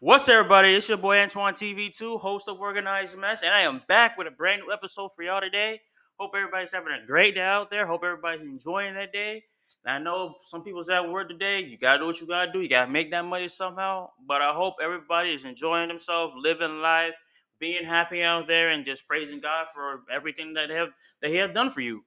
What's 0.00 0.28
everybody? 0.28 0.74
It's 0.74 0.88
your 0.88 0.96
boy 0.96 1.18
Antoine 1.18 1.54
TV2, 1.54 2.20
host 2.20 2.48
of 2.48 2.60
Organized 2.60 3.18
Mess, 3.18 3.42
and 3.42 3.52
I 3.52 3.62
am 3.62 3.82
back 3.88 4.16
with 4.16 4.28
a 4.28 4.30
brand 4.30 4.62
new 4.64 4.72
episode 4.72 5.10
for 5.12 5.24
y'all 5.24 5.40
today. 5.40 5.80
Hope 6.20 6.30
everybody's 6.36 6.70
having 6.70 6.92
a 6.92 7.04
great 7.04 7.34
day 7.34 7.40
out 7.40 7.68
there. 7.68 7.84
Hope 7.84 8.02
everybody's 8.04 8.42
enjoying 8.42 8.94
that 8.94 9.12
day. 9.12 9.42
And 9.84 9.96
I 9.96 9.98
know 9.98 10.36
some 10.40 10.62
people's 10.62 10.88
at 10.88 11.10
work 11.10 11.28
today. 11.28 11.64
You 11.64 11.76
gotta 11.76 11.98
do 11.98 12.06
what 12.06 12.20
you 12.20 12.28
gotta 12.28 12.52
do. 12.52 12.60
You 12.60 12.68
gotta 12.68 12.88
make 12.88 13.10
that 13.10 13.24
money 13.24 13.48
somehow. 13.48 14.10
But 14.24 14.40
I 14.40 14.52
hope 14.52 14.74
everybody 14.80 15.30
is 15.30 15.44
enjoying 15.44 15.88
themselves, 15.88 16.32
living 16.36 16.80
life, 16.80 17.16
being 17.58 17.84
happy 17.84 18.22
out 18.22 18.46
there, 18.46 18.68
and 18.68 18.84
just 18.84 19.04
praising 19.08 19.40
God 19.40 19.66
for 19.74 20.02
everything 20.14 20.54
that 20.54 20.70
have 20.70 20.90
that 21.22 21.30
He 21.30 21.38
have 21.38 21.54
done 21.54 21.70
for 21.70 21.80
you. 21.80 22.04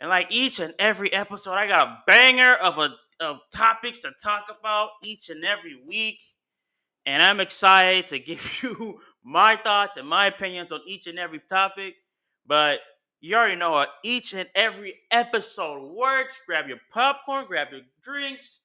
And 0.00 0.08
like 0.08 0.28
each 0.30 0.58
and 0.58 0.72
every 0.78 1.12
episode, 1.12 1.52
I 1.52 1.66
got 1.66 1.86
a 1.86 1.98
banger 2.06 2.54
of 2.54 2.78
a 2.78 2.94
of 3.22 3.40
topics 3.54 4.00
to 4.00 4.12
talk 4.24 4.46
about 4.58 4.88
each 5.04 5.28
and 5.28 5.44
every 5.44 5.78
week. 5.86 6.18
And 7.06 7.22
I'm 7.22 7.40
excited 7.40 8.06
to 8.08 8.18
give 8.26 8.60
you 8.62 9.00
my 9.24 9.56
thoughts 9.56 9.96
and 9.96 10.08
my 10.08 10.26
opinions 10.26 10.72
on 10.72 10.80
each 10.86 11.06
and 11.06 11.18
every 11.18 11.40
topic. 11.48 11.94
But 12.46 12.80
you 13.20 13.36
already 13.36 13.56
know 13.56 13.84
each 14.02 14.34
and 14.34 14.48
every 14.54 14.94
episode 15.10 15.92
works. 15.94 16.40
Grab 16.46 16.68
your 16.68 16.80
popcorn, 16.90 17.46
grab 17.46 17.68
your 17.70 17.82
drinks, 18.02 18.60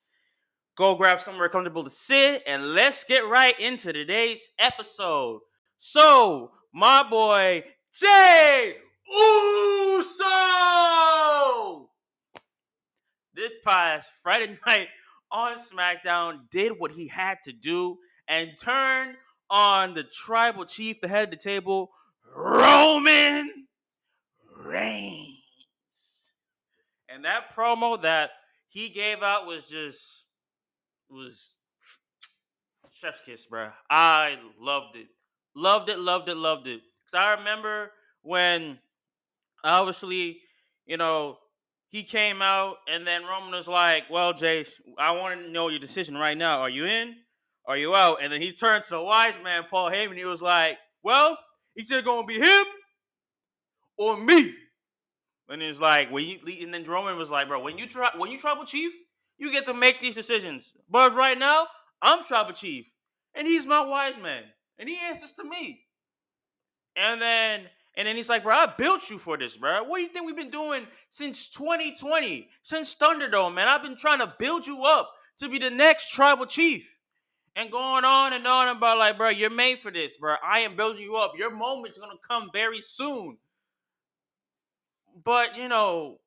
go 0.77 0.95
grab 0.95 1.19
somewhere 1.19 1.49
comfortable 1.49 1.83
to 1.83 1.89
sit, 1.89 2.43
and 2.47 2.73
let's 2.73 3.03
get 3.03 3.27
right 3.27 3.59
into 3.59 3.91
today's 3.91 4.49
episode. 4.59 5.41
So, 5.77 6.51
my 6.73 7.03
boy 7.09 7.63
Jey 7.91 8.75
Uso 9.07 10.25
this 13.33 13.57
past 13.63 14.09
Friday 14.23 14.57
night 14.67 14.87
on 15.31 15.57
SmackDown 15.57 16.49
did 16.49 16.73
what 16.77 16.91
he 16.91 17.07
had 17.07 17.37
to 17.43 17.51
do 17.51 17.97
and 18.27 18.51
turned 18.59 19.15
on 19.49 19.93
the 19.93 20.03
tribal 20.03 20.65
chief, 20.65 21.01
the 21.01 21.07
head 21.07 21.25
of 21.25 21.31
the 21.31 21.37
table, 21.37 21.91
Roman 22.35 23.67
Reigns. 24.63 26.33
And 27.09 27.25
that 27.25 27.55
promo 27.55 28.01
that 28.01 28.31
he 28.69 28.89
gave 28.89 29.21
out 29.21 29.45
was 29.45 29.65
just 29.65 30.25
was 31.09 31.55
chef's 32.91 33.21
kiss, 33.25 33.45
bro. 33.45 33.69
I 33.89 34.37
loved 34.59 34.97
it. 34.97 35.07
Loved 35.55 35.89
it, 35.89 35.99
loved 35.99 36.27
it, 36.27 36.35
loved 36.35 36.67
it. 36.67 36.81
Cause 37.09 37.21
I 37.21 37.33
remember 37.35 37.91
when 38.23 38.79
obviously, 39.63 40.39
you 40.85 40.97
know, 40.97 41.37
he 41.89 42.03
came 42.03 42.41
out 42.41 42.77
and 42.89 43.07
then 43.07 43.23
Roman 43.23 43.51
was 43.51 43.67
like, 43.67 44.03
Well, 44.09 44.33
Jay, 44.33 44.65
I 44.97 45.11
want 45.11 45.39
to 45.39 45.49
know 45.49 45.69
your 45.69 45.79
decision 45.79 46.17
right 46.17 46.37
now. 46.37 46.59
Are 46.59 46.69
you 46.69 46.85
in? 46.85 47.15
Are 47.67 47.77
you 47.77 47.95
out? 47.95 48.19
And 48.21 48.31
then 48.31 48.41
he 48.41 48.51
turned 48.51 48.83
to 48.85 48.89
the 48.91 49.01
wise 49.01 49.39
man, 49.43 49.63
Paul 49.69 49.89
Heyman. 49.89 50.17
He 50.17 50.25
was 50.25 50.41
like, 50.41 50.77
Well, 51.03 51.37
it's 51.75 51.91
either 51.91 52.01
gonna 52.01 52.25
be 52.25 52.39
him 52.39 52.65
or 53.97 54.17
me. 54.17 54.53
And 55.49 55.61
he 55.61 55.67
was 55.67 55.79
like, 55.79 56.11
when 56.11 56.25
you 56.25 56.39
and 56.61 56.73
then 56.73 56.83
Roman 56.85 57.17
was 57.17 57.29
like, 57.29 57.47
bro, 57.47 57.61
when 57.61 57.77
you 57.77 57.87
try 57.87 58.09
when 58.17 58.31
you 58.31 58.37
tribal 58.37 58.65
chief, 58.65 58.93
you 59.37 59.51
get 59.51 59.65
to 59.65 59.73
make 59.73 60.01
these 60.01 60.15
decisions. 60.15 60.73
But 60.89 61.13
right 61.15 61.37
now, 61.37 61.67
I'm 62.01 62.25
tribal 62.25 62.53
chief. 62.53 62.85
And 63.35 63.45
he's 63.45 63.65
my 63.65 63.81
wise 63.81 64.17
man. 64.17 64.43
And 64.79 64.89
he 64.89 64.97
answers 65.03 65.33
to 65.33 65.43
me. 65.43 65.81
And 66.95 67.21
then 67.21 67.61
and 67.97 68.07
then 68.07 68.15
he's 68.15 68.29
like, 68.29 68.43
bro, 68.43 68.55
I 68.55 68.73
built 68.77 69.09
you 69.09 69.17
for 69.17 69.37
this, 69.37 69.55
bro. 69.55 69.83
What 69.83 69.97
do 69.97 70.03
you 70.03 70.09
think 70.09 70.25
we've 70.25 70.35
been 70.35 70.49
doing 70.49 70.85
since 71.09 71.49
2020? 71.51 72.49
Since 72.61 72.95
Thunderdome, 72.95 73.53
man. 73.53 73.67
I've 73.67 73.83
been 73.83 73.95
trying 73.95 74.19
to 74.19 74.33
build 74.39 74.65
you 74.65 74.83
up 74.83 75.11
to 75.37 75.49
be 75.49 75.59
the 75.59 75.69
next 75.69 76.11
tribal 76.11 76.45
chief. 76.45 76.94
And 77.55 77.71
going 77.71 78.03
on 78.03 78.33
and 78.33 78.45
on 78.45 78.67
about 78.75 78.97
like, 78.97 79.17
bro, 79.17 79.29
you're 79.29 79.49
made 79.49 79.79
for 79.79 79.91
this, 79.91 80.17
bro. 80.17 80.35
I 80.43 80.59
am 80.59 80.75
building 80.75 81.01
you 81.01 81.15
up. 81.15 81.33
Your 81.37 81.55
moment's 81.55 81.97
gonna 81.97 82.15
come 82.27 82.49
very 82.51 82.81
soon. 82.81 83.37
But 85.23 85.55
you 85.57 85.69
know, 85.69 86.19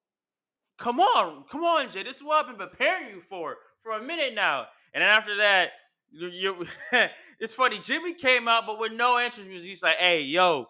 come 0.78 1.00
on, 1.00 1.44
come 1.50 1.64
on, 1.64 1.91
Jay. 1.91 2.03
This 2.03 2.16
is 2.16 2.25
what 2.25 2.44
I've 2.47 2.56
been 2.56 2.69
preparing 2.69 3.10
you 3.14 3.20
for 3.20 3.56
for 3.80 3.92
a 3.92 4.03
minute 4.03 4.34
now. 4.34 4.66
And 4.94 5.03
then 5.03 5.10
after 5.10 5.36
that, 5.36 5.70
you, 6.10 6.66
it's 7.41 7.53
funny. 7.53 7.78
Jimmy 7.78 8.14
came 8.14 8.48
out, 8.48 8.66
but 8.66 8.78
with 8.80 8.92
no 8.92 9.19
entrance 9.19 9.48
music. 9.48 9.69
He's 9.69 9.82
like, 9.82 9.97
"Hey, 9.97 10.22
yo," 10.22 10.66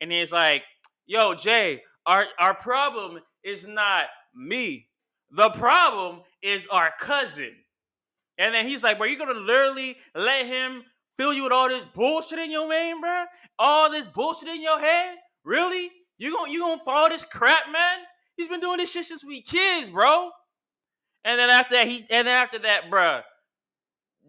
and 0.00 0.10
he's 0.10 0.32
like, 0.32 0.64
"Yo, 1.06 1.34
Jay, 1.34 1.82
our 2.06 2.26
our 2.38 2.54
problem 2.54 3.20
is 3.42 3.66
not 3.66 4.06
me. 4.34 4.88
The 5.30 5.50
problem 5.50 6.22
is 6.42 6.66
our 6.68 6.92
cousin." 6.98 7.54
And 8.38 8.54
then 8.54 8.66
he's 8.66 8.82
like, 8.82 8.98
"Bro, 8.98 9.08
you're 9.08 9.18
gonna 9.18 9.38
literally 9.38 9.96
let 10.14 10.46
him 10.46 10.84
fill 11.16 11.32
you 11.32 11.44
with 11.44 11.52
all 11.52 11.68
this 11.68 11.84
bullshit 11.84 12.38
in 12.38 12.50
your 12.50 12.68
name, 12.68 13.00
bro? 13.00 13.24
All 13.58 13.90
this 13.90 14.06
bullshit 14.06 14.48
in 14.48 14.60
your 14.60 14.80
head? 14.80 15.16
Really? 15.44 15.90
You 16.18 16.32
gonna 16.32 16.50
you 16.50 16.60
gonna 16.60 16.82
follow 16.84 17.08
this 17.08 17.24
crap, 17.24 17.70
man? 17.70 17.98
He's 18.36 18.48
been 18.48 18.60
doing 18.60 18.78
this 18.78 18.90
shit 18.90 19.04
since 19.04 19.24
we 19.24 19.40
kids, 19.40 19.90
bro." 19.90 20.30
And 21.24 21.38
then 21.38 21.50
after 21.50 21.74
that, 21.76 21.86
he 21.86 22.06
and 22.10 22.26
then 22.26 22.36
after 22.36 22.58
that, 22.60 22.90
bro, 22.90 23.20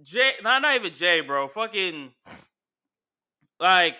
Jay, 0.01 0.33
not, 0.43 0.61
not 0.61 0.75
even 0.75 0.93
Jay, 0.93 1.21
bro. 1.21 1.47
Fucking 1.47 2.11
like 3.59 3.95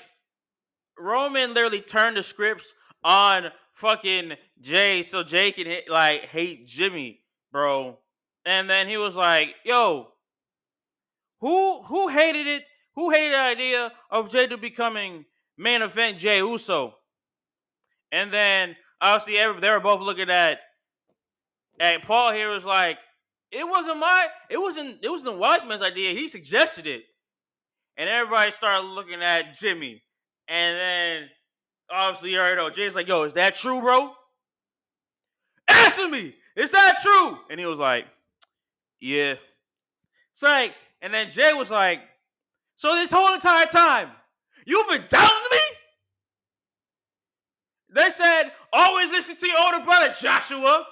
Roman 0.98 1.54
literally 1.54 1.82
turned 1.82 2.18
the 2.18 2.24
scripts 2.24 2.74
on 3.04 3.52
fucking 3.74 4.34
Jay 4.62 5.04
so 5.04 5.24
Jay 5.24 5.52
can 5.52 5.66
hit, 5.66 5.90
like 5.90 6.22
hate 6.22 6.66
Jimmy, 6.66 7.22
bro. 7.52 7.98
And 8.46 8.70
then 8.70 8.88
he 8.88 8.98
was 8.98 9.16
like, 9.16 9.56
"Yo, 9.64 10.08
who 11.42 11.84
who 11.84 12.08
hated 12.10 12.48
it? 12.48 12.64
Who 12.96 13.10
hated 13.12 13.34
the 13.34 13.42
idea 13.42 13.92
of 14.10 14.30
Jay 14.30 14.48
to 14.48 14.58
becoming 14.58 15.26
main 15.58 15.82
event 15.82 16.20
Jey 16.20 16.38
Uso?" 16.38 16.96
And 18.12 18.32
then 18.32 18.76
obviously 19.02 19.36
they 19.60 19.70
were 19.70 19.80
both 19.80 20.02
looking 20.02 20.30
at 20.30 20.60
at 21.80 22.04
Paul 22.04 22.32
here 22.32 22.50
was 22.50 22.66
like, 22.66 22.98
it 23.52 23.64
wasn't 23.68 24.00
my, 24.00 24.28
it 24.50 24.58
wasn't, 24.58 24.98
it 25.04 25.10
wasn't 25.10 25.38
Wiseman's 25.38 25.82
idea. 25.82 26.12
He 26.12 26.28
suggested 26.28 26.88
it. 26.88 27.04
And 27.98 28.10
everybody 28.10 28.52
started 28.52 28.88
looking 28.88 29.22
at 29.22 29.54
Jimmy. 29.54 30.02
And 30.48 30.78
then 30.78 31.30
obviously 31.92 32.32
you 32.32 32.40
already 32.40 32.58
know 32.58 32.70
Jay's 32.70 32.96
like, 32.96 33.08
yo, 33.08 33.24
is 33.24 33.34
that 33.34 33.56
true, 33.56 33.80
bro? 33.82 34.12
Answer 35.70 36.10
me. 36.10 36.36
Is 36.56 36.72
that 36.72 36.98
true? 37.02 37.40
And 37.50 37.60
he 37.60 37.66
was 37.66 37.80
like, 37.80 38.06
Yeah. 39.06 39.36
It's 40.32 40.42
like, 40.42 40.74
and 41.00 41.14
then 41.14 41.30
Jay 41.30 41.54
was 41.54 41.70
like, 41.70 42.02
So 42.74 42.96
this 42.96 43.12
whole 43.12 43.36
entire 43.36 43.68
time, 43.68 44.10
you've 44.66 44.88
been 44.88 45.04
doubting 45.08 45.38
me? 45.52 45.58
They 47.94 48.10
said, 48.10 48.46
always 48.74 49.12
listen 49.12 49.36
to 49.36 49.48
your 49.48 49.60
older 49.60 49.86
brother, 49.86 50.12
Joshua. 50.20 50.88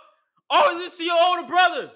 Always 0.47 0.77
listen 0.77 0.99
to 0.99 1.03
your 1.05 1.17
older 1.21 1.47
brother. 1.47 1.91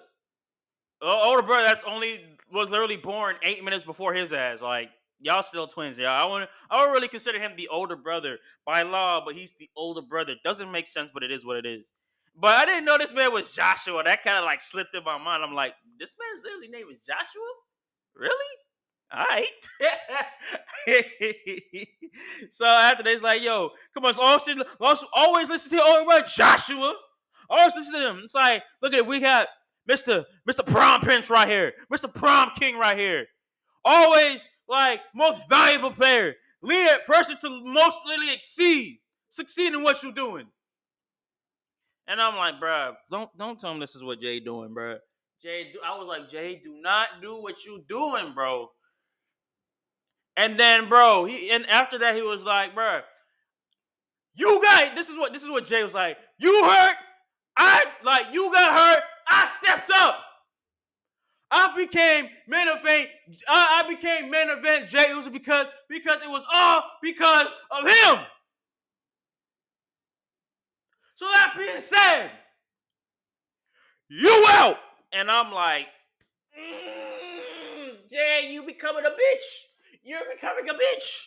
Uh, 1.03 1.21
older 1.23 1.43
brother 1.43 1.67
that's 1.67 1.85
only 1.85 2.25
was 2.51 2.71
literally 2.71 2.97
born 2.97 3.35
eight 3.43 3.63
minutes 3.63 3.85
before 3.85 4.15
his 4.15 4.33
ass. 4.33 4.63
Like 4.63 4.89
y'all 5.19 5.43
still 5.43 5.67
twins, 5.67 5.99
y'all. 5.99 6.07
I 6.07 6.25
want 6.25 6.49
I 6.71 6.83
don't 6.83 6.91
really 6.93 7.07
consider 7.07 7.39
him 7.39 7.51
the 7.55 7.67
older 7.67 7.95
brother 7.95 8.39
by 8.65 8.81
law, 8.81 9.23
but 9.23 9.35
he's 9.35 9.53
the 9.59 9.69
older 9.77 10.01
brother. 10.01 10.33
Doesn't 10.43 10.71
make 10.71 10.87
sense, 10.87 11.11
but 11.13 11.21
it 11.21 11.31
is 11.31 11.45
what 11.45 11.57
it 11.57 11.67
is. 11.67 11.85
But 12.39 12.55
I 12.55 12.65
didn't 12.65 12.85
know 12.85 12.97
this 12.97 13.13
man 13.13 13.33
was 13.33 13.53
Joshua. 13.53 14.03
That 14.03 14.23
kind 14.23 14.37
of 14.37 14.45
like 14.45 14.61
slipped 14.61 14.95
in 14.95 15.03
my 15.03 15.17
mind. 15.17 15.43
I'm 15.43 15.55
like, 15.55 15.73
this 15.97 16.15
man's 16.19 16.43
literally 16.43 16.67
name 16.67 16.87
is 16.93 17.01
Joshua? 17.01 17.41
Really? 18.15 18.31
All 19.11 19.25
right. 19.27 19.45
so 22.49 22.65
after 22.65 23.03
this, 23.03 23.23
like, 23.23 23.41
yo, 23.41 23.69
come 23.93 24.05
on, 24.05 24.13
always, 24.19 25.03
always 25.13 25.49
listen 25.49 25.77
to 25.79 26.23
Joshua. 26.35 26.95
Always 27.49 27.73
listen 27.75 27.93
to 27.93 28.07
him. 28.07 28.19
It's 28.23 28.35
like, 28.35 28.61
look 28.81 28.93
at 28.93 28.99
it, 28.99 29.07
we 29.07 29.19
got 29.19 29.47
Mr. 29.89 30.25
Mr. 30.47 30.65
Prom 30.65 31.01
Prince 31.01 31.29
right 31.29 31.47
here, 31.47 31.73
Mr. 31.91 32.13
Prom 32.13 32.51
King 32.59 32.77
right 32.77 32.97
here. 32.97 33.25
Always 33.85 34.47
like 34.67 34.99
most 35.15 35.47
valuable 35.47 35.91
player, 35.91 36.35
leader, 36.61 36.97
person 37.07 37.37
to 37.41 37.49
most 37.63 37.99
exceed, 38.33 38.99
succeed 39.29 39.73
in 39.73 39.81
what 39.81 40.03
you're 40.03 40.11
doing. 40.11 40.47
And 42.07 42.21
I'm 42.21 42.35
like, 42.37 42.59
bro, 42.59 42.93
don't 43.11 43.29
don't 43.37 43.59
tell 43.59 43.71
him 43.71 43.79
this 43.79 43.95
is 43.95 44.03
what 44.03 44.21
Jay 44.21 44.39
doing, 44.39 44.73
bro. 44.73 44.97
Jay, 45.43 45.73
I 45.85 45.97
was 45.97 46.07
like, 46.07 46.29
Jay, 46.29 46.61
do 46.63 46.79
not 46.81 47.07
do 47.21 47.41
what 47.41 47.63
you 47.65 47.83
doing, 47.87 48.33
bro. 48.33 48.69
And 50.35 50.59
then, 50.59 50.87
bro, 50.87 51.25
he 51.25 51.51
and 51.51 51.65
after 51.67 51.99
that, 51.99 52.15
he 52.15 52.21
was 52.21 52.43
like, 52.43 52.73
bro, 52.73 53.01
you 54.35 54.61
got 54.61 54.95
this 54.95 55.09
is 55.09 55.17
what 55.17 55.33
this 55.33 55.43
is 55.43 55.49
what 55.49 55.65
Jay 55.65 55.83
was 55.83 55.93
like. 55.93 56.17
You 56.39 56.63
hurt, 56.63 56.95
I 57.57 57.83
like 58.03 58.27
you 58.31 58.51
got 58.53 58.71
hurt. 58.71 59.03
I 59.27 59.45
stepped 59.45 59.91
up. 59.93 60.23
I 61.49 61.73
became 61.75 62.27
main 62.47 62.67
event. 62.67 63.09
I, 63.47 63.83
I 63.83 63.89
became 63.89 64.29
main 64.29 64.49
event 64.49 64.87
Jey 64.87 65.09
Uso 65.09 65.29
because 65.29 65.69
because 65.89 66.21
it 66.21 66.29
was 66.29 66.45
all 66.53 66.83
because 67.01 67.47
of 67.71 67.87
him. 67.87 68.25
So 71.17 71.25
that 71.25 71.55
being 71.57 71.79
said, 71.79 72.29
you 74.07 74.45
out, 74.49 74.77
and 75.11 75.31
I'm 75.31 75.51
like, 75.51 75.87
mm, 76.55 78.07
Jay, 78.07 78.49
you 78.51 78.61
becoming 78.61 79.03
a 79.03 79.09
bitch. 79.09 79.65
You're 80.03 80.21
becoming 80.31 80.69
a 80.69 80.73
bitch. 80.73 81.25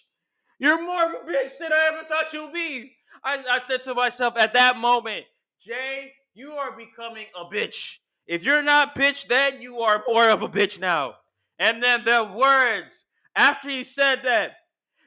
You're 0.61 0.81
more 0.81 1.07
of 1.07 1.11
a 1.15 1.29
bitch 1.29 1.59
than 1.59 1.73
I 1.73 1.91
ever 1.93 2.07
thought 2.07 2.33
you'd 2.33 2.53
be. 2.53 2.93
I, 3.25 3.43
I 3.51 3.59
said 3.59 3.81
to 3.81 3.95
myself 3.95 4.35
at 4.39 4.53
that 4.53 4.77
moment, 4.77 5.25
Jay, 5.61 6.13
you 6.35 6.53
are 6.53 6.77
becoming 6.77 7.27
a 7.37 7.47
bitch. 7.47 7.99
If 8.29 8.45
you're 8.45 8.63
not 8.63 8.95
bitch, 8.95 9.27
then 9.27 9.61
you 9.61 9.81
are 9.81 10.05
more 10.07 10.31
of 10.31 10.45
a 10.45 10.49
bitch 10.49 10.79
now. 10.79 11.15
And 11.59 11.83
then 11.83 12.05
the 12.05 12.33
words 12.33 13.07
after 13.35 13.69
he 13.69 13.83
said 13.83 14.21
that, 14.23 14.53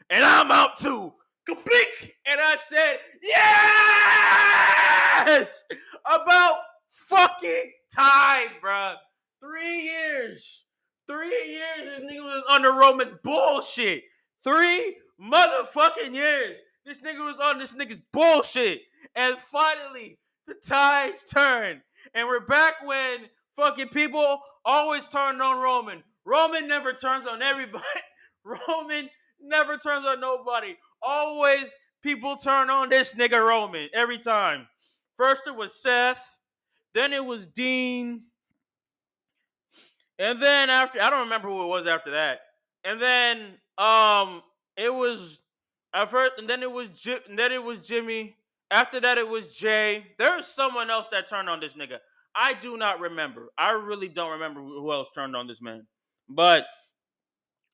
and 0.10 0.26
I'm 0.26 0.52
out 0.52 0.76
to 0.80 1.14
complete. 1.46 2.14
And 2.26 2.40
I 2.42 2.56
said, 2.56 3.00
yes! 5.22 5.64
About 6.06 6.60
fucking 6.90 7.72
time, 7.94 8.48
bruh. 8.64 8.96
Three 9.40 9.84
years. 9.84 10.64
Three 11.08 11.48
years 11.48 11.80
this 11.80 12.02
nigga 12.02 12.24
was 12.24 12.44
under 12.50 12.72
Roman's 12.72 13.14
bullshit. 13.24 14.04
Three 14.44 14.98
motherfucking 15.22 16.14
years. 16.14 16.58
This 16.86 17.00
nigga 17.02 17.26
was 17.26 17.40
on 17.40 17.60
this 17.60 17.74
nigga's 17.74 18.02
bullshit. 18.12 18.82
And 19.16 19.38
finally, 19.38 20.18
the 20.48 20.56
tides 20.66 21.24
turned. 21.24 21.82
And 22.14 22.28
we're 22.28 22.46
back 22.46 22.74
when 22.86 23.20
fucking 23.56 23.90
people 23.90 24.40
always 24.66 25.08
turned 25.08 25.42
on 25.42 25.60
Roman. 25.62 26.04
Roman 26.26 26.68
never 26.68 26.94
turns 26.94 27.26
on 27.26 27.42
everybody. 27.42 27.84
Roman 28.46 29.10
never 29.42 29.78
turns 29.78 30.06
on 30.06 30.20
nobody. 30.22 30.76
Always 31.06 31.76
people 32.02 32.36
turn 32.36 32.70
on 32.70 32.90
this 32.90 33.14
nigga 33.14 33.46
Roman 33.46 33.90
every 33.94 34.18
time. 34.18 34.68
First 35.18 35.44
it 35.48 35.56
was 35.56 35.74
Seth, 35.74 36.38
then 36.94 37.14
it 37.14 37.24
was 37.24 37.46
Dean, 37.46 38.24
and 40.20 40.42
then 40.42 40.70
after 40.70 41.02
I 41.02 41.10
don't 41.10 41.26
remember 41.26 41.50
who 41.50 41.64
it 41.64 41.68
was 41.68 41.88
after 41.88 42.12
that. 42.12 42.40
And 42.84 43.02
then 43.02 43.58
um 43.78 44.42
it 44.78 44.94
was 44.94 45.42
at 45.94 46.10
first, 46.10 46.34
and 46.38 46.50
then 46.50 46.64
it 46.64 46.72
was 46.72 46.90
Jim, 46.90 47.20
and 47.30 47.38
then 47.38 47.52
it 47.52 47.64
was 47.64 47.88
Jimmy. 47.88 48.36
After 48.72 49.00
that, 49.02 49.20
it 49.20 49.28
was 49.28 49.56
Jay. 49.56 50.08
There's 50.18 50.48
someone 50.48 50.90
else 50.90 51.08
that 51.10 51.28
turned 51.28 51.48
on 51.48 51.60
this 51.60 51.74
nigga. 51.74 52.00
I 52.36 52.56
do 52.56 52.78
not 52.78 53.00
remember. 53.00 53.50
I 53.58 53.72
really 53.74 54.08
don't 54.08 54.32
remember 54.32 54.62
who 54.62 54.92
else 54.92 55.10
turned 55.14 55.36
on 55.36 55.46
this 55.46 55.62
man. 55.62 55.86
But 56.28 56.66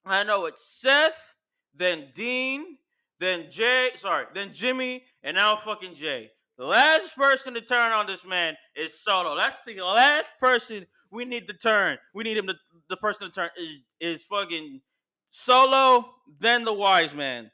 I 0.06 0.24
know 0.24 0.46
it's 0.46 0.66
Seth, 0.66 1.36
then 1.74 2.10
Dean, 2.14 2.78
then 3.20 3.50
Jay, 3.50 3.92
sorry, 3.96 4.26
then 4.34 4.54
Jimmy, 4.54 5.04
and 5.24 5.36
now 5.36 5.56
fucking 5.56 5.94
Jay. 5.94 6.32
The 6.58 6.66
last 6.66 7.16
person 7.16 7.54
to 7.54 7.62
turn 7.62 7.94
on 7.94 8.06
this 8.06 8.26
man 8.26 8.56
is 8.76 9.00
Solo. 9.00 9.36
That's 9.36 9.62
the 9.66 9.82
last 9.82 10.30
person 10.40 10.86
we 11.12 11.24
need 11.26 11.48
to 11.48 11.54
turn. 11.54 11.98
We 12.14 12.24
need 12.24 12.38
him 12.38 12.48
to 12.48 12.56
the 12.90 12.98
person 12.98 13.30
to 13.30 13.34
turn 13.34 13.50
is 13.58 13.84
is 14.00 14.24
fucking 14.24 14.82
Solo, 15.30 16.06
then 16.40 16.66
the 16.66 16.74
wise 16.74 17.14
man. 17.14 17.52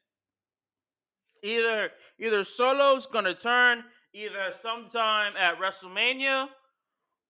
Either 1.43 1.91
either 2.19 2.43
Solo's 2.43 3.05
gonna 3.05 3.35
turn 3.35 3.83
either 4.13 4.51
sometime 4.51 5.33
at 5.37 5.59
WrestleMania 5.59 6.47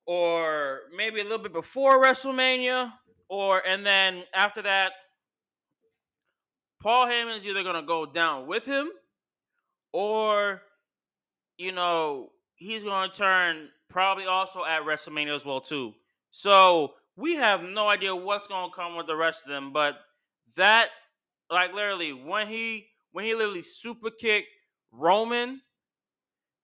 or 0.06 0.82
maybe 0.96 1.20
a 1.20 1.24
little 1.24 1.40
bit 1.40 1.52
before 1.52 2.02
WrestleMania, 2.02 2.92
or 3.28 3.66
and 3.68 3.86
then 3.86 4.24
after 4.34 4.62
that, 4.62 4.92
Paul 6.86 7.08
Heyman's 7.08 7.48
either 7.48 7.64
gonna 7.64 7.82
go 7.82 8.06
down 8.06 8.46
with 8.46 8.64
him, 8.64 8.92
or 9.92 10.62
you 11.58 11.72
know 11.72 12.30
he's 12.54 12.84
gonna 12.84 13.12
turn 13.12 13.70
probably 13.90 14.28
also 14.28 14.64
at 14.64 14.84
WrestleMania 14.84 15.36
as 15.36 15.44
well 15.44 15.60
too. 15.60 15.96
So 16.30 16.94
we 17.16 17.34
have 17.38 17.64
no 17.64 17.88
idea 17.88 18.16
what's 18.16 18.46
gonna 18.46 18.72
come 18.72 18.96
with 18.96 19.08
the 19.08 19.16
rest 19.16 19.46
of 19.46 19.50
them, 19.50 19.74
but 19.74 19.96
that 20.58 20.90
like 21.50 21.74
literally 21.74 22.14
when 22.14 22.48
he 22.48 22.86
when 23.14 23.26
he 23.26 23.34
literally 23.34 23.64
super 23.64 24.12
kicked 24.12 24.50
Roman, 24.92 25.62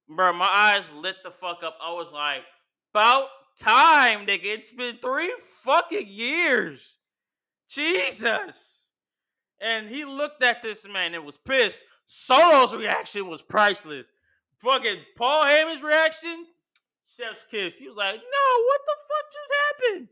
bro, 0.07 0.33
my 0.33 0.45
eyes 0.45 0.88
lit 0.94 1.15
the 1.23 1.31
fuck 1.31 1.63
up. 1.63 1.79
I 1.81 1.94
was 1.94 2.12
like, 2.12 2.44
about 2.94 3.25
time, 3.57 4.27
nigga. 4.27 4.45
It's 4.45 4.71
been 4.71 4.97
three 4.97 5.33
fucking 5.39 6.07
years. 6.07 7.00
Jesus. 7.68 8.81
And 9.62 9.88
he 9.88 10.06
looked 10.06 10.44
at 10.44 10.63
this 10.63 10.88
man 10.88 11.13
and 11.13 11.25
was 11.25 11.38
pissed. 11.38 11.84
Solo's 12.08 12.75
reaction 12.75 13.30
was 13.30 13.42
priceless. 13.42 14.12
Fucking 14.58 14.98
Paul 15.16 15.44
Heyman's 15.46 15.81
reaction, 15.81 16.46
chef's 17.08 17.46
kiss. 17.50 17.78
He 17.78 17.88
was 17.88 17.98
like, 17.98 18.16
no, 18.16 18.63
what 18.66 18.81
the 18.86 18.94
fuck 19.08 19.31
just 19.31 19.54
happened? 19.68 20.08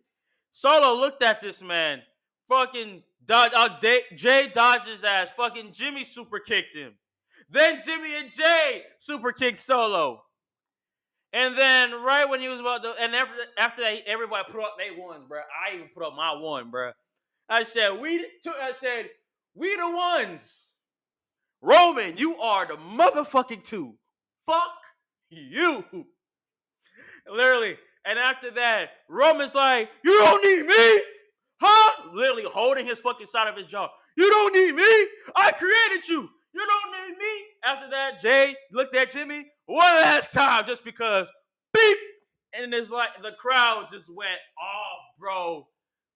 Solo 0.51 1.00
looked 1.00 1.24
at 1.24 1.42
this 1.42 1.62
man. 1.62 2.01
Fucking 2.48 3.04
uh, 3.30 3.69
Jay 4.16 4.50
dodged 4.51 4.88
his 4.88 5.04
ass. 5.04 5.31
Fucking 5.31 5.72
Jimmy 5.72 6.04
super 6.04 6.40
kicked 6.40 6.75
him. 6.75 6.94
Then 7.50 7.80
Jimmy 7.84 8.16
and 8.16 8.30
Jay 8.30 8.84
super 8.98 9.31
kicked 9.31 9.57
Solo. 9.57 10.24
And 11.31 11.56
then 11.57 11.92
right 12.02 12.28
when 12.28 12.42
he 12.42 12.48
was 12.48 12.60
about 12.60 12.81
to, 12.84 12.95
and 13.00 13.16
after 13.16 13.36
after 13.57 13.84
that, 13.84 14.00
everybody 14.07 14.52
put 14.52 14.62
up 14.62 14.78
their 14.78 15.00
ones, 15.00 15.25
bro. 15.28 15.40
I 15.40 15.75
even 15.75 15.90
put 15.94 16.04
up 16.04 16.16
my 16.16 16.34
one, 16.34 16.72
bro. 16.72 16.92
I 17.48 17.63
said 17.63 18.00
we. 18.00 18.25
Took, 18.42 18.56
I 18.60 18.72
said 18.72 19.10
we 19.59 19.75
the 19.75 19.89
ones. 19.89 20.67
Roman, 21.61 22.15
you 22.17 22.35
are 22.38 22.65
the 22.65 22.77
motherfucking 22.77 23.63
two. 23.63 23.95
Fuck 24.47 24.71
you. 25.29 25.83
Literally. 27.29 27.77
And 28.06 28.17
after 28.17 28.50
that, 28.51 28.91
Roman's 29.09 29.53
like, 29.53 29.89
you 30.03 30.13
don't 30.13 30.44
need 30.44 30.65
me. 30.65 31.03
Huh? 31.61 31.91
Literally 32.13 32.45
holding 32.45 32.85
his 32.88 33.00
fucking 33.00 33.25
side 33.25 33.50
of 33.50 33.57
his 33.57 33.67
jaw. 33.67 33.89
You 34.15 34.29
don't 34.29 34.53
need 34.53 34.73
me. 34.73 35.07
I 35.35 35.51
created 35.51 36.07
you. 36.07 36.29
You 36.53 36.65
don't 36.65 37.09
need 37.09 37.17
me. 37.17 37.44
After 37.65 37.89
that, 37.91 38.21
Jay 38.21 38.56
looked 38.71 38.95
at 38.95 39.11
Jimmy 39.11 39.45
one 39.65 39.83
last 40.01 40.33
time 40.33 40.63
just 40.65 40.85
because 40.85 41.29
beep. 41.73 41.97
And 42.53 42.73
it's 42.73 42.89
like 42.89 43.21
the 43.21 43.33
crowd 43.33 43.88
just 43.91 44.09
went 44.15 44.39
off, 44.57 45.01
bro. 45.19 45.67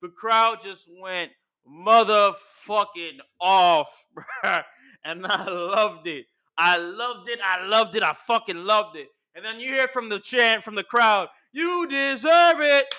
The 0.01 0.09
crowd 0.09 0.61
just 0.61 0.89
went 0.99 1.31
motherfucking 1.67 3.19
off. 3.39 4.05
And 5.05 5.25
I 5.27 5.45
loved 5.49 6.07
it. 6.07 6.27
I 6.57 6.77
loved 6.77 7.27
it. 7.27 7.39
I 7.43 7.65
loved 7.65 7.95
it. 7.95 8.03
I 8.03 8.13
fucking 8.13 8.55
loved 8.55 8.95
it. 8.95 9.09
And 9.35 9.43
then 9.43 9.59
you 9.59 9.67
hear 9.67 9.87
from 9.87 10.09
the 10.09 10.19
chant 10.19 10.63
from 10.63 10.75
the 10.75 10.83
crowd, 10.83 11.27
you 11.51 11.87
deserve 11.89 12.61
it. 12.61 12.93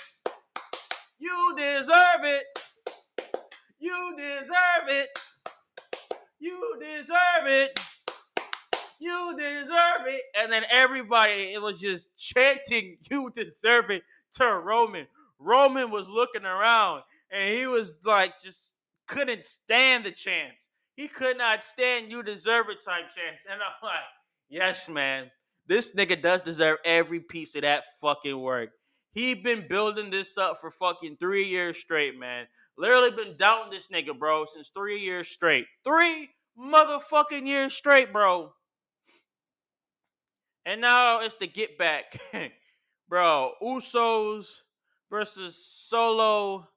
You 1.19 1.55
deserve 1.57 2.25
it. 2.25 2.45
You 3.79 4.15
deserve 4.17 4.89
it. 4.89 5.09
You 6.39 6.77
deserve 6.81 7.47
it. 7.47 7.81
You 8.99 9.35
deserve 9.39 10.07
it. 10.07 10.23
And 10.37 10.53
then 10.53 10.65
everybody, 10.71 11.53
it 11.53 11.63
was 11.63 11.81
just 11.81 12.09
chanting, 12.19 12.99
You 13.11 13.31
deserve 13.35 13.91
it 13.91 14.03
to 14.33 14.47
Roman. 14.47 15.07
Roman 15.39 15.91
was 15.91 16.09
looking 16.09 16.45
around 16.45 17.03
and 17.35 17.55
he 17.55 17.67
was 17.67 17.93
like, 18.05 18.41
just 18.41 18.75
couldn't 19.09 19.45
stand 19.45 20.05
the 20.05 20.13
chance. 20.13 20.69
He 20.97 21.09
could 21.09 21.37
not 21.37 21.65
stand 21.65 22.11
you 22.11 22.23
deserve 22.23 22.69
it 22.69 22.83
type 22.85 23.09
chance. 23.09 23.47
And 23.51 23.61
I'm 23.61 23.73
like, 23.83 24.05
Yes, 24.49 24.89
man. 24.89 25.31
This 25.67 25.93
nigga 25.93 26.21
does 26.21 26.43
deserve 26.43 26.79
every 26.85 27.21
piece 27.21 27.55
of 27.55 27.63
that 27.63 27.85
fucking 28.01 28.39
work. 28.39 28.71
He 29.13 29.35
been 29.35 29.67
building 29.69 30.11
this 30.11 30.37
up 30.37 30.59
for 30.61 30.71
fucking 30.71 31.17
three 31.19 31.45
years 31.45 31.79
straight, 31.79 32.19
man. 32.19 32.47
Literally 32.77 33.11
been 33.11 33.37
doubting 33.37 33.71
this 33.71 33.89
nigga, 33.89 34.19
bro, 34.19 34.45
since 34.45 34.69
three 34.69 35.01
years 35.01 35.29
straight. 35.29 35.67
Three 35.85 36.29
motherfucking 36.59 37.47
years 37.47 37.75
straight, 37.75 38.13
bro. 38.13 38.53
And 40.67 40.81
now 40.81 41.21
it's 41.21 41.37
the 41.37 41.47
get 41.47 41.79
back. 41.79 42.19
bro, 43.09 43.53
Usos 43.63 44.47
versus 45.11 45.57
Solo 45.67 46.69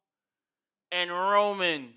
and 0.91 1.11
Roman 1.11 1.93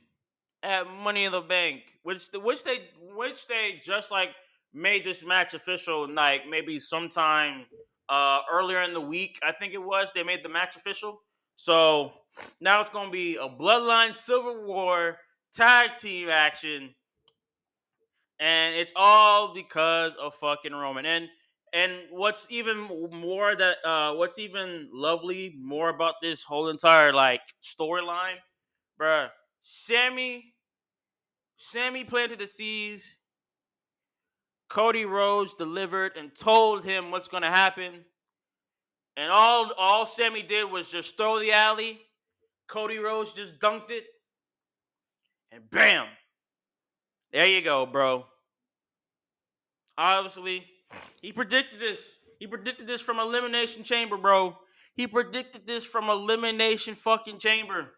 at 0.62 0.86
Money 0.88 1.24
in 1.24 1.32
the 1.32 1.40
Bank, 1.40 1.82
which 2.02 2.28
which 2.34 2.64
they 2.64 2.88
which 3.14 3.46
they 3.46 3.80
just 3.82 4.10
like 4.10 4.30
made 4.72 5.04
this 5.04 5.24
match 5.24 5.54
official 5.54 6.12
like 6.12 6.42
maybe 6.48 6.78
sometime 6.78 7.66
uh 8.08 8.40
earlier 8.50 8.82
in 8.82 8.92
the 8.92 9.00
week, 9.00 9.38
I 9.42 9.52
think 9.52 9.74
it 9.74 9.78
was. 9.82 10.12
They 10.12 10.22
made 10.22 10.44
the 10.44 10.48
match 10.48 10.76
official. 10.76 11.22
So 11.56 12.12
now 12.60 12.80
it's 12.80 12.90
gonna 12.90 13.10
be 13.10 13.36
a 13.36 13.48
Bloodline 13.48 14.16
Civil 14.16 14.64
War 14.66 15.18
tag 15.52 15.94
team 15.94 16.28
action, 16.28 16.94
and 18.38 18.74
it's 18.74 18.92
all 18.96 19.54
because 19.54 20.14
of 20.16 20.34
fucking 20.34 20.72
Roman. 20.72 21.06
And 21.06 21.28
and 21.72 21.92
what's 22.10 22.50
even 22.50 22.78
more 23.12 23.54
that 23.54 23.76
uh 23.84 24.14
what's 24.14 24.38
even 24.38 24.88
lovely 24.92 25.54
more 25.60 25.88
about 25.90 26.14
this 26.22 26.42
whole 26.42 26.68
entire 26.68 27.12
like 27.12 27.42
storyline, 27.62 28.36
bruh, 29.00 29.28
Sami 29.60 30.54
Sami 31.62 32.04
planted 32.04 32.38
the 32.38 32.46
seeds. 32.46 33.18
Cody 34.70 35.04
Rhodes 35.04 35.54
delivered 35.54 36.16
and 36.16 36.34
told 36.34 36.84
him 36.84 37.10
what's 37.10 37.28
gonna 37.28 37.50
happen. 37.50 38.04
And 39.16 39.30
all 39.30 39.70
all 39.76 40.06
Sami 40.06 40.42
did 40.42 40.70
was 40.70 40.90
just 40.90 41.16
throw 41.16 41.38
the 41.38 41.52
alley. 41.52 42.00
Cody 42.66 42.98
Rhodes 42.98 43.32
just 43.32 43.58
dunked 43.58 43.90
it. 43.90 44.04
And 45.52 45.68
bam. 45.70 46.06
There 47.32 47.46
you 47.46 47.60
go, 47.60 47.84
bro. 47.84 48.24
Obviously, 49.98 50.64
he 51.20 51.32
predicted 51.32 51.78
this. 51.78 52.16
He 52.38 52.46
predicted 52.46 52.86
this 52.86 53.02
from 53.02 53.18
Elimination 53.18 53.82
Chamber, 53.82 54.16
bro. 54.16 54.56
He 54.94 55.06
predicted 55.06 55.66
this 55.66 55.84
from 55.84 56.08
Elimination 56.08 56.94
fucking 56.94 57.38
Chamber. 57.38 57.90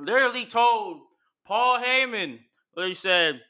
Literally 0.00 0.46
told 0.46 1.00
Paul 1.44 1.78
Heyman, 1.78 2.38
he 2.76 2.94
said, 2.94 3.40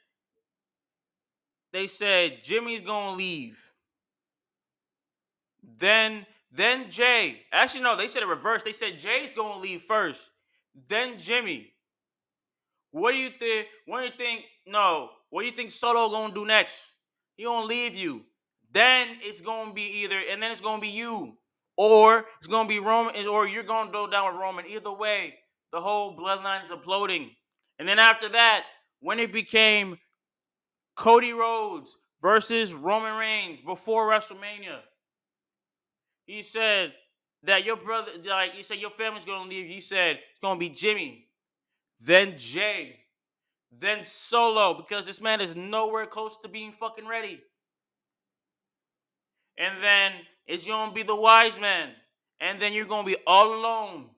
they 1.73 1.87
said 1.87 2.43
Jimmy's 2.43 2.81
gonna 2.81 3.17
leave. 3.17 3.63
Then 5.79 6.27
then 6.53 6.91
Jay. 6.91 7.43
Actually, 7.53 7.83
no, 7.83 7.97
they 7.97 8.09
said 8.09 8.23
it 8.23 8.27
reverse. 8.27 8.65
They 8.65 8.73
said 8.73 8.99
Jay's 8.99 9.31
gonna 9.37 9.61
leave 9.61 9.83
first. 9.83 10.31
Then 10.89 11.17
Jimmy. 11.19 11.73
What 12.91 13.13
do 13.13 13.19
you 13.19 13.31
think? 13.31 13.69
What 13.87 14.01
do 14.01 14.07
you 14.07 14.13
think? 14.19 14.45
No. 14.67 15.11
What 15.31 15.43
do 15.43 15.47
you 15.47 15.55
think 15.55 15.71
Solo 15.71 16.09
gonna 16.09 16.35
do 16.35 16.45
next? 16.45 16.93
He 17.37 17.45
gonna 17.45 17.67
leave 17.67 17.95
you. 17.95 18.25
Then 18.73 19.09
it's 19.21 19.41
gonna 19.41 19.73
be 19.73 19.83
either, 19.83 20.21
and 20.31 20.43
then 20.43 20.51
it's 20.51 20.61
gonna 20.61 20.81
be 20.81 20.89
you, 20.89 21.37
or 21.77 22.25
it's 22.39 22.49
gonna 22.49 22.69
be 22.69 22.81
Roman, 22.81 23.27
or 23.27 23.47
you're 23.47 23.63
gonna 23.63 23.93
go 23.93 24.09
down 24.09 24.33
with 24.33 24.41
Roman. 24.41 24.67
Either 24.67 24.93
way, 24.93 25.35
the 25.73 25.81
whole 25.81 26.17
bloodline 26.17 26.65
is 26.65 26.71
imploding. 26.71 27.31
And 27.79 27.89
then 27.89 27.99
after 27.99 28.29
that, 28.31 28.65
when 29.01 29.19
it 29.19 29.33
became 29.33 29.99
Cody 30.97 31.33
Rhodes 31.33 31.97
versus 32.21 32.75
Roman 32.75 33.17
Reigns 33.17 33.61
before 33.61 34.11
WrestleMania, 34.11 34.81
he 36.27 36.43
said 36.43 36.93
that 37.43 37.65
your 37.65 37.77
brother, 37.77 38.13
like 38.25 38.53
he 38.53 38.63
said, 38.63 38.79
your 38.79 38.91
family's 38.91 39.25
gonna 39.25 39.49
leave. 39.49 39.67
He 39.67 39.81
said 39.81 40.19
it's 40.31 40.41
gonna 40.41 40.61
be 40.61 40.69
Jimmy, 40.69 41.29
then 42.01 42.37
Jay, 42.37 43.01
then 43.73 44.05
Solo, 44.05 44.75
because 44.75 45.07
this 45.07 45.21
man 45.21 45.41
is 45.41 45.57
nowhere 45.57 46.07
close 46.07 46.37
to 46.39 46.49
being 46.49 46.73
fucking 46.73 47.07
ready. 47.07 47.41
And 49.57 49.83
then 49.83 50.13
it's 50.47 50.67
gonna 50.67 50.93
be 50.93 51.03
the 51.03 51.17
wise 51.17 51.59
man, 51.59 51.91
and 52.41 52.61
then 52.61 52.73
you're 52.73 52.87
gonna 52.87 53.07
be 53.07 53.17
all 53.27 53.55
alone, 53.55 54.11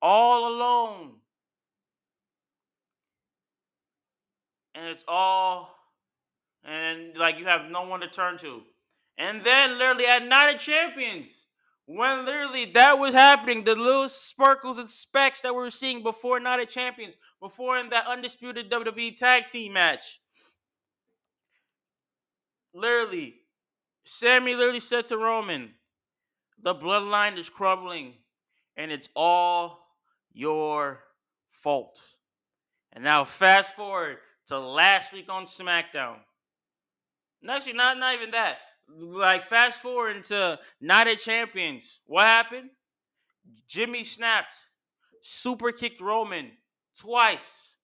all 0.00 0.52
alone. 0.52 1.12
And 4.74 4.86
it's 4.86 5.04
all, 5.08 5.74
and 6.64 7.16
like 7.16 7.38
you 7.38 7.46
have 7.46 7.70
no 7.70 7.82
one 7.82 8.00
to 8.00 8.08
turn 8.08 8.38
to. 8.38 8.62
And 9.18 9.42
then 9.42 9.78
literally 9.78 10.06
at 10.06 10.24
Night 10.24 10.54
of 10.54 10.60
Champions, 10.60 11.46
when 11.86 12.26
literally 12.26 12.66
that 12.72 12.98
was 12.98 13.14
happening, 13.14 13.64
the 13.64 13.74
little 13.74 14.08
sparkles 14.08 14.78
and 14.78 14.88
specks 14.88 15.42
that 15.42 15.54
we 15.54 15.60
were 15.60 15.70
seeing 15.70 16.02
before 16.02 16.38
Night 16.38 16.60
of 16.60 16.68
Champions, 16.68 17.16
before 17.40 17.78
in 17.78 17.88
that 17.88 18.06
undisputed 18.06 18.70
WWE 18.70 19.16
tag 19.16 19.48
team 19.48 19.72
match. 19.72 20.20
Literally, 22.74 23.36
Sami 24.04 24.54
literally 24.54 24.80
said 24.80 25.06
to 25.06 25.16
Roman, 25.16 25.70
the 26.62 26.74
bloodline 26.74 27.38
is 27.38 27.48
crumbling, 27.48 28.14
and 28.76 28.92
it's 28.92 29.08
all 29.16 29.87
your 30.32 31.02
fault. 31.50 32.00
And 32.92 33.04
now 33.04 33.24
fast 33.24 33.74
forward 33.74 34.18
to 34.46 34.58
last 34.58 35.12
week 35.12 35.26
on 35.28 35.44
SmackDown. 35.44 36.16
Actually, 37.48 37.74
not, 37.74 37.98
not 37.98 38.14
even 38.14 38.30
that 38.32 38.58
like 38.96 39.42
fast 39.42 39.80
forward 39.80 40.16
into 40.16 40.58
Night 40.80 41.08
of 41.08 41.18
Champions. 41.18 42.00
What 42.06 42.24
happened? 42.24 42.70
Jimmy 43.66 44.04
snapped, 44.04 44.54
super 45.22 45.72
kicked 45.72 46.00
Roman 46.00 46.50
twice. 46.98 47.76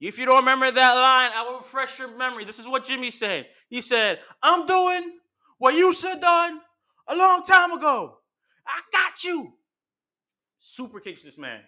If 0.00 0.18
you 0.18 0.26
don't 0.26 0.36
remember 0.36 0.70
that 0.70 0.94
line, 0.94 1.30
I 1.34 1.48
will 1.48 1.58
refresh 1.58 1.98
your 1.98 2.16
memory. 2.16 2.44
This 2.44 2.58
is 2.58 2.66
what 2.66 2.84
Jimmy 2.84 3.10
said. 3.10 3.46
He 3.68 3.80
said, 3.80 4.18
I'm 4.42 4.66
doing 4.66 5.18
what 5.58 5.74
you 5.74 5.92
should 5.92 6.20
done 6.20 6.60
a 7.08 7.16
long 7.16 7.42
time 7.42 7.72
ago. 7.72 8.18
I 8.66 8.80
got 8.92 9.22
you. 9.22 9.52
Super 10.64 11.00
kicks 11.00 11.24
this 11.24 11.36
man. 11.36 11.60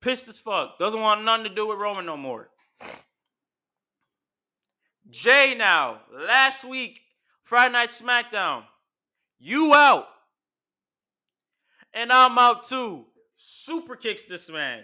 Pissed 0.00 0.26
as 0.26 0.40
fuck. 0.40 0.76
Doesn't 0.80 1.00
want 1.00 1.22
nothing 1.22 1.44
to 1.44 1.54
do 1.54 1.68
with 1.68 1.78
Roman 1.78 2.04
no 2.04 2.16
more. 2.16 2.50
Jay 5.08 5.54
now, 5.56 6.00
last 6.12 6.64
week 6.64 7.00
Friday 7.44 7.72
Night 7.72 7.90
SmackDown. 7.90 8.64
You 9.38 9.72
out. 9.72 10.08
And 11.94 12.10
I'm 12.10 12.36
out 12.38 12.64
too. 12.64 13.06
Super 13.36 13.94
kicks 13.94 14.24
this 14.24 14.50
man. 14.50 14.82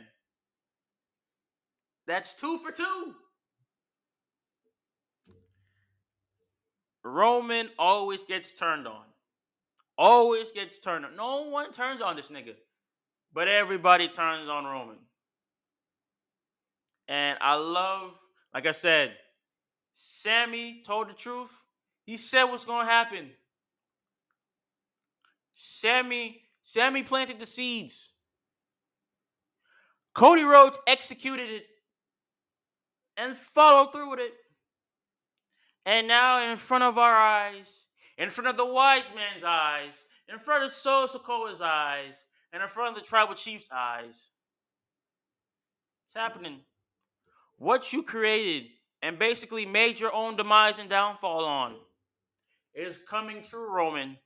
That's 2.07 2.35
two 2.35 2.59
for 2.59 2.71
two. 2.71 3.14
Roman 7.02 7.69
always 7.81 8.23
gets 8.23 8.52
turned 8.52 8.87
on. 8.87 9.02
Always 9.99 10.52
gets 10.52 10.78
turned 10.78 11.05
on. 11.05 11.16
No 11.16 11.43
one 11.49 11.73
turns 11.73 12.00
on 12.00 12.14
this 12.14 12.28
nigga. 12.28 12.55
But 13.37 13.49
everybody 13.49 14.09
turns 14.09 14.49
on 14.49 14.64
Roman. 14.64 14.97
And 17.07 17.37
I 17.43 17.57
love, 17.57 18.19
like 18.55 18.64
I 18.64 18.73
said, 18.73 19.14
Sami 19.93 20.81
told 20.87 21.11
the 21.11 21.12
truth. 21.12 21.52
He 22.07 22.16
said 22.16 22.45
what's 22.45 22.64
going 22.64 22.87
to 22.87 22.90
happen. 22.90 23.28
Sami, 25.52 26.40
Sami 26.62 27.02
planted 27.02 27.38
the 27.38 27.45
seeds. 27.45 28.11
Cody 30.14 30.45
Rhodes 30.45 30.78
executed 30.87 31.50
it 31.50 31.66
and 33.19 33.37
followed 33.37 33.93
through 33.93 34.12
with 34.12 34.21
it. 34.21 34.33
And 35.85 36.09
now, 36.09 36.50
in 36.50 36.57
front 36.57 36.85
of 36.85 36.97
our 36.97 37.14
eyes, 37.14 37.85
in 38.16 38.31
front 38.31 38.49
of 38.49 38.57
the 38.57 38.64
wise 38.64 39.11
man's 39.14 39.45
eyes, 39.45 40.07
in 40.33 40.38
front 40.38 40.64
of 40.64 40.71
Solo 40.71 41.07
Sikoa's 41.07 41.61
eyes, 41.61 42.25
and 42.56 42.62
in 42.62 42.70
front 42.70 42.96
of 42.96 43.02
the 43.02 43.06
tribal 43.06 43.34
chief's 43.34 43.68
eyes, 43.70 44.30
it's 46.06 46.14
happening. 46.14 46.60
What 47.58 47.92
you 47.92 48.02
created 48.02 48.70
and 49.02 49.18
basically 49.18 49.66
made 49.66 50.00
your 50.00 50.14
own 50.14 50.36
demise 50.36 50.78
and 50.78 50.88
downfall 50.88 51.44
on 51.44 51.75
is 52.75 52.98
coming 53.10 53.42
true, 53.42 53.70
Roman. 53.70 54.16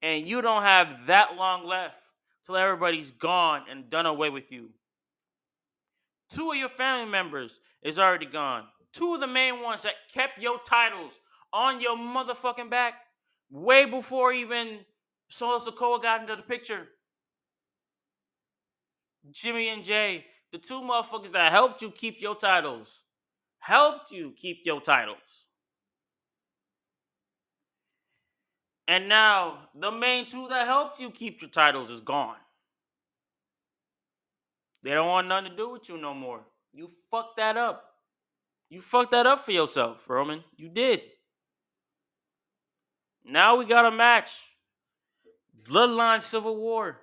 And 0.00 0.26
you 0.26 0.40
don't 0.40 0.62
have 0.62 1.04
that 1.08 1.36
long 1.36 1.66
left 1.66 2.00
till 2.46 2.56
everybody's 2.56 3.10
gone 3.10 3.64
and 3.70 3.90
done 3.90 4.06
away 4.06 4.30
with 4.30 4.50
you. 4.50 4.70
Two 6.30 6.52
of 6.52 6.56
your 6.56 6.70
family 6.70 7.10
members 7.10 7.60
is 7.82 7.98
already 7.98 8.24
gone. 8.24 8.64
Two 8.94 9.12
of 9.12 9.20
the 9.20 9.26
main 9.26 9.62
ones 9.62 9.82
that 9.82 9.92
kept 10.14 10.40
your 10.40 10.58
titles 10.66 11.20
on 11.52 11.82
your 11.82 11.98
motherfucking 11.98 12.70
back 12.70 12.94
way 13.50 13.84
before 13.84 14.32
even 14.32 14.78
Solo 15.32 15.58
Sikoa 15.58 16.02
got 16.02 16.20
into 16.20 16.36
the 16.36 16.42
picture. 16.42 16.88
Jimmy 19.30 19.70
and 19.70 19.82
Jay, 19.82 20.26
the 20.52 20.58
two 20.58 20.82
motherfuckers 20.82 21.32
that 21.32 21.50
helped 21.50 21.80
you 21.80 21.90
keep 21.90 22.20
your 22.20 22.34
titles, 22.34 23.02
helped 23.58 24.10
you 24.12 24.34
keep 24.36 24.60
your 24.66 24.82
titles. 24.82 25.46
And 28.86 29.08
now 29.08 29.70
the 29.74 29.90
main 29.90 30.26
two 30.26 30.48
that 30.48 30.66
helped 30.66 31.00
you 31.00 31.10
keep 31.10 31.40
your 31.40 31.48
titles 31.48 31.88
is 31.88 32.02
gone. 32.02 32.36
They 34.82 34.90
don't 34.90 35.08
want 35.08 35.28
nothing 35.28 35.52
to 35.52 35.56
do 35.56 35.70
with 35.70 35.88
you 35.88 35.96
no 35.96 36.12
more. 36.12 36.40
You 36.74 36.90
fucked 37.10 37.38
that 37.38 37.56
up. 37.56 37.84
You 38.68 38.82
fucked 38.82 39.12
that 39.12 39.26
up 39.26 39.46
for 39.46 39.52
yourself, 39.52 40.04
Roman. 40.10 40.44
You 40.58 40.68
did. 40.68 41.00
Now 43.24 43.56
we 43.56 43.64
got 43.64 43.86
a 43.86 43.90
match. 43.90 44.51
Bloodline 45.64 46.22
Civil 46.22 46.56
War. 46.56 46.98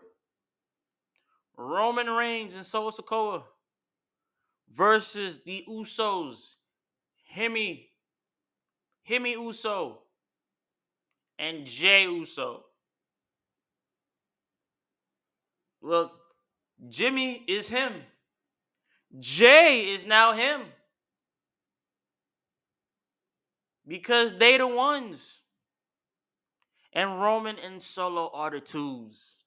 Roman 1.58 2.08
Reigns 2.08 2.56
and 2.56 2.66
Solo 2.66 2.90
Sikoa 2.90 3.44
versus 4.74 5.40
the 5.46 5.64
Usos. 5.70 6.56
Hemi. 7.28 7.90
Hemi 9.04 9.34
Uso 9.34 10.00
and 11.38 11.66
Jey 11.66 12.06
Uso. 12.06 12.66
Look, 15.82 16.12
Jimmy 16.90 17.44
is 17.48 17.70
him. 17.70 17.94
Jay 19.20 19.90
is 19.92 20.06
now 20.06 20.34
him. 20.34 20.62
Because 23.88 24.34
they 24.38 24.58
the 24.58 24.68
ones. 24.68 25.42
And 26.94 27.22
Roman 27.22 27.58
and 27.60 27.82
Solo 27.82 28.32
are 28.34 28.50
the 28.50 28.60
twos. 28.60 29.38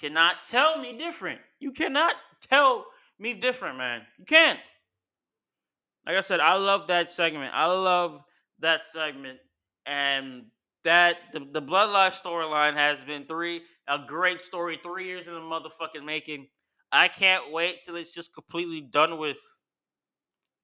Cannot 0.00 0.42
tell 0.42 0.78
me 0.78 0.96
different. 0.96 1.40
You 1.58 1.72
cannot 1.72 2.14
tell 2.48 2.86
me 3.18 3.34
different, 3.34 3.78
man. 3.78 4.02
You 4.18 4.24
can't. 4.24 4.58
Like 6.06 6.16
I 6.16 6.20
said, 6.20 6.40
I 6.40 6.54
love 6.54 6.88
that 6.88 7.10
segment. 7.10 7.52
I 7.54 7.66
love 7.66 8.22
that 8.60 8.84
segment. 8.84 9.38
And 9.86 10.46
that 10.84 11.16
the, 11.32 11.40
the 11.52 11.62
bloodline 11.62 12.12
storyline 12.12 12.74
has 12.74 13.02
been 13.04 13.26
three 13.26 13.62
a 13.88 13.98
great 14.06 14.40
story 14.40 14.78
three 14.82 15.06
years 15.06 15.28
in 15.28 15.34
the 15.34 15.40
motherfucking 15.40 16.04
making 16.04 16.46
I 16.92 17.08
can't 17.08 17.52
wait 17.52 17.82
till 17.82 17.96
it's 17.96 18.14
just 18.14 18.32
completely 18.32 18.80
done 18.80 19.18
with. 19.18 19.38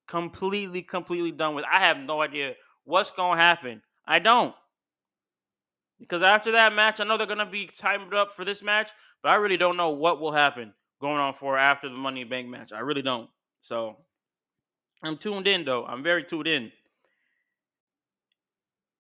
Completely, 0.07 0.83
completely 0.83 1.33
done 1.33 1.55
with. 1.55 1.65
I 1.71 1.81
have 1.81 1.99
no 1.99 2.21
idea 2.21 2.55
what's 2.85 3.11
gonna 3.11 3.41
happen. 3.41 3.83
I 4.07 4.19
don't. 4.19 4.55
Because 6.03 6.23
after 6.23 6.51
that 6.53 6.75
match, 6.75 7.01
I 7.01 7.05
know 7.05 7.17
they're 7.17 7.29
gonna 7.29 7.47
be 7.47 7.67
timed 7.67 8.13
up 8.13 8.35
for 8.35 8.45
this 8.45 8.61
match, 8.61 8.91
but 9.23 9.31
I 9.31 9.37
really 9.37 9.57
don't 9.57 9.77
know 9.77 9.91
what 9.91 10.21
will 10.21 10.33
happen 10.33 10.75
going 11.01 11.19
on 11.19 11.35
for 11.35 11.57
after 11.57 11.89
the 11.89 11.95
Money 11.95 12.25
Bank 12.25 12.49
match. 12.49 12.73
I 12.73 12.81
really 12.81 13.03
don't. 13.03 13.31
So 13.61 13.97
I'm 15.03 15.17
tuned 15.17 15.47
in 15.47 15.65
though. 15.65 15.87
I'm 15.87 16.03
very 16.03 16.25
tuned 16.25 16.49
in. 16.49 16.73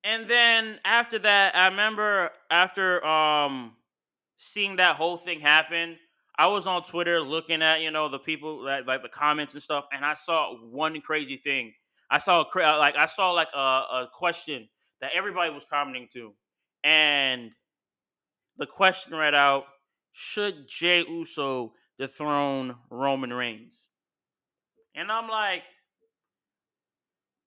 And 0.04 0.28
then 0.28 0.78
after 0.85 1.18
that, 1.21 1.56
I 1.56 1.66
remember 1.68 2.30
after 2.50 3.04
um 3.04 3.73
seeing 4.37 4.76
that 4.76 4.94
whole 4.94 5.16
thing 5.16 5.40
happen, 5.40 5.97
I 6.38 6.47
was 6.47 6.68
on 6.68 6.85
Twitter 6.85 7.21
looking 7.21 7.62
at 7.62 7.80
you 7.80 7.90
know 7.90 8.09
the 8.09 8.18
people 8.21 8.62
that 8.62 8.87
like 8.87 9.02
the 9.02 9.09
comments 9.09 9.54
and 9.54 9.62
stuff, 9.62 9.87
and 9.92 10.04
I 10.04 10.14
saw 10.14 10.54
one 10.56 11.00
crazy 11.00 11.37
thing. 11.37 11.73
I 12.11 12.18
saw 12.18 12.42
a 12.44 12.78
like 12.78 12.94
I 12.97 13.06
saw 13.06 13.32
like 13.32 13.49
a, 13.54 13.59
a 13.59 14.09
question 14.12 14.68
that 15.00 15.11
everybody 15.14 15.52
was 15.52 15.64
commenting 15.64 16.09
to, 16.12 16.32
and 16.84 17.50
the 18.56 18.66
question 18.66 19.14
read 19.14 19.34
out: 19.34 19.64
Should 20.12 20.68
Jey 20.68 21.04
Uso 21.08 21.72
dethrone 21.98 22.76
Roman 22.90 23.32
Reigns? 23.32 23.88
And 24.94 25.10
I'm 25.10 25.28
like, 25.28 25.62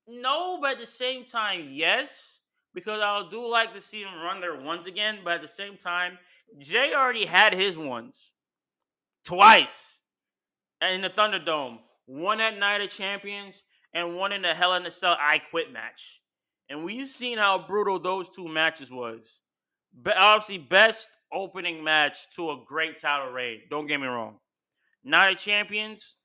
no, 0.07 0.59
but 0.61 0.73
at 0.73 0.79
the 0.79 0.85
same 0.85 1.25
time, 1.25 1.69
yes, 1.71 2.39
because 2.73 3.01
I 3.01 3.23
do 3.29 3.47
like 3.47 3.73
to 3.73 3.79
see 3.79 4.03
them 4.03 4.21
run 4.21 4.41
their 4.41 4.59
ones 4.59 4.87
again. 4.87 5.19
But 5.23 5.35
at 5.35 5.41
the 5.41 5.47
same 5.47 5.77
time, 5.77 6.17
Jey 6.59 6.93
already 6.93 7.25
had 7.25 7.53
his 7.53 7.77
ones 7.77 8.31
twice 9.25 9.99
in 10.81 11.01
the 11.01 11.09
Thunderdome. 11.09 11.79
One 12.05 12.39
at 12.39 12.57
Night 12.57 12.81
of 12.81 12.89
Champions 12.89 13.63
and 13.93 14.15
one 14.15 14.31
in 14.31 14.43
the 14.43 14.53
Hell 14.53 14.75
in 14.75 14.85
a 14.85 14.91
Cell 14.91 15.17
I 15.19 15.39
Quit 15.49 15.71
match. 15.71 16.21
And 16.69 16.83
we've 16.83 17.07
seen 17.07 17.37
how 17.37 17.65
brutal 17.67 17.99
those 17.99 18.29
two 18.29 18.47
matches 18.47 18.91
was. 18.91 19.41
But 19.93 20.17
obviously, 20.17 20.57
best 20.57 21.09
opening 21.31 21.83
match 21.83 22.29
to 22.35 22.51
a 22.51 22.63
great 22.65 22.97
title 22.97 23.31
reign. 23.31 23.61
Don't 23.69 23.87
get 23.87 23.99
me 23.99 24.07
wrong. 24.07 24.37
Night 25.03 25.33
of 25.33 25.37
Champions, 25.37 26.17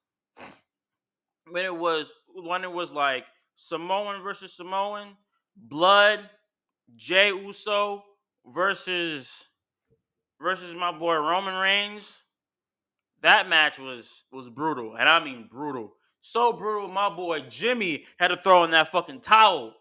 when 1.50 1.64
it 1.64 1.76
was 1.76 2.12
when 2.34 2.64
it 2.64 2.72
was 2.72 2.92
like 2.92 3.24
Samoan 3.54 4.22
versus 4.22 4.54
Samoan, 4.54 5.08
Blood, 5.56 6.20
Jey 6.96 7.28
Uso 7.28 8.02
versus 8.46 9.48
versus 10.40 10.74
my 10.74 10.92
boy 10.92 11.16
Roman 11.16 11.54
Reigns. 11.54 12.22
That 13.22 13.48
match 13.48 13.78
was 13.78 14.24
was 14.32 14.48
brutal, 14.48 14.96
and 14.96 15.08
I 15.08 15.22
mean 15.22 15.48
brutal. 15.50 15.92
So 16.22 16.52
brutal, 16.52 16.88
my 16.88 17.08
boy 17.08 17.40
Jimmy 17.48 18.04
had 18.18 18.28
to 18.28 18.36
throw 18.36 18.64
in 18.64 18.70
that 18.70 18.88
fucking 18.88 19.20
towel. 19.20 19.74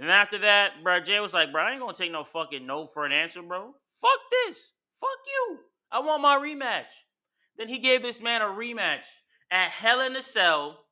And 0.00 0.10
after 0.10 0.38
that, 0.38 0.82
bro, 0.82 0.98
Jay 1.00 1.20
was 1.20 1.34
like, 1.34 1.52
bro, 1.52 1.62
I 1.62 1.72
ain't 1.72 1.80
gonna 1.80 1.92
take 1.92 2.10
no 2.10 2.24
fucking 2.24 2.66
no 2.66 2.86
for 2.86 3.04
an 3.04 3.12
answer, 3.12 3.42
bro. 3.42 3.74
Fuck 4.00 4.18
this. 4.46 4.72
Fuck 4.98 5.18
you. 5.26 5.58
I 5.92 6.00
want 6.00 6.22
my 6.22 6.38
rematch. 6.38 6.88
Then 7.58 7.68
he 7.68 7.78
gave 7.78 8.00
this 8.00 8.22
man 8.22 8.40
a 8.40 8.46
rematch 8.46 9.04
at 9.50 9.68
Hell 9.68 10.00
in 10.00 10.16
a 10.16 10.22
Cell. 10.22 10.86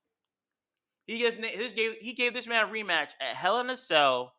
He 1.06 1.20
gave 1.20 1.42
his 1.42 1.72
gave 1.72 1.94
he 2.00 2.12
gave 2.12 2.34
this 2.34 2.46
man 2.46 2.68
a 2.68 2.70
rematch 2.70 3.12
at 3.18 3.34
Hell 3.34 3.60
in 3.60 3.70
a 3.70 3.76
Cell 3.76 4.34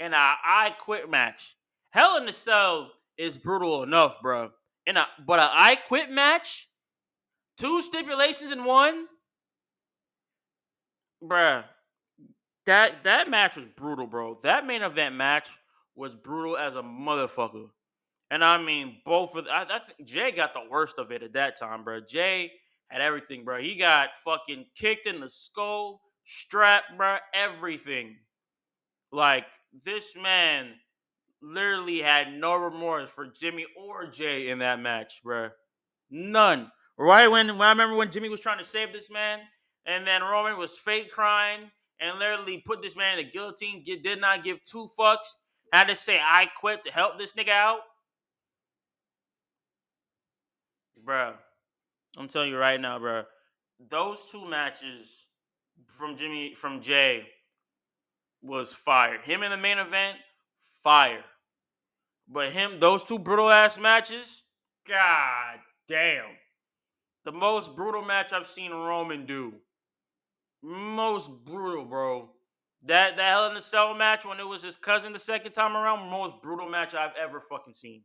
in 0.00 0.12
a 0.12 0.16
I 0.16 0.74
Quit 0.80 1.08
match. 1.08 1.54
Hell 1.90 2.16
in 2.16 2.28
a 2.28 2.32
Cell 2.32 2.90
is 3.18 3.36
brutal 3.36 3.84
enough, 3.84 4.20
bro. 4.20 4.50
In 4.86 4.96
a 4.96 5.06
but 5.26 5.38
a 5.38 5.48
I 5.52 5.76
Quit 5.76 6.10
match, 6.10 6.68
two 7.56 7.82
stipulations 7.82 8.50
in 8.50 8.64
one, 8.64 9.06
bruh. 11.22 11.62
That 12.68 13.02
that 13.04 13.30
match 13.30 13.56
was 13.56 13.64
brutal, 13.64 14.06
bro. 14.06 14.36
That 14.42 14.66
main 14.66 14.82
event 14.82 15.14
match 15.14 15.48
was 15.96 16.14
brutal 16.14 16.58
as 16.58 16.76
a 16.76 16.82
motherfucker. 16.82 17.70
And 18.30 18.44
I 18.44 18.62
mean, 18.62 18.98
both 19.06 19.34
of 19.36 19.46
I, 19.46 19.64
I 19.70 19.78
think 19.78 20.06
Jay 20.06 20.32
got 20.32 20.52
the 20.52 20.68
worst 20.70 20.98
of 20.98 21.10
it 21.10 21.22
at 21.22 21.32
that 21.32 21.58
time, 21.58 21.82
bro. 21.82 22.00
Jay 22.06 22.52
had 22.88 23.00
everything, 23.00 23.42
bro. 23.42 23.58
He 23.58 23.76
got 23.76 24.10
fucking 24.22 24.66
kicked 24.78 25.06
in 25.06 25.18
the 25.18 25.30
skull, 25.30 26.02
strap, 26.24 26.82
bro, 26.98 27.16
everything. 27.32 28.16
Like 29.12 29.46
this 29.82 30.14
man 30.14 30.74
literally 31.40 32.02
had 32.02 32.34
no 32.34 32.54
remorse 32.54 33.08
for 33.08 33.28
Jimmy 33.28 33.64
or 33.78 34.04
Jay 34.10 34.50
in 34.50 34.58
that 34.58 34.78
match, 34.78 35.22
bro. 35.24 35.48
None. 36.10 36.70
Right 36.98 37.28
when, 37.28 37.48
when 37.48 37.66
I 37.66 37.70
remember 37.70 37.96
when 37.96 38.12
Jimmy 38.12 38.28
was 38.28 38.40
trying 38.40 38.58
to 38.58 38.64
save 38.64 38.92
this 38.92 39.10
man, 39.10 39.38
and 39.86 40.06
then 40.06 40.20
Roman 40.20 40.58
was 40.58 40.76
fake 40.76 41.10
crying 41.10 41.70
and 42.00 42.18
literally 42.18 42.62
put 42.64 42.82
this 42.82 42.96
man 42.96 43.18
in 43.18 43.26
a 43.26 43.30
guillotine. 43.30 43.82
Did 43.84 44.20
not 44.20 44.42
give 44.42 44.62
two 44.62 44.88
fucks. 44.98 45.36
Had 45.72 45.84
to 45.84 45.96
say 45.96 46.18
I 46.18 46.48
quit 46.58 46.82
to 46.84 46.90
help 46.90 47.18
this 47.18 47.32
nigga 47.34 47.50
out. 47.50 47.80
Bruh, 51.04 51.34
I'm 52.16 52.28
telling 52.28 52.50
you 52.50 52.58
right 52.58 52.80
now, 52.80 52.98
bruh. 52.98 53.24
Those 53.88 54.30
two 54.30 54.44
matches 54.48 55.26
from 55.86 56.16
Jimmy 56.16 56.54
from 56.54 56.80
Jay 56.80 57.26
was 58.42 58.72
fire. 58.72 59.18
Him 59.22 59.42
in 59.42 59.50
the 59.50 59.56
main 59.56 59.78
event, 59.78 60.18
fire. 60.82 61.24
But 62.28 62.52
him, 62.52 62.78
those 62.78 63.04
two 63.04 63.18
brutal 63.18 63.48
ass 63.48 63.78
matches, 63.78 64.42
god 64.86 65.58
damn. 65.86 66.26
The 67.24 67.32
most 67.32 67.74
brutal 67.74 68.02
match 68.02 68.32
I've 68.32 68.46
seen 68.46 68.70
Roman 68.70 69.26
do. 69.26 69.54
Most 70.62 71.30
brutal, 71.44 71.84
bro. 71.84 72.30
That 72.84 73.16
that 73.16 73.30
Hell 73.30 73.50
in 73.50 73.56
a 73.56 73.60
Cell 73.60 73.94
match 73.94 74.24
when 74.24 74.38
it 74.38 74.46
was 74.46 74.62
his 74.62 74.76
cousin 74.76 75.12
the 75.12 75.18
second 75.18 75.52
time 75.52 75.76
around, 75.76 76.10
most 76.10 76.42
brutal 76.42 76.68
match 76.68 76.94
I've 76.94 77.16
ever 77.20 77.40
fucking 77.40 77.74
seen. 77.74 78.02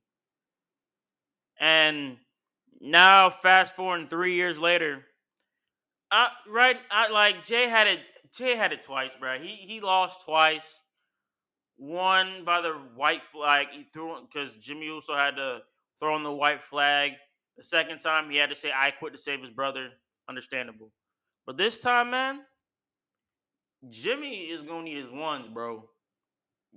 And 1.60 2.18
now, 2.82 3.30
fast 3.30 3.76
forward 3.76 4.10
three 4.10 4.36
years 4.36 4.58
later, 4.60 5.04
I 6.12 6.30
right, 6.48 6.78
I 6.92 7.10
like 7.10 7.44
Jay 7.44 7.70
had 7.70 7.88
it. 7.88 8.00
Jay 8.36 8.56
had 8.56 8.74
it 8.74 8.82
twice, 8.82 9.12
bro. 9.20 9.40
He 9.40 9.56
he 9.56 9.80
lost 9.80 10.26
twice. 10.26 10.82
One 11.78 12.44
by 12.46 12.62
the 12.62 12.74
white 12.96 13.24
flag. 13.24 13.68
He 13.72 13.86
threw 13.94 14.18
because 14.22 14.58
Jimmy 14.58 14.90
also 14.90 15.16
had 15.16 15.36
to 15.36 15.60
throw 16.00 16.16
in 16.16 16.24
the 16.24 16.32
white 16.32 16.64
flag. 16.64 17.12
The 17.58 17.64
second 17.64 18.00
time 18.00 18.30
he 18.30 18.38
had 18.38 18.50
to 18.50 18.56
say 18.56 18.72
I 18.76 18.92
quit 18.92 19.14
to 19.14 19.20
save 19.20 19.42
his 19.42 19.52
brother. 19.52 19.90
Understandable. 20.28 20.92
But 21.46 21.58
this 21.58 21.82
time, 21.82 22.12
man, 22.12 22.42
Jimmy 23.90 24.50
is 24.52 24.64
gonna 24.64 24.84
need 24.84 24.98
his 24.98 25.12
ones, 25.12 25.48
bro. 25.48 25.90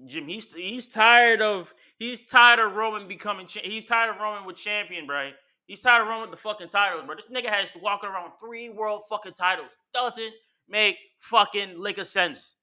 Jim, 0.04 0.26
he's 0.28 0.52
he's 0.52 0.88
tired 0.88 1.40
of 1.40 1.72
he's 1.98 2.20
tired 2.20 2.58
of 2.58 2.74
Roman 2.74 3.08
becoming 3.08 3.46
he's 3.48 3.86
tired 3.86 4.10
of 4.10 4.20
Roman 4.20 4.44
with 4.44 4.56
champion, 4.56 5.06
bro. 5.06 5.30
He's 5.66 5.80
tired 5.80 6.02
of 6.02 6.08
Roman 6.08 6.30
with 6.30 6.38
the 6.38 6.42
fucking 6.42 6.68
titles, 6.68 7.04
bro. 7.06 7.14
This 7.16 7.28
nigga 7.28 7.48
has 7.48 7.76
walking 7.80 8.10
around 8.10 8.32
three 8.38 8.68
world 8.68 9.02
fucking 9.08 9.32
titles. 9.32 9.76
Doesn't 9.92 10.32
make 10.68 10.96
fucking 11.20 11.80
lick 11.80 11.98
of 11.98 12.06
sense, 12.06 12.56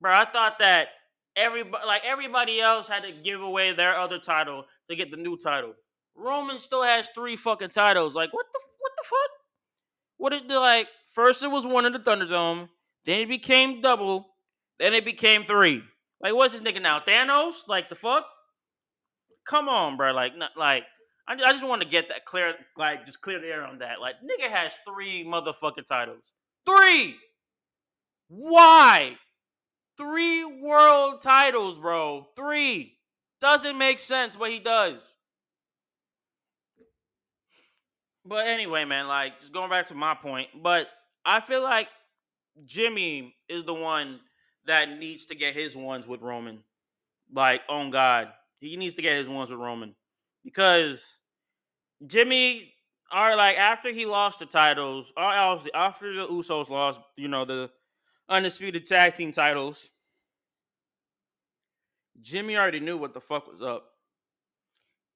bro. 0.00 0.12
I 0.12 0.24
thought 0.24 0.58
that 0.60 0.88
everybody 1.36 1.86
like 1.86 2.04
everybody 2.06 2.60
else 2.60 2.88
had 2.88 3.02
to 3.02 3.12
give 3.12 3.42
away 3.42 3.72
their 3.72 3.98
other 3.98 4.18
title 4.18 4.64
to 4.88 4.96
get 4.96 5.10
the 5.10 5.16
new 5.16 5.36
title. 5.36 5.74
Roman 6.14 6.58
still 6.58 6.82
has 6.82 7.10
three 7.14 7.36
fucking 7.36 7.70
titles. 7.70 8.14
Like 8.14 8.32
what 8.32 8.46
the 8.52 8.60
what 8.78 8.92
the 8.96 9.04
fuck? 9.04 9.30
What 10.16 10.32
is 10.32 10.42
the 10.48 10.58
like? 10.58 10.88
First 11.12 11.42
it 11.42 11.48
was 11.48 11.66
one 11.66 11.84
in 11.84 11.92
the 11.92 11.98
Thunderdome, 11.98 12.68
then 13.04 13.20
it 13.20 13.28
became 13.28 13.80
double, 13.80 14.26
then 14.78 14.94
it 14.94 15.04
became 15.04 15.44
three. 15.44 15.82
Like 16.22 16.34
what's 16.34 16.52
this 16.52 16.62
nigga 16.62 16.80
now? 16.80 17.00
Thanos? 17.00 17.68
Like 17.68 17.88
the 17.88 17.94
fuck? 17.94 18.24
Come 19.46 19.68
on, 19.68 19.96
bro. 19.96 20.12
Like 20.12 20.36
not 20.36 20.52
like 20.56 20.84
I, 21.28 21.34
I 21.34 21.52
just 21.52 21.66
want 21.66 21.82
to 21.82 21.88
get 21.88 22.08
that 22.08 22.24
clear, 22.24 22.54
like 22.76 23.04
just 23.04 23.20
clear 23.20 23.40
the 23.40 23.48
air 23.48 23.64
on 23.64 23.78
that. 23.78 24.00
Like 24.00 24.16
nigga 24.16 24.48
has 24.48 24.78
three 24.86 25.24
motherfucking 25.24 25.86
titles. 25.86 26.22
Three. 26.66 27.16
Why? 28.28 29.16
Three 29.98 30.44
world 30.44 31.20
titles, 31.20 31.78
bro. 31.78 32.26
Three. 32.34 32.96
Doesn't 33.40 33.76
make 33.76 33.98
sense, 33.98 34.36
but 34.36 34.50
he 34.50 34.60
does. 34.60 35.00
But 38.24 38.46
anyway, 38.46 38.84
man, 38.84 39.08
like 39.08 39.40
just 39.40 39.52
going 39.52 39.68
back 39.68 39.86
to 39.86 39.94
my 39.94 40.14
point, 40.14 40.48
but 40.62 40.86
I 41.24 41.40
feel 41.40 41.62
like 41.62 41.88
Jimmy 42.66 43.34
is 43.48 43.64
the 43.64 43.74
one 43.74 44.20
that 44.66 44.98
needs 44.98 45.26
to 45.26 45.34
get 45.34 45.54
his 45.54 45.76
ones 45.76 46.06
with 46.06 46.20
Roman. 46.22 46.62
Like, 47.32 47.62
on 47.68 47.90
God, 47.90 48.28
he 48.60 48.76
needs 48.76 48.94
to 48.96 49.02
get 49.02 49.16
his 49.16 49.28
ones 49.28 49.50
with 49.50 49.58
Roman 49.58 49.94
because 50.44 51.04
Jimmy 52.06 52.72
are 53.10 53.36
like 53.36 53.56
after 53.56 53.92
he 53.92 54.06
lost 54.06 54.38
the 54.38 54.46
titles, 54.46 55.12
obviously 55.16 55.72
after 55.74 56.14
the 56.14 56.26
Usos 56.26 56.68
lost, 56.68 57.00
you 57.16 57.28
know, 57.28 57.44
the 57.44 57.70
undisputed 58.28 58.86
tag 58.86 59.14
team 59.14 59.32
titles. 59.32 59.90
Jimmy 62.20 62.56
already 62.56 62.80
knew 62.80 62.96
what 62.96 63.14
the 63.14 63.20
fuck 63.20 63.46
was 63.46 63.62
up. 63.62 63.84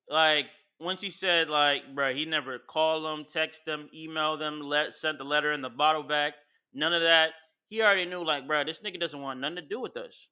Like 0.08 0.46
once 0.78 1.00
he 1.00 1.10
said 1.10 1.48
like, 1.48 1.82
bro, 1.94 2.14
he 2.14 2.24
never 2.24 2.58
called 2.58 3.04
them, 3.04 3.24
text 3.28 3.64
them, 3.64 3.88
email 3.94 4.36
them, 4.36 4.60
let 4.60 4.94
sent 4.94 5.18
the 5.18 5.24
letter 5.24 5.52
in 5.52 5.62
the 5.62 5.70
bottle 5.70 6.02
back, 6.02 6.34
none 6.74 6.92
of 6.92 7.02
that. 7.02 7.30
He 7.68 7.82
already 7.82 8.04
knew 8.04 8.24
like, 8.24 8.46
bro, 8.46 8.64
this 8.64 8.80
nigga 8.80 9.00
doesn't 9.00 9.20
want 9.20 9.40
nothing 9.40 9.56
to 9.56 9.62
do 9.62 9.80
with 9.80 9.96
us. 9.96 10.28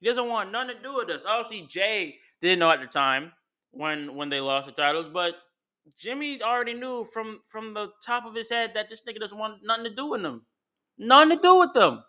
He 0.00 0.06
doesn't 0.08 0.28
want 0.28 0.52
nothing 0.52 0.76
to 0.76 0.82
do 0.82 0.94
with 0.94 1.10
us. 1.10 1.24
Obviously, 1.24 1.66
Jay 1.66 2.16
didn't 2.40 2.58
know 2.58 2.70
at 2.70 2.80
the 2.80 2.86
time 2.86 3.32
when 3.70 4.14
when 4.14 4.28
they 4.28 4.40
lost 4.40 4.66
the 4.66 4.72
titles, 4.72 5.08
but 5.08 5.34
Jimmy 5.98 6.42
already 6.42 6.74
knew 6.74 7.06
from 7.12 7.40
from 7.46 7.74
the 7.74 7.88
top 8.04 8.24
of 8.26 8.34
his 8.34 8.50
head 8.50 8.72
that 8.74 8.88
this 8.88 9.02
nigga 9.08 9.20
doesn't 9.20 9.38
want 9.38 9.62
nothing 9.62 9.84
to 9.84 9.94
do 9.94 10.06
with 10.06 10.22
them. 10.22 10.46
Nothing 10.98 11.36
to 11.36 11.42
do 11.42 11.58
with 11.60 11.72
them. 11.72 12.02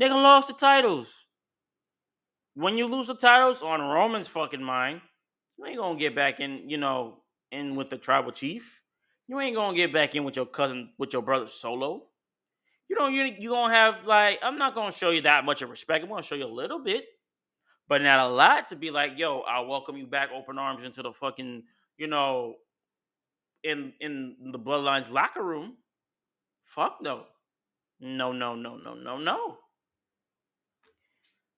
Nigga 0.00 0.10
lost 0.10 0.48
the 0.48 0.54
titles. 0.54 1.26
When 2.54 2.76
you 2.76 2.86
lose 2.86 3.06
the 3.06 3.14
titles 3.14 3.62
on 3.62 3.80
Roman's 3.80 4.28
fucking 4.28 4.62
mind, 4.62 5.00
you 5.58 5.66
ain't 5.66 5.78
gonna 5.78 5.98
get 5.98 6.14
back 6.14 6.40
in, 6.40 6.70
you 6.70 6.78
know, 6.78 7.18
in 7.50 7.74
with 7.74 7.90
the 7.90 7.98
tribal 7.98 8.32
chief. 8.32 8.82
You 9.26 9.40
ain't 9.40 9.56
gonna 9.56 9.76
get 9.76 9.92
back 9.92 10.14
in 10.14 10.24
with 10.24 10.36
your 10.36 10.46
cousin, 10.46 10.90
with 10.98 11.12
your 11.12 11.22
brother 11.22 11.46
Solo. 11.46 12.04
You 12.88 12.96
know, 12.96 13.08
you 13.08 13.34
you 13.38 13.50
gonna 13.50 13.74
have 13.74 14.06
like, 14.06 14.38
I'm 14.42 14.56
not 14.56 14.74
gonna 14.74 14.92
show 14.92 15.10
you 15.10 15.22
that 15.22 15.44
much 15.44 15.60
of 15.62 15.70
respect. 15.70 16.04
I'm 16.04 16.10
gonna 16.10 16.22
show 16.22 16.36
you 16.36 16.46
a 16.46 16.46
little 16.46 16.82
bit, 16.82 17.04
but 17.88 18.00
not 18.02 18.20
a 18.20 18.28
lot 18.28 18.68
to 18.68 18.76
be 18.76 18.90
like, 18.90 19.12
yo, 19.16 19.40
I'll 19.40 19.66
welcome 19.66 19.96
you 19.96 20.06
back, 20.06 20.30
open 20.34 20.58
arms 20.58 20.84
into 20.84 21.02
the 21.02 21.12
fucking, 21.12 21.64
you 21.96 22.06
know, 22.06 22.54
in 23.64 23.92
in 24.00 24.36
the 24.52 24.58
bloodlines 24.58 25.10
locker 25.10 25.42
room. 25.42 25.76
Fuck 26.62 26.98
no. 27.02 27.24
No, 28.00 28.32
no, 28.32 28.54
no, 28.54 28.76
no, 28.76 28.94
no, 28.94 29.18
no. 29.18 29.56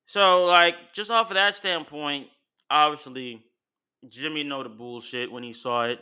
So, 0.06 0.44
like, 0.46 0.74
just 0.94 1.10
off 1.10 1.30
of 1.30 1.34
that 1.34 1.54
standpoint, 1.54 2.28
obviously, 2.70 3.44
Jimmy 4.08 4.44
know 4.44 4.62
the 4.62 4.68
bullshit 4.68 5.30
when 5.30 5.42
he 5.42 5.52
saw 5.52 5.84
it. 5.84 5.98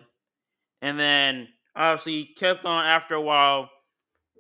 And 0.83 0.99
then 0.99 1.49
obviously 1.75 2.13
he 2.13 2.35
kept 2.35 2.65
on 2.65 2.85
after 2.85 3.15
a 3.15 3.21
while 3.21 3.71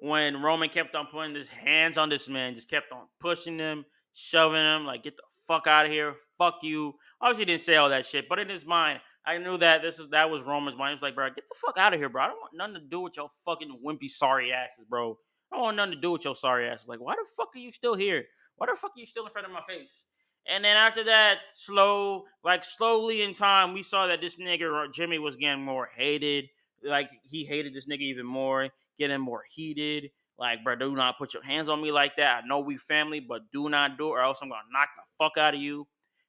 when 0.00 0.42
Roman 0.42 0.68
kept 0.68 0.94
on 0.94 1.06
putting 1.06 1.34
his 1.34 1.48
hands 1.48 1.98
on 1.98 2.08
this 2.08 2.28
man, 2.28 2.54
just 2.54 2.70
kept 2.70 2.92
on 2.92 3.06
pushing 3.18 3.58
him, 3.58 3.84
shoving 4.14 4.60
him, 4.60 4.84
like, 4.86 5.02
get 5.02 5.16
the 5.16 5.22
fuck 5.46 5.66
out 5.66 5.86
of 5.86 5.92
here. 5.92 6.14
Fuck 6.36 6.58
you. 6.62 6.94
Obviously 7.20 7.46
didn't 7.46 7.62
say 7.62 7.76
all 7.76 7.88
that 7.88 8.06
shit, 8.06 8.28
but 8.28 8.38
in 8.38 8.48
his 8.48 8.64
mind, 8.64 9.00
I 9.26 9.38
knew 9.38 9.58
that 9.58 9.82
this 9.82 9.98
is 9.98 10.08
that 10.10 10.30
was 10.30 10.44
Roman's 10.44 10.78
mind. 10.78 10.92
He 10.92 10.94
was 10.94 11.02
like, 11.02 11.14
bro, 11.14 11.28
get 11.28 11.44
the 11.48 11.56
fuck 11.66 11.76
out 11.78 11.92
of 11.92 12.00
here, 12.00 12.08
bro. 12.08 12.22
I 12.22 12.26
don't 12.28 12.40
want 12.40 12.54
nothing 12.54 12.74
to 12.74 12.88
do 12.88 13.00
with 13.00 13.16
your 13.16 13.28
fucking 13.44 13.80
wimpy 13.84 14.08
sorry 14.08 14.52
asses, 14.52 14.84
bro. 14.88 15.18
I 15.52 15.56
don't 15.56 15.64
want 15.64 15.76
nothing 15.76 15.94
to 15.94 16.00
do 16.00 16.12
with 16.12 16.24
your 16.24 16.36
sorry 16.36 16.68
asses. 16.68 16.86
Like, 16.86 17.00
why 17.00 17.14
the 17.14 17.24
fuck 17.36 17.48
are 17.54 17.58
you 17.58 17.72
still 17.72 17.94
here? 17.94 18.24
Why 18.56 18.66
the 18.70 18.76
fuck 18.76 18.92
are 18.96 19.00
you 19.00 19.06
still 19.06 19.24
in 19.24 19.30
front 19.30 19.46
of 19.46 19.52
my 19.52 19.62
face? 19.62 20.04
And 20.48 20.64
then 20.64 20.76
after 20.76 21.04
that, 21.04 21.38
slow, 21.48 22.24
like 22.42 22.64
slowly 22.64 23.22
in 23.22 23.34
time, 23.34 23.74
we 23.74 23.82
saw 23.82 24.06
that 24.06 24.20
this 24.20 24.36
nigga 24.36 24.86
uh, 24.86 24.90
Jimmy 24.92 25.18
was 25.18 25.36
getting 25.36 25.62
more 25.62 25.88
hated. 25.94 26.46
Like 26.82 27.10
he 27.22 27.44
hated 27.44 27.74
this 27.74 27.86
nigga 27.86 28.00
even 28.00 28.26
more, 28.26 28.70
getting 28.98 29.20
more 29.20 29.42
heated. 29.50 30.10
Like, 30.38 30.62
bro, 30.64 30.76
do 30.76 30.94
not 30.94 31.18
put 31.18 31.34
your 31.34 31.42
hands 31.42 31.68
on 31.68 31.82
me 31.82 31.90
like 31.92 32.16
that. 32.16 32.44
I 32.44 32.46
know 32.46 32.60
we 32.60 32.76
family, 32.76 33.20
but 33.20 33.42
do 33.52 33.68
not 33.68 33.98
do 33.98 34.06
it, 34.06 34.10
or 34.10 34.22
else 34.22 34.38
I'm 34.40 34.48
gonna 34.48 34.62
knock 34.72 34.88
the 34.96 35.02
fuck 35.18 35.36
out 35.36 35.54
of 35.54 35.60
you. 35.60 35.86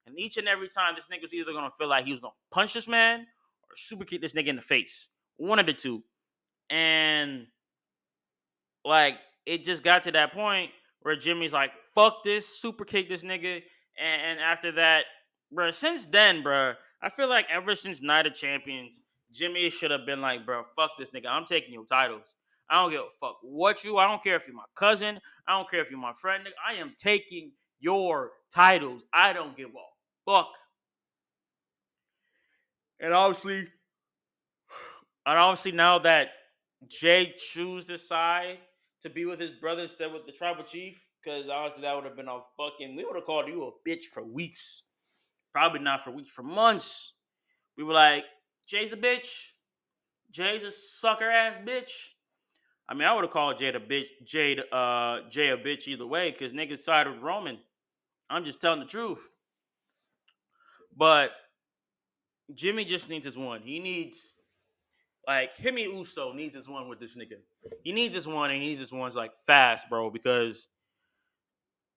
And 0.07 0.17
each 0.19 0.37
and 0.37 0.47
every 0.47 0.67
time, 0.67 0.95
this 0.95 1.05
nigga 1.05 1.21
was 1.21 1.33
either 1.33 1.53
gonna 1.53 1.69
feel 1.77 1.87
like 1.87 2.05
he 2.05 2.11
was 2.11 2.19
gonna 2.19 2.33
punch 2.51 2.73
this 2.73 2.87
man 2.87 3.19
or 3.21 3.75
super 3.75 4.03
kick 4.03 4.21
this 4.21 4.33
nigga 4.33 4.47
in 4.47 4.55
the 4.55 4.61
face. 4.61 5.09
One 5.37 5.59
of 5.59 5.65
the 5.65 5.73
two. 5.73 6.03
And 6.69 7.47
like 8.83 9.15
it 9.45 9.63
just 9.63 9.83
got 9.83 10.03
to 10.03 10.11
that 10.11 10.33
point 10.33 10.71
where 11.01 11.15
Jimmy's 11.15 11.53
like, 11.53 11.71
fuck 11.93 12.23
this, 12.23 12.47
super 12.59 12.85
kick 12.85 13.09
this 13.09 13.23
nigga. 13.23 13.61
And, 13.99 14.21
and 14.21 14.39
after 14.39 14.71
that, 14.73 15.05
bro, 15.51 15.71
since 15.71 16.05
then, 16.05 16.43
bro, 16.43 16.73
I 17.01 17.09
feel 17.09 17.29
like 17.29 17.45
ever 17.49 17.75
since 17.75 18.01
Night 18.01 18.27
of 18.27 18.33
Champions, 18.33 18.99
Jimmy 19.31 19.69
should 19.69 19.91
have 19.91 20.05
been 20.05 20.21
like, 20.21 20.45
bro, 20.45 20.63
fuck 20.75 20.91
this 20.97 21.11
nigga. 21.11 21.27
I'm 21.27 21.45
taking 21.45 21.73
your 21.73 21.85
titles. 21.85 22.33
I 22.69 22.81
don't 22.81 22.91
give 22.91 23.01
a 23.01 23.09
fuck 23.19 23.37
what 23.41 23.83
you. 23.83 23.97
I 23.97 24.07
don't 24.07 24.23
care 24.23 24.35
if 24.35 24.43
you're 24.47 24.55
my 24.55 24.63
cousin. 24.75 25.19
I 25.47 25.57
don't 25.57 25.69
care 25.69 25.81
if 25.81 25.89
you're 25.89 25.99
my 25.99 26.13
friend. 26.13 26.45
Nigga. 26.45 26.51
I 26.67 26.79
am 26.79 26.93
taking 26.97 27.51
your 27.79 28.31
titles. 28.53 29.03
I 29.13 29.33
don't 29.33 29.57
give 29.57 29.69
a 29.69 30.31
fuck. 30.31 30.49
And 32.99 33.13
obviously, 33.13 33.59
and 35.25 35.37
obviously 35.37 35.71
now 35.71 35.99
that 35.99 36.29
Jay 36.87 37.33
chose 37.37 37.85
this 37.85 38.07
side 38.07 38.57
to 39.01 39.09
be 39.09 39.25
with 39.25 39.39
his 39.39 39.53
brother 39.53 39.83
instead 39.83 40.11
with 40.11 40.25
the 40.25 40.31
tribal 40.31 40.63
chief, 40.63 41.08
because 41.23 41.49
honestly, 41.49 41.81
that 41.83 41.95
would 41.95 42.05
have 42.05 42.15
been 42.15 42.27
a 42.27 42.39
fucking. 42.57 42.95
We 42.95 43.03
would 43.05 43.15
have 43.15 43.25
called 43.25 43.47
you 43.47 43.63
a 43.63 43.89
bitch 43.89 44.03
for 44.13 44.23
weeks. 44.23 44.83
Probably 45.53 45.79
not 45.79 46.03
for 46.03 46.11
weeks, 46.11 46.31
for 46.31 46.43
months. 46.43 47.13
We 47.77 47.83
were 47.83 47.93
like, 47.93 48.23
Jay's 48.67 48.93
a 48.93 48.97
bitch. 48.97 49.49
Jay's 50.31 50.63
a 50.63 50.71
sucker 50.71 51.29
ass 51.29 51.57
bitch. 51.57 51.91
I 52.87 52.93
mean, 52.93 53.03
I 53.03 53.13
would 53.13 53.23
have 53.23 53.31
called 53.31 53.57
Jay 53.57 53.69
a 53.69 53.79
bitch, 53.79 54.05
Jay, 54.25 54.57
uh, 54.71 55.19
Jay 55.29 55.49
a 55.49 55.57
bitch 55.57 55.87
either 55.87 56.07
way, 56.07 56.31
because 56.31 56.53
niggas 56.53 56.79
sided 56.79 57.13
with 57.13 57.21
Roman. 57.21 57.59
I'm 58.29 58.45
just 58.45 58.61
telling 58.61 58.79
the 58.79 58.85
truth. 58.85 59.29
But 60.95 61.31
Jimmy 62.53 62.85
just 62.85 63.09
needs 63.09 63.25
his 63.25 63.37
one. 63.37 63.61
He 63.61 63.79
needs 63.79 64.35
like 65.27 65.55
Himi 65.55 65.83
Uso 65.83 66.33
needs 66.33 66.55
his 66.55 66.67
one 66.67 66.89
with 66.89 66.99
this 66.99 67.15
nigga. 67.15 67.37
He 67.83 67.91
needs 67.91 68.15
his 68.15 68.27
one 68.27 68.49
and 68.51 68.61
he 68.61 68.69
needs 68.69 68.79
his 68.79 68.91
ones 68.91 69.15
like 69.15 69.31
fast, 69.45 69.87
bro. 69.89 70.09
Because 70.09 70.67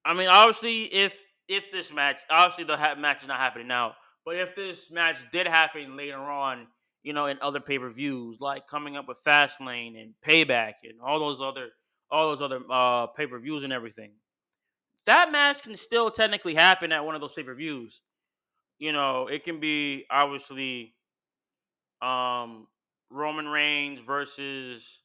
I 0.05 0.15
mean, 0.15 0.29
obviously, 0.29 0.83
if 0.85 1.17
if 1.49 1.71
this 1.71 1.93
match, 1.93 2.21
obviously 2.31 2.65
the 2.65 2.77
ha- 2.77 2.95
match 2.95 3.23
is 3.23 3.29
not 3.29 3.39
happening 3.39 3.69
now, 3.69 3.95
but 4.25 4.37
if 4.37 4.55
this 4.55 4.91
match 4.91 5.19
did 5.33 5.47
happen 5.47 5.97
later 5.97 6.19
on, 6.19 6.67
you 7.03 7.13
know, 7.13 7.27
in 7.27 7.39
other 7.43 7.61
pay 7.61 7.79
per 7.79 7.91
views, 7.91 8.39
like 8.41 8.67
coming 8.67 8.97
up 8.97 9.09
with 9.09 9.23
Fastlane 9.25 10.01
and 10.01 10.15
Payback 10.27 10.75
and 10.85 11.01
all 11.01 11.19
those 11.19 11.41
other 11.41 11.69
all 12.11 12.29
those 12.29 12.43
other 12.43 12.61
uh, 12.71 13.07
pay 13.09 13.27
per 13.27 13.39
views 13.39 13.65
and 13.65 13.73
everything, 13.73 14.13
that 15.07 15.33
match 15.33 15.63
can 15.63 15.77
still 15.77 16.11
technically 16.11 16.55
happen 16.55 16.93
at 16.93 17.05
one 17.05 17.15
of 17.15 17.21
those 17.21 17.33
pay 17.33 17.43
per 17.43 17.55
views. 17.55 18.01
You 18.79 18.93
know, 18.93 19.29
it 19.29 19.45
can 19.45 19.61
be 19.61 20.05
obviously 20.11 20.95
um 22.01 22.67
Roman 23.11 23.47
Reigns 23.47 24.01
versus 24.01 25.03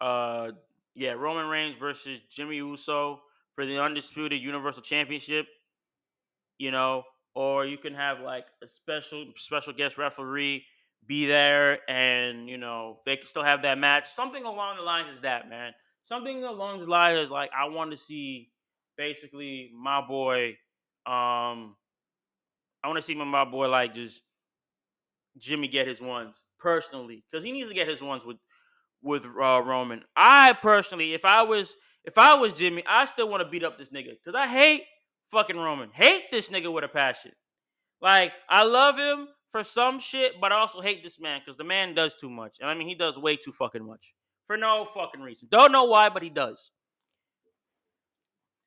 uh 0.00 0.50
yeah, 0.94 1.12
Roman 1.12 1.46
Reigns 1.46 1.76
versus 1.76 2.20
Jimmy 2.30 2.56
Uso 2.56 3.20
for 3.58 3.66
the 3.66 3.76
undisputed 3.76 4.40
Universal 4.40 4.84
Championship, 4.84 5.48
you 6.58 6.70
know, 6.70 7.02
or 7.34 7.66
you 7.66 7.76
can 7.76 7.92
have 7.92 8.20
like 8.20 8.44
a 8.62 8.68
special 8.68 9.32
special 9.36 9.72
guest 9.72 9.98
referee 9.98 10.64
be 11.08 11.26
there 11.26 11.78
and 11.90 12.48
you 12.48 12.56
know 12.56 13.00
they 13.04 13.16
can 13.16 13.26
still 13.26 13.42
have 13.42 13.62
that 13.62 13.76
match. 13.76 14.06
Something 14.06 14.44
along 14.44 14.76
the 14.76 14.84
lines 14.84 15.12
is 15.12 15.22
that, 15.22 15.48
man. 15.48 15.72
Something 16.04 16.44
along 16.44 16.78
the 16.78 16.86
lines 16.86 17.18
is 17.18 17.30
like 17.32 17.50
I 17.52 17.68
want 17.68 17.90
to 17.90 17.96
see 17.96 18.52
basically 18.96 19.72
my 19.76 20.06
boy 20.06 20.50
um 21.04 21.74
I 22.84 22.86
want 22.86 22.98
to 22.98 23.02
see 23.02 23.16
my 23.16 23.44
boy 23.44 23.68
like 23.68 23.92
just 23.92 24.22
Jimmy 25.36 25.66
get 25.66 25.88
his 25.88 26.00
ones 26.00 26.36
personally 26.60 27.24
because 27.28 27.42
he 27.42 27.50
needs 27.50 27.70
to 27.70 27.74
get 27.74 27.88
his 27.88 28.02
ones 28.02 28.24
with 28.24 28.36
with 29.02 29.26
uh, 29.26 29.62
Roman. 29.64 30.04
I 30.16 30.52
personally, 30.62 31.12
if 31.12 31.24
I 31.24 31.42
was 31.42 31.74
if 32.08 32.16
I 32.16 32.36
was 32.36 32.54
Jimmy, 32.54 32.82
I 32.88 33.04
still 33.04 33.28
want 33.28 33.42
to 33.42 33.48
beat 33.50 33.62
up 33.62 33.76
this 33.76 33.90
nigga 33.90 34.12
because 34.12 34.34
I 34.34 34.48
hate 34.48 34.82
fucking 35.30 35.58
Roman. 35.58 35.90
Hate 35.92 36.22
this 36.30 36.48
nigga 36.48 36.72
with 36.72 36.82
a 36.82 36.88
passion. 36.88 37.32
Like 38.00 38.32
I 38.48 38.64
love 38.64 38.96
him 38.96 39.28
for 39.52 39.62
some 39.62 40.00
shit, 40.00 40.40
but 40.40 40.50
I 40.50 40.56
also 40.56 40.80
hate 40.80 41.04
this 41.04 41.20
man 41.20 41.42
because 41.44 41.58
the 41.58 41.64
man 41.64 41.94
does 41.94 42.16
too 42.16 42.30
much. 42.30 42.56
And 42.62 42.70
I 42.70 42.72
mean, 42.72 42.88
he 42.88 42.94
does 42.94 43.18
way 43.18 43.36
too 43.36 43.52
fucking 43.52 43.86
much 43.86 44.14
for 44.46 44.56
no 44.56 44.86
fucking 44.86 45.20
reason. 45.20 45.48
Don't 45.50 45.70
know 45.70 45.84
why, 45.84 46.08
but 46.08 46.22
he 46.22 46.30
does. 46.30 46.70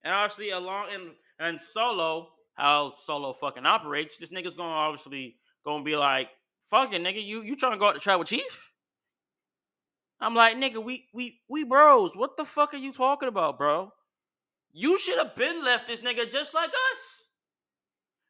And 0.03 0.13
obviously, 0.13 0.51
along 0.51 0.89
and 0.93 1.09
and 1.39 1.59
Solo, 1.59 2.27
how 2.53 2.93
Solo 3.01 3.33
fucking 3.33 3.65
operates, 3.65 4.19
this 4.19 4.29
nigga's 4.29 4.53
gonna 4.53 4.69
obviously 4.69 5.37
gonna 5.65 5.83
be 5.83 5.95
like, 5.95 6.27
fucking 6.69 7.01
nigga, 7.01 7.25
you 7.25 7.41
you 7.41 7.55
trying 7.55 7.71
to 7.71 7.79
go 7.79 7.87
out 7.87 7.93
to 7.93 7.99
tribal 7.99 8.23
chief? 8.23 8.70
I'm 10.21 10.35
like, 10.35 10.55
nigga, 10.55 10.83
we 10.83 11.07
we 11.13 11.39
we 11.49 11.63
bros. 11.63 12.15
What 12.15 12.37
the 12.37 12.45
fuck 12.45 12.73
are 12.73 12.77
you 12.77 12.93
talking 12.93 13.27
about, 13.27 13.57
bro? 13.57 13.91
You 14.71 14.97
should 14.99 15.17
have 15.17 15.35
been 15.35 15.65
left 15.65 15.87
this 15.87 16.01
nigga 16.01 16.31
just 16.31 16.53
like 16.53 16.69
us. 16.91 17.25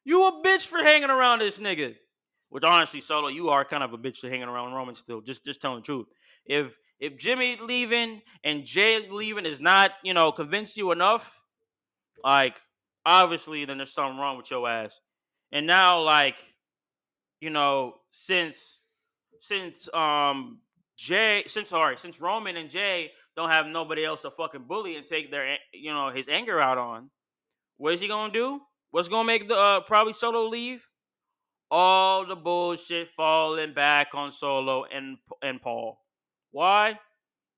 You 0.04 0.26
a 0.26 0.42
bitch 0.42 0.66
for 0.66 0.78
hanging 0.78 1.10
around 1.10 1.40
this 1.40 1.58
nigga. 1.58 1.94
Which 2.48 2.64
honestly, 2.64 3.00
Solo, 3.00 3.28
you 3.28 3.48
are 3.50 3.64
kind 3.64 3.82
of 3.82 3.92
a 3.92 3.98
bitch 3.98 4.18
for 4.18 4.28
hanging 4.28 4.48
around 4.48 4.72
Roman 4.72 4.94
still. 4.94 5.20
Just 5.20 5.44
just 5.44 5.60
telling 5.60 5.78
the 5.78 5.84
truth. 5.84 6.06
If 6.44 6.78
if 6.98 7.16
Jimmy 7.16 7.56
leaving 7.56 8.22
and 8.42 8.64
Jay 8.64 9.08
leaving 9.08 9.46
is 9.46 9.60
not, 9.60 9.92
you 10.02 10.14
know, 10.14 10.32
convince 10.32 10.76
you 10.76 10.92
enough, 10.92 11.42
like 12.24 12.56
obviously 13.04 13.64
then 13.64 13.76
there's 13.76 13.92
something 13.92 14.18
wrong 14.18 14.36
with 14.36 14.50
your 14.50 14.68
ass. 14.68 15.00
And 15.50 15.66
now, 15.66 16.00
like, 16.00 16.36
you 17.40 17.50
know, 17.50 17.96
since 18.10 18.80
since 19.38 19.88
um 19.94 20.58
Jay, 21.02 21.42
since 21.46 21.70
sorry, 21.70 21.96
since 21.96 22.20
Roman 22.20 22.56
and 22.56 22.70
Jay 22.70 23.10
don't 23.34 23.50
have 23.50 23.66
nobody 23.66 24.04
else 24.04 24.22
to 24.22 24.30
fucking 24.30 24.64
bully 24.68 24.96
and 24.96 25.04
take 25.04 25.30
their 25.30 25.56
you 25.72 25.92
know 25.92 26.10
his 26.10 26.28
anger 26.28 26.60
out 26.60 26.78
on, 26.78 27.10
what 27.76 27.94
is 27.94 28.00
he 28.00 28.08
gonna 28.08 28.32
do? 28.32 28.60
What's 28.90 29.08
gonna 29.08 29.26
make 29.26 29.48
the 29.48 29.56
uh, 29.56 29.80
probably 29.80 30.12
Solo 30.12 30.46
leave? 30.48 30.86
all 31.72 32.26
the 32.26 32.36
bullshit 32.36 33.08
falling 33.16 33.72
back 33.72 34.08
on 34.14 34.30
Solo 34.30 34.84
and 34.84 35.16
and 35.40 35.60
Paul. 35.60 35.98
Why? 36.50 36.98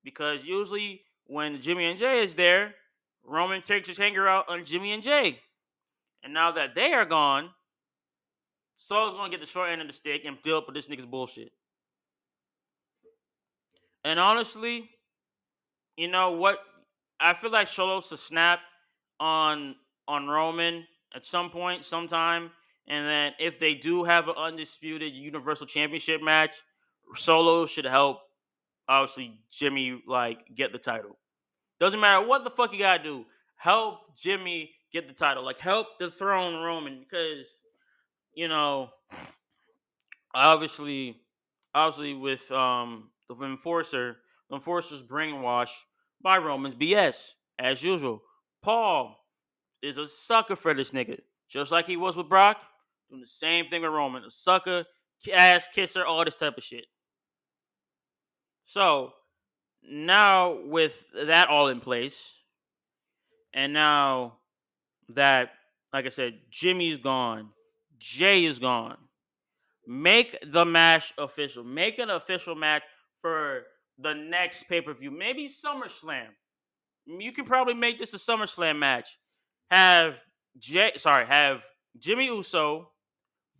Because 0.04 0.46
usually 0.46 1.02
when 1.26 1.60
Jimmy 1.60 1.86
and 1.86 1.98
Jay 1.98 2.22
is 2.22 2.36
there, 2.36 2.74
Roman 3.24 3.60
takes 3.60 3.88
his 3.88 3.98
hanger 3.98 4.28
out 4.28 4.48
on 4.48 4.64
Jimmy 4.64 4.92
and 4.92 5.02
Jay. 5.02 5.40
And 6.22 6.32
now 6.32 6.52
that 6.52 6.76
they 6.76 6.92
are 6.92 7.04
gone, 7.04 7.50
Solo's 8.76 9.14
gonna 9.14 9.30
get 9.30 9.40
the 9.40 9.46
short 9.46 9.70
end 9.70 9.80
of 9.80 9.88
the 9.88 9.92
stick 9.92 10.22
and 10.24 10.40
deal 10.44 10.58
up 10.58 10.66
with 10.68 10.76
this 10.76 10.86
nigga's 10.86 11.06
bullshit. 11.06 11.50
And 14.04 14.20
honestly, 14.20 14.90
you 15.96 16.08
know 16.08 16.32
what? 16.32 16.58
I 17.20 17.32
feel 17.32 17.50
like 17.50 17.68
Solo's 17.68 18.08
to 18.10 18.16
snap 18.16 18.60
on 19.20 19.76
on 20.06 20.26
Roman 20.28 20.86
at 21.14 21.24
some 21.24 21.50
point, 21.50 21.84
sometime, 21.84 22.50
and 22.88 23.06
then 23.06 23.32
if 23.38 23.58
they 23.58 23.74
do 23.74 24.04
have 24.04 24.28
an 24.28 24.34
undisputed 24.36 25.14
Universal 25.14 25.66
Championship 25.66 26.22
match, 26.22 26.56
Solo 27.14 27.66
should 27.66 27.86
help. 27.86 28.20
Obviously, 28.88 29.40
Jimmy 29.50 30.02
like 30.06 30.54
get 30.54 30.72
the 30.72 30.78
title. 30.78 31.16
Doesn't 31.80 32.00
matter 32.00 32.26
what 32.26 32.44
the 32.44 32.50
fuck 32.50 32.72
you 32.72 32.78
gotta 32.78 33.02
do. 33.02 33.24
Help 33.56 34.16
Jimmy 34.16 34.72
get 34.92 35.08
the 35.08 35.14
title. 35.14 35.44
Like 35.44 35.58
help 35.58 35.98
the 35.98 36.10
throne 36.10 36.62
Roman 36.62 37.00
because 37.00 37.48
you 38.34 38.48
know 38.48 38.90
obviously 40.34 41.16
obviously 41.74 42.12
with 42.14 42.50
um 42.52 43.10
the 43.28 43.34
enforcer, 43.44 44.16
the 44.48 44.56
enforcer's 44.56 45.02
brainwashed 45.02 45.84
by 46.22 46.38
Roman's 46.38 46.74
BS 46.74 47.32
as 47.58 47.82
usual. 47.82 48.22
Paul 48.62 49.16
is 49.82 49.98
a 49.98 50.06
sucker 50.06 50.56
for 50.56 50.74
this 50.74 50.90
nigga, 50.90 51.20
just 51.48 51.70
like 51.70 51.86
he 51.86 51.96
was 51.96 52.16
with 52.16 52.28
Brock. 52.28 52.58
Doing 53.10 53.20
the 53.20 53.26
same 53.26 53.66
thing 53.68 53.82
with 53.82 53.90
Roman, 53.90 54.24
a 54.24 54.30
sucker, 54.30 54.84
ass 55.32 55.68
kisser, 55.68 56.04
all 56.04 56.24
this 56.24 56.38
type 56.38 56.56
of 56.56 56.64
shit. 56.64 56.86
So 58.64 59.12
now 59.82 60.58
with 60.64 61.04
that 61.14 61.48
all 61.48 61.68
in 61.68 61.80
place, 61.80 62.32
and 63.52 63.72
now 63.72 64.38
that, 65.10 65.50
like 65.92 66.06
I 66.06 66.08
said, 66.08 66.40
Jimmy's 66.50 66.98
gone, 66.98 67.50
Jay 67.98 68.44
is 68.44 68.58
gone. 68.58 68.96
Make 69.86 70.38
the 70.50 70.64
match 70.64 71.12
official. 71.18 71.62
Make 71.62 71.98
an 71.98 72.08
official 72.10 72.54
match 72.54 72.82
for 73.24 73.62
the 73.98 74.12
next 74.12 74.64
pay 74.64 74.82
per 74.82 74.92
view. 74.92 75.10
Maybe 75.10 75.48
SummerSlam. 75.48 76.26
You 77.06 77.32
can 77.32 77.46
probably 77.46 77.72
make 77.72 77.98
this 77.98 78.12
a 78.12 78.18
SummerSlam 78.18 78.78
match. 78.78 79.08
Have 79.70 80.16
Jay, 80.58 80.92
sorry, 80.98 81.24
have 81.24 81.64
Jimmy 81.98 82.26
Uso 82.26 82.90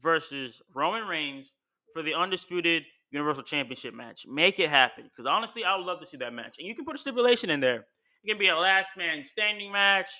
versus 0.03 0.61
Roman 0.74 1.09
Reigns 1.09 1.50
for 1.94 2.03
the 2.03 2.12
undisputed 2.12 2.83
Universal 3.11 3.44
Championship 3.44 3.94
match. 3.94 4.27
Make 4.29 4.61
it 4.61 4.68
happen. 4.68 5.05
Because 5.05 5.24
honestly, 5.24 5.64
I 5.64 5.74
would 5.77 5.87
love 5.87 6.00
to 6.00 6.07
see 6.07 6.18
that 6.18 6.35
match. 6.35 6.57
And 6.59 6.68
you 6.68 6.74
can 6.74 6.85
put 6.85 6.94
a 6.94 6.98
stipulation 6.98 7.48
in 7.48 7.61
there. 7.61 7.87
It 8.22 8.29
can 8.29 8.38
be 8.38 8.48
a 8.48 8.57
last 8.57 8.98
man 8.98 9.24
standing 9.24 9.72
match. 9.72 10.11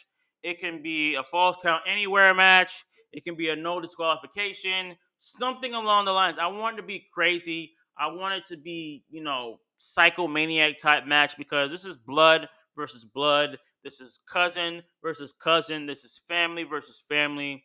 It 0.43 0.59
can 0.59 0.83
be 0.83 1.17
a 1.17 1.23
false 1.23 1.59
count 1.63 1.83
anywhere 1.87 2.33
match. 2.33 2.83
It 3.13 3.25
can 3.25 3.37
be 3.37 3.51
a 3.51 3.57
no 3.57 3.79
disqualification. 3.79 4.97
Something 5.19 5.75
along 5.75 6.07
the 6.07 6.13
lines. 6.13 6.39
I 6.39 6.47
want 6.47 6.79
to 6.79 6.83
be 6.83 7.05
crazy. 7.13 7.73
I 7.99 8.07
want 8.09 8.35
it 8.35 8.47
to 8.49 8.57
be, 8.57 9.05
you 9.09 9.23
know, 9.23 9.59
psychomaniac 9.79 10.79
type 10.79 11.07
match 11.07 11.37
because 11.37 11.71
this 11.71 11.85
is 11.85 11.97
blood 11.97 12.49
versus 12.77 13.05
blood. 13.05 13.59
This 13.83 14.01
is 14.01 14.21
cousin 14.31 14.83
versus 15.03 15.33
cousin. 15.33 15.87
This 15.87 16.05
is 16.05 16.23
family 16.27 16.65
versus 16.65 17.05
family. 17.09 17.63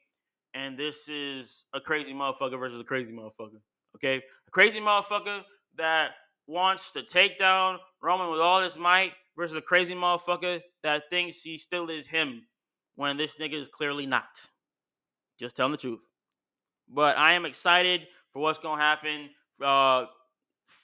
And 0.54 0.78
this 0.78 1.08
is 1.08 1.65
a 1.74 1.80
crazy 1.80 2.13
motherfucker 2.13 2.60
versus 2.60 2.82
a 2.82 2.84
crazy 2.84 3.13
motherfucker. 3.13 3.62
Okay? 3.96 4.18
A 4.18 4.52
crazy 4.52 4.80
motherfucker 4.80 5.42
that 5.78 6.12
wants 6.48 6.92
to 6.92 7.04
take 7.04 7.38
down 7.38 7.78
Roman 8.02 8.32
with 8.32 8.39
all 8.39 8.62
his 8.62 8.78
might 8.78 9.13
versus 9.38 9.56
a 9.56 9.62
crazy 9.62 9.94
motherfucker 9.94 10.60
that 10.84 11.04
thinks 11.10 11.42
he 11.42 11.58
still 11.58 11.89
is 11.89 12.08
him 12.08 12.42
when 12.96 13.15
this 13.18 13.38
nigga 13.38 13.54
is 13.54 13.68
clearly 13.68 14.06
not. 14.06 14.48
Just 15.39 15.56
telling 15.56 15.72
the 15.72 15.78
truth. 15.78 16.06
But 16.89 17.18
I 17.18 17.34
am 17.34 17.46
excited 17.46 18.02
for 18.34 18.42
what's 18.42 18.60
gonna 18.60 18.82
happen. 18.82 19.30
Uh, 19.63 20.06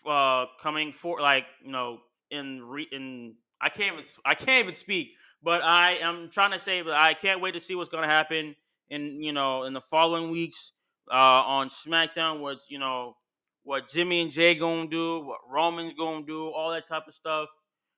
uh, 0.07 0.45
coming 0.61 0.91
for 0.91 1.21
like 1.21 1.45
you 1.63 1.71
know 1.71 1.99
in 2.31 2.61
re- 2.63 2.87
in 2.91 3.35
I 3.61 3.69
can't 3.69 3.93
even 3.93 4.05
I 4.25 4.35
can't 4.35 4.63
even 4.63 4.75
speak. 4.75 5.09
But 5.43 5.61
I 5.61 5.97
am 5.97 6.29
trying 6.31 6.51
to 6.51 6.59
say, 6.59 6.81
but 6.81 6.93
I 6.93 7.13
can't 7.13 7.39
wait 7.39 7.53
to 7.53 7.59
see 7.59 7.75
what's 7.75 7.89
gonna 7.89 8.07
happen 8.07 8.55
in 8.89 9.21
you 9.21 9.33
know 9.33 9.63
in 9.63 9.73
the 9.73 9.81
following 9.91 10.31
weeks 10.31 10.73
uh, 11.11 11.15
on 11.15 11.69
SmackDown. 11.69 12.39
What's 12.39 12.69
you 12.69 12.79
know 12.79 13.15
what 13.63 13.87
Jimmy 13.87 14.21
and 14.21 14.31
Jay 14.31 14.55
gonna 14.55 14.87
do, 14.87 15.21
what 15.21 15.39
Roman's 15.49 15.93
gonna 15.93 16.25
do, 16.25 16.47
all 16.47 16.71
that 16.71 16.87
type 16.87 17.07
of 17.07 17.13
stuff. 17.13 17.49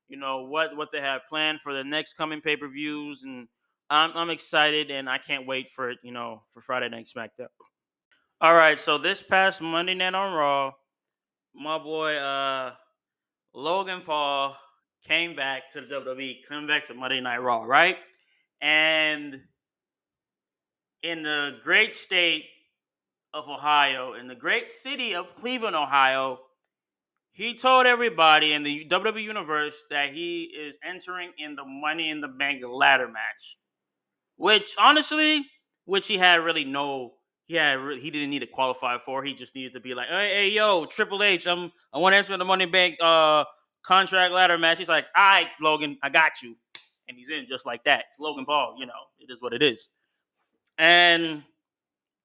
You 0.08 0.18
know 0.18 0.44
what 0.44 0.76
what 0.76 0.90
they 0.92 1.02
have 1.02 1.22
planned 1.30 1.62
for 1.62 1.74
the 1.74 1.84
next 1.84 2.14
coming 2.14 2.42
pay 2.42 2.58
per 2.58 2.68
views, 2.68 3.24
and 3.24 3.48
I'm 3.90 4.12
I'm 4.16 4.30
excited 4.30 4.92
and 4.92 5.10
I 5.10 5.18
can't 5.18 5.48
wait 5.48 5.68
for 5.70 5.90
it. 5.90 6.00
You 6.04 6.12
know 6.12 6.44
for 6.54 6.62
Friday 6.62 6.90
Night 6.90 7.08
SmackDown. 7.14 7.48
All 8.40 8.54
right, 8.54 8.78
so 8.78 9.00
this 9.00 9.24
past 9.24 9.64
Monday 9.64 9.96
night 9.96 10.14
on 10.14 10.32
Raw, 10.32 10.74
my 11.58 11.78
boy 11.78 12.16
uh 12.16 12.74
Logan 13.54 14.04
Paul 14.06 14.56
came 15.08 15.36
back 15.36 15.72
to 15.72 15.82
the 15.82 15.88
WWE, 15.88 16.38
coming 16.48 16.68
back 16.68 16.84
to 16.86 16.94
Monday 16.94 17.22
Night 17.22 17.38
Raw, 17.38 17.64
right? 17.64 17.98
And 18.62 19.42
in 21.04 21.24
the 21.24 21.58
great 21.64 21.96
state 21.96 22.46
of 23.34 23.48
Ohio, 23.48 24.14
in 24.14 24.28
the 24.28 24.36
great 24.36 24.70
city 24.70 25.16
of 25.16 25.34
Cleveland, 25.36 25.76
Ohio, 25.76 26.40
he 27.32 27.54
told 27.54 27.86
everybody 27.86 28.54
in 28.54 28.64
the 28.64 28.86
WWE 28.90 29.24
universe 29.24 29.86
that 29.90 30.14
he 30.14 30.44
is 30.44 30.78
entering 30.84 31.32
in 31.38 31.56
the 31.56 31.66
Money 31.66 32.10
in 32.10 32.20
the 32.20 32.28
Bank 32.28 32.64
ladder 32.68 33.08
match, 33.08 33.58
which 34.38 34.76
honestly, 34.80 35.46
which 35.86 36.08
he 36.08 36.18
had 36.18 36.44
really 36.44 36.66
no, 36.66 37.14
had 37.56 37.80
he 38.00 38.12
didn't 38.12 38.30
need 38.30 38.40
to 38.40 38.48
qualify 38.48 38.98
for. 38.98 39.24
He 39.24 39.34
just 39.34 39.56
needed 39.56 39.74
to 39.74 39.80
be 39.80 39.94
like, 39.94 40.08
hey, 40.10 40.34
hey 40.36 40.50
yo, 40.50 40.86
Triple 40.86 41.24
H, 41.24 41.48
I'm 41.48 41.72
I 41.94 41.98
want 41.98 42.14
to 42.14 42.18
enter 42.18 42.38
the 42.38 42.46
Money 42.46 42.66
Bank 42.66 42.96
uh 43.02 43.46
contract 43.84 44.34
ladder 44.34 44.58
match. 44.58 44.78
He's 44.78 44.90
like, 44.90 45.06
all 45.16 45.26
right, 45.26 45.48
Logan, 45.62 45.98
I 46.04 46.10
got 46.10 46.42
you, 46.44 46.56
and 47.08 47.18
he's 47.18 47.30
in 47.30 47.46
just 47.48 47.66
like 47.66 47.84
that. 47.86 48.06
It's 48.10 48.20
Logan 48.20 48.46
Paul, 48.46 48.76
you 48.78 48.86
know, 48.86 48.94
it 49.20 49.32
is 49.32 49.42
what 49.42 49.54
it 49.54 49.62
is, 49.62 49.88
and 50.78 51.44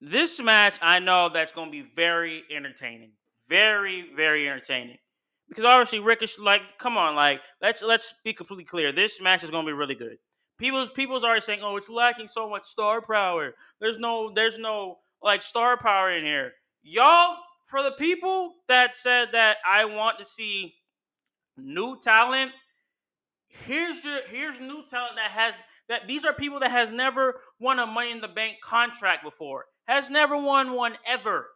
this 0.05 0.41
match, 0.41 0.79
I 0.83 0.99
know 0.99 1.29
that's 1.29 1.53
going 1.53 1.69
to 1.69 1.71
be 1.71 1.89
very 1.95 2.43
entertaining. 2.51 3.13
Very, 3.49 4.11
very 4.17 4.49
entertaining. 4.49 4.99
Because 5.49 5.65
obviously 5.65 6.01
Ricochet, 6.01 6.43
like, 6.43 6.77
come 6.79 6.97
on, 6.97 7.15
like, 7.15 7.41
let's 7.61 7.83
let's 7.85 8.13
be 8.25 8.33
completely 8.33 8.65
clear. 8.65 8.91
This 8.91 9.21
match 9.21 9.45
is 9.45 9.51
going 9.51 9.65
to 9.65 9.71
be 9.71 9.77
really 9.77 9.95
good. 9.95 10.17
People's 10.59 10.89
people's 10.91 11.23
already 11.23 11.41
saying, 11.41 11.61
oh, 11.63 11.77
it's 11.77 11.89
lacking 11.89 12.27
so 12.27 12.51
much 12.51 12.65
star 12.65 13.01
power. 13.01 13.55
There's 13.81 13.99
no, 13.99 14.33
there's 14.35 14.59
no 14.59 14.99
like 15.23 15.43
star 15.43 15.77
power 15.77 16.11
in 16.11 16.25
here. 16.25 16.53
Y'all, 16.83 17.37
for 17.65 17.83
the 17.83 17.93
people 17.93 18.55
that 18.69 18.95
said 18.95 19.29
that 19.33 19.59
I 19.69 19.85
want 19.85 20.19
to 20.19 20.25
see 20.25 20.75
new 21.57 21.99
talent, 22.01 22.53
here's 23.49 24.05
your 24.05 24.21
here's 24.29 24.61
new 24.61 24.85
talent 24.87 25.17
that 25.17 25.31
has 25.31 25.61
that 25.89 26.09
these 26.09 26.25
are 26.25 26.33
people 26.33 26.61
that 26.61 26.71
has 26.71 26.91
never 26.91 27.41
won 27.61 27.79
a 27.79 27.87
money 27.87 28.11
in 28.11 28.21
the 28.21 28.29
bank 28.29 28.57
contract 28.63 29.23
before 29.23 29.67
has 29.87 30.11
never 30.11 30.37
won 30.37 30.73
one 30.73 30.95
ever. 31.07 31.49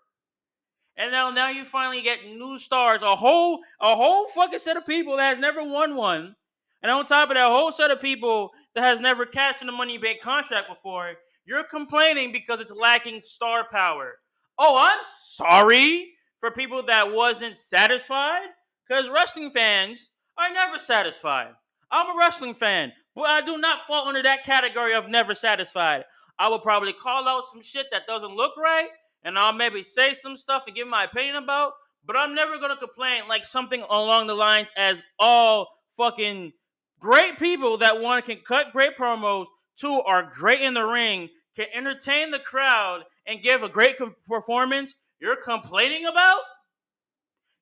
And 0.96 1.12
now, 1.12 1.30
now 1.30 1.50
you 1.50 1.64
finally 1.64 2.02
get 2.02 2.24
new 2.24 2.58
stars, 2.58 3.02
a 3.02 3.14
whole, 3.14 3.60
a 3.80 3.94
whole 3.94 4.28
fucking 4.28 4.58
set 4.58 4.76
of 4.76 4.86
people 4.86 5.16
that 5.18 5.28
has 5.28 5.38
never 5.38 5.62
won 5.62 5.94
one, 5.94 6.36
and 6.82 6.90
on 6.90 7.04
top 7.04 7.30
of 7.30 7.36
that, 7.36 7.46
a 7.46 7.50
whole 7.50 7.72
set 7.72 7.90
of 7.90 8.00
people 8.00 8.50
that 8.74 8.82
has 8.82 9.00
never 9.00 9.26
cashed 9.26 9.62
in 9.62 9.68
a 9.68 9.72
money 9.72 9.98
bank 9.98 10.20
contract 10.20 10.68
before. 10.68 11.14
You're 11.46 11.64
complaining 11.64 12.32
because 12.32 12.60
it's 12.60 12.72
lacking 12.72 13.22
star 13.22 13.66
power. 13.70 14.18
Oh, 14.58 14.76
I'm 14.80 14.98
sorry 15.04 16.12
for 16.40 16.50
people 16.50 16.82
that 16.84 17.12
wasn't 17.12 17.56
satisfied, 17.56 18.48
because 18.86 19.08
wrestling 19.08 19.50
fans 19.50 20.10
are 20.36 20.52
never 20.52 20.76
satisfied. 20.78 21.52
I'm 21.90 22.14
a 22.14 22.18
wrestling 22.18 22.54
fan, 22.54 22.92
but 23.14 23.30
I 23.30 23.42
do 23.42 23.58
not 23.58 23.86
fall 23.86 24.08
under 24.08 24.24
that 24.24 24.44
category 24.44 24.94
of 24.94 25.08
never 25.08 25.34
satisfied. 25.34 26.04
I 26.38 26.48
will 26.48 26.58
probably 26.58 26.92
call 26.92 27.28
out 27.28 27.44
some 27.44 27.62
shit 27.62 27.86
that 27.92 28.08
doesn't 28.08 28.34
look 28.34 28.56
right, 28.56 28.88
and 29.22 29.38
I'll 29.38 29.52
maybe 29.52 29.84
say 29.84 30.14
some 30.14 30.36
stuff 30.36 30.64
and 30.66 30.74
give 30.74 30.88
my 30.88 31.04
opinion 31.04 31.36
about, 31.36 31.74
but 32.04 32.16
I'm 32.16 32.34
never 32.34 32.58
gonna 32.58 32.76
complain 32.76 33.28
like 33.28 33.44
something 33.44 33.82
along 33.88 34.26
the 34.26 34.34
lines 34.34 34.72
as 34.76 35.02
all 35.20 35.68
fucking 35.96 36.52
great 36.98 37.38
people 37.38 37.78
that 37.78 38.00
one 38.00 38.20
can 38.22 38.38
cut 38.46 38.72
great 38.72 38.96
promos, 38.98 39.46
two 39.76 40.02
are 40.06 40.28
great 40.34 40.60
in 40.60 40.74
the 40.74 40.84
ring, 40.84 41.28
can 41.56 41.66
entertain 41.74 42.30
the 42.30 42.38
crowd 42.38 43.02
and 43.26 43.42
give 43.42 43.62
a 43.62 43.68
great 43.68 43.96
performance. 44.28 44.94
You're 45.20 45.40
complaining 45.42 46.06
about? 46.06 46.40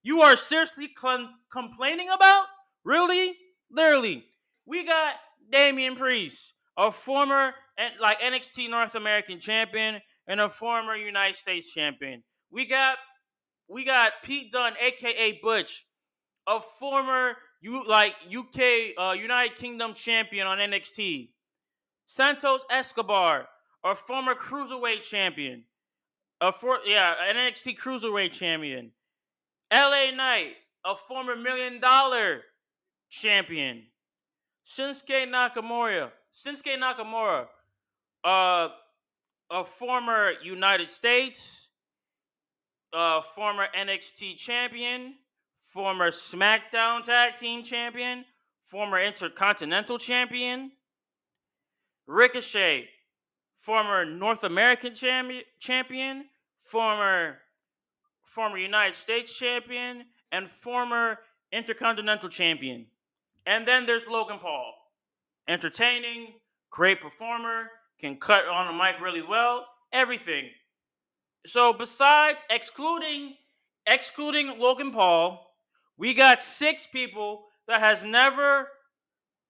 You 0.02 0.20
are 0.20 0.37
seriously 0.37 0.90
complaining 1.50 2.09
about? 2.14 2.46
Really? 2.85 3.37
Literally. 3.70 4.24
We 4.66 4.85
got 4.85 5.14
Damian 5.50 5.96
Priest, 5.96 6.52
a 6.76 6.90
former 6.90 7.52
like 8.00 8.20
NXT 8.20 8.70
North 8.70 8.94
American 8.94 9.38
champion 9.38 10.00
and 10.26 10.40
a 10.40 10.48
former 10.48 10.94
United 10.94 11.37
States 11.37 11.72
champion. 11.72 12.22
we 12.50 12.66
got 12.66 12.98
we 13.68 13.85
got 13.85 14.12
Pete 14.22 14.52
Dunne, 14.52 14.74
aka 14.80 15.38
Butch, 15.42 15.87
a 16.46 16.61
former 16.61 17.35
you 17.61 17.87
like 17.88 18.14
UK 18.35 18.94
uh, 18.98 19.12
United 19.12 19.57
Kingdom 19.57 19.94
champion 19.94 20.46
on 20.46 20.59
NXT. 20.59 21.30
Santos 22.07 22.62
Escobar, 22.70 23.48
a 23.85 23.94
former 23.94 24.35
cruiserweight 24.35 25.03
champion. 25.03 25.64
A 26.40 26.51
for 26.51 26.79
yeah, 26.87 27.14
an 27.29 27.37
NXT 27.37 27.79
cruiserweight 27.79 28.33
champion. 28.33 28.90
LA 29.73 30.11
Knight, 30.14 30.55
a 30.85 30.97
former 30.97 31.37
million 31.37 31.81
dollar 31.81 32.42
champion. 33.11 33.85
Shinsuke 34.66 35.29
Nakamura, 35.29 36.11
Shinsuke 36.33 36.79
Nakamura, 36.79 37.47
uh, 38.25 38.68
a 39.51 39.64
former 39.64 40.33
United 40.42 40.88
States, 40.88 41.68
uh, 42.94 43.20
former 43.20 43.66
NXT 43.79 44.37
champion, 44.37 45.14
former 45.57 46.11
SmackDown 46.11 47.03
Tag 47.03 47.35
Team 47.35 47.62
champion, 47.62 48.25
former 48.61 49.01
Intercontinental 49.01 49.99
champion. 49.99 50.73
Ricochet, 52.07 52.88
former 53.64 54.05
North 54.05 54.44
American 54.44 54.94
champion, 54.94 55.42
champion, 55.59 56.27
former 56.59 57.38
former 58.22 58.59
United 58.59 58.94
States 58.94 59.37
champion, 59.37 60.05
and 60.33 60.48
former 60.48 61.18
Intercontinental 61.53 62.29
champion. 62.29 62.87
And 63.46 63.66
then 63.66 63.87
there's 63.87 64.09
Logan 64.09 64.38
Paul. 64.38 64.74
Entertaining, 65.46 66.35
great 66.70 67.00
performer, 67.00 67.70
can 68.00 68.16
cut 68.16 68.46
on 68.46 68.66
the 68.66 68.83
mic 68.83 69.00
really 69.00 69.22
well, 69.22 69.66
everything. 69.92 70.50
So 71.46 71.72
besides 71.72 72.42
excluding 72.50 73.37
excluding 73.87 74.59
Logan 74.59 74.90
Paul, 74.90 75.55
we 75.96 76.12
got 76.12 76.42
six 76.42 76.87
people 76.87 77.44
that 77.68 77.81
has 77.81 78.05
never 78.05 78.68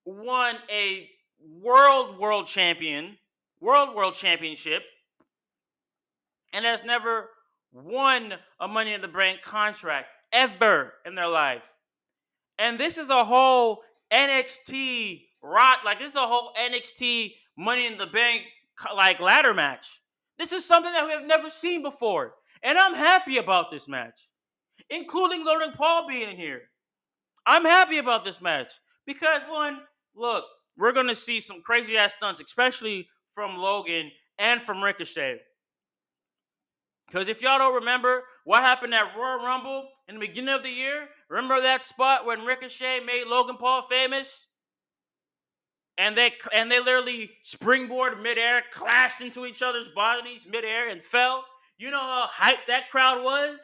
won 0.05 0.57
a 0.71 1.09
world 1.63 2.19
world 2.19 2.47
champion, 2.47 3.17
world 3.65 3.95
world 3.95 4.15
championship, 4.15 4.83
and 6.53 6.65
has 6.65 6.85
never 6.85 7.31
won 7.73 8.35
a 8.61 8.69
Money 8.69 8.93
in 8.93 9.01
the 9.01 9.09
Bank 9.09 9.43
contract 9.43 10.07
ever 10.33 10.93
in 11.07 11.15
their 11.15 11.29
life. 11.29 11.63
And 12.59 12.79
this 12.79 12.99
is 12.99 13.11
a 13.11 13.25
whole 13.25 13.81
NXT 14.13 15.23
rock, 15.43 15.79
like 15.85 15.99
this 15.99 16.11
is 16.11 16.17
a 16.17 16.27
whole 16.27 16.53
NXT 16.61 17.33
Money 17.57 17.87
in 17.87 17.97
the 17.97 18.07
Bank 18.07 18.43
like 18.95 19.19
ladder 19.19 19.55
match. 19.55 20.01
This 20.39 20.53
is 20.53 20.65
something 20.65 20.93
that 20.93 21.07
we 21.07 21.13
have 21.13 21.25
never 21.25 21.49
seen 21.49 21.83
before. 21.83 22.35
And 22.63 22.79
I'm 22.79 22.95
happy 22.95 23.39
about 23.39 23.71
this 23.71 23.89
match, 23.89 24.29
including 24.91 25.45
Logan 25.45 25.73
Paul 25.73 26.07
being 26.07 26.31
in 26.31 26.37
here. 26.37 26.63
I'm 27.47 27.65
happy 27.65 27.99
about 27.99 28.25
this 28.25 28.41
match 28.41 28.73
because 29.07 29.43
one, 29.45 29.81
look, 30.15 30.45
we're 30.77 30.93
gonna 30.93 31.15
see 31.15 31.41
some 31.41 31.63
crazy 31.63 31.97
ass 31.97 32.15
stunts, 32.15 32.41
especially 32.41 33.09
from 33.35 33.57
Logan 33.57 34.11
and 34.39 34.63
from 34.63 34.83
Ricochet. 34.83 35.41
Because 37.07 37.29
if 37.29 37.43
y'all 37.43 37.59
don't 37.59 37.75
remember 37.75 38.23
what 38.45 38.63
happened 38.63 38.95
at 38.95 39.17
Royal 39.17 39.45
Rumble 39.45 39.89
in 40.09 40.15
the 40.15 40.27
beginning 40.27 40.55
of 40.55 40.63
the 40.63 40.71
year, 40.71 41.09
remember 41.29 41.61
that 41.61 41.85
spot 41.85 42.25
when 42.25 42.45
Ricochet 42.45 43.01
made 43.05 43.27
Logan 43.27 43.57
Paul 43.57 43.83
famous? 43.83 44.47
And 45.97 46.17
they 46.17 46.33
and 46.53 46.71
they 46.71 46.81
literally 46.81 47.31
springboard 47.43 48.21
midair, 48.21 48.63
clashed 48.73 49.21
into 49.21 49.47
each 49.47 49.63
other's 49.63 49.87
bodies 49.89 50.45
midair, 50.45 50.89
and 50.89 51.01
fell. 51.01 51.45
You 51.79 51.91
know 51.93 52.01
how 52.01 52.27
hyped 52.27 52.67
that 52.67 52.91
crowd 52.91 53.23
was 53.23 53.61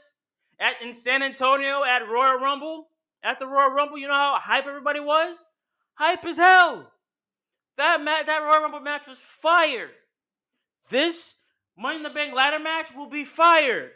at 0.60 0.80
in 0.80 0.92
San 0.92 1.22
Antonio 1.22 1.82
at 1.82 2.08
Royal 2.08 2.38
Rumble? 2.38 2.86
At 3.22 3.38
the 3.38 3.46
Royal 3.46 3.70
Rumble, 3.70 3.98
you 3.98 4.06
know 4.06 4.14
how 4.14 4.38
hype 4.38 4.66
everybody 4.66 5.00
was? 5.00 5.44
Hype 5.94 6.24
as 6.24 6.38
hell. 6.38 6.90
That 7.80 8.04
match, 8.04 8.26
that 8.26 8.42
Royal 8.42 8.60
Rumble 8.60 8.80
match 8.80 9.06
was 9.08 9.16
fire. 9.16 9.88
This 10.90 11.34
Money 11.78 11.96
in 11.96 12.02
the 12.02 12.10
Bank 12.10 12.34
ladder 12.34 12.58
match 12.58 12.94
will 12.94 13.08
be 13.08 13.24
fire. 13.24 13.90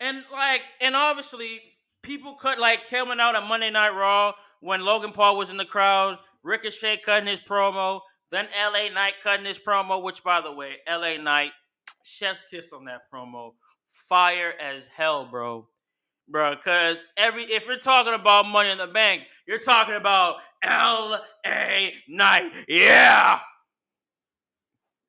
And 0.00 0.24
like, 0.32 0.62
and 0.80 0.96
obviously, 0.96 1.60
people 2.02 2.32
cut 2.32 2.58
like 2.58 2.88
coming 2.88 3.20
out 3.20 3.36
on 3.36 3.46
Monday 3.46 3.68
Night 3.68 3.90
Raw 3.90 4.32
when 4.60 4.86
Logan 4.86 5.12
Paul 5.12 5.36
was 5.36 5.50
in 5.50 5.58
the 5.58 5.66
crowd, 5.66 6.16
Ricochet 6.42 7.02
cutting 7.04 7.28
his 7.28 7.40
promo, 7.40 8.00
then 8.30 8.46
LA 8.58 8.88
Knight 8.88 9.16
cutting 9.22 9.44
his 9.44 9.58
promo, 9.58 10.02
which 10.02 10.24
by 10.24 10.40
the 10.40 10.50
way, 10.50 10.76
LA 10.88 11.18
Knight, 11.18 11.52
chef's 12.04 12.46
kiss 12.46 12.72
on 12.72 12.86
that 12.86 13.02
promo. 13.12 13.50
Fire 13.90 14.54
as 14.58 14.86
hell, 14.86 15.26
bro 15.26 15.68
bro. 16.30 16.54
Because 16.54 17.04
every 17.16 17.44
if 17.44 17.66
you're 17.66 17.78
talking 17.78 18.14
about 18.14 18.46
Money 18.46 18.70
in 18.70 18.78
the 18.78 18.86
Bank, 18.86 19.22
you're 19.46 19.58
talking 19.58 19.94
about 19.94 20.36
L.A. 20.62 21.94
Knight, 22.08 22.52
yeah. 22.68 23.40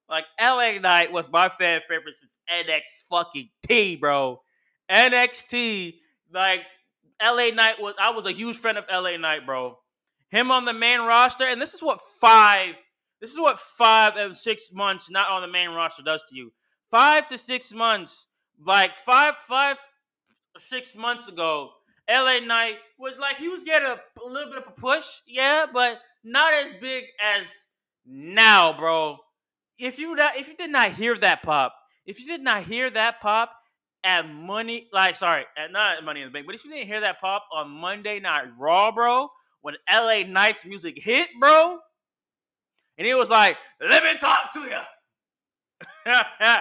Like 0.09 0.25
L.A. 0.39 0.79
Knight 0.79 1.11
was 1.11 1.29
my 1.29 1.49
fan 1.49 1.81
favorite 1.87 2.15
since 2.15 2.39
NX 2.51 3.07
fucking 3.09 3.49
T, 3.67 3.95
bro. 3.95 4.41
NXT, 4.89 5.95
like 6.33 6.61
L.A. 7.19 7.51
Knight 7.51 7.79
was. 7.79 7.93
I 7.99 8.09
was 8.09 8.25
a 8.25 8.31
huge 8.31 8.57
fan 8.57 8.77
of 8.77 8.85
L.A. 8.89 9.17
Knight, 9.17 9.45
bro. 9.45 9.77
Him 10.31 10.51
on 10.51 10.65
the 10.65 10.73
main 10.73 11.01
roster, 11.01 11.45
and 11.45 11.61
this 11.61 11.73
is 11.73 11.83
what 11.83 11.99
five. 12.19 12.75
This 13.21 13.31
is 13.31 13.39
what 13.39 13.59
five 13.59 14.15
and 14.15 14.35
six 14.35 14.71
months 14.73 15.09
not 15.09 15.29
on 15.29 15.41
the 15.41 15.47
main 15.47 15.69
roster 15.69 16.01
does 16.01 16.23
to 16.29 16.35
you. 16.35 16.51
Five 16.89 17.27
to 17.27 17.37
six 17.37 17.73
months, 17.73 18.27
like 18.65 18.95
five, 18.95 19.35
five 19.47 19.77
six 20.59 20.95
months 20.95 21.27
ago, 21.27 21.71
LA 22.09 22.39
Knight 22.39 22.75
was 22.97 23.17
like 23.17 23.37
he 23.37 23.49
was 23.49 23.63
getting 23.63 23.87
a, 23.87 23.99
a 24.23 24.27
little 24.27 24.51
bit 24.51 24.61
of 24.61 24.67
a 24.67 24.79
push, 24.79 25.05
yeah, 25.27 25.65
but 25.71 25.99
not 26.23 26.53
as 26.53 26.73
big 26.73 27.03
as 27.21 27.67
now, 28.05 28.73
bro. 28.77 29.17
If 29.77 29.99
you 29.99 30.15
not, 30.15 30.35
if 30.35 30.47
you 30.47 30.55
did 30.57 30.71
not 30.71 30.91
hear 30.91 31.15
that 31.17 31.43
pop, 31.43 31.73
if 32.05 32.19
you 32.19 32.25
did 32.27 32.41
not 32.41 32.63
hear 32.63 32.89
that 32.89 33.21
pop 33.21 33.51
at 34.03 34.27
Money, 34.29 34.87
like 34.91 35.15
sorry, 35.15 35.45
at 35.57 35.71
not 35.71 36.03
Money 36.03 36.21
in 36.21 36.27
the 36.27 36.31
Bank, 36.31 36.45
but 36.45 36.55
if 36.55 36.65
you 36.65 36.71
didn't 36.71 36.87
hear 36.87 37.01
that 37.01 37.21
pop 37.21 37.45
on 37.53 37.69
Monday 37.69 38.19
Night 38.19 38.45
Raw, 38.57 38.91
bro, 38.91 39.29
when 39.61 39.75
LA 39.91 40.23
Knight's 40.27 40.65
music 40.65 40.95
hit, 40.97 41.29
bro, 41.39 41.77
and 42.97 43.07
he 43.07 43.13
was 43.13 43.29
like, 43.29 43.57
"Let 43.79 44.03
me 44.03 44.17
talk 44.17 44.51
to 44.53 44.59
you." 44.61 44.79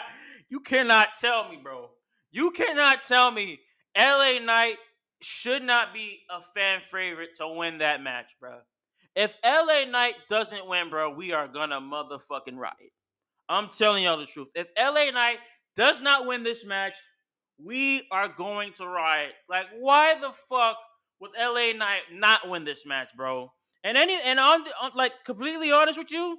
you 0.49 0.61
cannot 0.61 1.09
tell 1.21 1.49
me, 1.49 1.59
bro. 1.63 1.91
You 2.31 2.51
cannot 2.51 3.03
tell 3.05 3.31
me 3.31 3.61
LA 3.99 4.39
Knight 4.39 4.77
should 5.21 5.63
not 5.63 5.93
be 5.93 6.21
a 6.31 6.41
fan 6.41 6.81
favorite 6.91 7.35
to 7.37 7.49
win 7.49 7.79
that 7.79 8.01
match, 8.03 8.37
bro. 8.41 8.59
If 9.17 9.35
LA 9.45 9.85
Knight 9.91 10.15
doesn't 10.29 10.69
win, 10.69 10.91
bro, 10.91 11.11
we 11.11 11.33
are 11.33 11.49
gonna 11.49 11.81
motherfucking 11.81 12.57
riot. 12.57 12.93
I'm 13.49 13.69
telling 13.69 14.05
y'all 14.05 14.19
the 14.19 14.27
truth. 14.27 14.49
If 14.55 14.69
LA 14.79 15.11
Knight 15.11 15.39
does 15.75 16.01
not 16.01 16.27
win 16.27 16.45
this 16.45 16.65
match, 16.65 16.95
we 17.63 18.07
are 18.13 18.29
going 18.29 18.73
to 18.75 18.87
riot. 18.87 19.33
Like, 19.49 19.67
why 19.81 20.15
the 20.21 20.31
fuck 20.31 20.77
would 21.21 21.33
LA 21.37 21.73
Knight 21.73 22.03
not 22.13 22.49
win 22.49 22.65
this 22.65 22.87
match, 22.87 23.09
bro? 23.17 23.51
And 23.83 23.97
any 23.97 24.17
and 24.25 24.39
on, 24.39 24.65
on 24.81 24.93
like 24.95 25.13
completely 25.25 25.73
honest 25.73 25.99
with 25.99 26.13
you, 26.13 26.39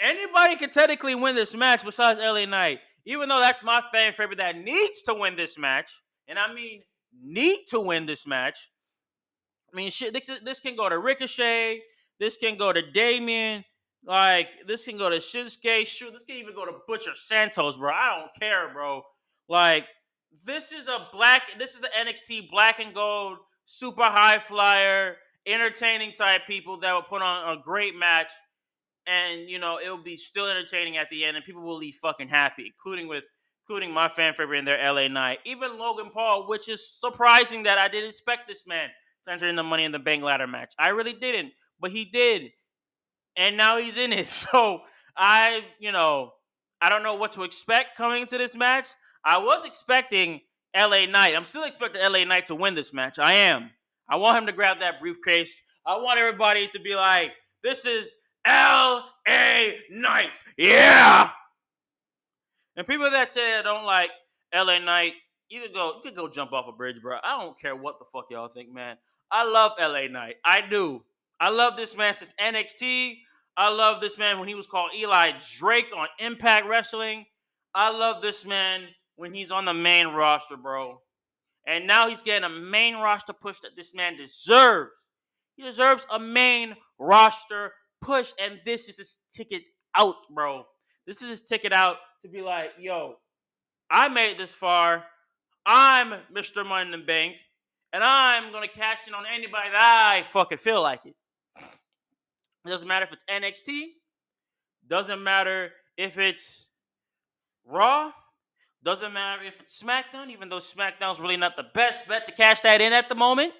anybody 0.00 0.56
can 0.56 0.70
technically 0.70 1.14
win 1.14 1.36
this 1.36 1.54
match 1.54 1.84
besides 1.84 2.18
LA 2.18 2.46
Knight. 2.46 2.80
Even 3.06 3.28
though 3.28 3.40
that's 3.40 3.62
my 3.62 3.80
fan 3.92 4.12
favorite 4.12 4.38
that 4.38 4.56
needs 4.56 5.02
to 5.02 5.14
win 5.14 5.36
this 5.36 5.56
match 5.56 5.92
and 6.30 6.38
I 6.38 6.52
mean 6.54 6.82
need 7.22 7.66
to 7.68 7.80
win 7.80 8.06
this 8.06 8.26
match. 8.26 8.70
I 9.72 9.76
mean, 9.76 9.90
shit, 9.90 10.12
this, 10.12 10.30
this 10.44 10.60
can 10.60 10.76
go 10.76 10.88
to 10.88 10.98
Ricochet. 10.98 11.80
This 12.18 12.36
can 12.36 12.56
go 12.56 12.72
to 12.72 12.82
Damian. 12.90 13.64
Like, 14.04 14.48
this 14.66 14.84
can 14.84 14.96
go 14.96 15.10
to 15.10 15.16
Shinsuke. 15.16 15.86
Shoot, 15.86 16.12
this 16.12 16.22
can 16.22 16.36
even 16.36 16.54
go 16.54 16.64
to 16.64 16.72
Butcher 16.88 17.14
Santos, 17.14 17.76
bro. 17.76 17.92
I 17.92 18.18
don't 18.18 18.30
care, 18.40 18.72
bro. 18.72 19.02
Like, 19.48 19.84
this 20.44 20.72
is 20.72 20.88
a 20.88 21.08
black, 21.12 21.58
this 21.58 21.74
is 21.74 21.82
an 21.82 21.90
NXT 22.06 22.50
black 22.50 22.78
and 22.78 22.94
gold, 22.94 23.38
super 23.64 24.04
high 24.04 24.38
flyer, 24.38 25.16
entertaining 25.46 26.12
type 26.12 26.42
people 26.46 26.78
that 26.80 26.92
will 26.92 27.02
put 27.02 27.22
on 27.22 27.56
a 27.56 27.60
great 27.60 27.96
match. 27.96 28.30
And, 29.06 29.48
you 29.48 29.58
know, 29.58 29.78
it'll 29.82 30.02
be 30.02 30.16
still 30.16 30.46
entertaining 30.46 30.96
at 30.96 31.08
the 31.10 31.24
end, 31.24 31.36
and 31.36 31.44
people 31.44 31.62
will 31.62 31.78
leave 31.78 31.96
fucking 32.00 32.28
happy, 32.28 32.66
including 32.66 33.08
with 33.08 33.24
including 33.70 33.94
my 33.94 34.08
fan 34.08 34.34
favorite 34.34 34.58
in 34.58 34.64
their 34.64 34.92
LA 34.92 35.06
Knight, 35.06 35.38
even 35.44 35.78
Logan 35.78 36.10
Paul, 36.12 36.48
which 36.48 36.68
is 36.68 36.90
surprising 36.90 37.62
that 37.62 37.78
I 37.78 37.86
didn't 37.86 38.08
expect 38.08 38.48
this 38.48 38.66
man 38.66 38.88
to 39.24 39.30
enter 39.30 39.46
in 39.46 39.54
the 39.54 39.62
Money 39.62 39.84
in 39.84 39.92
the 39.92 39.98
Bank 40.00 40.24
ladder 40.24 40.48
match. 40.48 40.74
I 40.76 40.88
really 40.88 41.12
didn't, 41.12 41.52
but 41.80 41.92
he 41.92 42.04
did, 42.04 42.50
and 43.36 43.56
now 43.56 43.76
he's 43.76 43.96
in 43.96 44.12
it. 44.12 44.26
So 44.50 44.80
I, 45.16 45.60
you 45.78 45.92
know, 45.92 46.32
I 46.80 46.88
don't 46.88 47.04
know 47.04 47.14
what 47.14 47.30
to 47.32 47.44
expect 47.44 47.96
coming 47.96 48.22
into 48.22 48.38
this 48.38 48.56
match. 48.56 48.88
I 49.24 49.38
was 49.38 49.64
expecting 49.64 50.40
LA 50.76 51.06
Knight. 51.06 51.36
I'm 51.36 51.44
still 51.44 51.62
expecting 51.62 52.02
LA 52.02 52.24
Knight 52.24 52.46
to 52.46 52.56
win 52.56 52.74
this 52.74 52.92
match. 52.92 53.20
I 53.20 53.34
am. 53.34 53.70
I 54.08 54.16
want 54.16 54.36
him 54.38 54.46
to 54.46 54.52
grab 54.52 54.80
that 54.80 54.98
briefcase. 55.00 55.62
I 55.86 55.96
want 55.98 56.18
everybody 56.18 56.66
to 56.72 56.80
be 56.80 56.96
like, 56.96 57.30
"This 57.62 57.86
is 57.86 58.16
LA 58.44 59.74
Knight." 59.90 60.42
Yeah. 60.58 61.30
And 62.80 62.88
people 62.88 63.10
that 63.10 63.30
say 63.30 63.58
I 63.58 63.60
don't 63.60 63.84
like 63.84 64.10
LA 64.54 64.78
Knight, 64.78 65.12
you 65.50 65.60
could 65.60 65.74
go, 65.74 65.96
you 65.96 66.00
could 66.02 66.16
go 66.16 66.30
jump 66.30 66.54
off 66.54 66.64
a 66.66 66.72
bridge, 66.72 66.96
bro. 67.02 67.18
I 67.22 67.38
don't 67.38 67.60
care 67.60 67.76
what 67.76 67.98
the 67.98 68.06
fuck 68.06 68.28
y'all 68.30 68.48
think, 68.48 68.72
man. 68.72 68.96
I 69.30 69.44
love 69.44 69.72
LA 69.78 70.06
Knight. 70.06 70.36
I 70.46 70.62
do. 70.62 71.02
I 71.38 71.50
love 71.50 71.76
this 71.76 71.94
man 71.94 72.14
since 72.14 72.32
NXT. 72.40 73.18
I 73.54 73.68
love 73.68 74.00
this 74.00 74.16
man 74.16 74.38
when 74.38 74.48
he 74.48 74.54
was 74.54 74.66
called 74.66 74.92
Eli 74.96 75.32
Drake 75.58 75.88
on 75.94 76.08
Impact 76.20 76.66
Wrestling. 76.66 77.26
I 77.74 77.90
love 77.90 78.22
this 78.22 78.46
man 78.46 78.86
when 79.16 79.34
he's 79.34 79.50
on 79.50 79.66
the 79.66 79.74
main 79.74 80.06
roster, 80.06 80.56
bro. 80.56 81.02
And 81.66 81.86
now 81.86 82.08
he's 82.08 82.22
getting 82.22 82.46
a 82.46 82.48
main 82.48 82.94
roster 82.94 83.34
push 83.34 83.60
that 83.60 83.72
this 83.76 83.94
man 83.94 84.16
deserves. 84.16 85.06
He 85.56 85.64
deserves 85.64 86.06
a 86.10 86.18
main 86.18 86.74
roster 86.98 87.74
push, 88.00 88.32
and 88.42 88.54
this 88.64 88.88
is 88.88 88.96
his 88.96 89.18
ticket 89.30 89.68
out, 89.94 90.16
bro. 90.34 90.64
This 91.06 91.22
is 91.22 91.28
his 91.28 91.42
ticket 91.42 91.72
out 91.72 91.96
to 92.22 92.28
be 92.28 92.40
like, 92.42 92.70
yo, 92.78 93.16
I 93.90 94.08
made 94.08 94.38
this 94.38 94.54
far. 94.54 95.04
I'm 95.66 96.14
Mr. 96.34 96.66
Money 96.66 96.92
in 96.92 97.00
the 97.00 97.06
Bank, 97.06 97.36
and 97.92 98.02
I'm 98.04 98.52
gonna 98.52 98.68
cash 98.68 99.08
in 99.08 99.14
on 99.14 99.24
anybody 99.26 99.70
that 99.70 100.12
I 100.14 100.22
fucking 100.22 100.58
feel 100.58 100.82
like 100.82 101.04
it. 101.04 101.14
It 101.56 102.68
doesn't 102.68 102.88
matter 102.88 103.04
if 103.04 103.12
it's 103.12 103.24
NXT. 103.30 103.86
Doesn't 104.88 105.22
matter 105.22 105.70
if 105.96 106.18
it's 106.18 106.66
Raw. 107.64 108.12
Doesn't 108.82 109.12
matter 109.12 109.42
if 109.42 109.60
it's 109.60 109.82
SmackDown, 109.82 110.30
even 110.30 110.48
though 110.48 110.56
SmackDown's 110.56 111.20
really 111.20 111.36
not 111.36 111.56
the 111.56 111.66
best 111.74 112.08
bet 112.08 112.26
to 112.26 112.32
cash 112.32 112.60
that 112.60 112.80
in 112.80 112.92
at 112.92 113.08
the 113.08 113.14
moment. 113.14 113.52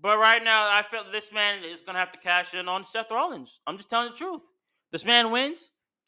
But 0.00 0.18
right 0.18 0.42
now, 0.42 0.70
I 0.70 0.82
feel 0.82 1.04
this 1.12 1.30
man 1.32 1.62
is 1.62 1.82
gonna 1.82 1.98
have 1.98 2.10
to 2.12 2.18
cash 2.18 2.54
in 2.54 2.68
on 2.68 2.82
Seth 2.82 3.10
Rollins. 3.10 3.60
I'm 3.66 3.76
just 3.76 3.90
telling 3.90 4.10
the 4.10 4.16
truth. 4.16 4.42
This 4.92 5.04
man 5.04 5.30
wins, 5.30 5.58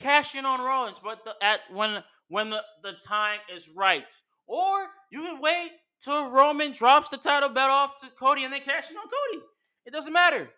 cash 0.01 0.35
in 0.35 0.45
on 0.45 0.61
Rollins, 0.61 1.01
but 1.03 1.25
the, 1.25 1.35
at 1.43 1.61
when 1.73 2.03
when 2.29 2.51
the, 2.51 2.63
the 2.83 2.93
time 2.93 3.39
is 3.55 3.69
right. 3.69 4.11
Or 4.47 4.87
you 5.11 5.21
can 5.23 5.41
wait 5.41 5.71
till 6.01 6.31
Roman 6.31 6.73
drops 6.73 7.11
the 7.11 7.19
title 7.19 7.51
belt 7.51 7.71
off 7.71 8.01
to 8.01 8.09
Cody 8.19 8.45
and 8.45 8.53
then 8.53 8.63
cash 8.63 8.91
in 8.91 8.97
on 8.97 9.05
Cody. 9.05 9.45
It 9.87 9.93
doesn't 9.93 10.13
matter. 10.13 10.49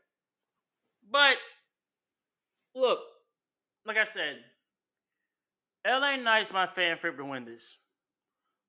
But 1.11 1.37
look, 2.75 3.01
like 3.85 3.97
I 3.97 4.05
said, 4.05 4.37
LA 5.87 6.17
Knight's 6.17 6.53
my 6.53 6.67
fan 6.67 6.97
favorite 6.97 7.19
to 7.19 7.25
win 7.25 7.45
this. 7.45 7.79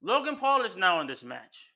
Logan 0.01 0.35
Paul 0.35 0.65
is 0.65 0.75
now 0.75 0.99
in 1.01 1.07
this 1.07 1.23
match. 1.23 1.69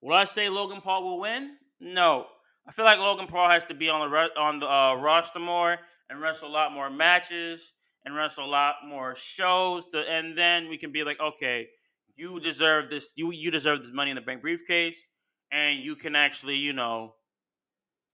Will 0.00 0.14
I 0.14 0.24
say 0.24 0.48
Logan 0.48 0.80
Paul 0.80 1.04
will 1.04 1.20
win? 1.20 1.56
No. 1.80 2.26
I 2.68 2.72
feel 2.72 2.84
like 2.84 2.98
Logan 2.98 3.26
Paul 3.26 3.50
has 3.50 3.64
to 3.66 3.74
be 3.74 3.88
on 3.88 4.08
the 4.10 4.40
on 4.40 4.58
the 4.58 4.66
uh, 4.70 4.94
roster 4.96 5.38
more 5.38 5.78
and 6.10 6.20
wrestle 6.20 6.48
a 6.48 6.52
lot 6.52 6.72
more 6.72 6.90
matches 6.90 7.72
and 8.04 8.14
wrestle 8.14 8.44
a 8.44 8.46
lot 8.46 8.76
more 8.86 9.14
shows 9.14 9.86
to, 9.86 10.00
and 10.00 10.36
then 10.36 10.68
we 10.68 10.78
can 10.78 10.92
be 10.92 11.02
like, 11.02 11.18
okay, 11.20 11.68
you 12.16 12.38
deserve 12.40 12.90
this. 12.90 13.12
You 13.16 13.32
you 13.32 13.50
deserve 13.50 13.82
this 13.82 13.92
money 13.92 14.10
in 14.10 14.16
the 14.16 14.20
bank 14.20 14.42
briefcase, 14.42 15.06
and 15.50 15.80
you 15.80 15.96
can 15.96 16.14
actually, 16.14 16.56
you 16.56 16.74
know, 16.74 17.14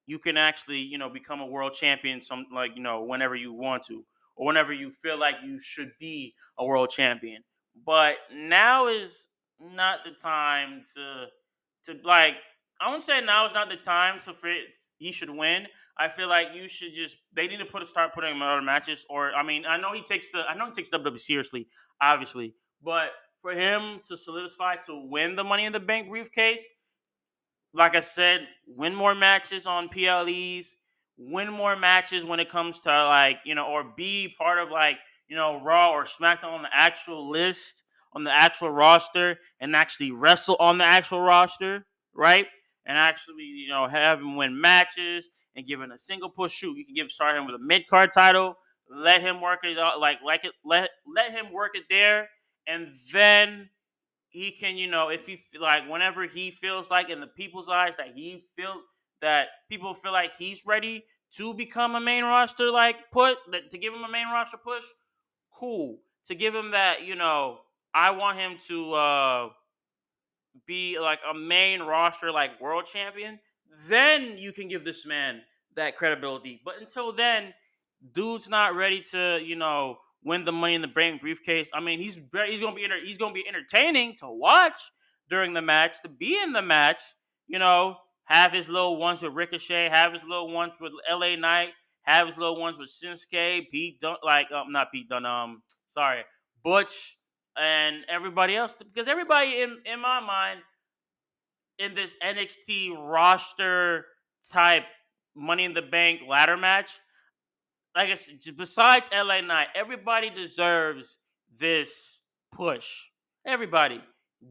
you 0.06 0.18
can 0.18 0.36
actually, 0.36 0.78
you 0.78 0.98
know, 0.98 1.08
become 1.08 1.40
a 1.40 1.46
world 1.46 1.72
champion. 1.72 2.20
Some 2.20 2.46
like 2.52 2.72
you 2.76 2.82
know 2.82 3.02
whenever 3.02 3.34
you 3.34 3.52
want 3.52 3.82
to 3.84 4.04
or 4.36 4.46
whenever 4.46 4.72
you 4.72 4.90
feel 4.90 5.18
like 5.18 5.36
you 5.44 5.58
should 5.58 5.90
be 5.98 6.34
a 6.58 6.64
world 6.64 6.90
champion. 6.90 7.42
But 7.86 8.16
now 8.32 8.86
is 8.86 9.28
not 9.60 10.00
the 10.04 10.12
time 10.12 10.82
to 10.94 11.26
to 11.84 11.98
like 12.04 12.34
I 12.80 12.88
wouldn't 12.88 13.02
say 13.02 13.20
now 13.20 13.46
is 13.46 13.54
not 13.54 13.68
the 13.68 13.76
time 13.76 14.18
to 14.20 14.32
for 14.32 14.50
he 14.98 15.12
should 15.12 15.30
win. 15.30 15.66
I 15.98 16.08
feel 16.08 16.28
like 16.28 16.48
you 16.54 16.66
should 16.68 16.92
just 16.92 17.16
they 17.34 17.46
need 17.46 17.58
to 17.58 17.64
put 17.64 17.82
a 17.82 17.84
start 17.84 18.14
putting 18.14 18.30
him 18.30 18.36
in 18.38 18.42
other 18.42 18.62
matches. 18.62 19.06
Or 19.08 19.32
I 19.34 19.42
mean, 19.42 19.64
I 19.66 19.76
know 19.76 19.92
he 19.92 20.02
takes 20.02 20.30
the 20.30 20.40
I 20.48 20.54
know 20.54 20.66
he 20.66 20.72
takes 20.72 20.90
WWE 20.90 21.18
seriously, 21.18 21.68
obviously, 22.00 22.54
but 22.82 23.10
for 23.40 23.52
him 23.52 24.00
to 24.08 24.16
solidify 24.16 24.76
to 24.86 25.06
win 25.08 25.36
the 25.36 25.44
Money 25.44 25.66
in 25.66 25.72
the 25.72 25.80
Bank 25.80 26.08
briefcase, 26.08 26.66
like 27.72 27.94
I 27.94 28.00
said, 28.00 28.46
win 28.66 28.94
more 28.94 29.14
matches 29.14 29.66
on 29.66 29.88
PLEs, 29.88 30.76
win 31.16 31.52
more 31.52 31.76
matches 31.76 32.24
when 32.24 32.40
it 32.40 32.48
comes 32.48 32.80
to 32.80 32.90
like 32.90 33.38
you 33.44 33.54
know, 33.54 33.66
or 33.66 33.84
be 33.96 34.34
part 34.36 34.58
of 34.58 34.70
like 34.70 34.98
you 35.28 35.36
know 35.36 35.62
Raw 35.62 35.92
or 35.92 36.04
SmackDown 36.04 36.54
on 36.54 36.62
the 36.62 36.74
actual 36.74 37.30
list 37.30 37.84
on 38.14 38.24
the 38.24 38.32
actual 38.32 38.70
roster 38.70 39.38
and 39.60 39.74
actually 39.74 40.12
wrestle 40.12 40.56
on 40.60 40.78
the 40.78 40.84
actual 40.84 41.20
roster, 41.20 41.84
right? 42.14 42.46
And 42.86 42.98
actually, 42.98 43.44
you 43.44 43.68
know, 43.68 43.86
have 43.86 44.20
him 44.20 44.36
win 44.36 44.60
matches 44.60 45.30
and 45.56 45.66
give 45.66 45.80
him 45.80 45.90
a 45.90 45.98
single 45.98 46.28
push 46.28 46.52
shoot. 46.52 46.76
You 46.76 46.84
can 46.84 46.94
give 46.94 47.10
start 47.10 47.36
him 47.36 47.46
with 47.46 47.54
a 47.54 47.58
mid 47.58 47.86
card 47.86 48.12
title, 48.12 48.56
let 48.90 49.22
him 49.22 49.40
work 49.40 49.60
it 49.64 49.78
out, 49.78 50.00
like 50.00 50.18
like 50.24 50.44
it, 50.44 50.52
let 50.64 50.90
let 51.14 51.30
him 51.30 51.52
work 51.52 51.72
it 51.74 51.84
there, 51.88 52.28
and 52.66 52.88
then 53.12 53.70
he 54.28 54.50
can, 54.50 54.76
you 54.76 54.88
know, 54.88 55.08
if 55.08 55.26
he 55.26 55.38
like 55.60 55.88
whenever 55.88 56.26
he 56.26 56.50
feels 56.50 56.90
like 56.90 57.08
in 57.08 57.20
the 57.20 57.26
people's 57.28 57.68
eyes 57.68 57.94
that 57.96 58.08
he 58.14 58.44
feel 58.56 58.82
that 59.20 59.46
people 59.70 59.94
feel 59.94 60.12
like 60.12 60.32
he's 60.36 60.66
ready 60.66 61.04
to 61.36 61.54
become 61.54 61.94
a 61.94 62.00
main 62.00 62.24
roster 62.24 62.70
like 62.70 62.96
put 63.12 63.38
to 63.70 63.78
give 63.78 63.94
him 63.94 64.02
a 64.02 64.10
main 64.10 64.26
roster 64.26 64.56
push, 64.56 64.84
cool. 65.52 65.98
To 66.26 66.34
give 66.34 66.54
him 66.54 66.70
that, 66.72 67.04
you 67.04 67.14
know, 67.14 67.58
I 67.94 68.10
want 68.10 68.38
him 68.38 68.56
to 68.68 68.94
uh 68.94 69.48
be 70.66 70.98
like 70.98 71.20
a 71.28 71.34
main 71.34 71.82
roster 71.82 72.30
like 72.30 72.60
world 72.60 72.84
champion, 72.86 73.38
then 73.88 74.38
you 74.38 74.52
can 74.52 74.68
give 74.68 74.84
this 74.84 75.06
man 75.06 75.42
that 75.76 75.96
credibility. 75.96 76.60
But 76.64 76.80
until 76.80 77.12
then, 77.12 77.52
dude's 78.12 78.48
not 78.48 78.74
ready 78.74 79.00
to, 79.12 79.40
you 79.42 79.56
know, 79.56 79.98
win 80.24 80.44
the 80.44 80.52
money 80.52 80.74
in 80.74 80.82
the 80.82 80.88
bank 80.88 81.20
briefcase. 81.20 81.70
I 81.74 81.80
mean, 81.80 82.00
he's 82.00 82.18
he's 82.46 82.60
gonna 82.60 82.74
be 82.74 82.86
he's 83.04 83.18
gonna 83.18 83.34
be 83.34 83.46
entertaining 83.46 84.16
to 84.16 84.28
watch 84.28 84.80
during 85.28 85.52
the 85.52 85.62
match, 85.62 86.00
to 86.02 86.08
be 86.08 86.40
in 86.42 86.52
the 86.52 86.62
match. 86.62 87.00
You 87.46 87.58
know, 87.58 87.96
have 88.24 88.52
his 88.52 88.68
little 88.68 88.96
ones 88.96 89.22
with 89.22 89.32
Ricochet, 89.32 89.88
have 89.90 90.12
his 90.12 90.22
little 90.22 90.50
ones 90.50 90.76
with 90.80 90.92
LA 91.10 91.36
Knight, 91.36 91.70
have 92.02 92.26
his 92.26 92.38
little 92.38 92.58
ones 92.58 92.78
with 92.78 92.88
Shinsuke, 92.88 93.70
Pete 93.70 94.00
Dun- 94.00 94.16
like 94.22 94.50
um 94.50 94.72
not 94.72 94.90
Pete 94.92 95.08
Dunne, 95.08 95.26
um 95.26 95.62
sorry, 95.86 96.22
Butch 96.62 97.18
and 97.60 97.98
everybody 98.08 98.56
else 98.56 98.74
because 98.74 99.08
everybody 99.08 99.62
in 99.62 99.78
in 99.84 100.00
my 100.00 100.20
mind 100.20 100.60
in 101.78 101.94
this 101.94 102.16
NXT 102.22 102.96
roster 102.96 104.06
type 104.52 104.84
Money 105.36 105.64
in 105.64 105.74
the 105.74 105.82
Bank 105.82 106.20
ladder 106.28 106.56
match, 106.56 107.00
like 107.96 108.08
I 108.08 108.14
said, 108.14 108.38
besides 108.56 109.08
LA 109.12 109.40
Knight, 109.40 109.68
everybody 109.74 110.30
deserves 110.30 111.18
this 111.58 112.20
push. 112.52 112.88
Everybody. 113.44 114.00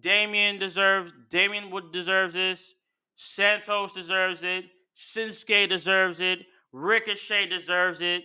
Damian 0.02 0.60
deserves. 0.60 1.14
Damian 1.30 1.72
would 1.72 1.92
deserves 1.92 2.34
this. 2.34 2.74
Santos 3.16 3.94
deserves 3.94 4.44
it. 4.44 4.66
Shinsuke 4.98 5.70
deserves 5.70 6.20
it. 6.20 6.40
Ricochet 6.74 7.48
deserves 7.48 8.02
it. 8.02 8.24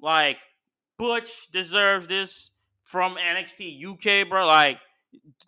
Like 0.00 0.38
Butch 0.98 1.48
deserves 1.50 2.06
this 2.06 2.50
from 2.86 3.16
NXT 3.16 3.84
UK, 3.84 4.28
bro. 4.28 4.46
Like, 4.46 4.78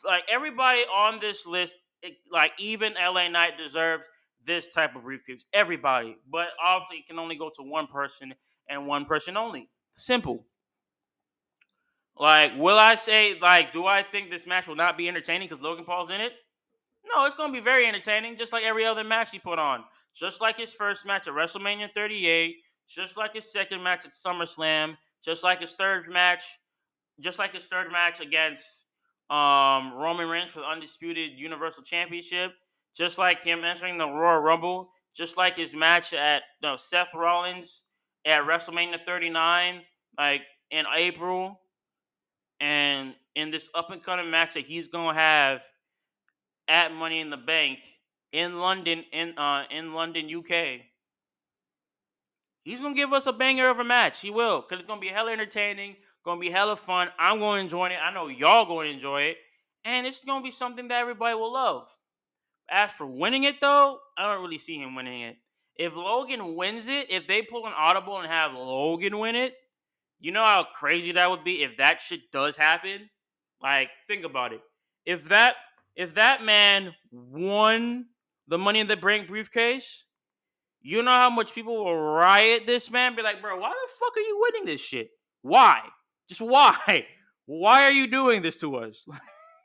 like 0.04 0.22
everybody 0.28 0.80
on 0.80 1.20
this 1.20 1.46
list, 1.46 1.76
it, 2.02 2.14
like 2.30 2.50
even 2.58 2.94
LA 2.94 3.28
Knight 3.28 3.52
deserves 3.56 4.08
this 4.44 4.68
type 4.68 4.96
of 4.96 5.04
briefcase. 5.04 5.44
Everybody, 5.52 6.16
but 6.30 6.48
obviously 6.62 6.98
it 6.98 7.06
can 7.06 7.18
only 7.18 7.36
go 7.36 7.48
to 7.48 7.62
one 7.62 7.86
person 7.86 8.34
and 8.68 8.86
one 8.86 9.04
person 9.04 9.36
only. 9.36 9.70
Simple. 9.94 10.44
Like, 12.18 12.52
will 12.58 12.78
I 12.78 12.96
say 12.96 13.38
like, 13.40 13.72
do 13.72 13.86
I 13.86 14.02
think 14.02 14.30
this 14.30 14.46
match 14.46 14.66
will 14.66 14.74
not 14.74 14.98
be 14.98 15.08
entertaining 15.08 15.48
because 15.48 15.62
Logan 15.62 15.84
Paul's 15.84 16.10
in 16.10 16.20
it? 16.20 16.32
No, 17.14 17.24
it's 17.24 17.36
going 17.36 17.50
to 17.50 17.52
be 17.52 17.64
very 17.64 17.86
entertaining, 17.86 18.36
just 18.36 18.52
like 18.52 18.64
every 18.64 18.84
other 18.84 19.04
match 19.04 19.30
he 19.30 19.38
put 19.38 19.60
on. 19.60 19.84
Just 20.14 20.40
like 20.40 20.58
his 20.58 20.74
first 20.74 21.06
match 21.06 21.28
at 21.28 21.34
WrestleMania 21.34 21.88
38, 21.94 22.56
just 22.88 23.16
like 23.16 23.34
his 23.34 23.50
second 23.52 23.80
match 23.80 24.04
at 24.04 24.12
SummerSlam, 24.12 24.96
just 25.24 25.44
like 25.44 25.60
his 25.60 25.74
third 25.74 26.08
match 26.10 26.42
just 27.20 27.38
like 27.38 27.54
his 27.54 27.64
third 27.64 27.90
match 27.90 28.20
against 28.20 28.86
um, 29.30 29.92
Roman 29.94 30.28
Reigns 30.28 30.50
for 30.50 30.60
the 30.60 30.66
undisputed 30.66 31.32
Universal 31.36 31.84
Championship, 31.84 32.52
just 32.96 33.18
like 33.18 33.42
him 33.42 33.64
entering 33.64 33.98
the 33.98 34.06
Royal 34.06 34.40
Rumble, 34.40 34.90
just 35.14 35.36
like 35.36 35.56
his 35.56 35.74
match 35.74 36.12
at 36.12 36.42
know, 36.62 36.76
Seth 36.76 37.14
Rollins 37.14 37.84
at 38.26 38.42
WrestleMania 38.42 39.04
39, 39.04 39.82
like 40.18 40.42
in 40.70 40.84
April, 40.96 41.60
and 42.60 43.14
in 43.34 43.50
this 43.50 43.68
up 43.74 43.90
and 43.90 44.02
coming 44.02 44.30
match 44.30 44.54
that 44.54 44.64
he's 44.64 44.88
gonna 44.88 45.18
have 45.18 45.60
at 46.66 46.92
Money 46.92 47.20
in 47.20 47.30
the 47.30 47.36
Bank 47.36 47.78
in 48.32 48.58
London, 48.58 49.04
in 49.12 49.38
uh, 49.38 49.64
in 49.70 49.94
London, 49.94 50.28
UK. 50.34 50.82
He's 52.62 52.80
gonna 52.80 52.94
give 52.94 53.12
us 53.12 53.26
a 53.26 53.32
banger 53.32 53.68
of 53.70 53.78
a 53.78 53.84
match. 53.84 54.20
He 54.20 54.30
will, 54.30 54.62
cause 54.62 54.78
it's 54.78 54.86
gonna 54.86 55.00
be 55.00 55.08
hella 55.08 55.32
entertaining. 55.32 55.96
Gonna 56.28 56.40
be 56.40 56.50
hella 56.50 56.76
fun. 56.76 57.08
I'm 57.18 57.38
gonna 57.38 57.62
enjoy 57.62 57.86
it. 57.86 57.96
I 58.04 58.12
know 58.12 58.28
y'all 58.28 58.66
gonna 58.66 58.90
enjoy 58.90 59.22
it. 59.22 59.38
And 59.86 60.06
it's 60.06 60.22
gonna 60.26 60.44
be 60.44 60.50
something 60.50 60.86
that 60.88 61.00
everybody 61.00 61.34
will 61.34 61.54
love. 61.54 61.88
As 62.70 62.92
for 62.92 63.06
winning 63.06 63.44
it 63.44 63.62
though, 63.62 63.98
I 64.18 64.30
don't 64.30 64.42
really 64.42 64.58
see 64.58 64.76
him 64.76 64.94
winning 64.94 65.22
it. 65.22 65.36
If 65.76 65.96
Logan 65.96 66.54
wins 66.54 66.86
it, 66.86 67.10
if 67.10 67.26
they 67.26 67.40
pull 67.40 67.66
an 67.66 67.72
audible 67.74 68.18
and 68.18 68.28
have 68.30 68.52
Logan 68.52 69.18
win 69.18 69.36
it, 69.36 69.54
You 70.20 70.32
know 70.32 70.44
how 70.44 70.66
crazy 70.74 71.12
that 71.12 71.30
would 71.30 71.44
be 71.44 71.62
if 71.62 71.76
that 71.76 72.00
shit 72.00 72.30
does 72.32 72.56
happen? 72.56 73.08
Like, 73.62 73.90
think 74.08 74.24
about 74.24 74.52
it. 74.52 74.60
If 75.06 75.28
that 75.28 75.54
if 75.94 76.14
that 76.14 76.44
man 76.44 76.94
won 77.10 78.06
the 78.46 78.58
money 78.58 78.80
in 78.80 78.86
the 78.86 78.96
bank 78.96 79.28
briefcase, 79.28 80.04
you 80.80 81.02
know 81.02 81.10
how 81.10 81.30
much 81.30 81.54
people 81.54 81.84
will 81.84 81.96
riot 81.96 82.66
this 82.66 82.90
man? 82.90 83.16
Be 83.16 83.22
like, 83.22 83.40
bro, 83.40 83.58
why 83.58 83.70
the 83.70 83.92
fuck 83.98 84.16
are 84.16 84.20
you 84.20 84.38
winning 84.40 84.66
this 84.66 84.80
shit? 84.80 85.10
Why? 85.42 85.80
Just 86.28 86.40
why? 86.40 87.06
Why 87.46 87.84
are 87.84 87.90
you 87.90 88.06
doing 88.06 88.42
this 88.42 88.56
to 88.58 88.76
us? 88.76 89.04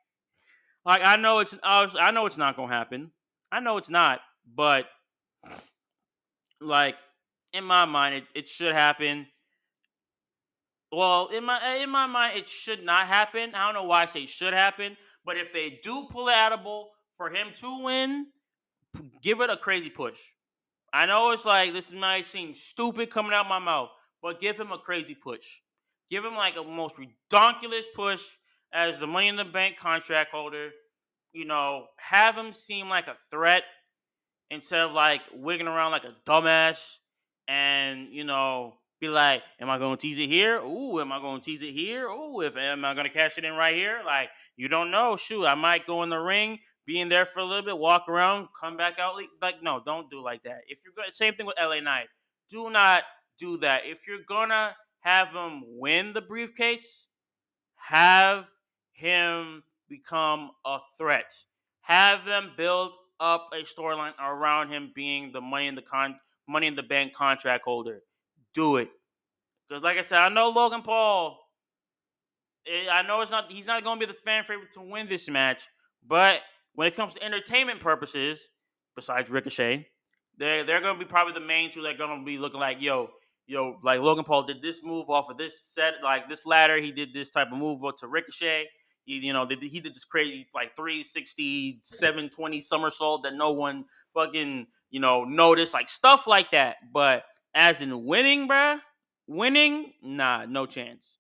like, 0.85 1.01
I 1.03 1.17
know 1.17 1.39
it's 1.39 1.53
I 1.63 2.11
know 2.11 2.25
it's 2.25 2.37
not 2.37 2.55
gonna 2.55 2.73
happen. 2.73 3.11
I 3.51 3.59
know 3.59 3.77
it's 3.77 3.89
not, 3.89 4.21
but 4.55 4.85
like 6.61 6.95
in 7.51 7.63
my 7.63 7.85
mind, 7.85 8.15
it, 8.15 8.23
it 8.33 8.47
should 8.47 8.73
happen. 8.73 9.27
Well, 10.91 11.27
in 11.27 11.43
my 11.43 11.75
in 11.75 11.89
my 11.89 12.05
mind, 12.05 12.37
it 12.37 12.47
should 12.47 12.83
not 12.83 13.07
happen. 13.07 13.53
I 13.53 13.65
don't 13.65 13.73
know 13.73 13.87
why 13.87 14.03
I 14.03 14.05
say 14.05 14.25
should 14.25 14.53
happen, 14.53 14.95
but 15.25 15.37
if 15.37 15.51
they 15.51 15.79
do 15.83 16.07
pull 16.09 16.29
it 16.29 16.37
edible 16.37 16.91
for 17.17 17.29
him 17.29 17.47
to 17.55 17.83
win, 17.83 18.27
give 19.21 19.41
it 19.41 19.49
a 19.49 19.57
crazy 19.57 19.89
push. 19.89 20.19
I 20.93 21.05
know 21.05 21.31
it's 21.31 21.45
like 21.45 21.73
this 21.73 21.91
might 21.91 22.27
seem 22.27 22.53
stupid 22.53 23.09
coming 23.09 23.33
out 23.33 23.49
my 23.49 23.59
mouth, 23.59 23.89
but 24.21 24.39
give 24.39 24.59
him 24.59 24.71
a 24.71 24.77
crazy 24.77 25.15
push. 25.15 25.59
Give 26.09 26.23
him 26.23 26.35
like 26.35 26.55
a 26.57 26.63
most 26.63 26.95
ridiculous 26.97 27.85
push 27.95 28.23
as 28.73 28.99
the 28.99 29.07
Money 29.07 29.27
in 29.27 29.35
the 29.35 29.45
Bank 29.45 29.77
contract 29.77 30.31
holder. 30.31 30.69
You 31.31 31.45
know, 31.45 31.87
have 31.97 32.35
him 32.35 32.53
seem 32.53 32.89
like 32.89 33.07
a 33.07 33.15
threat 33.31 33.63
instead 34.49 34.81
of 34.81 34.93
like 34.93 35.21
wigging 35.33 35.67
around 35.67 35.91
like 35.91 36.03
a 36.03 36.15
dumbass 36.27 36.97
and 37.47 38.07
you 38.11 38.23
know 38.23 38.75
be 38.99 39.09
like, 39.09 39.41
am 39.59 39.69
I 39.69 39.77
going 39.77 39.97
to 39.97 40.01
tease 40.01 40.19
it 40.19 40.29
here? 40.29 40.59
Ooh, 40.59 41.01
am 41.01 41.11
I 41.11 41.19
going 41.19 41.41
to 41.41 41.43
tease 41.43 41.61
it 41.61 41.73
here? 41.73 42.07
Ooh, 42.07 42.39
if 42.41 42.55
am 42.55 42.85
I 42.85 42.93
going 42.93 43.05
to 43.05 43.11
cash 43.11 43.37
it 43.37 43.43
in 43.43 43.53
right 43.53 43.75
here? 43.75 44.01
Like 44.05 44.29
you 44.55 44.67
don't 44.67 44.91
know. 44.91 45.17
Shoot, 45.17 45.45
I 45.45 45.55
might 45.55 45.85
go 45.85 46.03
in 46.03 46.09
the 46.09 46.19
ring, 46.19 46.59
be 46.85 47.01
in 47.01 47.09
there 47.09 47.25
for 47.25 47.39
a 47.39 47.45
little 47.45 47.65
bit, 47.65 47.77
walk 47.77 48.07
around, 48.07 48.47
come 48.59 48.77
back 48.77 48.99
out. 48.99 49.15
Like 49.41 49.55
no, 49.61 49.81
don't 49.85 50.09
do 50.09 50.23
like 50.23 50.43
that. 50.43 50.61
If 50.67 50.79
you're 50.85 50.93
going, 50.95 51.11
same 51.11 51.33
thing 51.33 51.45
with 51.45 51.55
LA 51.61 51.79
Knight. 51.79 52.07
Do 52.49 52.69
not 52.69 53.03
do 53.37 53.57
that. 53.57 53.81
If 53.85 54.07
you're 54.07 54.23
gonna 54.27 54.75
have 55.03 55.29
him 55.29 55.63
win 55.77 56.13
the 56.13 56.21
briefcase, 56.21 57.07
have 57.75 58.45
him 58.93 59.63
become 59.89 60.51
a 60.65 60.79
threat. 60.97 61.31
Have 61.81 62.25
them 62.25 62.51
build 62.55 62.95
up 63.19 63.49
a 63.53 63.63
storyline 63.63 64.13
around 64.19 64.69
him 64.69 64.91
being 64.95 65.31
the 65.31 65.41
money 65.41 65.67
in 65.67 65.75
the 65.75 65.81
con 65.81 66.15
money 66.47 66.67
in 66.67 66.75
the 66.75 66.83
bank 66.83 67.13
contract 67.13 67.63
holder. 67.63 68.01
Do 68.53 68.77
it. 68.77 68.89
Because 69.67 69.83
like 69.83 69.97
I 69.97 70.01
said, 70.01 70.19
I 70.19 70.29
know 70.29 70.49
Logan 70.49 70.81
Paul. 70.81 71.39
Eh, 72.65 72.89
I 72.89 73.01
know 73.01 73.21
it's 73.21 73.31
not 73.31 73.51
he's 73.51 73.65
not 73.65 73.83
gonna 73.83 73.99
be 73.99 74.05
the 74.05 74.13
fan 74.13 74.43
favorite 74.43 74.71
to 74.71 74.81
win 74.81 75.07
this 75.07 75.29
match, 75.29 75.63
but 76.07 76.39
when 76.75 76.87
it 76.87 76.95
comes 76.95 77.13
to 77.15 77.23
entertainment 77.23 77.79
purposes, 77.79 78.47
besides 78.95 79.29
Ricochet, 79.29 79.85
they're 80.37 80.63
they're 80.63 80.81
gonna 80.81 80.99
be 80.99 81.05
probably 81.05 81.33
the 81.33 81.39
main 81.39 81.71
two 81.71 81.81
that 81.81 81.95
are 81.95 81.97
gonna 81.97 82.23
be 82.23 82.37
looking 82.37 82.59
like, 82.59 82.81
yo, 82.81 83.09
yo, 83.47 83.77
like 83.83 83.99
Logan 83.99 84.23
Paul 84.23 84.43
did 84.43 84.61
this 84.61 84.83
move 84.83 85.09
off 85.09 85.29
of 85.29 85.37
this 85.37 85.59
set, 85.61 85.95
like 86.03 86.29
this 86.29 86.45
ladder, 86.45 86.77
he 86.77 86.91
did 86.91 87.13
this 87.13 87.29
type 87.29 87.49
of 87.51 87.57
move 87.57 87.81
to 87.97 88.07
Ricochet. 88.07 88.67
He, 89.05 89.17
you 89.17 89.33
know, 89.33 89.45
he 89.47 89.79
did 89.79 89.93
this 89.93 90.05
crazy 90.05 90.47
like 90.55 90.75
360, 90.75 91.79
720 91.83 92.61
somersault 92.61 93.23
that 93.23 93.33
no 93.33 93.51
one 93.51 93.85
fucking, 94.13 94.67
you 94.91 94.99
know, 94.99 95.25
noticed, 95.25 95.73
like 95.73 95.89
stuff 95.89 96.25
like 96.25 96.51
that. 96.51 96.77
But 96.93 97.23
as 97.53 97.81
in 97.81 98.05
winning, 98.05 98.47
bruh, 98.47 98.79
winning, 99.27 99.93
nah, 100.01 100.45
no 100.45 100.65
chance. 100.65 101.17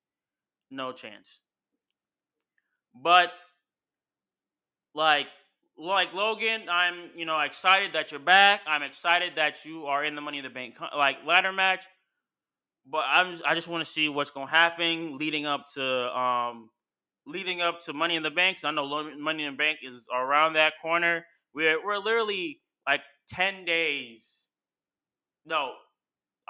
No 0.71 0.91
chance. 0.91 1.41
But 2.95 3.31
like 4.95 5.27
like 5.77 6.13
Logan, 6.13 6.63
I'm 6.69 7.09
you 7.15 7.25
know 7.25 7.39
excited 7.39 7.93
that 7.93 8.11
you're 8.11 8.19
back. 8.19 8.61
I'm 8.67 8.83
excited 8.83 9.33
that 9.35 9.65
you 9.65 9.85
are 9.85 10.05
in 10.05 10.15
the 10.15 10.21
Money 10.21 10.37
in 10.37 10.43
the 10.43 10.49
Bank 10.49 10.75
like 10.95 11.17
ladder 11.25 11.51
match. 11.51 11.83
But 12.85 13.05
I'm 13.07 13.31
just, 13.31 13.43
I 13.45 13.55
just 13.55 13.67
want 13.67 13.83
to 13.83 13.89
see 13.89 14.09
what's 14.09 14.31
gonna 14.31 14.49
happen 14.49 15.17
leading 15.17 15.45
up 15.45 15.65
to 15.75 16.17
um 16.17 16.69
leading 17.25 17.61
up 17.61 17.79
to 17.81 17.93
Money 17.93 18.15
in 18.15 18.23
the 18.23 18.31
Bank. 18.31 18.57
I 18.63 18.71
know 18.71 18.85
Money 19.17 19.45
in 19.45 19.53
the 19.53 19.57
Bank 19.57 19.79
is 19.83 20.07
around 20.13 20.53
that 20.53 20.73
corner. 20.81 21.25
We're 21.53 21.83
we're 21.83 21.97
literally 21.97 22.61
like 22.87 23.01
ten 23.27 23.65
days, 23.65 24.49
no, 25.45 25.73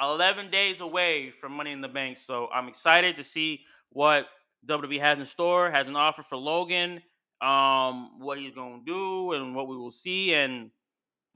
eleven 0.02 0.50
days 0.52 0.82
away 0.82 1.32
from 1.32 1.54
Money 1.54 1.72
in 1.72 1.82
the 1.82 1.88
Bank. 1.90 2.18
So 2.18 2.48
I'm 2.54 2.68
excited 2.68 3.16
to 3.18 3.24
see 3.24 3.62
what 3.90 4.28
WWE 4.66 5.00
has 5.00 5.20
in 5.20 5.26
store, 5.26 5.72
has 5.72 5.88
an 5.88 5.96
offer 5.96 6.24
for 6.24 6.38
Logan, 6.38 7.02
um, 7.42 8.20
what 8.20 8.38
he's 8.38 8.52
gonna 8.52 8.82
do, 8.86 9.34
and 9.34 9.56
what 9.56 9.68
we 9.68 9.78
will 9.78 9.92
see, 9.92 10.34
and 10.34 10.72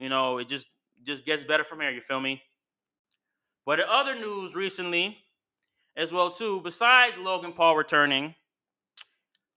you 0.00 0.08
know, 0.08 0.38
it 0.38 0.48
just 0.48 0.66
just 1.04 1.24
gets 1.24 1.44
better 1.44 1.64
from 1.64 1.80
here. 1.80 1.90
You 1.90 2.00
feel 2.00 2.20
me? 2.20 2.42
But 3.68 3.80
in 3.80 3.86
other 3.86 4.14
news 4.14 4.54
recently, 4.54 5.18
as 5.94 6.10
well 6.10 6.30
too, 6.30 6.62
besides 6.62 7.18
Logan 7.18 7.52
Paul 7.52 7.76
returning, 7.76 8.34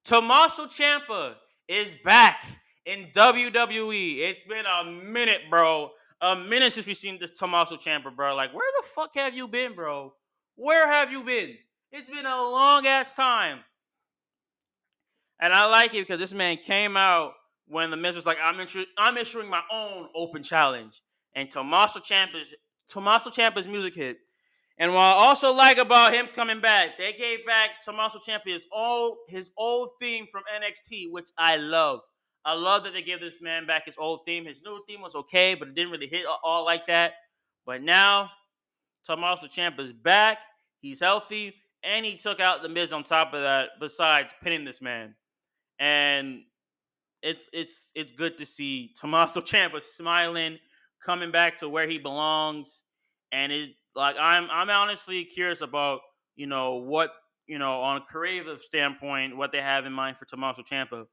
Tommaso 0.04 0.66
Ciampa 0.66 1.36
is 1.70 1.96
back 2.04 2.44
in 2.86 3.08
WWE. 3.16 4.18
It's 4.18 4.44
been 4.44 4.66
a 4.66 4.84
minute, 4.84 5.44
bro. 5.50 5.92
A 6.20 6.36
minute 6.36 6.74
since 6.74 6.86
we've 6.86 6.98
seen 6.98 7.20
this 7.22 7.32
Tommaso 7.32 7.78
Ciampa, 7.78 8.14
bro. 8.14 8.36
Like, 8.36 8.54
where 8.54 8.70
the 8.82 8.86
fuck 8.86 9.12
have 9.16 9.34
you 9.34 9.48
been, 9.48 9.76
bro? 9.76 10.12
Where 10.56 10.92
have 10.92 11.10
you 11.10 11.24
been? 11.24 11.56
It's 11.94 12.10
been 12.10 12.26
a 12.26 12.36
long 12.36 12.86
ass 12.86 13.14
time. 13.14 13.60
And 15.40 15.54
I 15.54 15.68
like 15.68 15.94
it 15.94 16.02
because 16.02 16.20
this 16.20 16.34
man 16.34 16.58
came 16.58 16.98
out 16.98 17.32
when 17.66 17.90
the 17.90 17.96
Miz 17.96 18.18
was 18.18 18.26
like, 18.26 18.40
I'm, 18.44 18.56
intru- 18.56 18.84
I'm 18.98 19.18
issuing 19.18 19.50
my 19.50 19.62
own 19.72 20.10
open 20.14 20.44
challenge. 20.44 21.02
And 21.34 21.50
Tommaso 21.50 22.02
Ciampa's 22.02 22.54
Tommaso 22.92 23.30
Ciampa's 23.30 23.68
music 23.68 23.96
hit. 23.96 24.18
And 24.78 24.94
what 24.94 25.02
I 25.02 25.12
also 25.12 25.54
like 25.54 25.78
about 25.78 26.14
him 26.14 26.28
coming 26.34 26.60
back, 26.60 26.98
they 26.98 27.14
gave 27.14 27.46
back 27.46 27.82
Tommaso 27.84 28.20
Ciampa 28.20 28.48
his 28.48 28.66
old 28.74 29.18
his 29.28 29.52
old 29.58 29.92
theme 30.00 30.26
from 30.32 30.44
NXT, 30.56 31.12
which 31.12 31.30
I 31.38 31.56
love. 31.56 32.00
I 32.44 32.54
love 32.54 32.84
that 32.84 32.94
they 32.94 33.04
gave 33.04 33.20
this 33.20 33.42
man 33.42 33.68
back 33.68 33.86
his 33.86 33.96
old 34.00 34.22
theme. 34.26 34.46
His 34.46 34.62
new 34.64 34.82
theme 34.88 35.02
was 35.02 35.14
okay, 35.14 35.54
but 35.54 35.68
it 35.68 35.76
didn't 35.76 35.92
really 35.92 36.08
hit 36.08 36.26
all 36.44 36.66
like 36.66 36.88
that. 36.88 37.14
But 37.66 37.84
now 37.84 38.32
Tommaso 39.06 39.48
Ciampa 39.48 39.82
is 39.82 39.94
back. 39.94 40.40
He's 40.80 41.00
healthy, 41.00 41.54
and 41.84 42.04
he 42.04 42.16
took 42.16 42.40
out 42.40 42.64
the 42.64 42.70
Miz 42.70 42.92
on 42.92 43.04
top 43.04 43.34
of 43.34 43.42
that. 43.42 43.70
Besides 43.80 44.34
pinning 44.42 44.66
this 44.66 44.82
man, 44.82 45.14
and 45.80 46.42
it's 47.22 47.48
it's 47.54 47.92
it's 47.94 48.12
good 48.12 48.38
to 48.40 48.46
see 48.46 48.94
Tommaso 49.00 49.42
Ciampa 49.42 49.82
smiling, 49.82 50.58
coming 51.06 51.32
back 51.32 51.58
to 51.58 51.70
where 51.70 51.88
he 51.88 51.98
belongs, 51.98 52.84
and 53.32 53.52
it 53.52 53.72
like 53.96 54.16
I'm 54.20 54.48
I'm 54.52 54.70
honestly 54.70 55.26
curious 55.26 55.62
about 55.62 56.02
you 56.36 56.48
know 56.48 56.76
what 56.76 57.12
you 57.48 57.60
know 57.60 57.82
on 57.82 57.98
a 57.98 58.02
creative 58.02 58.60
standpoint 58.60 59.36
what 59.36 59.52
they 59.52 59.62
have 59.62 59.86
in 59.86 59.94
mind 59.94 60.18
for 60.18 60.26
Tommaso 60.26 60.64
Ciampa. 60.64 61.06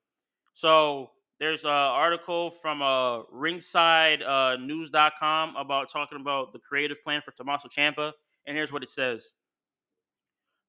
So 0.54 1.10
there's 1.40 1.64
an 1.64 1.70
article 1.70 2.50
from 2.50 2.82
uh, 2.82 3.22
ringside 3.30 4.22
uh, 4.22 4.56
news.com 4.56 5.54
about 5.56 5.88
talking 5.88 6.20
about 6.20 6.52
the 6.52 6.58
creative 6.58 7.02
plan 7.02 7.22
for 7.22 7.30
Tommaso 7.30 7.68
Ciampa, 7.68 8.12
and 8.46 8.56
here's 8.56 8.72
what 8.72 8.82
it 8.82 8.90
says. 8.90 9.32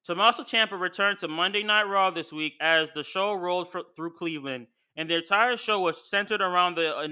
Tommaso 0.04 0.44
Ciampa 0.44 0.78
returned 0.80 1.18
to 1.18 1.28
Monday 1.28 1.62
Night 1.62 1.82
Raw 1.82 2.10
this 2.10 2.32
week 2.32 2.54
as 2.60 2.90
the 2.92 3.02
show 3.02 3.34
rolled 3.34 3.68
through 3.94 4.12
Cleveland, 4.12 4.68
and 4.96 5.10
the 5.10 5.16
entire 5.16 5.56
show 5.56 5.80
was 5.80 6.08
centered 6.08 6.40
around 6.40 6.76
the 6.76 6.96
uh, 6.96 7.08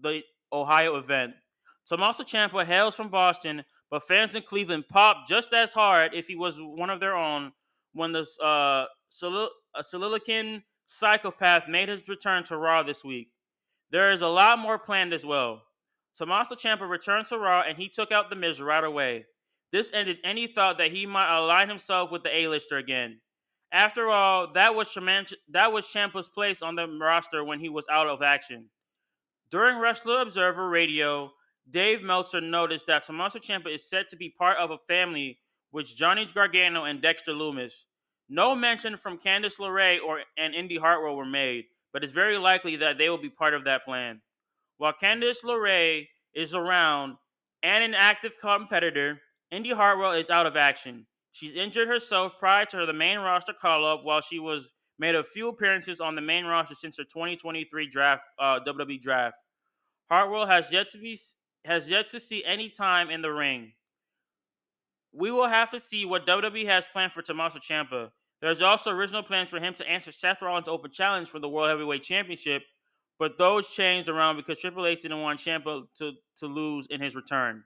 the 0.00 0.22
Ohio 0.52 0.96
event. 0.96 1.34
Tommaso 1.92 2.24
Ciampa 2.24 2.64
hails 2.64 2.94
from 2.94 3.10
Boston, 3.10 3.62
but 3.90 4.08
fans 4.08 4.34
in 4.34 4.42
Cleveland 4.44 4.84
popped 4.88 5.28
just 5.28 5.52
as 5.52 5.74
hard 5.74 6.14
if 6.14 6.26
he 6.26 6.34
was 6.34 6.56
one 6.58 6.88
of 6.88 7.00
their 7.00 7.14
own 7.14 7.52
when 7.92 8.12
the 8.12 8.26
uh, 8.42 8.86
psychopath 10.86 11.68
made 11.68 11.90
his 11.90 12.08
return 12.08 12.44
to 12.44 12.56
Raw 12.56 12.82
this 12.82 13.04
week. 13.04 13.28
There 13.90 14.10
is 14.10 14.22
a 14.22 14.28
lot 14.28 14.58
more 14.58 14.78
planned 14.78 15.12
as 15.12 15.26
well. 15.26 15.64
Tommaso 16.16 16.54
Ciampa 16.54 16.88
returned 16.88 17.26
to 17.26 17.36
Raw 17.36 17.62
and 17.68 17.76
he 17.76 17.90
took 17.90 18.10
out 18.10 18.30
The 18.30 18.36
Miz 18.36 18.62
right 18.62 18.84
away. 18.84 19.26
This 19.70 19.92
ended 19.92 20.16
any 20.24 20.46
thought 20.46 20.78
that 20.78 20.92
he 20.92 21.04
might 21.04 21.36
align 21.36 21.68
himself 21.68 22.10
with 22.10 22.22
the 22.22 22.34
A-lister 22.34 22.78
again. 22.78 23.20
After 23.70 24.08
all, 24.08 24.50
that 24.54 24.74
was 24.74 24.96
that 25.50 25.72
was 25.74 26.28
place 26.30 26.62
on 26.62 26.74
the 26.74 26.88
roster 26.88 27.44
when 27.44 27.60
he 27.60 27.68
was 27.68 27.84
out 27.92 28.06
of 28.06 28.22
action. 28.22 28.70
During 29.50 29.78
Wrestling 29.78 30.22
Observer 30.22 30.70
Radio, 30.70 31.32
Dave 31.70 32.02
Meltzer 32.02 32.40
noticed 32.40 32.86
that 32.86 33.04
Tommaso 33.04 33.38
Ciampa 33.38 33.72
is 33.72 33.88
said 33.88 34.08
to 34.08 34.16
be 34.16 34.34
part 34.36 34.58
of 34.58 34.70
a 34.70 34.78
family 34.88 35.38
with 35.72 35.86
Johnny 35.86 36.26
Gargano 36.26 36.84
and 36.84 37.00
Dexter 37.00 37.32
Lumis. 37.32 37.72
No 38.28 38.54
mention 38.54 38.96
from 38.96 39.18
Candice 39.18 39.58
LeRae 39.58 39.98
or 40.04 40.20
and 40.36 40.54
Indi 40.54 40.76
Hartwell 40.76 41.16
were 41.16 41.26
made, 41.26 41.64
but 41.92 42.02
it's 42.02 42.12
very 42.12 42.38
likely 42.38 42.76
that 42.76 42.98
they 42.98 43.08
will 43.08 43.18
be 43.18 43.30
part 43.30 43.54
of 43.54 43.64
that 43.64 43.84
plan. 43.84 44.20
While 44.78 44.94
Candice 45.00 45.44
LeRae 45.44 46.06
is 46.34 46.54
around 46.54 47.16
and 47.62 47.84
an 47.84 47.94
active 47.94 48.32
competitor, 48.40 49.20
Indi 49.50 49.70
Hartwell 49.70 50.12
is 50.12 50.30
out 50.30 50.46
of 50.46 50.56
action. 50.56 51.06
She's 51.32 51.54
injured 51.54 51.88
herself 51.88 52.32
prior 52.38 52.66
to 52.66 52.86
the 52.86 52.92
main 52.92 53.18
roster 53.18 53.52
call 53.52 53.86
up 53.86 54.00
while 54.04 54.20
she 54.20 54.38
was 54.38 54.72
made 54.98 55.14
a 55.14 55.24
few 55.24 55.48
appearances 55.48 56.00
on 56.00 56.14
the 56.14 56.20
main 56.20 56.44
roster 56.44 56.74
since 56.74 56.98
her 56.98 57.04
2023 57.04 57.88
draft 57.88 58.24
uh, 58.38 58.60
WWE 58.66 59.00
draft. 59.00 59.36
Hartwell 60.10 60.46
has 60.46 60.70
yet 60.70 60.88
to 60.90 60.98
be 60.98 61.18
has 61.64 61.88
yet 61.88 62.06
to 62.08 62.20
see 62.20 62.44
any 62.44 62.68
time 62.68 63.10
in 63.10 63.22
the 63.22 63.32
ring. 63.32 63.72
We 65.12 65.30
will 65.30 65.48
have 65.48 65.70
to 65.70 65.80
see 65.80 66.04
what 66.04 66.26
WWE 66.26 66.66
has 66.66 66.86
planned 66.86 67.12
for 67.12 67.22
Tommaso 67.22 67.58
Ciampa. 67.58 68.10
There's 68.40 68.62
also 68.62 68.90
original 68.90 69.22
plans 69.22 69.50
for 69.50 69.60
him 69.60 69.74
to 69.74 69.88
answer 69.88 70.10
Seth 70.10 70.42
Rollins' 70.42 70.66
open 70.68 70.90
challenge 70.90 71.28
for 71.28 71.38
the 71.38 71.48
World 71.48 71.68
Heavyweight 71.68 72.02
Championship, 72.02 72.62
but 73.18 73.38
those 73.38 73.68
changed 73.68 74.08
around 74.08 74.36
because 74.36 74.58
Triple 74.58 74.86
H 74.86 75.02
didn't 75.02 75.20
want 75.20 75.38
Ciampa 75.38 75.84
to, 75.98 76.12
to 76.38 76.46
lose 76.46 76.86
in 76.86 77.00
his 77.00 77.14
return. 77.14 77.62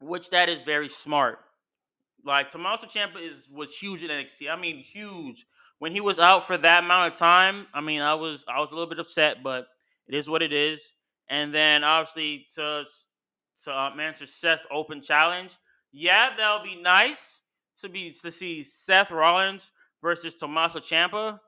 Which 0.00 0.28
that 0.30 0.50
is 0.50 0.60
very 0.60 0.88
smart. 0.88 1.38
Like 2.26 2.50
Tommaso 2.50 2.86
Ciampa 2.86 3.24
is 3.24 3.48
was 3.50 3.74
huge 3.74 4.02
in 4.02 4.10
NXT. 4.10 4.50
I 4.50 4.56
mean, 4.56 4.78
huge. 4.78 5.46
When 5.78 5.92
he 5.92 6.00
was 6.00 6.18
out 6.18 6.46
for 6.46 6.58
that 6.58 6.84
amount 6.84 7.12
of 7.12 7.18
time, 7.18 7.66
I 7.72 7.80
mean, 7.80 8.02
I 8.02 8.14
was 8.14 8.44
I 8.48 8.60
was 8.60 8.72
a 8.72 8.74
little 8.74 8.88
bit 8.88 8.98
upset, 8.98 9.42
but 9.42 9.68
it 10.08 10.14
is 10.14 10.28
what 10.28 10.42
it 10.42 10.52
is. 10.52 10.95
And 11.28 11.54
then 11.54 11.84
obviously 11.84 12.46
to 12.54 12.84
to 13.64 13.78
um, 13.78 13.98
answer 14.00 14.26
Seth 14.26 14.62
open 14.70 15.00
challenge, 15.00 15.56
yeah, 15.92 16.30
that'll 16.36 16.64
be 16.64 16.80
nice 16.80 17.40
to 17.80 17.88
be 17.88 18.14
to 18.22 18.30
see 18.30 18.62
Seth 18.62 19.10
Rollins 19.10 19.72
versus 20.02 20.34
Tommaso 20.34 20.78
Ciampa. 20.78 21.38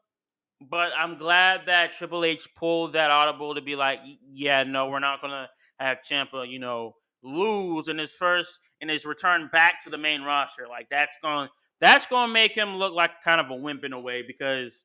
But 0.61 0.91
I'm 0.99 1.19
glad 1.19 1.63
that 1.67 1.93
Triple 1.93 2.25
H 2.25 2.49
pulled 2.57 2.95
that 2.95 3.11
audible 3.11 3.55
to 3.55 3.63
be 3.63 3.77
like, 3.77 4.01
yeah, 4.29 4.65
no, 4.65 4.89
we're 4.89 4.99
not 4.99 5.23
gonna 5.23 5.49
have 5.79 5.99
Ciampa, 6.09 6.49
you 6.49 6.59
know, 6.59 6.95
lose 7.23 7.89
in 7.89 7.99
his 7.99 8.15
first 8.15 8.59
in 8.81 8.89
his 8.89 9.05
return 9.05 9.49
back 9.53 9.83
to 9.85 9.91
the 9.91 9.99
main 9.99 10.23
roster. 10.23 10.67
Like 10.69 10.89
that's 10.91 11.19
gonna 11.23 11.49
that's 11.81 12.07
going 12.07 12.29
to 12.29 12.33
make 12.33 12.55
him 12.55 12.77
look 12.77 12.93
like 12.93 13.23
kind 13.23 13.41
of 13.41 13.51
a 13.51 13.55
wimp 13.55 13.85
in 13.85 13.93
a 13.93 14.01
way 14.01 14.23
because 14.27 14.85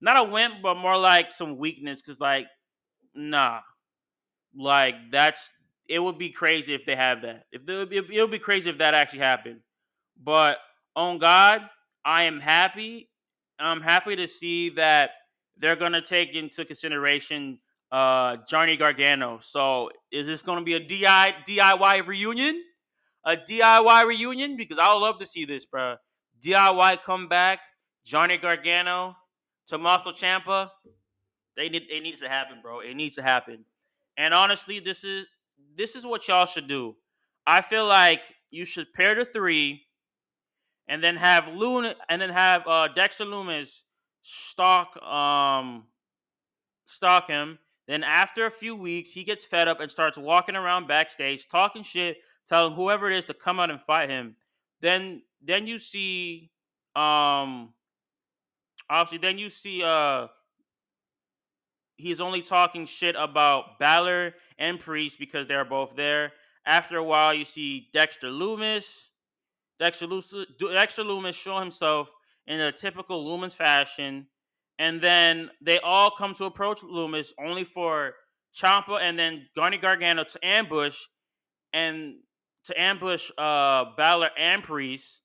not 0.00 0.18
a 0.18 0.30
wimp, 0.30 0.56
but 0.62 0.76
more 0.76 0.96
like 0.96 1.32
some 1.32 1.58
weakness. 1.58 2.00
Because 2.00 2.20
like, 2.20 2.46
nah, 3.14 3.60
like 4.56 4.94
that's 5.10 5.50
it 5.88 5.98
would 5.98 6.18
be 6.18 6.30
crazy 6.30 6.74
if 6.74 6.84
they 6.84 6.96
have 6.96 7.22
that. 7.22 7.44
If 7.50 7.64
they, 7.64 7.80
it, 7.96 8.20
would 8.20 8.30
be 8.30 8.38
crazy 8.38 8.68
if 8.68 8.78
that 8.78 8.94
actually 8.94 9.20
happened. 9.20 9.60
But 10.22 10.58
on 10.94 11.18
God, 11.18 11.62
I 12.04 12.24
am 12.24 12.40
happy. 12.40 13.08
I'm 13.58 13.80
happy 13.80 14.14
to 14.16 14.28
see 14.28 14.70
that 14.70 15.10
they're 15.56 15.76
gonna 15.76 16.02
take 16.02 16.34
into 16.34 16.64
consideration 16.64 17.58
uh, 17.90 18.36
Johnny 18.48 18.76
Gargano. 18.76 19.38
So 19.40 19.90
is 20.12 20.26
this 20.26 20.42
to 20.42 20.60
be 20.64 20.74
a 20.74 20.80
DI, 20.80 21.34
DIY 21.46 22.06
reunion? 22.06 22.62
A 23.24 23.36
DIY 23.36 24.06
reunion? 24.06 24.56
Because 24.56 24.78
I 24.78 24.92
would 24.92 25.00
love 25.00 25.18
to 25.18 25.26
see 25.26 25.44
this, 25.44 25.64
bro. 25.64 25.96
DIY 26.44 27.02
come 27.02 27.28
back, 27.28 27.60
Johnny 28.04 28.36
Gargano, 28.36 29.16
Tommaso 29.66 30.12
Ciampa. 30.12 30.70
They 31.56 31.68
need 31.68 31.84
it 31.90 32.02
needs 32.02 32.20
to 32.20 32.28
happen, 32.28 32.58
bro. 32.62 32.80
It 32.80 32.94
needs 32.94 33.16
to 33.16 33.22
happen. 33.22 33.64
And 34.18 34.34
honestly, 34.34 34.80
this 34.80 35.02
is 35.04 35.24
this 35.76 35.96
is 35.96 36.04
what 36.04 36.28
y'all 36.28 36.44
should 36.44 36.68
do. 36.68 36.96
I 37.46 37.62
feel 37.62 37.86
like 37.86 38.20
you 38.50 38.66
should 38.66 38.92
pair 38.92 39.14
the 39.14 39.24
three, 39.24 39.86
and 40.88 41.02
then 41.02 41.16
have 41.16 41.48
Luna, 41.48 41.94
and 42.10 42.20
then 42.20 42.28
have 42.28 42.66
uh, 42.66 42.88
Dexter 42.88 43.24
Lumis 43.24 43.84
stalk 44.20 45.00
um 45.02 45.84
stalk 46.84 47.28
him, 47.28 47.58
then 47.86 48.04
after 48.04 48.44
a 48.44 48.50
few 48.50 48.76
weeks, 48.76 49.10
he 49.10 49.24
gets 49.24 49.44
fed 49.44 49.66
up 49.66 49.80
and 49.80 49.90
starts 49.90 50.18
walking 50.18 50.56
around 50.56 50.86
backstage, 50.86 51.48
talking 51.48 51.82
shit, 51.82 52.18
telling 52.46 52.74
whoever 52.74 53.10
it 53.10 53.16
is 53.16 53.24
to 53.26 53.34
come 53.34 53.58
out 53.58 53.70
and 53.70 53.80
fight 53.80 54.10
him. 54.10 54.36
Then 54.80 55.22
then 55.42 55.66
you 55.66 55.78
see 55.78 56.50
um 56.94 57.72
obviously 58.90 59.18
then 59.18 59.38
you 59.38 59.48
see 59.48 59.82
uh 59.82 60.26
he's 61.98 62.20
only 62.20 62.40
talking 62.40 62.86
shit 62.86 63.14
about 63.18 63.78
Balor 63.78 64.34
and 64.58 64.80
Priest 64.80 65.18
because 65.18 65.46
they're 65.46 65.64
both 65.64 65.94
there. 65.94 66.32
After 66.64 66.96
a 66.96 67.04
while, 67.04 67.34
you 67.34 67.44
see 67.44 67.88
Dexter 67.92 68.28
Lumis, 68.28 69.08
Dexter, 69.78 70.06
Lumis, 70.06 70.46
Dexter 70.58 71.04
Lumis 71.04 71.34
show 71.34 71.58
himself 71.58 72.08
in 72.46 72.60
a 72.60 72.72
typical 72.72 73.24
Lumis 73.24 73.52
fashion 73.52 74.26
and 74.78 75.00
then 75.00 75.50
they 75.60 75.78
all 75.80 76.10
come 76.10 76.34
to 76.34 76.44
approach 76.44 76.80
Lumis 76.82 77.32
only 77.44 77.64
for 77.64 78.14
Ciampa 78.54 79.00
and 79.00 79.18
then 79.18 79.46
Johnny 79.56 79.76
Gargano 79.76 80.24
to 80.24 80.46
ambush 80.46 80.98
and 81.72 82.14
to 82.64 82.80
ambush 82.80 83.30
uh 83.36 83.86
Balor 83.96 84.30
and 84.38 84.62
Priest. 84.62 85.20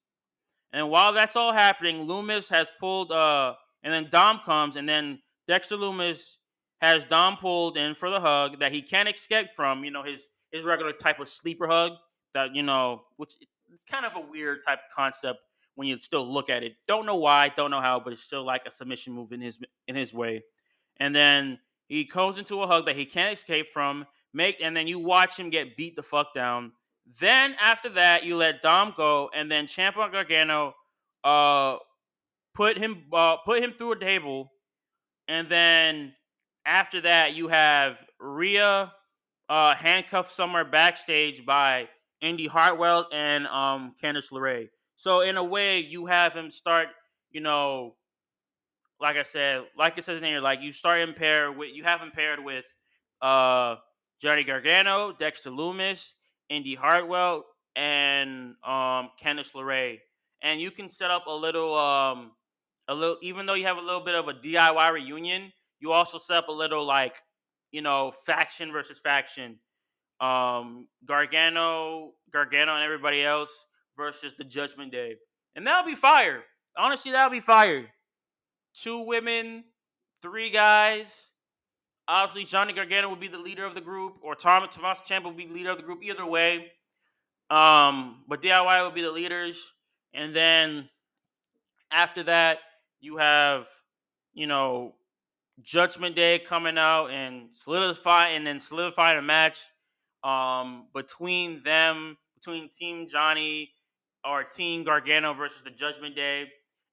And 0.72 0.90
while 0.90 1.14
that's 1.14 1.36
all 1.36 1.54
happening, 1.54 2.08
Lumis 2.08 2.50
has 2.50 2.72
pulled 2.80 3.12
uh 3.12 3.54
and 3.84 3.94
then 3.94 4.08
Dom 4.10 4.40
comes 4.44 4.76
and 4.76 4.90
then 4.90 5.20
Dexter 5.48 5.78
Lumis 5.78 6.38
has 6.84 7.06
Dom 7.06 7.38
pulled 7.38 7.78
in 7.78 7.96
for 7.96 8.10
the 8.10 8.20
hug 8.20 8.60
that 8.60 8.74
he 8.74 8.82
can't 8.82 9.08
escape 9.08 9.48
from, 9.56 9.86
you 9.86 9.92
know, 9.92 10.04
his 10.04 10.28
his 10.52 10.66
regular 10.66 10.92
type 10.92 11.20
of 11.22 11.30
sleeper 11.30 11.66
hug 11.66 11.94
that, 12.34 12.54
you 12.54 12.62
know, 12.62 13.04
which 13.16 13.36
it's 13.72 13.86
kind 13.90 14.06
of 14.06 14.18
a 14.18 14.30
weird 14.30 14.60
type 14.66 14.80
of 14.80 14.94
concept 14.94 15.40
when 15.76 15.88
you 15.88 15.98
still 15.98 16.28
look 16.32 16.50
at 16.50 16.62
it. 16.62 16.74
Don't 16.86 17.06
know 17.06 17.16
why, 17.16 17.50
don't 17.56 17.72
know 17.72 17.80
how, 17.80 18.02
but 18.02 18.12
it's 18.12 18.24
still 18.24 18.46
like 18.46 18.64
a 18.68 18.72
submission 18.72 19.14
move 19.14 19.32
in 19.32 19.40
his 19.40 19.58
in 19.88 19.96
his 19.96 20.14
way. 20.14 20.44
And 20.98 21.16
then 21.16 21.58
he 21.88 22.04
goes 22.04 22.38
into 22.38 22.62
a 22.62 22.68
hug 22.68 22.86
that 22.88 22.98
he 22.98 23.06
can't 23.06 23.34
escape 23.34 23.68
from. 23.72 24.06
Make 24.34 24.58
and 24.62 24.76
then 24.76 24.86
you 24.86 25.00
watch 25.00 25.40
him 25.40 25.50
get 25.50 25.78
beat 25.78 25.96
the 25.96 26.04
fuck 26.04 26.34
down. 26.36 26.74
Then 27.18 27.56
after 27.62 27.88
that, 27.90 28.26
you 28.26 28.36
let 28.36 28.62
Dom 28.62 28.94
go, 28.98 29.30
and 29.34 29.50
then 29.50 29.68
Ciampa 29.68 30.12
Gargano 30.12 30.76
uh 31.24 31.78
put 32.54 32.78
him 32.78 33.06
uh, 33.14 33.38
put 33.38 33.64
him 33.64 33.74
through 33.78 33.94
a 33.94 34.00
table, 34.00 34.52
and 35.30 35.48
then 35.48 36.14
after 36.66 37.02
that 37.02 37.34
you 37.34 37.48
have 37.48 38.04
Rhea 38.20 38.92
uh 39.50 39.76
handcuffed 39.76 40.32
somewhere 40.32 40.66
backstage 40.66 41.46
by 41.46 41.90
Indi 42.22 42.48
Hartwell 42.48 43.08
and 43.12 43.46
um 43.48 43.96
Candice 44.02 44.32
LeRae. 44.32 44.70
So 44.96 45.22
in 45.22 45.38
a 45.38 45.44
way, 45.44 45.80
you 45.80 46.06
have 46.06 46.34
him 46.34 46.50
start, 46.50 46.88
you 47.32 47.42
know, 47.42 47.96
like 49.02 49.18
I 49.18 49.24
said, 49.24 49.64
like 49.78 49.98
it 49.98 50.06
says 50.06 50.22
in 50.22 50.28
here, 50.28 50.40
like 50.40 50.62
you 50.62 50.72
start 50.72 51.02
him 51.02 51.14
paired 51.14 51.58
with, 51.58 51.72
you 51.74 51.84
have 51.84 52.00
him 52.00 52.12
paired 52.12 52.40
with 52.44 52.66
uh 53.22 53.76
Johnny 54.22 54.44
Gargano, 54.44 55.12
Dexter 55.12 55.50
Lumis, 55.50 56.14
Indy 56.50 56.76
Hartwell, 56.76 57.44
and 57.76 58.56
um 58.64 59.10
Candice 59.22 59.54
LeRae. 59.54 60.00
And 60.42 60.62
you 60.62 60.72
can 60.72 60.90
set 60.90 61.12
up 61.12 61.28
a 61.28 61.32
little 61.32 61.76
um 61.76 62.32
a 62.88 62.96
little 62.96 63.18
even 63.22 63.46
though 63.46 63.54
you 63.56 63.66
have 63.66 63.78
a 63.78 63.82
little 63.82 64.02
bit 64.02 64.16
of 64.16 64.30
a 64.30 64.34
DIY 64.34 64.94
reunion, 64.94 65.52
you 65.84 65.92
also 65.92 66.18
set 66.18 66.38
up 66.38 66.48
a 66.48 66.52
little 66.52 66.86
like, 66.86 67.18
you 67.72 67.82
know, 67.82 68.12
faction 68.26 68.72
versus 68.72 68.98
faction. 68.98 69.60
Um 70.22 70.88
Gargano, 71.06 72.14
Gargano 72.32 72.74
and 72.76 72.84
everybody 72.84 73.24
else 73.24 73.66
versus 73.98 74.34
the 74.38 74.46
Judgment 74.46 74.94
Day. 74.94 75.16
And 75.58 75.68
that'll 75.68 75.86
be 75.86 75.96
fire. 75.96 76.44
Honestly, 76.78 77.12
that'll 77.12 77.30
be 77.30 77.42
fire. 77.42 77.90
Two 78.74 79.02
women, 79.02 79.66
three 80.22 80.50
guys. 80.50 81.32
Obviously, 82.08 82.46
Johnny 82.46 82.72
Gargano 82.74 83.10
will 83.10 83.18
be 83.18 83.28
the 83.28 83.38
leader 83.38 83.66
of 83.66 83.76
the 83.76 83.82
group, 83.82 84.14
or 84.22 84.36
Tom 84.36 84.66
Tomas 84.70 85.02
Ciampa 85.02 85.26
will 85.26 85.34
be 85.34 85.46
the 85.46 85.54
leader 85.54 85.70
of 85.70 85.78
the 85.78 85.84
group. 85.84 86.00
Either 86.04 86.26
way, 86.26 86.72
um, 87.50 88.24
but 88.28 88.42
DIY 88.42 88.84
will 88.84 88.92
be 88.92 89.02
the 89.02 89.12
leaders, 89.12 89.74
and 90.14 90.36
then 90.36 90.90
after 91.92 92.24
that, 92.24 92.60
you 93.00 93.18
have, 93.18 93.68
you 94.34 94.48
know, 94.48 94.96
Judgment 95.62 96.16
Day 96.16 96.40
coming 96.40 96.78
out 96.78 97.08
and 97.08 97.54
solidify, 97.54 98.30
and 98.30 98.46
then 98.46 98.60
solidifying 98.60 99.20
a 99.20 99.22
match 99.22 99.60
um, 100.24 100.88
between 100.94 101.60
them, 101.62 102.18
between 102.36 102.70
Team 102.70 103.08
Johnny 103.08 103.72
or 104.26 104.44
Team 104.44 104.84
Gargano 104.84 105.34
versus 105.34 105.64
the 105.64 105.70
Judgment 105.70 106.16
Day, 106.16 106.48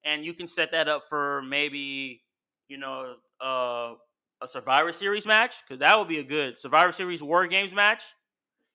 and 0.05 0.25
you 0.25 0.35
can 0.35 0.47
set 0.47 0.73
that 0.73 0.89
up 0.89 1.05
for 1.09 1.43
maybe 1.43 2.23
you 2.69 2.77
know 2.79 3.15
uh, 3.41 3.95
a 4.43 4.47
Survivor 4.47 4.93
Series 4.93 5.27
match 5.27 5.57
because 5.63 5.81
that 5.81 5.99
would 5.99 6.09
be 6.09 6.19
a 6.19 6.25
good 6.25 6.59
Survivor 6.59 6.93
Series 6.93 7.23
War 7.23 7.47
Games 7.47 7.73
match. 7.73 8.03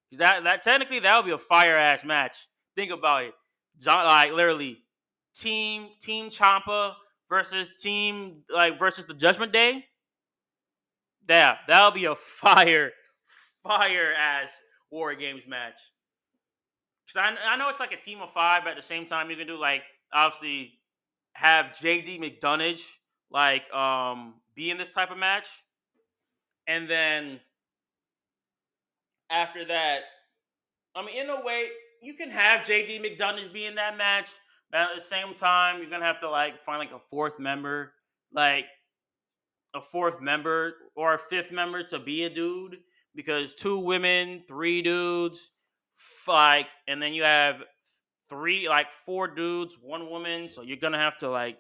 Because 0.10 0.20
that 0.20 0.44
that 0.44 0.64
technically 0.64 1.00
that 1.00 1.16
would 1.18 1.26
be 1.26 1.32
a 1.32 1.38
fire 1.38 1.78
ass 1.78 2.06
match. 2.06 2.48
Think 2.76 2.92
about 2.92 3.24
it, 3.24 3.34
John, 3.80 4.06
like 4.06 4.32
literally 4.32 4.80
team 5.36 5.90
Team 6.00 6.30
Ciampa 6.30 6.94
versus 7.30 7.74
Team 7.82 8.44
like 8.50 8.80
versus 8.80 9.06
the 9.06 9.14
Judgment 9.14 9.52
Day. 9.52 9.86
Yeah, 11.28 11.56
that'll 11.68 11.92
be 11.92 12.06
a 12.06 12.16
fire 12.16 12.92
fire 13.64 14.14
ass 14.18 14.62
War 14.92 15.16
Games 15.16 15.48
match 15.48 15.80
because 17.06 17.18
I, 17.18 17.54
I 17.54 17.58
know 17.58 17.70
it's 17.70 17.80
like 17.80 17.92
a 17.92 17.98
team 17.98 18.22
of 18.22 18.32
five, 18.32 18.64
but 18.64 18.72
at 18.72 18.76
the 18.76 18.82
same 18.82 19.06
time, 19.06 19.30
you 19.30 19.36
can 19.36 19.48
do 19.48 19.58
like 19.58 19.84
obviously 20.14 20.74
have 21.34 21.68
JD 21.68 22.20
McDonagh 22.20 22.82
like 23.32 23.72
um 23.74 24.36
be 24.56 24.70
in 24.70 24.78
this 24.78 24.92
type 24.92 25.12
of 25.12 25.18
match, 25.18 25.48
and 26.68 26.90
then 26.90 27.40
after 29.30 29.66
that, 29.66 30.02
I 30.96 31.04
mean, 31.06 31.18
in 31.18 31.30
a 31.30 31.44
way, 31.44 31.68
you 32.02 32.14
can 32.14 32.30
have 32.30 32.62
JD 32.62 33.02
McDonagh 33.02 33.52
be 33.52 33.66
in 33.66 33.76
that 33.76 33.98
match, 33.98 34.30
but 34.72 34.82
at 34.82 34.88
the 34.96 35.02
same 35.02 35.34
time, 35.34 35.80
you're 35.80 35.90
gonna 35.90 36.06
have 36.06 36.20
to 36.22 36.30
like 36.30 36.60
find 36.60 36.80
like 36.80 36.92
a 36.92 37.00
fourth 37.00 37.40
member, 37.40 37.94
like 38.34 38.66
a 39.74 39.82
fourth 39.82 40.22
member 40.22 40.74
or 40.96 41.14
a 41.14 41.18
fifth 41.18 41.52
member 41.52 41.84
to 41.84 42.00
be 42.00 42.24
a 42.24 42.30
dude 42.30 42.78
because 43.14 43.54
two 43.54 43.80
women, 43.80 44.44
three 44.48 44.82
dudes, 44.82 45.52
like, 46.28 46.68
and 46.88 47.02
then 47.02 47.14
you 47.14 47.24
have 47.24 47.64
three, 48.30 48.68
like 48.68 48.92
four 49.06 49.28
dudes, 49.28 49.78
one 49.82 50.10
woman. 50.10 50.50
So 50.50 50.62
you're 50.62 50.78
gonna 50.78 51.00
have 51.00 51.18
to 51.18 51.30
like 51.30 51.58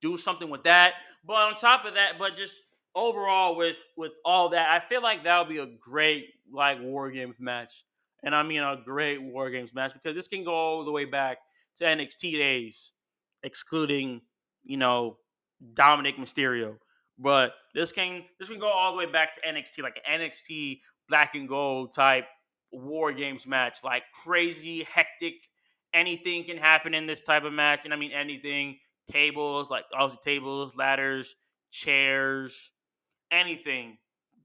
do 0.00 0.16
something 0.16 0.50
with 0.50 0.64
that. 0.64 0.94
But 1.24 1.34
on 1.34 1.54
top 1.54 1.84
of 1.84 1.94
that, 1.94 2.18
but 2.18 2.36
just 2.36 2.62
overall 2.94 3.56
with 3.56 3.78
with 3.96 4.12
all 4.24 4.48
that, 4.50 4.70
I 4.70 4.80
feel 4.80 5.02
like 5.02 5.24
that 5.24 5.38
would 5.38 5.48
be 5.48 5.58
a 5.58 5.66
great 5.66 6.26
like 6.52 6.80
war 6.80 7.10
games 7.10 7.40
match, 7.40 7.84
and 8.22 8.34
I 8.34 8.42
mean 8.42 8.62
a 8.62 8.80
great 8.84 9.22
war 9.22 9.50
games 9.50 9.74
match 9.74 9.92
because 9.92 10.16
this 10.16 10.28
can 10.28 10.44
go 10.44 10.54
all 10.54 10.84
the 10.84 10.92
way 10.92 11.04
back 11.04 11.38
to 11.80 11.86
NXT 11.86 12.32
days, 12.32 12.92
excluding 13.42 14.20
you 14.64 14.76
know 14.76 15.18
Dominik 15.74 16.16
Mysterio. 16.16 16.76
But 17.18 17.52
this 17.74 17.92
can 17.92 18.24
this 18.38 18.48
can 18.48 18.58
go 18.58 18.68
all 18.68 18.92
the 18.92 18.98
way 18.98 19.06
back 19.06 19.34
to 19.34 19.40
NXT, 19.40 19.82
like 19.82 20.00
an 20.08 20.20
NXT 20.20 20.80
black 21.08 21.34
and 21.34 21.48
gold 21.48 21.92
type 21.92 22.26
war 22.72 23.12
games 23.12 23.46
match, 23.46 23.78
like 23.84 24.04
crazy, 24.24 24.84
hectic. 24.84 25.34
Anything 25.92 26.44
can 26.44 26.56
happen 26.56 26.94
in 26.94 27.06
this 27.06 27.20
type 27.20 27.44
of 27.44 27.52
match, 27.52 27.80
and 27.84 27.92
I 27.92 27.96
mean 27.96 28.12
anything. 28.12 28.78
Tables, 29.10 29.70
like 29.70 29.84
obviously 29.92 30.20
tables, 30.24 30.76
ladders, 30.76 31.34
chairs, 31.70 32.70
anything. 33.30 33.98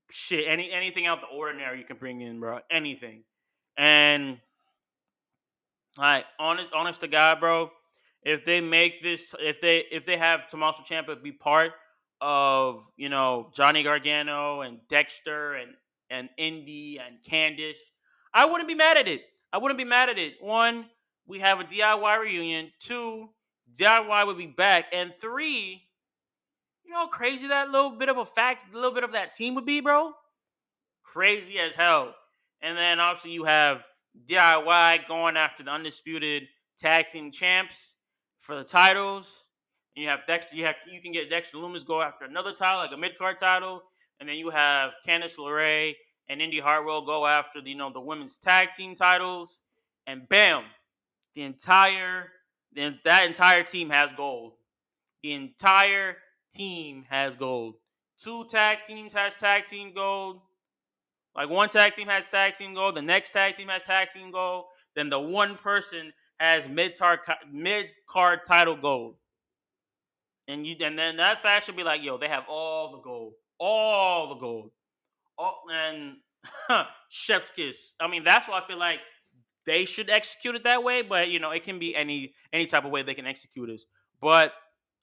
Shit, 0.10 0.46
any 0.48 0.72
anything 0.72 1.06
out 1.06 1.22
the 1.22 1.28
ordinary 1.28 1.80
you 1.80 1.86
can 1.86 1.98
bring 1.98 2.22
in, 2.22 2.40
bro. 2.40 2.60
Anything. 2.72 3.24
And 3.78 4.40
like 5.98 6.26
honest, 6.40 6.74
honest 6.74 7.02
to 7.02 7.08
God, 7.08 7.40
bro. 7.40 7.70
If 8.24 8.44
they 8.44 8.60
make 8.60 9.02
this, 9.02 9.36
if 9.40 9.62
they 9.62 9.84
if 9.92 10.06
they 10.06 10.18
have 10.18 10.48
Tommaso 10.48 10.84
Ciampa 10.84 11.22
be 11.22 11.32
part 11.32 11.72
of 12.22 12.84
you 12.98 13.10
know 13.10 13.52
Johnny 13.56 13.84
Gargano 13.84 14.62
and 14.62 14.80
Dexter 14.90 15.54
and 15.54 15.72
and 16.10 16.30
Indi 16.38 17.00
and 17.00 17.18
Candice, 17.30 17.78
I 18.34 18.46
wouldn't 18.46 18.68
be 18.68 18.76
mad 18.76 18.98
at 18.98 19.08
it. 19.08 19.22
I 19.54 19.58
wouldn't 19.58 19.78
be 19.78 19.86
mad 19.86 20.10
at 20.10 20.18
it. 20.18 20.34
One, 20.42 20.86
we 21.28 21.40
have 21.40 21.60
a 21.60 21.64
DIY 21.64 22.20
reunion. 22.20 22.72
Two, 22.80 23.30
DIY 23.80 24.28
would 24.28 24.38
be 24.38 24.48
back. 24.48 24.86
And 24.92 25.14
three, 25.16 25.82
you 26.84 26.92
know 26.92 26.98
how 26.98 27.08
crazy 27.08 27.48
that 27.48 27.70
little 27.70 27.92
bit 27.92 28.10
of 28.10 28.18
a 28.18 28.26
fact, 28.26 28.74
a 28.74 28.76
little 28.76 28.94
bit 28.94 29.04
of 29.04 29.14
that 29.14 29.36
team 29.36 29.56
would 29.56 29.66
be, 29.66 29.80
bro? 29.80 30.12
Crazy 31.04 31.58
as 31.60 31.76
hell. 31.76 32.14
And 32.62 32.78
then 32.78 33.00
obviously 33.00 33.32
you 33.32 33.46
have 33.46 33.84
DIY 34.28 35.08
going 35.08 35.38
after 35.38 35.64
the 35.64 35.72
undisputed 35.72 36.44
tag 36.78 37.08
team 37.08 37.32
champs 37.32 37.96
for 38.38 38.56
the 38.56 38.64
titles. 38.64 39.46
And 39.96 40.04
you 40.04 40.10
have 40.10 40.22
Dexter, 40.28 40.56
you 40.56 40.66
have 40.66 40.76
you 40.90 41.02
can 41.02 41.12
get 41.12 41.30
Dexter 41.30 41.58
Lumis 41.58 41.86
go 41.86 42.02
after 42.02 42.26
another 42.26 42.54
title, 42.54 42.80
like 42.80 42.92
a 42.92 42.98
mid 42.98 43.18
card 43.18 43.38
title. 43.38 43.84
And 44.20 44.28
then 44.28 44.38
you 44.38 44.50
have 44.50 44.92
Candice 45.08 45.38
LeRae 45.38 45.94
and 46.30 46.42
Indi 46.42 46.60
Hartwell 46.60 47.06
go 47.06 47.26
after 47.26 47.62
the, 47.62 47.70
you 47.70 47.76
know 47.76 47.92
the 47.92 48.00
women's 48.00 48.38
tag 48.38 48.72
team 48.72 48.96
titles. 48.96 49.60
And 50.08 50.28
bam, 50.30 50.64
the 51.34 51.42
entire 51.44 52.32
then 52.76 53.00
that 53.06 53.26
entire 53.26 53.64
team 53.64 53.90
has 53.90 54.12
gold. 54.12 54.54
The 55.24 55.32
entire 55.32 56.18
team 56.52 57.06
has 57.10 57.36
gold. 57.36 57.76
Two 58.22 58.46
tag 58.46 58.80
teams 58.86 59.14
has 59.14 59.38
tag 59.38 59.66
team 59.66 59.94
gold. 59.96 60.42
Like 61.36 61.50
one 61.50 61.70
tag 61.70 61.94
team 61.94 62.08
has 62.08 62.30
tag 62.32 62.54
team 62.54 62.74
gold, 62.74 62.96
the 62.96 63.02
next 63.02 63.32
tag 63.32 63.56
team 63.56 63.68
has 63.68 63.84
tag 63.84 64.10
team 64.10 64.32
gold, 64.32 64.66
then 64.96 65.10
the 65.10 65.20
one 65.20 65.56
person 65.58 66.14
has 66.40 66.68
mid 66.68 66.98
card 66.98 67.20
mid 67.52 67.88
card 68.08 68.40
title 68.48 68.76
gold. 68.76 69.16
And 70.48 70.66
you 70.66 70.76
and 70.82 70.98
then 70.98 71.18
that 71.18 71.42
fact 71.42 71.66
should 71.66 71.76
be 71.76 71.84
like, 71.84 72.04
yo, 72.04 72.18
they 72.18 72.28
have 72.28 72.44
all 72.48 72.92
the 72.92 73.00
gold, 73.00 73.34
all 73.60 74.30
the 74.30 74.36
gold, 74.36 74.72
all 75.38 75.64
and 75.72 76.18
chef's 77.10 77.50
kiss. 77.50 77.96
I 78.00 78.08
mean, 78.08 78.24
that's 78.24 78.48
why 78.48 78.62
I 78.62 78.68
feel 78.68 78.78
like 78.78 79.00
they 79.66 79.86
should 79.86 80.10
execute 80.10 80.56
it 80.56 80.64
that 80.64 80.84
way. 80.84 81.02
But 81.02 81.30
you 81.30 81.40
know, 81.40 81.52
it 81.52 81.64
can 81.64 81.80
be 81.80 81.96
any 81.96 82.34
any 82.54 82.66
type 82.66 82.86
of 82.86 82.92
way 82.92 83.02
they 83.02 83.16
can 83.16 83.28
execute 83.28 83.68
this. 83.68 83.86
But 84.22 84.54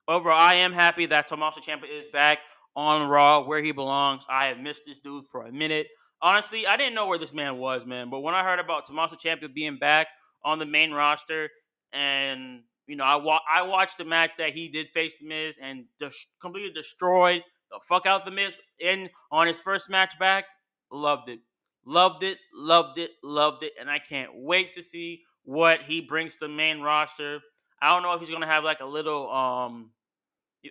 overall, 0.09 0.41
I 0.41 0.55
am 0.55 0.73
happy 0.73 1.07
that 1.07 1.29
Tommaso 1.29 1.61
Ciampa 1.61 1.85
is 1.91 2.07
back 2.09 2.39
on 2.75 3.09
Raw 3.09 3.45
where 3.45 3.63
he 3.63 3.73
belongs. 3.73 4.25
I 4.31 4.47
have 4.47 4.59
missed 4.59 4.85
this 4.87 5.01
dude 5.01 5.27
for 5.27 5.47
a 5.47 5.53
minute. 5.53 5.89
Honestly, 6.23 6.67
I 6.67 6.77
didn't 6.77 6.95
know 6.95 7.07
where 7.09 7.19
this 7.19 7.33
man 7.33 7.59
was, 7.59 7.85
man. 7.85 8.09
But 8.11 8.21
when 8.21 8.35
I 8.35 8.45
heard 8.45 8.61
about 8.61 8.87
Tommaso 8.87 9.17
Ciampa 9.17 9.53
being 9.53 9.79
back 9.79 10.07
on 10.45 10.59
the 10.59 10.67
main 10.67 10.93
roster, 10.93 11.51
and 11.93 12.63
you 12.87 12.97
know, 12.97 13.05
I 13.05 13.17
wa- 13.17 13.41
I 13.53 13.63
watched 13.63 13.99
the 13.99 14.05
match 14.05 14.37
that 14.39 14.51
he 14.53 14.69
did 14.69 14.89
face 14.91 15.19
the 15.19 15.27
Miz 15.27 15.59
and 15.61 15.87
just 15.99 16.27
completely 16.41 16.73
destroyed 16.73 17.43
the 17.71 17.81
fuck 17.89 18.07
out 18.07 18.25
the 18.25 18.31
Miz 18.31 18.61
in 18.79 19.11
on 19.33 19.47
his 19.47 19.61
first 19.61 19.91
match 19.91 20.19
back. 20.19 20.45
Loved 20.93 21.29
it, 21.29 21.41
loved 21.87 22.23
it, 22.23 22.39
loved 22.55 22.99
it, 22.99 23.11
loved 23.25 23.63
it, 23.65 23.73
and 23.81 23.91
I 23.91 23.99
can't 23.99 24.31
wait 24.35 24.73
to 24.75 24.83
see 24.83 25.23
what 25.45 25.83
he 25.83 26.01
brings 26.01 26.35
to 26.35 26.47
the 26.47 26.49
main 26.53 26.81
roster. 26.81 27.41
I 27.81 27.91
don't 27.91 28.03
know 28.03 28.13
if 28.15 28.21
he's 28.21 28.31
gonna 28.31 28.47
have 28.47 28.63
like 28.63 28.81
a 28.81 28.87
little 28.87 29.29
um 29.31 29.91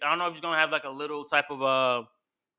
I 0.02 0.10
don't 0.10 0.20
know 0.20 0.28
if 0.28 0.34
he's 0.34 0.42
gonna 0.42 0.58
have 0.58 0.72
like 0.72 0.86
a 0.86 0.90
little 0.90 1.24
type 1.26 1.46
of 1.50 1.62
a 1.62 2.08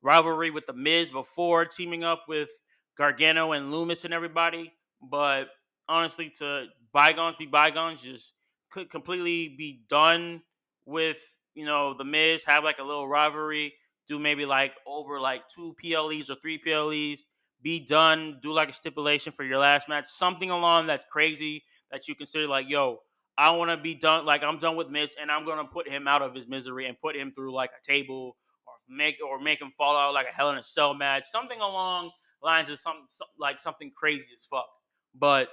rivalry 0.01 0.51
with 0.51 0.65
the 0.67 0.73
Miz 0.73 1.11
before 1.11 1.65
teaming 1.65 2.03
up 2.03 2.25
with 2.27 2.49
Gargano 2.97 3.51
and 3.53 3.73
Lumis 3.73 4.05
and 4.05 4.13
everybody. 4.13 4.73
But 5.01 5.47
honestly, 5.87 6.31
to 6.39 6.65
bygones 6.93 7.35
be 7.37 7.45
bygones, 7.45 8.01
just 8.01 8.33
could 8.71 8.89
completely 8.89 9.55
be 9.57 9.83
done 9.89 10.41
with 10.85 11.17
you 11.55 11.65
know 11.65 11.95
the 11.97 12.03
Miz. 12.03 12.43
Have 12.45 12.63
like 12.63 12.79
a 12.79 12.83
little 12.83 13.07
rivalry. 13.07 13.73
Do 14.07 14.19
maybe 14.19 14.45
like 14.45 14.73
over 14.85 15.19
like 15.19 15.47
two 15.47 15.75
PLEs 15.81 16.29
or 16.29 16.35
three 16.41 16.57
PLEs. 16.57 17.23
Be 17.61 17.79
done. 17.79 18.39
Do 18.41 18.51
like 18.51 18.69
a 18.69 18.73
stipulation 18.73 19.31
for 19.31 19.43
your 19.43 19.59
last 19.59 19.87
match. 19.87 20.05
Something 20.05 20.51
along 20.51 20.87
that's 20.87 21.05
crazy 21.09 21.63
that 21.91 22.07
you 22.07 22.15
consider 22.15 22.47
like, 22.47 22.65
yo, 22.67 22.99
I 23.37 23.51
want 23.51 23.71
to 23.71 23.77
be 23.77 23.95
done. 23.95 24.25
Like 24.25 24.43
I'm 24.43 24.57
done 24.57 24.75
with 24.75 24.89
Miz, 24.89 25.15
and 25.19 25.31
I'm 25.31 25.45
gonna 25.45 25.65
put 25.65 25.87
him 25.87 26.07
out 26.07 26.21
of 26.21 26.35
his 26.35 26.47
misery 26.47 26.87
and 26.87 26.99
put 26.99 27.15
him 27.15 27.31
through 27.33 27.53
like 27.53 27.71
a 27.71 27.85
table 27.85 28.35
or 28.67 28.73
make 28.89 29.15
or 29.25 29.39
make 29.39 29.61
him 29.61 29.71
fall 29.77 29.95
out 29.95 30.13
like 30.13 30.27
a 30.29 30.35
Hell 30.35 30.51
in 30.51 30.57
a 30.57 30.63
Cell 30.63 30.93
match, 30.93 31.23
something 31.25 31.59
along 31.59 32.11
lines 32.43 32.69
of 32.69 32.79
some, 32.79 33.05
some 33.09 33.27
like 33.39 33.59
something 33.59 33.91
crazy 33.95 34.27
as 34.33 34.45
fuck. 34.49 34.67
But 35.15 35.49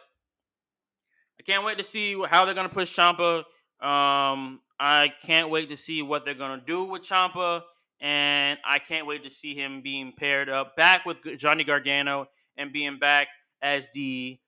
I 1.39 1.43
can't 1.43 1.65
wait 1.65 1.79
to 1.79 1.85
see 1.85 2.21
how 2.29 2.45
they're 2.45 2.55
gonna 2.55 2.69
push 2.69 2.97
Ciampa. 2.97 3.39
Um, 3.81 4.61
I 4.79 5.13
can't 5.25 5.51
wait 5.51 5.71
to 5.71 5.77
see 5.77 6.03
what 6.03 6.25
they're 6.25 6.35
gonna 6.35 6.63
do 6.67 6.85
with 6.85 7.03
Ciampa, 7.03 7.63
and 8.01 8.59
I 8.65 8.79
can't 8.79 9.07
wait 9.07 9.25
to 9.25 9.31
see 9.31 9.55
him 9.55 9.83
being 9.83 10.13
paired 10.19 10.49
up 10.49 10.77
back 10.77 11.07
with 11.07 11.19
Johnny 11.39 11.65
Gargano 11.65 12.27
and 12.57 12.73
being 12.73 12.99
back 12.99 13.29
as 13.63 13.89
DIY. 13.97 14.39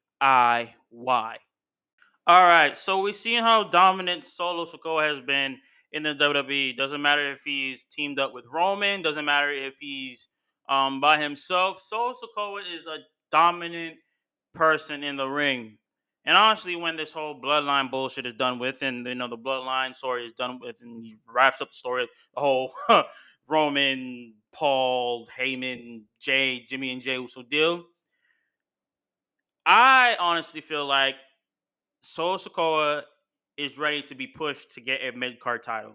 All 2.24 2.46
right, 2.46 2.76
so 2.76 3.00
we've 3.00 3.16
seen 3.16 3.42
how 3.42 3.64
dominant 3.64 4.24
Solo 4.24 4.64
Sikoa 4.64 5.02
has 5.08 5.20
been 5.20 5.58
in 5.92 6.02
the 6.02 6.14
WWE. 6.14 6.76
Doesn't 6.76 7.02
matter 7.02 7.32
if 7.32 7.42
he's 7.44 7.84
teamed 7.84 8.18
up 8.18 8.32
with 8.32 8.44
Roman. 8.52 9.02
Doesn't 9.02 9.24
matter 9.24 9.50
if 9.50 9.74
he's 9.80 10.28
um, 10.68 11.00
by 11.00 11.20
himself. 11.20 11.80
Solo 11.80 12.12
Sikoa 12.12 12.62
is 12.74 12.86
a 12.86 12.98
dominant 13.30 13.96
person 14.54 15.02
in 15.02 15.16
the 15.16 15.26
ring. 15.26 15.78
And 16.24 16.36
honestly, 16.36 16.76
when 16.76 16.96
this 16.96 17.12
whole 17.12 17.40
bloodline 17.40 17.90
bullshit 17.90 18.26
is 18.26 18.34
done 18.34 18.58
with, 18.58 18.82
and 18.82 19.04
you 19.06 19.14
know 19.14 19.28
the 19.28 19.36
bloodline 19.36 19.94
story 19.94 20.24
is 20.24 20.32
done 20.32 20.60
with, 20.60 20.76
and 20.80 21.04
he 21.04 21.16
wraps 21.26 21.60
up 21.60 21.70
the 21.70 21.74
story, 21.74 22.08
the 22.34 22.40
whole 22.40 22.72
Roman, 23.48 24.34
Paul, 24.52 25.28
Heyman, 25.36 26.02
Jey, 26.20 26.64
Jimmy, 26.68 26.92
and 26.92 27.02
Jey 27.02 27.14
Uso 27.14 27.42
deal. 27.42 27.84
I 29.66 30.16
honestly 30.18 30.60
feel 30.60 30.86
like 30.86 31.16
Solo 32.02 32.36
Sikoa 32.36 33.02
is 33.56 33.78
ready 33.78 34.02
to 34.02 34.14
be 34.14 34.26
pushed 34.26 34.70
to 34.72 34.80
get 34.80 35.00
a 35.02 35.16
mid 35.16 35.40
card 35.40 35.62
title. 35.62 35.94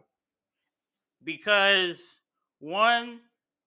Because 1.23 2.17
one, 2.59 3.19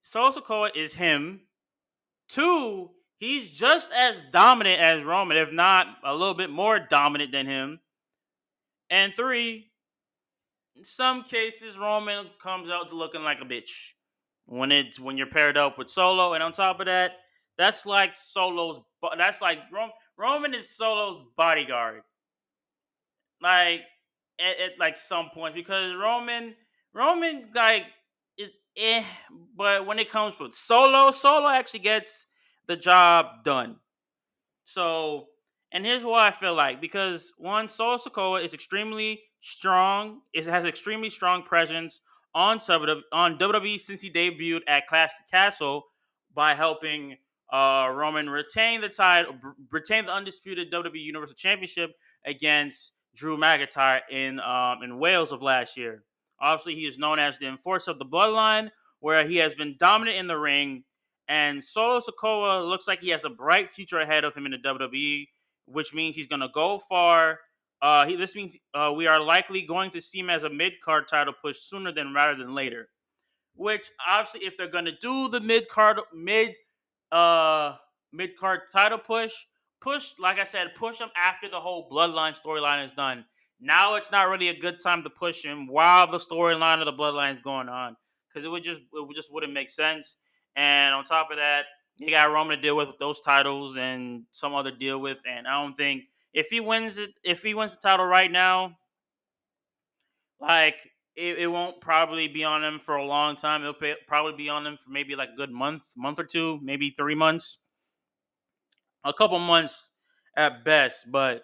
Solo 0.02 0.30
Sikoa 0.30 0.70
is 0.74 0.94
him. 0.94 1.40
Two, 2.28 2.90
he's 3.18 3.50
just 3.50 3.92
as 3.92 4.24
dominant 4.24 4.80
as 4.80 5.04
Roman, 5.04 5.36
if 5.36 5.52
not 5.52 5.86
a 6.04 6.14
little 6.14 6.34
bit 6.34 6.50
more 6.50 6.78
dominant 6.78 7.32
than 7.32 7.46
him. 7.46 7.80
And 8.88 9.14
three, 9.14 9.70
in 10.76 10.84
some 10.84 11.22
cases, 11.22 11.78
Roman 11.78 12.26
comes 12.42 12.70
out 12.70 12.92
looking 12.92 13.22
like 13.22 13.40
a 13.40 13.44
bitch 13.44 13.92
when 14.46 14.72
it's 14.72 14.98
when 14.98 15.16
you're 15.16 15.26
paired 15.26 15.56
up 15.56 15.78
with 15.78 15.90
Solo. 15.90 16.34
And 16.34 16.42
on 16.42 16.52
top 16.52 16.80
of 16.80 16.86
that, 16.86 17.12
that's 17.58 17.86
like 17.86 18.16
Solo's. 18.16 18.80
That's 19.16 19.40
like 19.40 19.58
Roman 20.16 20.54
is 20.54 20.76
Solo's 20.76 21.22
bodyguard 21.36 22.02
like 23.42 23.80
at, 24.38 24.60
at 24.60 24.78
like 24.78 24.94
some 24.94 25.30
points 25.34 25.54
because 25.54 25.94
Roman 25.94 26.54
Roman 26.92 27.48
like 27.54 27.84
eh, 28.76 29.04
but 29.56 29.86
when 29.86 29.98
it 29.98 30.10
comes 30.10 30.38
with 30.38 30.54
Solo, 30.54 31.10
Solo 31.10 31.48
actually 31.48 31.80
gets 31.80 32.26
the 32.66 32.76
job 32.76 33.44
done. 33.44 33.76
So 34.64 35.28
And 35.72 35.84
here's 35.86 36.04
why 36.04 36.28
I 36.28 36.30
feel 36.32 36.54
like 36.54 36.80
because 36.80 37.32
one, 37.38 37.68
Solo 37.68 37.96
Sikoa 37.96 38.44
is 38.44 38.54
extremely 38.54 39.22
strong. 39.40 40.22
It 40.32 40.46
has 40.46 40.64
extremely 40.64 41.10
strong 41.10 41.42
presence 41.44 42.02
on 42.34 42.58
on 43.12 43.38
WWE 43.38 43.78
since 43.80 44.00
he 44.00 44.10
debuted 44.10 44.62
at 44.68 44.86
Clash 44.86 45.12
Castle 45.30 45.84
by 46.34 46.54
helping 46.54 47.16
uh, 47.52 47.88
Roman 47.92 48.30
retain 48.30 48.80
the 48.80 48.88
title, 48.88 49.34
retain 49.70 50.04
the 50.06 50.12
undisputed 50.12 50.72
WWE 50.72 51.02
Universal 51.02 51.36
Championship 51.36 51.90
against 52.24 52.92
Drew 53.14 53.36
McIntyre 53.36 54.00
in 54.10 54.40
um, 54.40 54.82
in 54.82 54.98
Wales 54.98 55.32
of 55.32 55.42
last 55.42 55.76
year. 55.76 56.04
Obviously, 56.40 56.74
he 56.74 56.86
is 56.86 56.98
known 56.98 57.18
as 57.18 57.38
the 57.38 57.46
enforcer 57.46 57.90
of 57.90 57.98
the 57.98 58.04
bloodline, 58.04 58.70
where 59.00 59.26
he 59.26 59.36
has 59.36 59.54
been 59.54 59.76
dominant 59.78 60.16
in 60.16 60.26
the 60.26 60.36
ring. 60.36 60.84
And 61.28 61.62
Solo 61.62 62.00
Sikoa 62.00 62.68
looks 62.68 62.88
like 62.88 63.00
he 63.00 63.10
has 63.10 63.24
a 63.24 63.30
bright 63.30 63.72
future 63.72 64.00
ahead 64.00 64.24
of 64.24 64.34
him 64.34 64.46
in 64.46 64.52
the 64.52 64.58
WWE, 64.58 65.26
which 65.66 65.94
means 65.94 66.16
he's 66.16 66.26
going 66.26 66.40
to 66.40 66.48
go 66.48 66.80
far. 66.88 67.38
Uh, 67.82 68.04
he, 68.06 68.16
this 68.16 68.34
means 68.34 68.56
uh, 68.74 68.92
we 68.94 69.06
are 69.06 69.20
likely 69.20 69.62
going 69.62 69.90
to 69.92 70.00
see 70.00 70.18
him 70.18 70.28
as 70.28 70.44
a 70.44 70.50
mid 70.50 70.74
card 70.84 71.08
title 71.08 71.32
push 71.32 71.58
sooner 71.58 71.92
than 71.92 72.12
rather 72.12 72.36
than 72.36 72.54
later. 72.54 72.88
Which 73.54 73.90
obviously, 74.06 74.46
if 74.46 74.56
they're 74.56 74.68
going 74.68 74.84
to 74.86 74.96
do 75.00 75.28
the 75.28 75.40
mid 75.40 75.68
card 75.68 76.00
mid 76.14 76.54
uh 77.12 77.74
mid 78.12 78.36
card 78.36 78.60
title 78.72 78.98
push, 78.98 79.32
push 79.80 80.12
like 80.18 80.38
I 80.38 80.44
said, 80.44 80.74
push 80.74 81.00
him 81.00 81.08
after 81.16 81.48
the 81.48 81.60
whole 81.60 81.88
Bloodline 81.90 82.38
storyline 82.40 82.84
is 82.84 82.92
done. 82.92 83.24
Now 83.60 83.94
it's 83.96 84.10
not 84.10 84.28
really 84.28 84.48
a 84.48 84.58
good 84.58 84.80
time 84.80 85.02
to 85.02 85.10
push 85.10 85.44
him 85.44 85.66
while 85.66 86.10
the 86.10 86.18
storyline 86.18 86.80
of 86.80 86.86
the 86.86 86.92
Bloodline 86.92 87.34
is 87.34 87.40
going 87.40 87.68
on 87.68 87.96
because 88.28 88.44
it 88.44 88.48
would 88.48 88.64
just 88.64 88.80
it 88.80 89.14
just 89.14 89.32
wouldn't 89.32 89.52
make 89.52 89.70
sense. 89.70 90.16
And 90.56 90.94
on 90.94 91.04
top 91.04 91.30
of 91.30 91.36
that, 91.36 91.66
you 91.98 92.10
got 92.10 92.32
Roman 92.32 92.56
to 92.56 92.62
deal 92.62 92.76
with, 92.76 92.88
with 92.88 92.98
those 92.98 93.20
titles 93.20 93.76
and 93.76 94.24
some 94.30 94.54
other 94.54 94.70
deal 94.70 94.98
with. 94.98 95.20
And 95.28 95.46
I 95.46 95.62
don't 95.62 95.74
think 95.74 96.04
if 96.32 96.48
he 96.48 96.60
wins 96.60 96.98
it, 96.98 97.10
if 97.22 97.42
he 97.42 97.54
wins 97.54 97.72
the 97.72 97.80
title 97.82 98.06
right 98.06 98.30
now, 98.30 98.76
like 100.40 100.80
it, 101.16 101.38
it 101.38 101.46
won't 101.46 101.80
probably 101.80 102.28
be 102.28 102.44
on 102.44 102.64
him 102.64 102.78
for 102.78 102.96
a 102.96 103.04
long 103.04 103.36
time. 103.36 103.60
It'll 103.60 103.74
pay, 103.74 103.94
probably 104.06 104.32
be 104.32 104.48
on 104.48 104.66
him 104.66 104.76
for 104.76 104.90
maybe 104.90 105.14
like 105.14 105.30
a 105.34 105.36
good 105.36 105.50
month, 105.50 105.82
month 105.96 106.18
or 106.18 106.24
two, 106.24 106.58
maybe 106.62 106.94
three 106.96 107.14
months, 107.14 107.58
a 109.04 109.12
couple 109.12 109.38
months 109.38 109.92
at 110.36 110.64
best. 110.64 111.10
But 111.10 111.42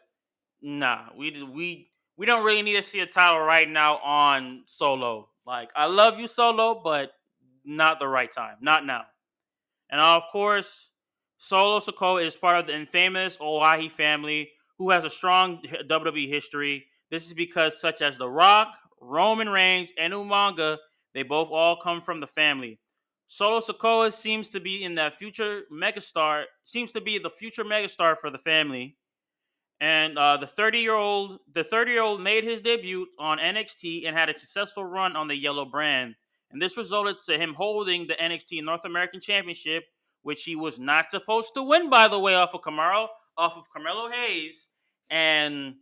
nah, 0.62 1.06
we 1.16 1.42
we 1.42 1.90
we 2.16 2.26
don't 2.26 2.44
really 2.44 2.62
need 2.62 2.76
to 2.76 2.82
see 2.82 3.00
a 3.00 3.06
title 3.06 3.40
right 3.40 3.68
now 3.68 3.98
on 3.98 4.62
Solo. 4.66 5.28
Like 5.46 5.70
I 5.76 5.86
love 5.86 6.18
you, 6.18 6.26
Solo, 6.26 6.80
but 6.82 7.12
not 7.64 7.98
the 7.98 8.08
right 8.08 8.30
time, 8.30 8.56
not 8.60 8.86
now. 8.86 9.02
And 9.90 10.00
of 10.00 10.22
course, 10.32 10.90
Solo 11.38 11.80
Sikoa 11.80 12.26
is 12.26 12.36
part 12.36 12.58
of 12.58 12.66
the 12.66 12.74
infamous 12.74 13.36
Anoa'i 13.36 13.90
family, 13.90 14.50
who 14.78 14.90
has 14.90 15.04
a 15.04 15.10
strong 15.10 15.62
WWE 15.88 16.28
history. 16.28 16.86
This 17.10 17.26
is 17.26 17.34
because 17.34 17.80
such 17.80 18.02
as 18.02 18.18
The 18.18 18.28
Rock, 18.28 18.68
Roman 19.00 19.48
Reigns, 19.48 19.92
and 19.98 20.12
Umaga, 20.12 20.78
they 21.14 21.22
both 21.22 21.48
all 21.50 21.76
come 21.76 22.00
from 22.02 22.20
the 22.20 22.26
family. 22.26 22.78
Solo 23.28 23.60
Sikoa 23.60 24.12
seems 24.12 24.48
to 24.50 24.60
be 24.60 24.84
in 24.84 24.94
that 24.96 25.18
future 25.18 25.62
megastar, 25.72 26.44
seems 26.64 26.92
to 26.92 27.00
be 27.00 27.18
the 27.18 27.30
future 27.30 27.64
megastar 27.64 28.16
for 28.16 28.30
the 28.30 28.38
family. 28.38 28.96
And 29.80 30.18
uh, 30.18 30.38
the 30.38 30.46
30 30.46 30.78
year 30.78 30.94
old, 30.94 31.38
the 31.52 31.64
30 31.64 31.90
year 31.90 32.02
old 32.02 32.20
made 32.20 32.44
his 32.44 32.60
debut 32.60 33.06
on 33.18 33.38
NXT 33.38 34.06
and 34.06 34.16
had 34.16 34.30
a 34.30 34.38
successful 34.38 34.84
run 34.84 35.16
on 35.16 35.28
the 35.28 35.36
yellow 35.36 35.64
brand. 35.64 36.14
And 36.50 36.62
this 36.62 36.76
resulted 36.76 37.16
to 37.26 37.38
him 37.38 37.54
holding 37.54 38.06
the 38.06 38.14
NXT 38.14 38.64
North 38.64 38.84
American 38.84 39.20
Championship, 39.20 39.84
which 40.22 40.44
he 40.44 40.56
was 40.56 40.78
not 40.78 41.10
supposed 41.10 41.54
to 41.54 41.62
win, 41.62 41.90
by 41.90 42.08
the 42.08 42.18
way, 42.18 42.34
off 42.34 42.54
of 42.54 42.62
Camaro, 42.62 43.08
off 43.36 43.56
of 43.56 43.68
Carmelo 43.70 44.08
Hayes, 44.08 44.68
and 45.10 45.74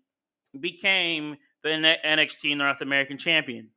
became 0.61 1.36
the 1.62 1.97
NXT 2.05 2.57
North 2.57 2.80
American 2.80 3.18
Champion. 3.18 3.70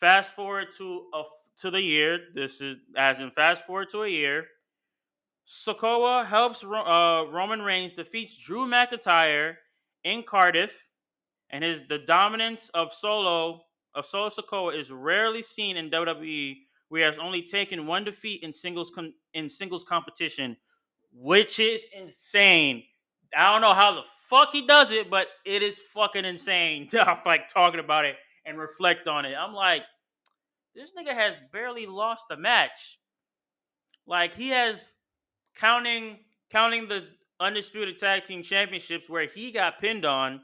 Fast 0.00 0.34
forward 0.34 0.66
to 0.76 1.06
a, 1.14 1.22
to 1.58 1.70
the 1.70 1.80
year. 1.80 2.18
This 2.34 2.60
is 2.60 2.76
as 2.96 3.20
in 3.20 3.30
fast 3.30 3.66
forward 3.66 3.88
to 3.90 4.02
a 4.02 4.08
year. 4.08 4.46
Sikoa 5.46 6.24
helps 6.24 6.64
uh, 6.64 7.24
Roman 7.30 7.60
Reigns 7.62 7.92
defeats 7.92 8.36
Drew 8.36 8.66
McIntyre 8.66 9.56
in 10.04 10.22
Cardiff, 10.22 10.86
and 11.50 11.62
his 11.62 11.82
the 11.88 11.98
dominance 11.98 12.70
of 12.74 12.92
Solo 12.92 13.62
of 13.94 14.06
Solo 14.06 14.30
Sikoa 14.30 14.78
is 14.78 14.90
rarely 14.90 15.42
seen 15.42 15.76
in 15.76 15.90
WWE, 15.90 16.56
where 16.88 17.00
he 17.00 17.04
has 17.04 17.18
only 17.18 17.42
taken 17.42 17.86
one 17.86 18.04
defeat 18.04 18.42
in 18.42 18.52
singles 18.52 18.90
con- 18.94 19.12
in 19.34 19.48
singles 19.48 19.84
competition, 19.84 20.56
which 21.12 21.58
is 21.58 21.86
insane. 21.96 22.82
I 23.36 23.52
don't 23.52 23.60
know 23.60 23.74
how 23.74 23.94
the 23.94 24.08
fuck 24.28 24.50
he 24.52 24.66
does 24.66 24.92
it, 24.92 25.10
but 25.10 25.26
it 25.44 25.62
is 25.62 25.78
fucking 25.78 26.24
insane 26.24 26.88
to 26.90 27.20
like 27.26 27.48
talking 27.48 27.80
about 27.80 28.06
it 28.06 28.16
and 28.46 28.58
reflect 28.58 29.08
on 29.08 29.24
it. 29.24 29.34
I'm 29.34 29.54
like, 29.54 29.82
this 30.74 30.92
nigga 30.92 31.12
has 31.12 31.42
barely 31.52 31.86
lost 31.86 32.26
a 32.30 32.36
match. 32.36 32.98
Like 34.06 34.34
he 34.34 34.48
has 34.50 34.90
counting 35.54 36.18
counting 36.50 36.88
the 36.88 37.04
undisputed 37.40 37.98
tag 37.98 38.24
team 38.24 38.42
championships 38.42 39.08
where 39.08 39.26
he 39.26 39.50
got 39.50 39.80
pinned 39.80 40.04
on. 40.04 40.40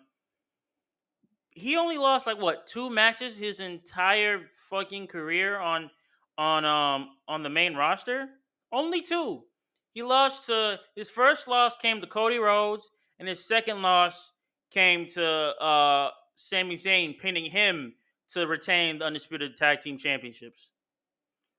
He 1.50 1.76
only 1.76 1.98
lost 1.98 2.26
like 2.26 2.40
what 2.40 2.66
two 2.66 2.90
matches 2.90 3.36
his 3.36 3.60
entire 3.60 4.42
fucking 4.68 5.08
career 5.08 5.58
on 5.58 5.90
on 6.38 6.64
um 6.64 7.10
on 7.28 7.42
the 7.42 7.50
main 7.50 7.74
roster. 7.74 8.28
Only 8.72 9.02
two. 9.02 9.44
He 9.92 10.02
lost 10.02 10.46
to 10.46 10.78
his 10.94 11.10
first 11.10 11.48
loss 11.48 11.74
came 11.76 12.00
to 12.00 12.06
Cody 12.06 12.38
Rhodes, 12.38 12.90
and 13.18 13.28
his 13.28 13.44
second 13.44 13.82
loss 13.82 14.32
came 14.70 15.06
to 15.06 15.24
uh 15.24 16.10
Sami 16.34 16.76
Zayn, 16.76 17.18
pinning 17.18 17.50
him 17.50 17.94
to 18.30 18.46
retain 18.46 18.98
the 18.98 19.04
undisputed 19.04 19.56
tag 19.56 19.80
team 19.80 19.98
championships, 19.98 20.70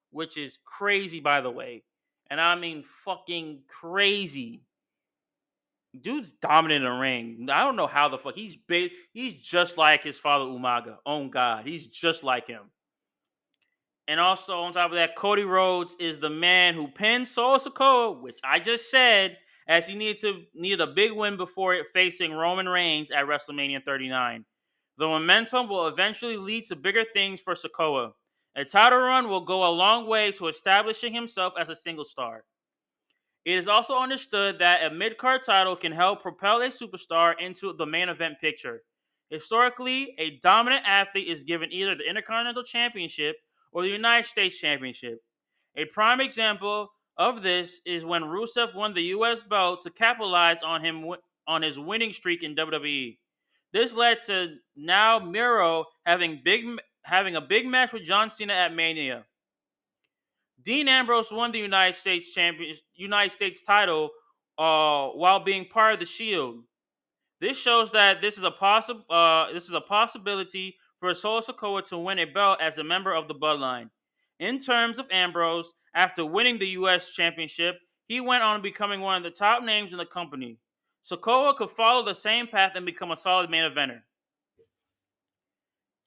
which 0.10 0.38
is 0.38 0.58
crazy, 0.66 1.20
by 1.20 1.42
the 1.42 1.52
way 1.52 1.84
and 2.32 2.40
I 2.40 2.56
mean 2.56 2.84
fucking 2.84 3.64
crazy. 3.68 4.64
Dude's 6.00 6.32
dominant 6.32 6.86
in 6.86 6.90
the 6.90 6.98
ring. 6.98 7.48
I 7.52 7.66
don't 7.66 7.76
know 7.76 7.88
how 7.88 8.08
the 8.08 8.18
fuck 8.18 8.36
he's 8.36 8.56
big. 8.56 8.92
He's 9.12 9.36
just 9.36 9.78
like 9.78 10.02
his 10.02 10.18
father 10.18 10.46
Umaga. 10.46 10.96
Oh 11.06 11.28
God, 11.28 11.68
he's 11.68 11.86
just 11.86 12.24
like 12.24 12.48
him. 12.48 12.64
And 14.08 14.20
also 14.20 14.62
on 14.62 14.72
top 14.72 14.92
of 14.92 14.96
that, 14.96 15.18
Cody 15.18 15.44
Rhodes 15.44 15.96
is 16.00 16.20
the 16.20 16.30
man 16.30 16.74
who 16.74 16.88
pinned 16.88 17.28
Solo 17.28 17.58
Sikoa, 17.58 18.20
which 18.22 18.40
I 18.44 18.60
just 18.60 18.90
said, 18.90 19.38
as 19.68 19.86
he 19.86 19.96
needed 19.96 20.22
to 20.22 20.44
needed 20.56 20.80
a 20.80 20.88
big 20.88 21.12
win 21.12 21.36
before 21.36 21.74
it 21.74 21.88
facing 21.94 22.32
Roman 22.32 22.68
Reigns 22.68 23.12
at 23.12 23.26
WrestleMania 23.26 23.84
39. 23.84 24.46
The 24.98 25.08
momentum 25.08 25.68
will 25.68 25.88
eventually 25.88 26.38
lead 26.38 26.64
to 26.66 26.78
bigger 26.78 27.04
things 27.14 27.42
for 27.42 27.56
Sikoa. 27.56 28.14
A 28.56 28.66
title 28.66 29.00
run 29.00 29.30
will 29.30 29.46
go 29.46 29.66
a 29.66 29.72
long 29.72 30.08
way 30.08 30.32
to 30.34 30.48
establishing 30.48 31.14
himself 31.14 31.54
as 31.60 31.70
a 31.70 31.76
single 31.76 32.04
star. 32.04 32.44
It 33.46 33.58
is 33.58 33.68
also 33.68 33.96
understood 33.96 34.60
that 34.60 34.84
a 34.84 34.94
mid 34.94 35.18
card 35.18 35.42
title 35.44 35.76
can 35.76 35.92
help 35.92 36.22
propel 36.22 36.62
a 36.62 36.68
superstar 36.68 37.34
into 37.40 37.74
the 37.74 37.86
main 37.86 38.10
event 38.10 38.36
picture. 38.42 38.84
Historically, 39.30 40.14
a 40.20 40.38
dominant 40.44 40.84
athlete 40.86 41.30
is 41.30 41.46
given 41.46 41.72
either 41.72 41.96
the 41.96 42.08
Intercontinental 42.08 42.64
Championship 42.64 43.38
or 43.72 43.82
the 43.82 43.90
United 43.90 44.28
States 44.28 44.60
Championship. 44.60 45.20
A 45.78 45.86
prime 45.86 46.20
example 46.20 46.90
of 47.18 47.42
this 47.42 47.82
is 47.86 48.04
when 48.04 48.24
Rusev 48.24 48.76
won 48.76 48.94
the 48.94 49.04
U.S. 49.04 49.44
belt 49.44 49.82
to 49.84 49.90
capitalize 49.90 50.62
on 50.62 50.84
him 50.84 51.06
on 51.48 51.62
his 51.62 51.80
winning 51.80 52.12
streak 52.12 52.44
in 52.44 52.56
WWE. 52.56 53.18
This 53.72 53.94
led 53.94 54.20
to 54.26 54.56
now 54.76 55.20
Miro 55.20 55.86
having 56.06 56.42
big 56.44 56.66
having 57.04 57.36
a 57.36 57.42
big 57.42 57.66
match 57.66 57.94
with 57.94 58.04
John 58.04 58.30
Cena 58.30 58.54
at 58.54 58.74
Mania. 58.74 59.26
Dean 60.64 60.88
Ambrose 60.88 61.32
won 61.32 61.52
the 61.52 61.60
United 61.60 61.98
States 61.98 62.34
champion 62.34 62.76
United 62.96 63.32
States 63.32 63.64
title 63.64 64.10
uh, 64.58 65.08
while 65.10 65.44
being 65.44 65.66
part 65.66 65.96
of 65.96 66.00
the 66.00 66.06
Shield. 66.06 66.64
This 67.40 67.58
shows 67.58 67.92
that 67.92 68.22
this 68.22 68.38
is 68.38 68.44
a 68.44 68.52
possible 68.52 69.04
uh, 69.10 69.52
this 69.52 69.68
is 69.68 69.74
a 69.74 69.82
possibility 69.82 70.76
for 71.00 71.14
Solo 71.16 71.42
Sikoa 71.42 71.84
to 71.86 71.98
win 71.98 72.20
a 72.20 72.26
belt 72.26 72.60
as 72.62 72.78
a 72.78 72.84
member 72.84 73.14
of 73.14 73.28
the 73.28 73.34
Bloodline. 73.34 73.90
In 74.40 74.60
terms 74.60 75.00
of 75.00 75.08
Ambrose, 75.12 75.74
after 75.96 76.26
winning 76.26 76.60
the 76.60 76.68
U.S. 76.70 77.12
Championship, 77.14 77.78
he 78.08 78.22
went 78.22 78.44
on 78.44 78.62
becoming 78.62 79.02
one 79.02 79.18
of 79.18 79.24
the 79.24 79.32
top 79.32 79.64
names 79.64 79.92
in 79.92 79.98
the 79.98 80.06
company. 80.06 80.60
Sikoa 81.04 81.56
could 81.56 81.72
follow 81.72 82.06
the 82.06 82.14
same 82.14 82.48
path 82.48 82.74
and 82.76 82.86
become 82.86 83.12
a 83.12 83.16
solid 83.16 83.50
main 83.50 83.64
eventer. 83.64 84.02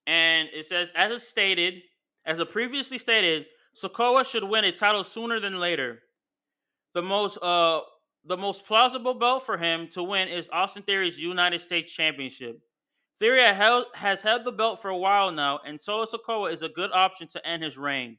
And 0.06 0.48
it 0.52 0.66
says, 0.66 0.92
as 0.94 1.10
it 1.10 1.22
stated, 1.22 1.82
as 2.26 2.38
a 2.38 2.46
previously 2.46 2.98
stated, 2.98 3.46
Sikoa 3.80 4.24
should 4.24 4.44
win 4.44 4.64
a 4.64 4.72
title 4.72 5.04
sooner 5.04 5.40
than 5.40 5.58
later. 5.58 6.00
The 6.94 7.02
most 7.02 7.38
uh 7.42 7.80
the 8.26 8.36
most 8.36 8.66
plausible 8.66 9.14
belt 9.14 9.44
for 9.44 9.58
him 9.58 9.88
to 9.88 10.02
win 10.02 10.28
is 10.28 10.48
Austin 10.50 10.82
Theory's 10.82 11.18
United 11.18 11.60
States 11.60 11.92
Championship. 11.92 12.58
Theory 13.18 13.42
has 13.42 14.22
held 14.22 14.44
the 14.44 14.52
belt 14.52 14.80
for 14.80 14.88
a 14.88 14.96
while 14.96 15.30
now, 15.30 15.60
and 15.66 15.80
Solo 15.80 16.04
Sikoa 16.04 16.52
is 16.52 16.62
a 16.62 16.68
good 16.68 16.90
option 16.92 17.28
to 17.28 17.46
end 17.46 17.62
his 17.62 17.76
reign. 17.76 18.16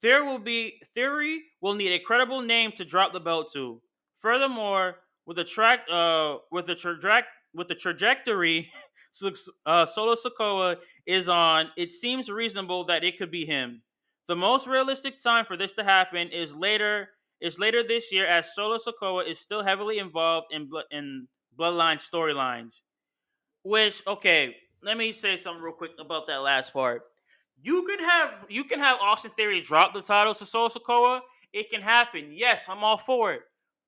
Theory 0.00 0.26
will 0.26 0.38
be 0.38 0.80
Theory 0.94 1.42
will 1.60 1.74
need 1.74 1.92
a 1.92 1.98
credible 1.98 2.42
name 2.42 2.72
to 2.72 2.84
drop 2.84 3.12
the 3.12 3.20
belt 3.20 3.50
to. 3.54 3.80
Furthermore, 4.18 4.96
with 5.26 5.36
the 5.36 5.44
track 5.44 5.80
uh 5.90 6.36
with 6.50 6.66
the 6.66 6.74
track 6.74 7.24
with 7.54 7.68
the 7.68 7.74
trajectory 7.74 8.70
uh, 9.66 9.86
Solo 9.86 10.14
Sikoa 10.14 10.76
is 11.06 11.28
on, 11.28 11.70
it 11.76 11.90
seems 11.90 12.28
reasonable 12.28 12.84
that 12.86 13.04
it 13.04 13.18
could 13.18 13.30
be 13.30 13.44
him. 13.44 13.82
The 14.28 14.36
most 14.36 14.66
realistic 14.66 15.22
time 15.22 15.44
for 15.44 15.56
this 15.56 15.72
to 15.74 15.84
happen 15.84 16.28
is 16.28 16.54
later 16.54 17.10
is 17.40 17.58
later 17.58 17.82
this 17.86 18.12
year, 18.12 18.26
as 18.26 18.54
Solo 18.54 18.78
Sikoa 18.78 19.28
is 19.28 19.38
still 19.38 19.62
heavily 19.62 19.98
involved 19.98 20.48
in 20.52 20.68
in 20.90 21.28
Bloodline 21.58 22.00
storylines. 22.00 22.80
Which 23.62 24.02
okay, 24.06 24.56
let 24.82 24.96
me 24.96 25.12
say 25.12 25.36
something 25.36 25.62
real 25.62 25.74
quick 25.74 25.92
about 25.98 26.26
that 26.26 26.42
last 26.42 26.72
part. 26.72 27.02
You 27.62 27.84
can 27.84 28.00
have 28.00 28.46
you 28.48 28.64
can 28.64 28.78
have 28.80 28.98
Austin 29.00 29.30
Theory 29.36 29.60
drop 29.60 29.94
the 29.94 30.02
title 30.02 30.34
to 30.34 30.46
Solo 30.46 30.68
Sikoa. 30.68 31.20
It 31.52 31.70
can 31.70 31.80
happen. 31.80 32.32
Yes, 32.32 32.68
I'm 32.68 32.82
all 32.82 32.98
for 32.98 33.32
it, 33.32 33.42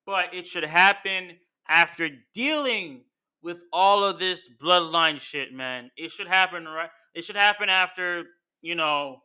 but 0.06 0.32
it 0.32 0.46
should 0.46 0.64
happen 0.64 1.36
after 1.68 2.10
dealing 2.32 3.02
with 3.42 3.62
all 3.72 4.04
of 4.04 4.18
this 4.18 4.48
bloodline 4.62 5.20
shit, 5.20 5.52
man. 5.52 5.90
It 5.96 6.10
should 6.10 6.28
happen 6.28 6.64
right. 6.66 6.90
It 7.14 7.24
should 7.24 7.36
happen 7.36 7.68
after 7.68 8.24
you 8.60 8.74
know, 8.74 9.18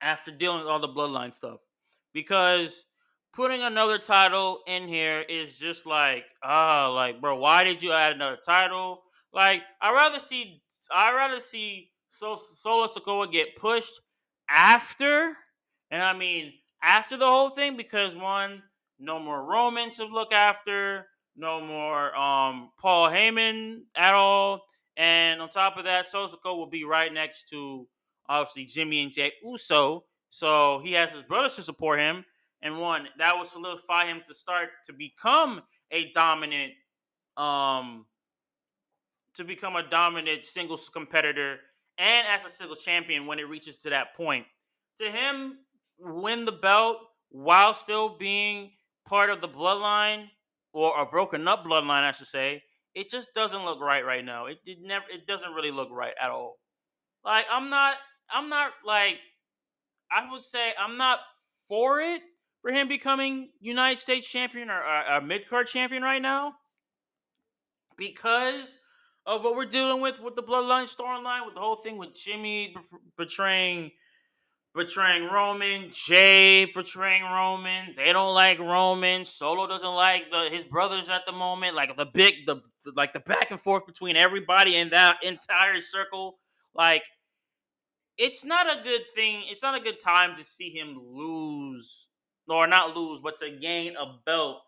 after 0.00 0.30
dealing 0.30 0.60
with 0.60 0.68
all 0.68 0.80
the 0.80 0.88
bloodline 0.88 1.34
stuff, 1.34 1.60
because 2.12 2.84
putting 3.32 3.62
another 3.62 3.98
title 3.98 4.60
in 4.66 4.88
here 4.88 5.20
is 5.28 5.58
just 5.58 5.86
like, 5.86 6.24
ah, 6.42 6.86
uh, 6.86 6.92
like, 6.92 7.20
bro, 7.20 7.36
why 7.36 7.64
did 7.64 7.82
you 7.82 7.92
add 7.92 8.14
another 8.14 8.38
title? 8.44 9.02
Like, 9.32 9.62
I 9.80 9.92
rather 9.92 10.18
see, 10.18 10.62
I 10.94 11.14
rather 11.14 11.40
see 11.40 11.90
so 12.08 12.36
Solo 12.36 12.86
Sikoa 12.86 13.30
get 13.30 13.56
pushed 13.56 14.00
after, 14.48 15.36
and 15.90 16.02
I 16.02 16.12
mean 16.12 16.52
after 16.82 17.16
the 17.16 17.26
whole 17.26 17.50
thing, 17.50 17.76
because 17.76 18.14
one, 18.14 18.62
no 18.98 19.18
more 19.18 19.44
Roman 19.44 19.90
to 19.92 20.04
look 20.04 20.32
after 20.32 21.06
no 21.36 21.60
more 21.60 22.16
um, 22.16 22.70
Paul 22.78 23.08
Heyman 23.08 23.80
at 23.94 24.14
all. 24.14 24.62
And 24.96 25.40
on 25.40 25.50
top 25.50 25.76
of 25.76 25.84
that, 25.84 26.06
Sosako 26.06 26.56
will 26.56 26.68
be 26.68 26.84
right 26.84 27.12
next 27.12 27.48
to 27.50 27.86
obviously 28.28 28.64
Jimmy 28.64 29.02
and 29.02 29.12
Jey 29.12 29.32
Uso. 29.44 30.04
So 30.30 30.80
he 30.82 30.92
has 30.92 31.12
his 31.12 31.22
brothers 31.22 31.56
to 31.56 31.62
support 31.62 32.00
him. 32.00 32.24
And 32.62 32.78
one, 32.78 33.06
that 33.18 33.36
will 33.36 33.44
solidify 33.44 34.06
him 34.06 34.20
to 34.26 34.34
start 34.34 34.68
to 34.86 34.92
become 34.92 35.60
a 35.90 36.10
dominant, 36.12 36.72
um, 37.36 38.06
to 39.34 39.44
become 39.44 39.76
a 39.76 39.86
dominant 39.88 40.42
singles 40.42 40.88
competitor 40.88 41.58
and 41.98 42.26
as 42.26 42.44
a 42.44 42.50
single 42.50 42.76
champion 42.76 43.26
when 43.26 43.38
it 43.38 43.48
reaches 43.48 43.80
to 43.82 43.90
that 43.90 44.14
point. 44.16 44.46
To 44.98 45.10
him, 45.10 45.58
win 45.98 46.46
the 46.46 46.52
belt 46.52 46.96
while 47.28 47.74
still 47.74 48.16
being 48.16 48.70
part 49.06 49.30
of 49.30 49.40
the 49.40 49.48
bloodline 49.48 50.28
or 50.76 51.00
a 51.00 51.06
broken 51.06 51.48
up 51.48 51.64
bloodline, 51.64 52.04
I 52.04 52.12
should 52.12 52.26
say, 52.26 52.62
it 52.94 53.10
just 53.10 53.28
doesn't 53.34 53.64
look 53.64 53.80
right 53.80 54.04
right 54.04 54.24
now. 54.24 54.46
It, 54.46 54.58
it 54.66 54.78
never 54.82 55.06
it 55.10 55.26
doesn't 55.26 55.52
really 55.52 55.70
look 55.70 55.88
right 55.90 56.14
at 56.20 56.30
all. 56.30 56.58
Like 57.24 57.46
I'm 57.50 57.70
not 57.70 57.94
I'm 58.30 58.48
not 58.48 58.72
like 58.84 59.16
I 60.10 60.30
would 60.30 60.42
say 60.42 60.72
I'm 60.78 60.96
not 60.98 61.20
for 61.66 62.00
it 62.00 62.20
for 62.60 62.70
him 62.72 62.88
becoming 62.88 63.50
United 63.60 64.00
States 64.00 64.28
champion 64.28 64.70
or 64.70 64.82
uh, 64.82 65.14
a, 65.14 65.18
a 65.18 65.20
mid 65.20 65.48
card 65.48 65.66
champion 65.66 66.02
right 66.02 66.20
now 66.20 66.52
because 67.96 68.76
of 69.26 69.42
what 69.44 69.56
we're 69.56 69.64
dealing 69.64 70.02
with 70.02 70.20
with 70.20 70.36
the 70.36 70.42
bloodline 70.42 70.84
storyline 70.84 71.46
with 71.46 71.54
the 71.54 71.60
whole 71.60 71.76
thing 71.76 71.96
with 71.96 72.14
Jimmy 72.14 72.76
betraying 73.16 73.90
portraying 74.76 75.24
Roman, 75.24 75.90
Jey 75.90 76.66
portraying 76.66 77.22
Roman. 77.22 77.92
They 77.96 78.12
don't 78.12 78.34
like 78.34 78.58
Roman. 78.58 79.24
Solo 79.24 79.66
doesn't 79.66 79.88
like 79.88 80.30
the 80.30 80.50
his 80.52 80.64
brothers 80.64 81.08
at 81.08 81.22
the 81.24 81.32
moment. 81.32 81.74
Like 81.74 81.96
the 81.96 82.04
big 82.04 82.46
the 82.46 82.60
like 82.94 83.14
the 83.14 83.20
back 83.20 83.50
and 83.50 83.60
forth 83.60 83.86
between 83.86 84.16
everybody 84.16 84.76
in 84.76 84.90
that 84.90 85.16
entire 85.24 85.80
circle. 85.80 86.36
Like 86.74 87.04
it's 88.18 88.44
not 88.44 88.66
a 88.66 88.82
good 88.84 89.02
thing. 89.14 89.44
It's 89.50 89.62
not 89.62 89.80
a 89.80 89.82
good 89.82 89.98
time 89.98 90.36
to 90.36 90.44
see 90.44 90.68
him 90.68 90.98
lose 91.02 92.08
or 92.46 92.66
not 92.66 92.94
lose, 92.94 93.20
but 93.20 93.38
to 93.38 93.50
gain 93.50 93.94
a 93.96 94.18
belt 94.26 94.58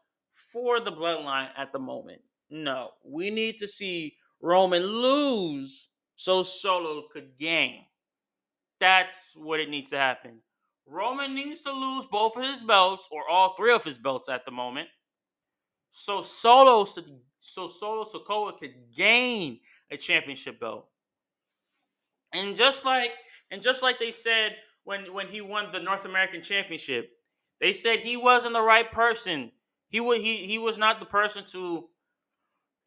for 0.53 0.81
the 0.81 0.91
bloodline 0.91 1.51
at 1.57 1.71
the 1.71 1.79
moment. 1.79 2.23
No, 2.51 2.93
we 3.05 3.29
need 3.29 3.59
to 3.59 3.69
see 3.69 4.15
Roman 4.41 4.83
lose 4.83 5.89
so 6.17 6.43
Solo 6.43 7.05
could 7.13 7.37
gain. 7.39 7.85
That's 8.81 9.35
what 9.37 9.61
it 9.61 9.69
needs 9.69 9.91
to 9.91 9.99
happen. 9.99 10.41
Roman 10.87 11.35
needs 11.35 11.63
to 11.63 11.73
lose 11.73 12.07
both 12.07 12.37
of 12.37 12.45
his 12.45 12.63
belts 12.63 13.09
or 13.11 13.29
all 13.29 13.55
three 13.55 13.73
of 13.73 13.85
his 13.85 13.99
belts 13.99 14.29
at 14.29 14.45
the 14.45 14.51
moment. 14.51 14.89
So 15.91 16.21
Solo 16.21 16.85
so 16.85 17.67
Solo 17.67 18.05
Sikoa 18.05 18.57
could 18.59 18.75
gain 18.95 19.61
a 19.91 19.97
championship 19.97 20.61
belt. 20.61 20.89
And 22.33 22.55
just 22.57 22.85
like 22.85 23.13
and 23.51 23.63
just 23.63 23.83
like 23.83 23.99
they 23.99 24.11
said 24.11 24.57
when 24.85 25.13
when 25.13 25.29
he 25.29 25.41
won 25.41 25.71
the 25.73 25.81
North 25.81 26.05
American 26.05 26.43
Championship, 26.43 27.11
they 27.61 27.73
said 27.73 28.01
he 28.01 28.17
wasn't 28.17 28.55
the 28.55 28.63
right 28.63 28.91
person. 28.91 29.53
He 29.89 30.01
was 30.01 30.21
he 30.21 30.47
he 30.47 30.59
was 30.59 30.79
not 30.79 31.01
the 31.01 31.07
person 31.07 31.45
to 31.53 31.89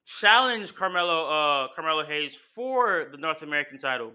challenge 0.05 0.73
Carmelo 0.73 1.27
uh 1.27 1.67
Carmelo 1.75 2.03
Hayes 2.03 2.35
for 2.35 3.07
the 3.11 3.17
North 3.17 3.41
American 3.41 3.77
title. 3.77 4.13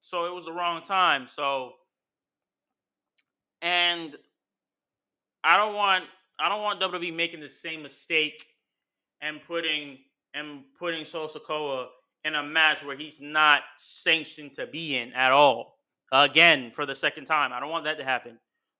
So 0.00 0.26
it 0.26 0.34
was 0.34 0.46
the 0.46 0.52
wrong 0.52 0.82
time. 0.82 1.26
So 1.26 1.74
and 3.62 4.16
I 5.44 5.56
don't 5.56 5.74
want 5.74 6.04
I 6.38 6.48
don't 6.48 6.62
want 6.62 6.80
WWE 6.80 7.14
making 7.14 7.40
the 7.40 7.48
same 7.48 7.82
mistake 7.82 8.46
and 9.20 9.40
putting 9.46 9.98
and 10.34 10.62
putting 10.78 11.04
Solo 11.04 11.26
Sikoa 11.26 11.86
in 12.24 12.34
a 12.34 12.42
match 12.42 12.84
where 12.84 12.96
he's 12.96 13.20
not 13.20 13.62
sanctioned 13.76 14.52
to 14.54 14.66
be 14.66 14.96
in 14.96 15.12
at 15.12 15.32
all. 15.32 15.76
Again, 16.12 16.72
for 16.74 16.86
the 16.86 16.94
second 16.94 17.24
time. 17.24 17.52
I 17.52 17.60
don't 17.60 17.70
want 17.70 17.84
that 17.84 17.98
to 17.98 18.04
happen. 18.04 18.38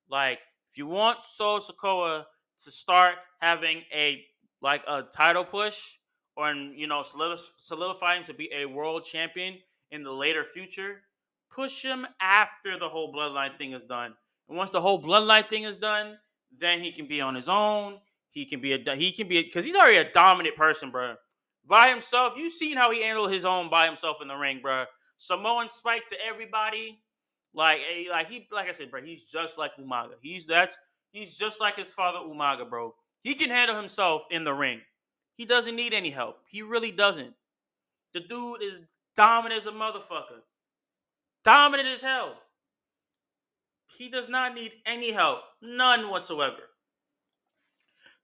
Like, 0.08 0.38
if 0.72 0.78
you 0.78 0.86
want 0.86 1.22
Solo 1.22 1.60
Sikoa 1.60 2.24
to 2.64 2.70
start 2.70 3.14
having 3.40 3.82
a 3.94 4.24
like 4.62 4.82
a 4.86 5.02
title 5.02 5.44
push 5.44 5.94
or 6.36 6.52
you 6.52 6.86
know 6.86 7.02
solidifying 7.02 8.24
to 8.24 8.34
be 8.34 8.50
a 8.54 8.66
world 8.66 9.04
champion 9.04 9.58
in 9.90 10.02
the 10.02 10.12
later 10.12 10.44
future, 10.44 11.02
push 11.50 11.84
him 11.84 12.06
after 12.20 12.78
the 12.78 12.88
whole 12.88 13.12
bloodline 13.12 13.56
thing 13.58 13.72
is 13.72 13.84
done. 13.84 14.14
And 14.48 14.56
once 14.56 14.70
the 14.70 14.80
whole 14.80 15.02
bloodline 15.02 15.46
thing 15.48 15.64
is 15.64 15.76
done, 15.76 16.18
then 16.58 16.80
he 16.80 16.92
can 16.92 17.06
be 17.06 17.20
on 17.20 17.34
his 17.34 17.48
own. 17.48 17.98
He 18.30 18.44
can 18.44 18.60
be 18.60 18.72
a 18.72 18.94
he 18.94 19.12
can 19.12 19.28
be 19.28 19.42
because 19.42 19.64
he's 19.64 19.74
already 19.74 19.96
a 19.96 20.10
dominant 20.12 20.56
person, 20.56 20.90
bro. 20.90 21.14
By 21.66 21.88
himself, 21.88 22.34
you 22.36 22.48
seen 22.48 22.76
how 22.76 22.90
he 22.90 23.02
handled 23.02 23.32
his 23.32 23.44
own 23.44 23.68
by 23.68 23.86
himself 23.86 24.18
in 24.22 24.28
the 24.28 24.36
ring, 24.36 24.60
bro. 24.62 24.84
Samoan 25.18 25.68
spike 25.68 26.06
to 26.08 26.16
everybody, 26.26 27.00
like 27.54 27.78
eh, 27.78 28.10
like 28.10 28.28
he 28.28 28.46
like 28.52 28.68
I 28.68 28.72
said, 28.72 28.90
bro. 28.90 29.02
He's 29.02 29.24
just 29.24 29.58
like 29.58 29.72
Umaga. 29.76 30.12
He's 30.22 30.46
that's 30.46 30.76
he's 31.12 31.36
just 31.36 31.60
like 31.60 31.76
his 31.76 31.92
father 31.92 32.18
Umaga, 32.18 32.68
bro. 32.68 32.94
He 33.22 33.34
can 33.34 33.50
handle 33.50 33.76
himself 33.76 34.22
in 34.30 34.44
the 34.44 34.52
ring. 34.52 34.80
He 35.36 35.44
doesn't 35.44 35.74
need 35.74 35.92
any 35.92 36.10
help. 36.10 36.38
He 36.48 36.62
really 36.62 36.92
doesn't. 36.92 37.34
The 38.14 38.20
dude 38.20 38.62
is 38.62 38.80
dominant 39.16 39.60
as 39.60 39.66
a 39.66 39.72
motherfucker 39.72 40.42
dominant 41.44 41.88
as 41.88 42.02
hell. 42.02 42.36
He 43.98 44.08
does 44.08 44.28
not 44.28 44.54
need 44.54 44.72
any 44.86 45.12
help, 45.12 45.40
none 45.60 46.08
whatsoever. 46.08 46.56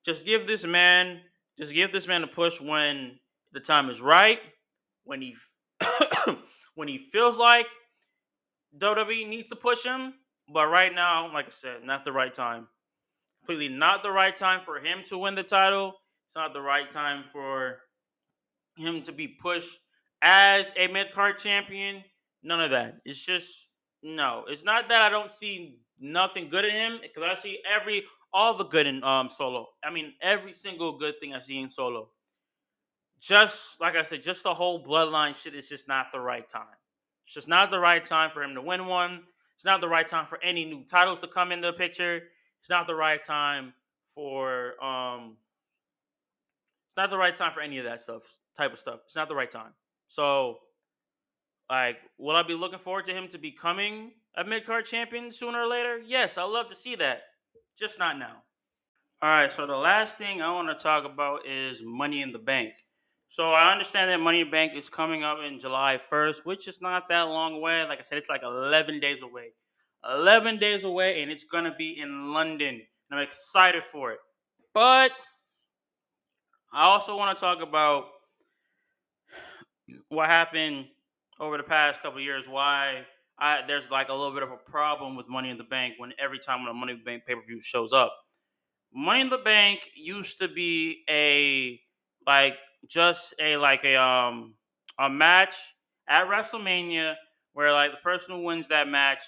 Just 0.04 0.24
give 0.24 0.46
this 0.46 0.64
man, 0.64 1.20
just 1.58 1.74
give 1.74 1.92
this 1.92 2.06
man 2.06 2.22
a 2.22 2.26
push 2.26 2.60
when 2.60 3.18
the 3.52 3.60
time 3.60 3.90
is 3.90 4.00
right, 4.00 4.38
when 5.04 5.20
he 5.20 5.34
when 6.74 6.88
he 6.88 6.98
feels 6.98 7.38
like 7.38 7.66
WWE 8.78 9.28
needs 9.28 9.48
to 9.48 9.56
push 9.56 9.84
him. 9.84 10.14
But 10.52 10.68
right 10.68 10.94
now, 10.94 11.32
like 11.32 11.46
I 11.46 11.50
said, 11.50 11.84
not 11.84 12.04
the 12.04 12.12
right 12.12 12.32
time. 12.32 12.68
Completely 13.40 13.74
not 13.74 14.02
the 14.02 14.10
right 14.10 14.34
time 14.34 14.60
for 14.62 14.78
him 14.78 15.02
to 15.06 15.18
win 15.18 15.34
the 15.34 15.42
title. 15.42 15.94
It's 16.26 16.36
not 16.36 16.52
the 16.52 16.60
right 16.60 16.90
time 16.90 17.24
for 17.32 17.78
him 18.76 19.02
to 19.02 19.12
be 19.12 19.28
pushed 19.28 19.78
as 20.22 20.72
a 20.76 20.86
mid 20.88 21.12
card 21.12 21.38
champion. 21.38 22.02
None 22.46 22.60
of 22.60 22.70
that. 22.70 22.98
It's 23.04 23.26
just 23.26 23.70
no. 24.04 24.44
It's 24.48 24.62
not 24.62 24.88
that 24.88 25.02
I 25.02 25.08
don't 25.08 25.32
see 25.32 25.80
nothing 25.98 26.48
good 26.48 26.64
in 26.64 26.70
him 26.70 27.00
because 27.02 27.24
I 27.28 27.34
see 27.34 27.58
every 27.68 28.04
all 28.32 28.56
the 28.56 28.64
good 28.64 28.86
in 28.86 29.02
um 29.02 29.28
solo. 29.28 29.66
I 29.82 29.90
mean 29.90 30.12
every 30.22 30.52
single 30.52 30.96
good 30.96 31.18
thing 31.18 31.34
I 31.34 31.40
see 31.40 31.60
in 31.60 31.68
solo. 31.68 32.08
Just 33.20 33.80
like 33.80 33.96
I 33.96 34.04
said, 34.04 34.22
just 34.22 34.44
the 34.44 34.54
whole 34.54 34.84
bloodline 34.84 35.34
shit 35.34 35.56
is 35.56 35.68
just 35.68 35.88
not 35.88 36.12
the 36.12 36.20
right 36.20 36.48
time. 36.48 36.76
It's 37.24 37.34
just 37.34 37.48
not 37.48 37.72
the 37.72 37.80
right 37.80 38.04
time 38.04 38.30
for 38.30 38.44
him 38.44 38.54
to 38.54 38.62
win 38.62 38.86
one. 38.86 39.24
It's 39.56 39.64
not 39.64 39.80
the 39.80 39.88
right 39.88 40.06
time 40.06 40.26
for 40.26 40.40
any 40.40 40.64
new 40.64 40.84
titles 40.84 41.18
to 41.20 41.26
come 41.26 41.50
in 41.50 41.60
the 41.60 41.72
picture. 41.72 42.22
It's 42.60 42.70
not 42.70 42.86
the 42.86 42.94
right 42.94 43.24
time 43.24 43.74
for 44.14 44.80
um 44.84 45.36
it's 46.86 46.96
not 46.96 47.10
the 47.10 47.18
right 47.18 47.34
time 47.34 47.50
for 47.50 47.60
any 47.60 47.78
of 47.78 47.84
that 47.86 48.02
stuff 48.02 48.22
type 48.56 48.72
of 48.72 48.78
stuff. 48.78 49.00
It's 49.06 49.16
not 49.16 49.28
the 49.28 49.34
right 49.34 49.50
time. 49.50 49.72
So 50.06 50.58
like, 51.70 51.96
will 52.18 52.36
I 52.36 52.42
be 52.42 52.54
looking 52.54 52.78
forward 52.78 53.06
to 53.06 53.12
him 53.12 53.28
to 53.28 53.38
becoming 53.38 54.12
a 54.36 54.44
mid 54.44 54.66
card 54.66 54.84
champion 54.84 55.30
sooner 55.30 55.62
or 55.62 55.66
later? 55.66 55.98
Yes, 55.98 56.38
I'd 56.38 56.44
love 56.44 56.68
to 56.68 56.76
see 56.76 56.94
that. 56.96 57.22
Just 57.76 57.98
not 57.98 58.18
now. 58.18 58.42
All 59.22 59.30
right, 59.30 59.50
so 59.50 59.66
the 59.66 59.76
last 59.76 60.18
thing 60.18 60.42
I 60.42 60.52
want 60.52 60.68
to 60.68 60.82
talk 60.82 61.04
about 61.04 61.46
is 61.46 61.82
Money 61.82 62.22
in 62.22 62.30
the 62.30 62.38
Bank. 62.38 62.74
So 63.28 63.50
I 63.50 63.72
understand 63.72 64.10
that 64.10 64.20
Money 64.20 64.40
in 64.42 64.46
the 64.46 64.50
Bank 64.50 64.72
is 64.74 64.88
coming 64.88 65.24
up 65.24 65.38
in 65.44 65.58
July 65.58 65.98
1st, 66.12 66.44
which 66.44 66.68
is 66.68 66.80
not 66.80 67.08
that 67.08 67.22
long 67.22 67.54
away. 67.54 67.84
Like 67.84 67.98
I 67.98 68.02
said, 68.02 68.18
it's 68.18 68.28
like 68.28 68.42
11 68.44 69.00
days 69.00 69.22
away. 69.22 69.52
11 70.08 70.58
days 70.58 70.84
away, 70.84 71.22
and 71.22 71.30
it's 71.30 71.44
going 71.44 71.64
to 71.64 71.74
be 71.76 71.98
in 71.98 72.32
London. 72.32 72.80
And 73.10 73.18
I'm 73.18 73.24
excited 73.24 73.82
for 73.82 74.12
it. 74.12 74.18
But 74.72 75.10
I 76.72 76.84
also 76.84 77.16
want 77.16 77.36
to 77.36 77.40
talk 77.40 77.62
about 77.62 78.04
what 80.08 80.28
happened 80.28 80.86
over 81.40 81.56
the 81.56 81.62
past 81.62 82.00
couple 82.00 82.20
years, 82.20 82.48
why 82.48 83.06
I, 83.38 83.62
there's 83.66 83.90
like 83.90 84.08
a 84.08 84.12
little 84.12 84.32
bit 84.32 84.42
of 84.42 84.50
a 84.50 84.56
problem 84.56 85.16
with 85.16 85.28
Money 85.28 85.50
in 85.50 85.58
the 85.58 85.64
Bank 85.64 85.94
when 85.98 86.12
every 86.18 86.38
time 86.38 86.60
when 86.62 86.70
a 86.70 86.74
Money 86.74 86.92
in 86.92 86.98
the 86.98 87.04
Bank 87.04 87.24
pay 87.26 87.34
per 87.34 87.42
view 87.46 87.60
shows 87.62 87.92
up. 87.92 88.14
Money 88.94 89.22
in 89.22 89.28
the 89.28 89.38
Bank 89.38 89.80
used 89.94 90.38
to 90.38 90.48
be 90.48 91.04
a 91.10 91.80
like 92.26 92.56
just 92.88 93.34
a 93.40 93.56
like 93.56 93.84
a 93.84 93.96
um 94.00 94.54
a 94.98 95.10
match 95.10 95.54
at 96.08 96.26
WrestleMania 96.26 97.14
where 97.52 97.72
like 97.72 97.90
the 97.90 97.98
person 97.98 98.36
who 98.36 98.44
wins 98.44 98.68
that 98.68 98.88
match 98.88 99.22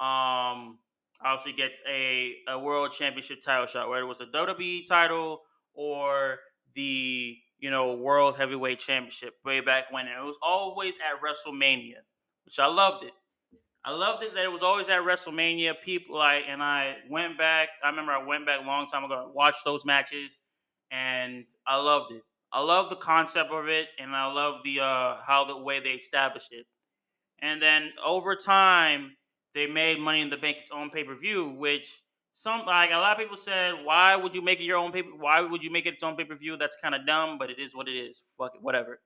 um 0.00 0.78
obviously 1.24 1.52
gets 1.52 1.80
a 1.88 2.34
a 2.48 2.58
world 2.58 2.90
championship 2.90 3.40
title 3.40 3.66
shot, 3.66 3.88
whether 3.88 4.02
it 4.02 4.06
was 4.06 4.20
a 4.20 4.26
WWE 4.26 4.84
title 4.86 5.42
or 5.74 6.38
the 6.74 7.36
you 7.58 7.70
know 7.70 7.94
world 7.94 8.36
heavyweight 8.36 8.78
championship 8.78 9.34
way 9.44 9.60
back 9.60 9.90
when. 9.90 10.06
And 10.06 10.18
it 10.22 10.24
was 10.24 10.38
always 10.42 10.96
at 10.98 11.20
WrestleMania, 11.22 12.00
which 12.44 12.58
I 12.58 12.66
loved 12.66 13.04
it. 13.04 13.12
I 13.84 13.92
loved 13.92 14.24
it 14.24 14.34
that 14.34 14.44
it 14.44 14.52
was 14.52 14.64
always 14.64 14.88
at 14.88 15.02
WrestleMania. 15.02 15.74
People 15.84 16.18
like, 16.18 16.44
and 16.48 16.62
I 16.62 16.96
went 17.08 17.38
back. 17.38 17.68
I 17.84 17.88
remember 17.88 18.12
I 18.12 18.24
went 18.24 18.44
back 18.44 18.60
a 18.62 18.66
long 18.66 18.86
time 18.86 19.04
ago 19.04 19.30
watched 19.32 19.64
those 19.64 19.84
matches, 19.84 20.38
and 20.90 21.44
I 21.66 21.76
loved 21.80 22.12
it. 22.12 22.22
I 22.52 22.60
love 22.62 22.90
the 22.90 22.96
concept 22.96 23.50
of 23.52 23.68
it, 23.68 23.88
and 23.98 24.14
I 24.14 24.32
love 24.32 24.62
the 24.64 24.80
uh, 24.80 25.16
how 25.26 25.44
the 25.46 25.56
way 25.56 25.80
they 25.80 25.90
established 25.90 26.52
it. 26.52 26.66
And 27.40 27.60
then 27.62 27.92
over 28.04 28.34
time, 28.34 29.16
they 29.54 29.66
made 29.66 30.00
Money 30.00 30.20
in 30.20 30.30
the 30.30 30.36
Bank 30.36 30.58
its 30.58 30.70
own 30.70 30.90
pay 30.90 31.04
per 31.04 31.14
view, 31.14 31.50
which 31.50 32.02
some 32.36 32.66
like 32.66 32.90
a 32.90 32.96
lot 32.98 33.12
of 33.12 33.18
people 33.18 33.34
said, 33.34 33.72
why 33.82 34.14
would 34.14 34.34
you 34.34 34.42
make 34.42 34.60
it 34.60 34.64
your 34.64 34.76
own 34.76 34.92
paper? 34.92 35.08
Why 35.18 35.40
would 35.40 35.64
you 35.64 35.72
make 35.72 35.86
it 35.86 35.94
its 35.94 36.02
own 36.02 36.16
pay 36.16 36.24
per 36.24 36.36
view? 36.36 36.58
That's 36.58 36.76
kind 36.76 36.94
of 36.94 37.06
dumb, 37.06 37.38
but 37.38 37.48
it 37.48 37.58
is 37.58 37.74
what 37.74 37.88
it 37.88 37.92
is. 37.92 38.24
Fuck 38.36 38.54
it, 38.54 38.62
whatever. 38.62 39.00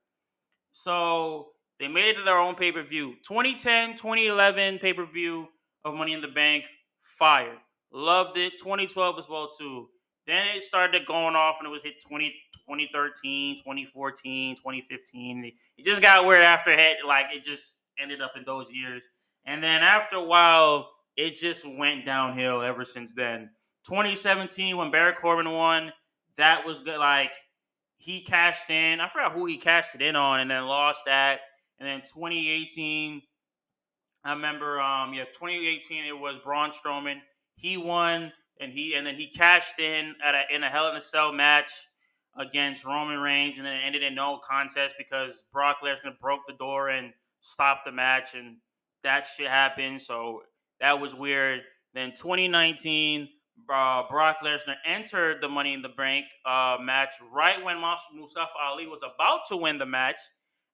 So 0.73 1.51
they 1.79 1.87
made 1.87 2.17
it 2.17 2.25
their 2.25 2.39
own 2.39 2.57
pay 2.57 2.73
per 2.73 2.83
view. 2.83 3.15
2010, 3.29 3.91
2011 3.91 4.81
pay 4.81 4.93
per 4.93 5.07
view 5.07 5.47
of 5.85 5.95
Money 5.95 6.13
in 6.13 6.21
the 6.21 6.27
Bank, 6.27 6.65
fire. 7.03 7.57
Loved 7.93 8.37
it. 8.37 8.59
2012 8.59 9.21
as 9.21 9.29
well 9.29 9.49
too. 9.49 9.87
Then 10.27 10.57
it 10.57 10.65
started 10.65 11.07
going 11.07 11.37
off 11.37 11.59
and 11.61 11.69
it 11.69 11.71
was 11.71 11.85
hit 11.85 12.03
20, 12.05 12.35
2013, 12.69 13.59
2014, 13.59 14.57
2015. 14.57 15.53
It 15.79 15.85
just 15.85 16.03
got 16.03 16.27
weird 16.27 16.43
after 16.43 16.73
it, 16.73 16.97
like 17.07 17.27
it 17.33 17.45
just 17.45 17.77
ended 17.97 18.21
up 18.21 18.33
in 18.37 18.43
those 18.45 18.67
years. 18.73 19.07
And 19.47 19.63
then 19.63 19.83
after 19.83 20.17
a 20.17 20.25
while, 20.25 20.89
it 21.17 21.37
just 21.37 21.67
went 21.69 22.07
downhill 22.07 22.63
ever 22.63 22.85
since 22.85 23.13
then. 23.15 23.51
2017 23.87 24.77
when 24.77 24.91
Baron 24.91 25.15
Corbin 25.21 25.51
won, 25.51 25.93
that 26.37 26.67
was 26.67 26.81
good. 26.83 26.99
Like 26.99 27.33
he 27.97 28.23
cashed 28.23 28.71
in. 28.71 29.01
I 29.01 29.09
forgot 29.09 29.33
who 29.33 29.47
he 29.47 29.57
cashed 29.57 29.95
it 29.95 30.03
in 30.03 30.17
on, 30.17 30.41
and 30.41 30.51
then 30.51 30.65
lost 30.65 31.03
that. 31.07 31.41
And 31.79 31.89
then 31.89 32.01
2018, 32.01 33.23
I 34.25 34.33
remember, 34.33 34.81
um, 34.81 35.15
yeah, 35.15 35.25
2018 35.25 36.05
it 36.05 36.19
was 36.19 36.39
Braun 36.45 36.71
Strowman. 36.71 37.19
He 37.57 37.77
won, 37.77 38.33
and 38.61 38.73
he 38.73 38.95
and 38.95 39.07
then 39.07 39.17
he 39.17 39.29
cashed 39.29 39.79
in 39.79 40.15
at 40.25 40.35
a 40.35 40.43
in 40.55 40.63
a 40.63 40.69
Hell 40.69 40.91
in 40.91 40.97
a 40.97 41.01
Cell 41.01 41.33
match 41.33 41.71
against 42.37 42.85
Roman 42.85 43.19
Reigns, 43.19 43.59
and 43.59 43.67
then 43.67 43.77
it 43.77 43.83
ended 43.85 44.03
in 44.03 44.15
no 44.15 44.39
contest 44.39 44.95
because 44.97 45.45
Brock 45.53 45.79
Lesnar 45.85 46.19
broke 46.19 46.41
the 46.47 46.55
door 46.55 46.89
and 46.89 47.13
stopped 47.41 47.85
the 47.85 47.93
match, 47.93 48.35
and 48.35 48.57
that 49.03 49.27
shit 49.27 49.49
happened. 49.49 50.01
So 50.01 50.43
that 50.81 51.01
was 51.01 51.15
weird. 51.15 51.63
Then 51.95 52.11
2019, 52.11 53.29
uh, 53.73 54.03
Brock 54.09 54.39
Lesnar 54.45 54.77
entered 54.87 55.41
the 55.41 55.49
Money 55.49 55.75
in 55.75 55.83
the 55.83 55.89
Bank 55.91 56.27
uh, 56.47 56.79
match 56.81 57.15
right 57.33 57.63
when 57.63 57.77
Mustafa 57.79 58.51
Ali 58.67 58.87
was 58.87 59.01
about 59.03 59.41
to 59.49 59.57
win 59.57 59.79
the 59.79 59.87
match, 59.87 60.19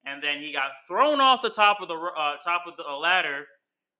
and 0.04 0.22
then 0.22 0.40
he 0.40 0.52
got 0.52 0.70
thrown 0.86 1.20
off 1.20 1.42
the 1.42 1.50
top 1.50 1.80
of 1.80 1.88
the 1.88 1.94
uh, 1.94 2.36
top 2.44 2.64
of 2.66 2.76
the 2.76 2.84
ladder, 2.84 3.46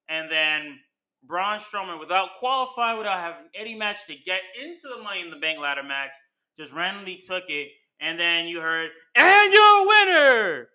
and 0.09 0.31
then 0.31 0.79
Braun 1.25 1.59
Strowman, 1.59 1.99
without 1.99 2.31
qualifying, 2.39 2.99
without 2.99 3.19
having 3.19 3.49
any 3.55 3.75
match 3.75 4.07
to 4.07 4.15
get 4.25 4.41
into 4.63 4.89
the 4.95 5.03
Money 5.03 5.23
in 5.23 5.31
the 5.31 5.37
Bank 5.37 5.59
ladder 5.59 5.83
match, 5.83 6.13
just 6.59 6.73
randomly 6.73 7.19
took 7.19 7.45
it, 7.49 7.69
and 8.01 8.19
then 8.19 8.47
you 8.47 8.61
heard, 8.61 8.91
"And 9.15 9.53
your 9.53 9.87
winner!" 9.87 10.69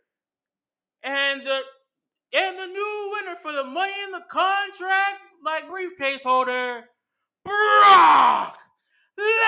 And 1.04 1.46
the 1.46 1.64
and 2.34 2.58
the 2.58 2.68
new 2.68 3.12
winner 3.14 3.36
for 3.36 3.52
the 3.52 3.64
Money 3.64 3.94
in 4.04 4.12
the 4.12 4.24
Contract 4.30 5.20
like 5.44 5.70
briefcase 5.70 6.24
holder, 6.24 6.86
Brock 7.44 8.58
Lesnar. 9.20 9.42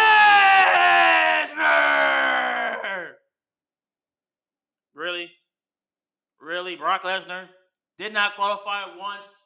Really? 4.94 5.32
Really? 6.40 6.76
Brock 6.76 7.04
Lesnar 7.04 7.48
did 7.98 8.14
not 8.14 8.36
qualify 8.36 8.84
once. 8.98 9.46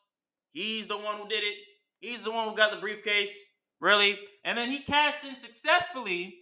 He's 0.52 0.88
the 0.88 0.98
one 0.98 1.18
who 1.18 1.28
did 1.28 1.44
it. 1.44 1.56
He's 2.00 2.24
the 2.24 2.32
one 2.32 2.50
who 2.50 2.56
got 2.56 2.72
the 2.72 2.78
briefcase. 2.80 3.38
Really? 3.80 4.18
And 4.44 4.58
then 4.58 4.72
he 4.72 4.80
cashed 4.80 5.24
in 5.24 5.36
successfully 5.36 6.40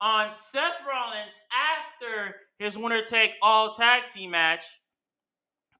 on 0.00 0.32
Seth 0.32 0.82
Rollins 0.88 1.40
after 1.52 2.34
his 2.58 2.76
winner 2.76 3.02
take 3.02 3.34
all 3.42 3.70
tag 3.70 4.06
team 4.06 4.32
match 4.32 4.64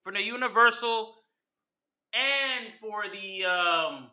for 0.03 0.13
the 0.13 0.23
Universal 0.23 1.15
and 2.13 2.75
for 2.75 3.05
the 3.09 3.45
um 3.45 4.11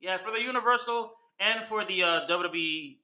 yeah 0.00 0.16
for 0.18 0.30
the 0.30 0.40
Universal 0.40 1.12
and 1.40 1.64
for 1.64 1.84
the 1.84 2.02
uh, 2.02 2.20
WWE. 2.28 2.98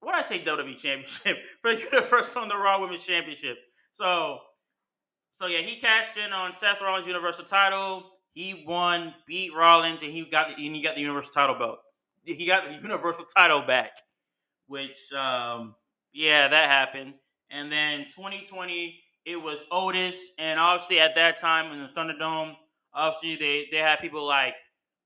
What 0.00 0.14
I 0.14 0.22
say 0.22 0.42
WWE 0.42 0.80
Championship 0.80 1.38
for 1.60 1.74
the 1.74 1.80
Universal 1.80 2.42
and 2.42 2.50
the 2.50 2.56
Raw 2.56 2.80
Women's 2.80 3.04
Championship. 3.04 3.58
So 3.92 4.38
so 5.30 5.46
yeah, 5.46 5.60
he 5.60 5.76
cashed 5.76 6.16
in 6.16 6.32
on 6.32 6.52
Seth 6.52 6.80
Rollins 6.80 7.06
Universal 7.06 7.44
title. 7.44 8.10
He 8.32 8.64
won, 8.66 9.14
beat 9.26 9.52
Rollins, 9.54 10.02
and 10.02 10.12
he 10.12 10.24
got 10.24 10.48
the, 10.48 10.66
and 10.66 10.74
he 10.74 10.82
got 10.82 10.94
the 10.94 11.00
Universal 11.00 11.32
title 11.32 11.56
belt. 11.56 11.78
He 12.24 12.46
got 12.46 12.64
the 12.64 12.72
Universal 12.82 13.26
title 13.36 13.62
back, 13.62 13.92
which 14.66 15.12
um 15.12 15.74
yeah 16.12 16.48
that 16.48 16.68
happened. 16.70 17.14
And 17.50 17.70
then 17.70 18.06
2020 18.14 19.00
it 19.24 19.36
was 19.36 19.64
Otis, 19.70 20.32
and 20.38 20.58
obviously 20.58 21.00
at 21.00 21.14
that 21.14 21.36
time 21.36 21.72
in 21.72 21.80
the 21.80 21.88
Thunderdome, 21.88 22.54
obviously 22.94 23.36
they 23.36 23.66
they 23.70 23.78
had 23.78 24.00
people 24.00 24.26
like 24.26 24.54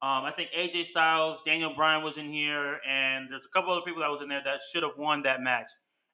um, 0.02 0.24
I 0.24 0.32
think 0.36 0.50
AJ 0.58 0.84
Styles, 0.84 1.40
Daniel 1.46 1.72
Bryan 1.74 2.04
was 2.04 2.18
in 2.18 2.30
here, 2.30 2.78
and 2.86 3.26
there's 3.30 3.46
a 3.46 3.48
couple 3.48 3.72
other 3.72 3.80
people 3.80 4.02
that 4.02 4.10
was 4.10 4.20
in 4.20 4.28
there 4.28 4.42
that 4.44 4.60
should 4.70 4.82
have 4.82 4.98
won 4.98 5.22
that 5.22 5.40
match, 5.40 5.70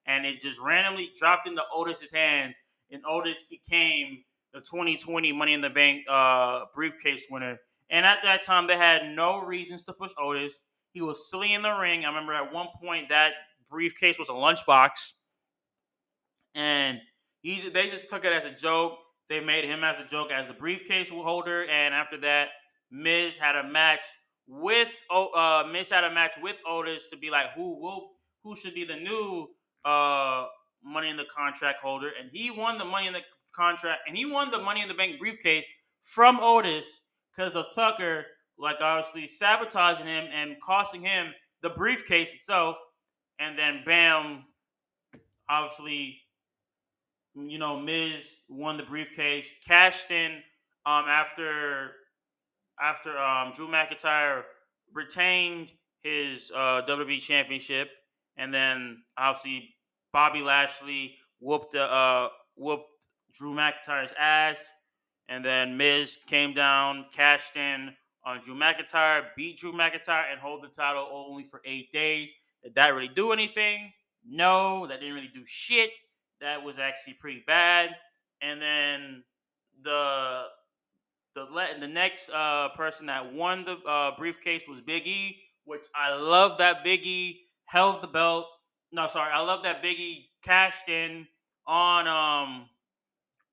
and 0.06 0.24
it 0.24 0.40
just 0.40 0.60
randomly 0.60 1.10
dropped 1.18 1.48
into 1.48 1.62
Otis's 1.74 2.12
hands, 2.12 2.56
and 2.93 3.02
Otis 3.05 3.44
became 3.51 4.22
the 4.52 4.60
2020 4.60 5.32
Money 5.32 5.55
in 5.55 5.60
the 5.60 5.70
Bank 5.70 6.05
uh, 6.09 6.66
briefcase 6.72 7.27
winner. 7.31 7.59
And 7.90 8.06
at 8.06 8.18
that 8.22 8.43
time, 8.43 8.68
they 8.68 8.77
had 8.77 9.10
no 9.10 9.40
reasons 9.43 9.82
to 9.82 9.93
push 9.93 10.12
Otis. 10.18 10.60
He 10.93 11.02
was 11.02 11.28
silly 11.28 11.55
in 11.55 11.62
the 11.62 11.72
ring. 11.72 12.05
I 12.05 12.09
remember 12.09 12.32
at 12.32 12.52
one 12.52 12.68
point 12.81 13.09
that 13.09 13.32
briefcase 13.68 14.18
was 14.20 14.28
a 14.28 14.32
lunchbox, 14.32 15.14
and 16.55 16.98
he 17.43 17.69
they 17.69 17.89
just 17.89 18.09
took 18.09 18.25
it 18.25 18.33
as 18.33 18.45
a 18.45 18.55
joke. 18.55 18.99
They 19.29 19.41
made 19.41 19.65
him 19.65 19.85
as 19.85 20.01
a 20.01 20.05
joke 20.05 20.31
as 20.33 20.49
the 20.49 20.55
briefcase 20.55 21.09
holder, 21.09 21.65
and 21.69 21.95
after 21.95 22.21
that, 22.23 22.49
Miz 22.91 23.37
had 23.37 23.57
a 23.57 23.69
match 23.69 24.05
with 24.47 25.03
uh 25.12 25.65
Miz 25.71 25.91
had 25.91 26.05
a 26.05 26.12
match 26.12 26.35
with 26.43 26.61
Otis 26.67 27.09
to 27.09 27.17
be 27.17 27.31
like 27.31 27.53
who 27.55 27.81
will 27.81 28.11
who 28.43 28.57
should 28.57 28.75
be 28.75 28.85
the 28.85 28.97
new 28.97 29.49
uh 29.85 30.47
Money 30.83 31.11
in 31.11 31.17
the 31.17 31.27
Contract 31.37 31.81
holder, 31.81 32.11
and 32.19 32.31
he 32.33 32.51
won 32.51 32.79
the 32.79 32.85
Money 32.85 33.07
in 33.07 33.12
the 33.12 33.21
Contract, 33.55 34.01
and 34.09 34.17
he 34.17 34.25
won 34.25 34.51
the 34.51 34.59
Money 34.59 34.83
in 34.83 34.89
the 34.89 34.95
Bank 34.95 35.19
briefcase 35.19 35.71
from 36.03 36.41
Otis 36.41 37.03
because 37.31 37.55
of 37.55 37.67
Tucker, 37.75 38.25
like 38.59 38.77
obviously 38.81 39.27
sabotaging 39.27 40.07
him 40.07 40.25
and 40.33 40.57
costing 40.61 41.03
him 41.03 41.33
the 41.62 41.71
briefcase 41.71 42.35
itself, 42.35 42.77
and 43.39 43.59
then 43.59 43.83
bam, 43.85 44.45
obviously 45.49 46.21
you 47.35 47.59
know, 47.59 47.78
Miz 47.78 48.39
won 48.48 48.77
the 48.77 48.82
briefcase, 48.82 49.51
cashed 49.66 50.11
in 50.11 50.32
um, 50.86 51.05
after 51.09 51.93
after 52.81 53.16
um, 53.19 53.52
Drew 53.52 53.69
McIntyre 53.69 54.43
retained 54.93 55.73
his 56.02 56.51
uh, 56.55 56.82
WWE 56.89 57.20
Championship, 57.20 57.90
and 58.36 58.52
then 58.52 59.02
obviously 59.19 59.74
Bobby 60.12 60.43
Lashley 60.43 61.15
whooped 61.40 61.74
uh, 61.74 62.28
whooped 62.57 62.89
Drew 63.32 63.55
McIntyre's 63.55 64.12
ass, 64.19 64.66
and 65.28 65.44
then 65.44 65.77
Miz 65.77 66.19
came 66.27 66.55
down, 66.55 67.07
cashed 67.15 67.57
in 67.57 67.94
on 68.24 68.39
Drew 68.40 68.55
McIntyre, 68.55 69.27
beat 69.36 69.59
Drew 69.59 69.73
McIntyre, 69.73 70.31
and 70.31 70.40
hold 70.40 70.62
the 70.62 70.69
title 70.69 71.09
only 71.12 71.44
for 71.44 71.61
eight 71.65 71.93
days. 71.93 72.31
Did 72.62 72.74
that 72.74 72.94
really 72.94 73.09
do 73.09 73.32
anything? 73.32 73.93
No, 74.27 74.86
that 74.86 75.01
didn't 75.01 75.15
really 75.15 75.31
do 75.32 75.44
shit. 75.47 75.90
That 76.41 76.62
was 76.62 76.79
actually 76.79 77.15
pretty 77.15 77.43
bad. 77.47 77.91
And 78.43 78.61
then 78.61 79.25
the 79.83 80.45
the 81.35 81.47
the 81.79 81.89
next 81.89 82.31
uh, 82.31 82.69
person 82.77 83.07
that 83.07 83.33
won 83.33 83.65
the 83.65 83.77
uh, 83.89 84.17
briefcase 84.17 84.65
was 84.69 84.81
Big 84.81 85.07
E, 85.07 85.37
which 85.65 85.85
I 85.95 86.15
love 86.15 86.59
that 86.59 86.83
Big 86.83 87.05
E 87.05 87.41
held 87.67 88.03
the 88.03 88.09
belt. 88.09 88.47
No, 88.93 89.07
sorry, 89.07 89.31
I 89.33 89.41
love 89.41 89.62
that 89.62 89.83
Big 89.83 89.99
E 89.99 90.29
cashed 90.45 90.89
in 90.89 91.27
on 91.67 92.07
um 92.09 92.69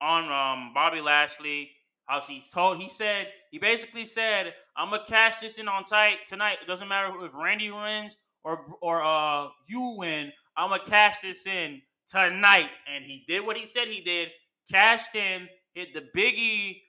on 0.00 0.24
um 0.24 0.72
Bobby 0.74 1.00
Lashley. 1.00 1.70
How 2.06 2.22
he's 2.22 2.48
told 2.48 2.78
he 2.78 2.88
said 2.88 3.28
he 3.50 3.58
basically 3.58 4.06
said 4.06 4.54
I'm 4.76 4.90
gonna 4.90 5.04
cash 5.06 5.40
this 5.40 5.58
in 5.58 5.68
on 5.68 5.84
tight 5.84 6.20
tonight. 6.26 6.56
It 6.62 6.66
doesn't 6.66 6.88
matter 6.88 7.12
if 7.22 7.34
Randy 7.34 7.70
wins 7.70 8.16
or 8.44 8.60
or 8.80 9.04
uh 9.04 9.48
you 9.68 9.94
win. 9.98 10.32
I'm 10.56 10.70
gonna 10.70 10.82
cash 10.82 11.20
this 11.20 11.46
in 11.46 11.82
tonight, 12.10 12.70
and 12.92 13.04
he 13.04 13.24
did 13.28 13.44
what 13.46 13.56
he 13.56 13.66
said 13.66 13.88
he 13.88 14.00
did. 14.00 14.30
Cashed 14.70 15.14
in, 15.14 15.48
hit 15.74 15.94
the 15.94 16.04
Biggie 16.16 16.82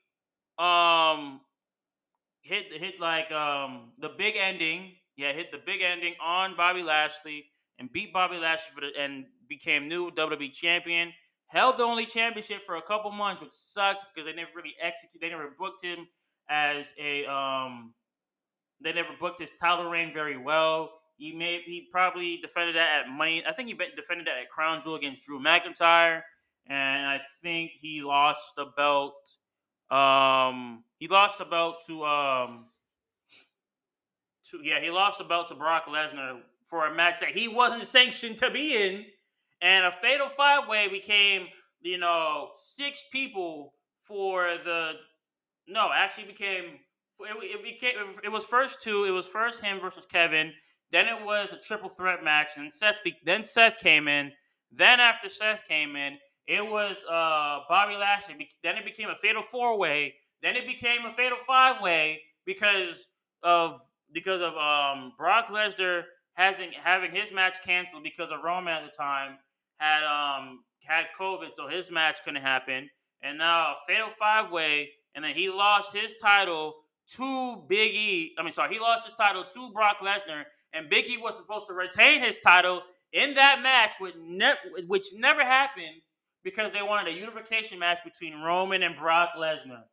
um 0.64 1.40
hit 2.42 2.66
hit 2.74 3.00
like 3.00 3.32
um 3.32 3.92
the 4.00 4.10
big 4.18 4.36
ending. 4.36 4.94
Yeah, 5.16 5.34
hit 5.34 5.52
the 5.52 5.60
big 5.66 5.82
ending 5.82 6.16
on 6.22 6.56
Bobby 6.56 6.84
Lashley 6.84 7.46
and 7.78 7.92
beat 7.92 8.14
Bobby 8.14 8.38
Lashley 8.38 8.74
for 8.74 8.82
the 8.82 8.92
and 9.00 9.26
became 9.48 9.88
new 9.88 10.12
WWE 10.12 10.52
champion. 10.52 11.14
Held 11.48 11.78
the 11.78 11.84
only 11.84 12.06
championship 12.06 12.62
for 12.62 12.76
a 12.76 12.82
couple 12.82 13.12
months, 13.12 13.42
which 13.42 13.52
sucked 13.52 14.06
because 14.14 14.28
they 14.28 14.34
never 14.34 14.52
really 14.56 14.76
executed. 14.82 15.22
They 15.22 15.30
never 15.30 15.52
booked 15.58 15.84
him 15.84 16.08
as 16.50 16.94
a 17.00 17.26
um. 17.26 17.94
They 18.82 18.94
never 18.94 19.10
booked 19.20 19.42
his 19.42 19.54
title 19.60 19.90
reign 19.90 20.14
very 20.14 20.38
well. 20.38 20.99
He 21.20 21.34
may 21.34 21.62
he 21.64 21.88
probably 21.92 22.38
defended 22.38 22.76
that 22.76 23.02
at 23.02 23.12
Money. 23.12 23.44
I 23.48 23.54
think 23.54 23.68
he 23.68 23.76
defended 23.76 24.26
that 24.26 24.42
at 24.42 24.50
Crown 24.50 24.82
Jewel 24.82 24.96
against 24.96 25.26
Drew 25.26 25.40
McIntyre, 25.40 26.22
and 26.66 27.06
I 27.06 27.20
think 27.44 27.72
he 27.80 28.02
lost 28.02 28.54
the 28.56 28.66
belt 28.76 29.36
um, 29.92 30.84
he 31.00 31.08
lost 31.08 31.40
the 31.40 31.46
belt 31.46 31.78
to 31.88 32.06
um, 32.06 32.66
to 34.52 34.60
yeah, 34.64 34.80
he 34.80 34.92
lost 34.92 35.18
the 35.18 35.24
belt 35.24 35.48
to 35.48 35.56
Brock 35.56 35.86
Lesnar 35.88 36.42
for 36.64 36.86
a 36.86 36.94
match 36.94 37.20
that 37.22 37.30
he 37.30 37.48
wasn't 37.48 37.82
sanctioned 37.82 38.38
to 38.38 38.52
be 38.52 38.76
in, 38.76 39.06
and 39.62 39.86
a 39.86 39.92
fatal 39.92 40.28
five 40.28 40.68
way 40.68 40.88
became 40.88 41.48
you 41.82 41.98
know 41.98 42.50
six 42.54 43.06
people 43.12 43.74
for 44.04 44.58
the 44.64 44.94
no 45.68 45.90
actually 45.94 46.26
became 46.26 46.66
it, 47.22 47.38
it 47.42 47.64
became 47.64 47.94
it 48.24 48.30
was 48.30 48.46
first 48.46 48.82
two 48.84 49.06
it 49.06 49.12
was 49.12 49.26
first 49.26 49.64
him 49.64 49.80
versus 49.80 50.06
Kevin 50.06 50.54
then 50.92 51.08
it 51.08 51.24
was 51.24 51.52
a 51.52 51.58
triple 51.58 51.90
threat 51.90 52.24
match 52.24 52.52
and 52.58 52.72
Seth 52.72 52.96
then 53.24 53.44
Seth 53.44 53.78
came 53.78 54.08
in 54.08 54.32
then 54.72 55.00
after 55.00 55.30
Seth 55.30 55.68
came 55.68 55.96
in 55.96 56.18
it 56.50 56.66
was 56.66 57.06
uh, 57.06 57.60
Bobby 57.70 57.96
Lashley. 57.96 58.50
Then 58.64 58.76
it 58.76 58.84
became 58.84 59.10
a 59.10 59.16
fatal 59.16 59.44
four 59.44 59.78
way. 59.78 60.16
Then 60.42 60.56
it 60.56 60.66
became 60.66 61.06
a 61.06 61.12
fatal 61.12 61.38
five 61.38 61.80
way 61.80 62.22
because 62.44 63.08
of 63.44 63.80
because 64.12 64.42
of 64.42 64.58
um, 64.58 65.14
Brock 65.16 65.50
Lesnar 65.50 66.06
hasn't 66.34 66.74
having 66.74 67.12
his 67.12 67.32
match 67.32 67.58
canceled 67.64 68.02
because 68.02 68.32
of 68.32 68.42
Roman 68.44 68.74
at 68.74 68.84
the 68.84 68.98
time 68.98 69.38
had 69.78 70.04
um 70.04 70.64
had 70.84 71.06
COVID, 71.18 71.54
so 71.54 71.68
his 71.68 71.92
match 71.92 72.18
couldn't 72.26 72.42
happen. 72.42 72.90
And 73.22 73.38
now 73.38 73.74
a 73.74 73.76
fatal 73.88 74.10
five 74.10 74.52
way, 74.52 74.90
and 75.14 75.24
then 75.24 75.36
he 75.36 75.52
lost 75.52 75.96
his 75.96 76.16
title 76.16 76.74
to 77.16 77.64
Big 77.70 77.94
E. 77.94 78.34
I 78.40 78.42
mean, 78.42 78.52
sorry, 78.52 78.74
he 78.74 78.80
lost 78.80 79.06
his 79.06 79.14
title 79.14 79.44
to 79.44 79.72
Brock 79.72 79.98
Lesnar, 80.02 80.46
and 80.74 80.90
Big 80.90 81.08
E 81.08 81.18
was 81.18 81.38
supposed 81.38 81.68
to 81.68 81.74
retain 81.74 82.22
his 82.22 82.40
title 82.40 82.82
in 83.14 83.34
that 83.36 83.62
match, 83.62 83.96
which, 84.00 84.16
ne- 84.20 84.54
which 84.88 85.08
never 85.16 85.44
happened 85.44 86.02
because 86.44 86.72
they 86.72 86.82
wanted 86.82 87.14
a 87.14 87.18
unification 87.18 87.80
match 87.80 88.00
between 88.04 88.42
Roman 88.42 88.84
and 88.84 88.96
Brock 88.96 89.30
Lesnar, 89.38 89.84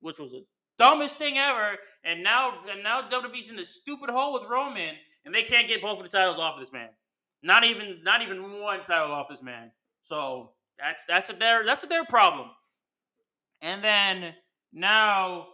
which 0.00 0.18
was 0.18 0.32
the 0.32 0.44
dumbest 0.78 1.18
thing 1.18 1.38
ever. 1.38 1.76
And 2.04 2.22
now, 2.22 2.54
and 2.70 2.82
now 2.82 3.02
WWE's 3.08 3.50
in 3.50 3.56
the 3.56 3.64
stupid 3.64 4.10
hole 4.10 4.32
with 4.32 4.44
Roman, 4.48 4.94
and 5.24 5.34
they 5.34 5.42
can't 5.42 5.66
get 5.66 5.82
both 5.82 5.98
of 5.98 6.04
the 6.04 6.10
titles 6.10 6.38
off 6.38 6.54
of 6.54 6.60
this 6.60 6.72
man. 6.72 6.88
Not 7.42 7.64
even, 7.64 8.00
not 8.02 8.22
even 8.22 8.60
one 8.60 8.82
title 8.84 9.12
off 9.12 9.28
this 9.28 9.42
man. 9.42 9.70
So 10.02 10.50
that's 10.78 11.04
that's 11.06 11.30
a 11.30 11.32
their 11.32 11.64
that's 11.64 11.84
a 11.84 11.86
their 11.86 12.04
problem. 12.04 12.48
And 13.62 13.82
then 13.82 14.34
now 14.72 15.48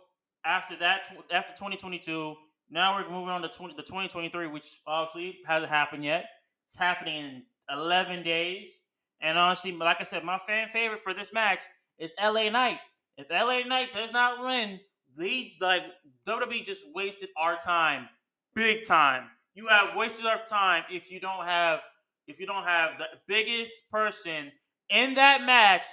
after 0.44 0.76
that, 0.78 1.08
after 1.32 1.52
2022, 1.52 2.34
now 2.72 2.96
we're 2.96 3.10
moving 3.10 3.28
on 3.28 3.42
to 3.42 3.48
20, 3.48 3.74
the 3.74 3.82
2023, 3.82 4.46
which 4.46 4.80
obviously 4.86 5.38
hasn't 5.46 5.70
happened 5.70 6.04
yet. 6.04 6.24
It's 6.64 6.74
happening 6.74 7.16
in 7.16 7.42
11 7.70 8.22
days. 8.22 8.78
And 9.20 9.38
honestly, 9.38 9.72
like 9.72 9.98
I 10.00 10.04
said, 10.04 10.24
my 10.24 10.38
fan 10.38 10.68
favorite 10.70 11.00
for 11.00 11.12
this 11.12 11.32
match 11.34 11.62
is 11.98 12.14
LA 12.20 12.48
Knight. 12.48 12.78
If 13.18 13.28
LA 13.30 13.60
Knight 13.66 13.88
does 13.94 14.10
not 14.10 14.42
win, 14.42 14.80
we 15.18 15.58
like 15.60 15.82
WWE 16.26 16.64
just 16.64 16.86
wasted 16.94 17.28
our 17.36 17.56
time, 17.56 18.08
big 18.54 18.84
time. 18.86 19.24
You 19.54 19.68
have 19.68 19.94
wasted 19.94 20.24
our 20.24 20.42
time 20.42 20.84
if 20.90 21.10
you 21.10 21.20
don't 21.20 21.44
have 21.44 21.80
if 22.26 22.40
you 22.40 22.46
don't 22.46 22.64
have 22.64 22.92
the 22.98 23.06
biggest 23.26 23.90
person 23.90 24.50
in 24.88 25.14
that 25.14 25.42
match, 25.42 25.86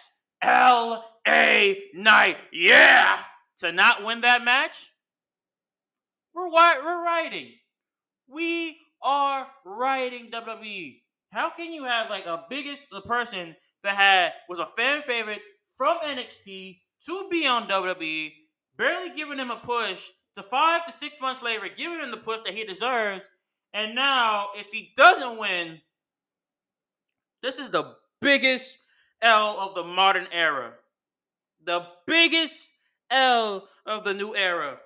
LA 0.43 1.73
Knight. 1.93 2.37
Yeah, 2.53 3.19
to 3.57 3.73
not 3.73 4.05
win 4.05 4.21
that 4.21 4.45
match, 4.45 4.91
we're 6.33 6.49
we're 6.49 7.03
writing. 7.03 7.51
We 8.27 8.77
are 9.01 9.47
writing 9.65 10.29
WWE. 10.31 11.01
How 11.31 11.49
can 11.49 11.71
you 11.71 11.83
have 11.85 12.09
like 12.09 12.25
a 12.25 12.43
biggest 12.49 12.81
the 12.91 13.01
person 13.01 13.55
that 13.83 13.95
had 13.95 14.33
was 14.47 14.59
a 14.59 14.65
fan 14.65 15.01
favorite 15.01 15.41
from 15.77 15.97
NXT 15.99 16.79
to 17.05 17.27
be 17.31 17.47
on 17.47 17.67
WWE, 17.67 18.31
barely 18.77 19.15
giving 19.15 19.37
him 19.37 19.51
a 19.51 19.57
push 19.57 20.07
to 20.35 20.43
five 20.43 20.85
to 20.85 20.91
six 20.91 21.19
months 21.21 21.41
later, 21.41 21.67
giving 21.75 21.99
him 21.99 22.11
the 22.11 22.17
push 22.17 22.39
that 22.45 22.53
he 22.53 22.65
deserves, 22.65 23.25
and 23.73 23.95
now 23.95 24.47
if 24.55 24.67
he 24.71 24.91
doesn't 24.95 25.39
win, 25.39 25.79
this 27.41 27.59
is 27.59 27.69
the 27.69 27.95
biggest 28.21 28.77
L 29.21 29.59
of 29.59 29.75
the 29.75 29.83
modern 29.83 30.27
era. 30.31 30.73
The 31.63 31.85
biggest 32.07 32.71
L 33.09 33.67
of 33.85 34.03
the 34.03 34.13
new 34.13 34.35
era. 34.35 34.77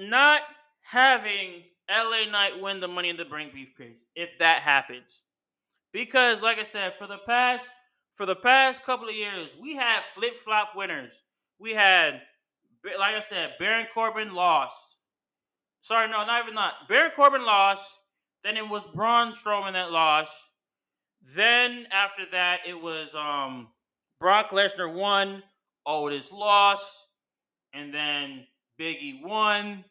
Not 0.00 0.40
having 0.82 1.62
LA 1.90 2.30
Knight 2.30 2.60
win 2.60 2.80
the 2.80 2.88
Money 2.88 3.10
in 3.10 3.16
the 3.16 3.24
Bank 3.24 3.52
briefcase, 3.52 4.06
if 4.14 4.30
that 4.38 4.62
happens. 4.62 5.22
Because, 5.92 6.40
like 6.40 6.58
I 6.58 6.62
said, 6.62 6.94
for 6.98 7.06
the 7.06 7.18
past 7.26 7.68
for 8.16 8.26
the 8.26 8.36
past 8.36 8.82
couple 8.84 9.08
of 9.08 9.14
years, 9.14 9.56
we 9.60 9.76
had 9.76 10.04
flip 10.04 10.34
flop 10.34 10.72
winners. 10.76 11.22
We 11.58 11.72
had, 11.72 12.20
like 12.84 13.14
I 13.14 13.20
said, 13.20 13.54
Baron 13.58 13.86
Corbin 13.94 14.34
lost. 14.34 14.96
Sorry, 15.80 16.06
no, 16.06 16.26
not 16.26 16.42
even 16.42 16.54
not. 16.54 16.74
Baron 16.88 17.12
Corbin 17.16 17.46
lost. 17.46 17.96
Then 18.44 18.56
it 18.56 18.68
was 18.68 18.86
Braun 18.94 19.32
Strowman 19.32 19.72
that 19.72 19.90
lost. 19.90 20.52
Then 21.34 21.86
after 21.90 22.22
that, 22.32 22.60
it 22.66 22.80
was 22.80 23.14
um 23.14 23.68
Brock 24.20 24.50
Lesnar 24.50 24.92
won, 24.92 25.42
Otis 25.86 26.30
lost, 26.30 27.06
and 27.72 27.92
then 27.92 28.46
Biggie 28.78 29.22
won. 29.22 29.84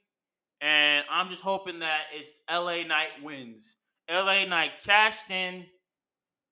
And 0.61 1.05
I'm 1.09 1.29
just 1.29 1.41
hoping 1.41 1.79
that 1.79 2.03
it's 2.13 2.41
LA 2.49 2.83
Knight 2.83 3.09
wins. 3.23 3.77
LA 4.09 4.45
Knight 4.45 4.71
cashed 4.83 5.29
in 5.29 5.65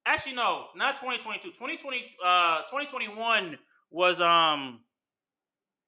actually 0.06 0.34
no, 0.34 0.66
not 0.76 0.96
2022. 0.96 1.50
2020 1.50 2.04
uh 2.26 2.62
2021 2.62 3.58
was 3.92 4.22
um 4.22 4.80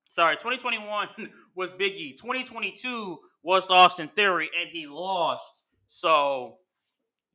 sorry, 0.10 0.36
2021 0.36 1.08
was 1.56 1.72
Biggie. 1.72 2.12
2022 2.16 3.18
was 3.44 3.68
Austin 3.70 4.10
Theory 4.16 4.50
and 4.60 4.70
he 4.70 4.88
lost. 4.88 5.64
So 5.88 6.58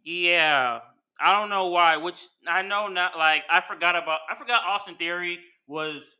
yeah, 0.05 0.81
I 1.19 1.33
don't 1.33 1.49
know 1.49 1.69
why, 1.69 1.97
which 1.97 2.21
I 2.47 2.63
know 2.63 2.89
not 2.89 3.17
like 3.17 3.45
I 3.51 3.61
forgot 3.61 3.97
about 3.97 4.21
I 4.31 4.35
forgot 4.35 4.63
Austin 4.67 4.97
Theory 4.97 5.39
was 5.67 6.17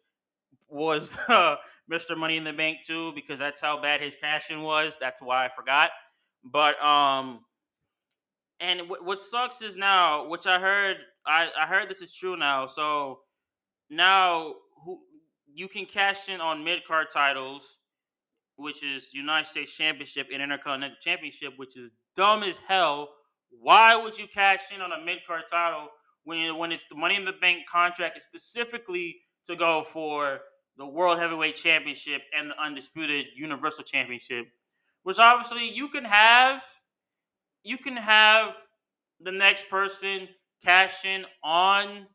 was 0.75 1.17
uh, 1.29 1.57
Mr. 1.91 2.17
Money 2.17 2.37
in 2.37 2.45
the 2.45 2.53
Bank 2.53 2.79
too 2.85 3.13
because 3.15 3.39
that's 3.39 3.61
how 3.61 3.81
bad 3.81 4.01
his 4.01 4.17
cash 4.17 4.51
in 4.51 4.63
was. 4.63 4.99
That's 5.01 5.23
why 5.23 5.47
I 5.47 5.49
forgot. 5.49 5.91
But 6.45 6.83
um 6.85 7.41
and 8.61 8.81
w- 8.81 9.05
what 9.05 9.19
sucks 9.19 9.63
is 9.63 9.77
now, 9.77 10.29
which 10.29 10.47
I 10.47 10.59
heard, 10.59 10.97
I, 11.27 11.49
I 11.59 11.67
heard 11.67 11.89
this 11.89 12.03
is 12.03 12.15
true 12.15 12.37
now. 12.37 12.67
So 12.67 13.21
now 13.91 14.55
who 14.85 14.99
you 15.53 15.69
can 15.69 15.87
cash 15.87 16.29
in 16.29 16.41
on 16.41 16.65
mid 16.65 16.85
card 16.85 17.09
titles, 17.13 17.79
which 18.57 18.85
is 18.85 19.15
United 19.15 19.47
States 19.47 19.77
Championship 19.77 20.29
and 20.33 20.43
Intercontinental 20.43 20.97
Championship, 21.01 21.55
which 21.57 21.77
is 21.77 21.93
dumb 22.17 22.43
as 22.43 22.59
hell. 22.69 23.09
Why 23.51 23.95
would 23.95 24.19
you 24.19 24.27
cash 24.33 24.73
in 24.75 24.81
on 24.81 24.93
a 24.93 25.05
mid 25.05 25.19
card 25.27 25.43
title 25.51 25.89
when 26.25 26.57
when 26.59 26.73
it's 26.73 26.87
the 26.87 26.97
Money 26.97 27.17
in 27.17 27.25
the 27.25 27.33
Bank 27.41 27.67
contract 27.71 28.17
is 28.17 28.25
specifically 28.25 29.17
to 29.47 29.57
go 29.57 29.83
for 29.83 30.41
the 30.77 30.87
World 30.87 31.19
Heavyweight 31.19 31.55
Championship 31.55 32.23
and 32.37 32.51
the 32.51 32.63
Undisputed 32.63 33.27
Universal 33.37 33.85
Championship, 33.85 34.47
which 35.03 35.19
obviously 35.19 35.71
you 35.71 35.89
can 35.89 36.05
have 36.05 36.63
you 37.63 37.79
can 37.79 37.97
have 37.97 38.57
the 39.21 39.33
next 39.33 39.71
person 39.71 40.29
cash 40.65 41.05
in 41.05 41.25
on 41.43 42.07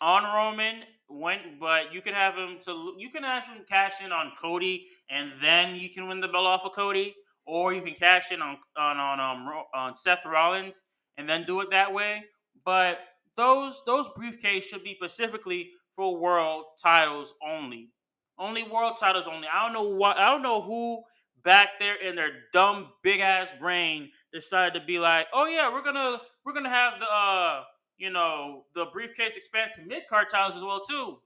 on 0.00 0.22
Roman 0.24 0.82
when 1.08 1.38
but 1.58 1.92
you 1.92 2.00
can 2.02 2.14
have 2.14 2.34
him 2.34 2.58
to 2.60 2.94
you 2.98 3.10
can 3.10 3.22
have 3.22 3.46
him 3.46 3.64
cash 3.68 4.02
in 4.04 4.12
on 4.12 4.32
Cody 4.40 4.86
and 5.10 5.32
then 5.40 5.74
you 5.74 5.88
can 5.88 6.06
win 6.08 6.20
the 6.20 6.28
belt 6.28 6.46
off 6.46 6.64
of 6.64 6.72
Cody 6.72 7.14
or 7.46 7.72
you 7.72 7.82
can 7.82 7.94
cash 7.94 8.30
in 8.30 8.42
on 8.42 8.58
on 8.76 8.98
on 8.98 9.20
um, 9.20 9.48
on 9.74 9.96
Seth 9.96 10.24
Rollins 10.26 10.82
and 11.16 11.28
then 11.28 11.44
do 11.46 11.60
it 11.60 11.70
that 11.70 11.92
way. 11.92 12.24
But 12.64 12.98
those 13.36 13.82
those 13.86 14.08
briefcase 14.14 14.66
should 14.66 14.84
be 14.84 14.94
specifically 14.94 15.70
for 15.98 16.16
world 16.16 16.64
titles 16.82 17.34
only 17.46 17.90
only 18.38 18.62
world 18.62 18.96
titles 18.98 19.26
only 19.26 19.48
I 19.52 19.64
don't 19.64 19.74
know 19.74 19.96
what 19.96 20.16
I 20.16 20.30
don't 20.30 20.42
know 20.42 20.62
who 20.62 21.02
back 21.44 21.78
there 21.78 21.96
in 22.00 22.14
their 22.14 22.30
dumb 22.52 22.88
big 23.02 23.20
ass 23.20 23.52
brain 23.60 24.10
decided 24.32 24.78
to 24.78 24.86
be 24.86 24.98
like 24.98 25.26
oh 25.34 25.46
yeah 25.46 25.72
we're 25.72 25.82
gonna 25.82 26.18
we're 26.44 26.54
gonna 26.54 26.70
have 26.70 27.00
the 27.00 27.06
uh 27.06 27.64
you 27.98 28.10
know, 28.10 28.64
the 28.74 28.86
briefcase 28.92 29.36
expand 29.36 29.72
to 29.74 29.82
mid 29.82 30.04
card 30.08 30.28
titles 30.30 30.56
as 30.56 30.62
well 30.62 30.80
too. 30.80 31.18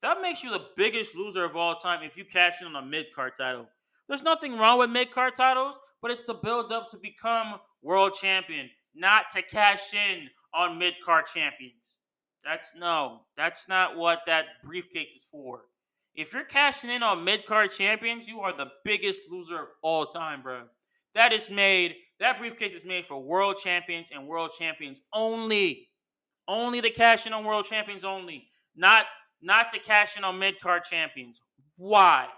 That 0.00 0.22
makes 0.22 0.44
you 0.44 0.50
the 0.50 0.66
biggest 0.76 1.16
loser 1.16 1.44
of 1.44 1.56
all 1.56 1.74
time 1.74 2.04
if 2.04 2.16
you 2.16 2.24
cash 2.24 2.54
in 2.60 2.68
on 2.68 2.76
a 2.76 2.86
mid 2.86 3.06
card 3.14 3.32
title. 3.36 3.66
There's 4.08 4.22
nothing 4.22 4.56
wrong 4.56 4.78
with 4.78 4.90
mid 4.90 5.10
card 5.10 5.34
titles, 5.34 5.76
but 6.00 6.12
it's 6.12 6.24
to 6.24 6.34
build 6.34 6.72
up 6.72 6.88
to 6.90 6.96
become 6.98 7.56
world 7.82 8.14
champion, 8.14 8.70
not 8.94 9.24
to 9.32 9.42
cash 9.42 9.92
in 9.92 10.28
on 10.54 10.78
mid 10.78 10.94
card 11.04 11.26
champions. 11.26 11.96
That's 12.48 12.72
no, 12.74 13.20
that's 13.36 13.68
not 13.68 13.98
what 13.98 14.20
that 14.26 14.46
briefcase 14.64 15.14
is 15.14 15.26
for. 15.30 15.64
If 16.14 16.32
you're 16.32 16.44
cashing 16.44 16.88
in 16.88 17.02
on 17.02 17.22
mid 17.22 17.44
card 17.44 17.70
champions, 17.72 18.26
you 18.26 18.40
are 18.40 18.56
the 18.56 18.68
biggest 18.86 19.20
loser 19.30 19.58
of 19.60 19.68
all 19.82 20.06
time, 20.06 20.40
bro. 20.40 20.62
That 21.14 21.34
is 21.34 21.50
made, 21.50 21.96
that 22.20 22.38
briefcase 22.38 22.72
is 22.72 22.86
made 22.86 23.04
for 23.04 23.22
world 23.22 23.56
champions 23.62 24.10
and 24.14 24.26
world 24.26 24.50
champions 24.58 25.02
only. 25.12 25.90
Only 26.48 26.80
to 26.80 26.88
cash 26.88 27.26
in 27.26 27.34
on 27.34 27.44
world 27.44 27.66
champions 27.66 28.02
only. 28.02 28.48
Not 28.74 29.04
not 29.42 29.68
to 29.70 29.78
cash 29.78 30.16
in 30.16 30.24
on 30.24 30.38
mid 30.38 30.58
card 30.58 30.84
champions. 30.84 31.42
Why? 31.76 32.28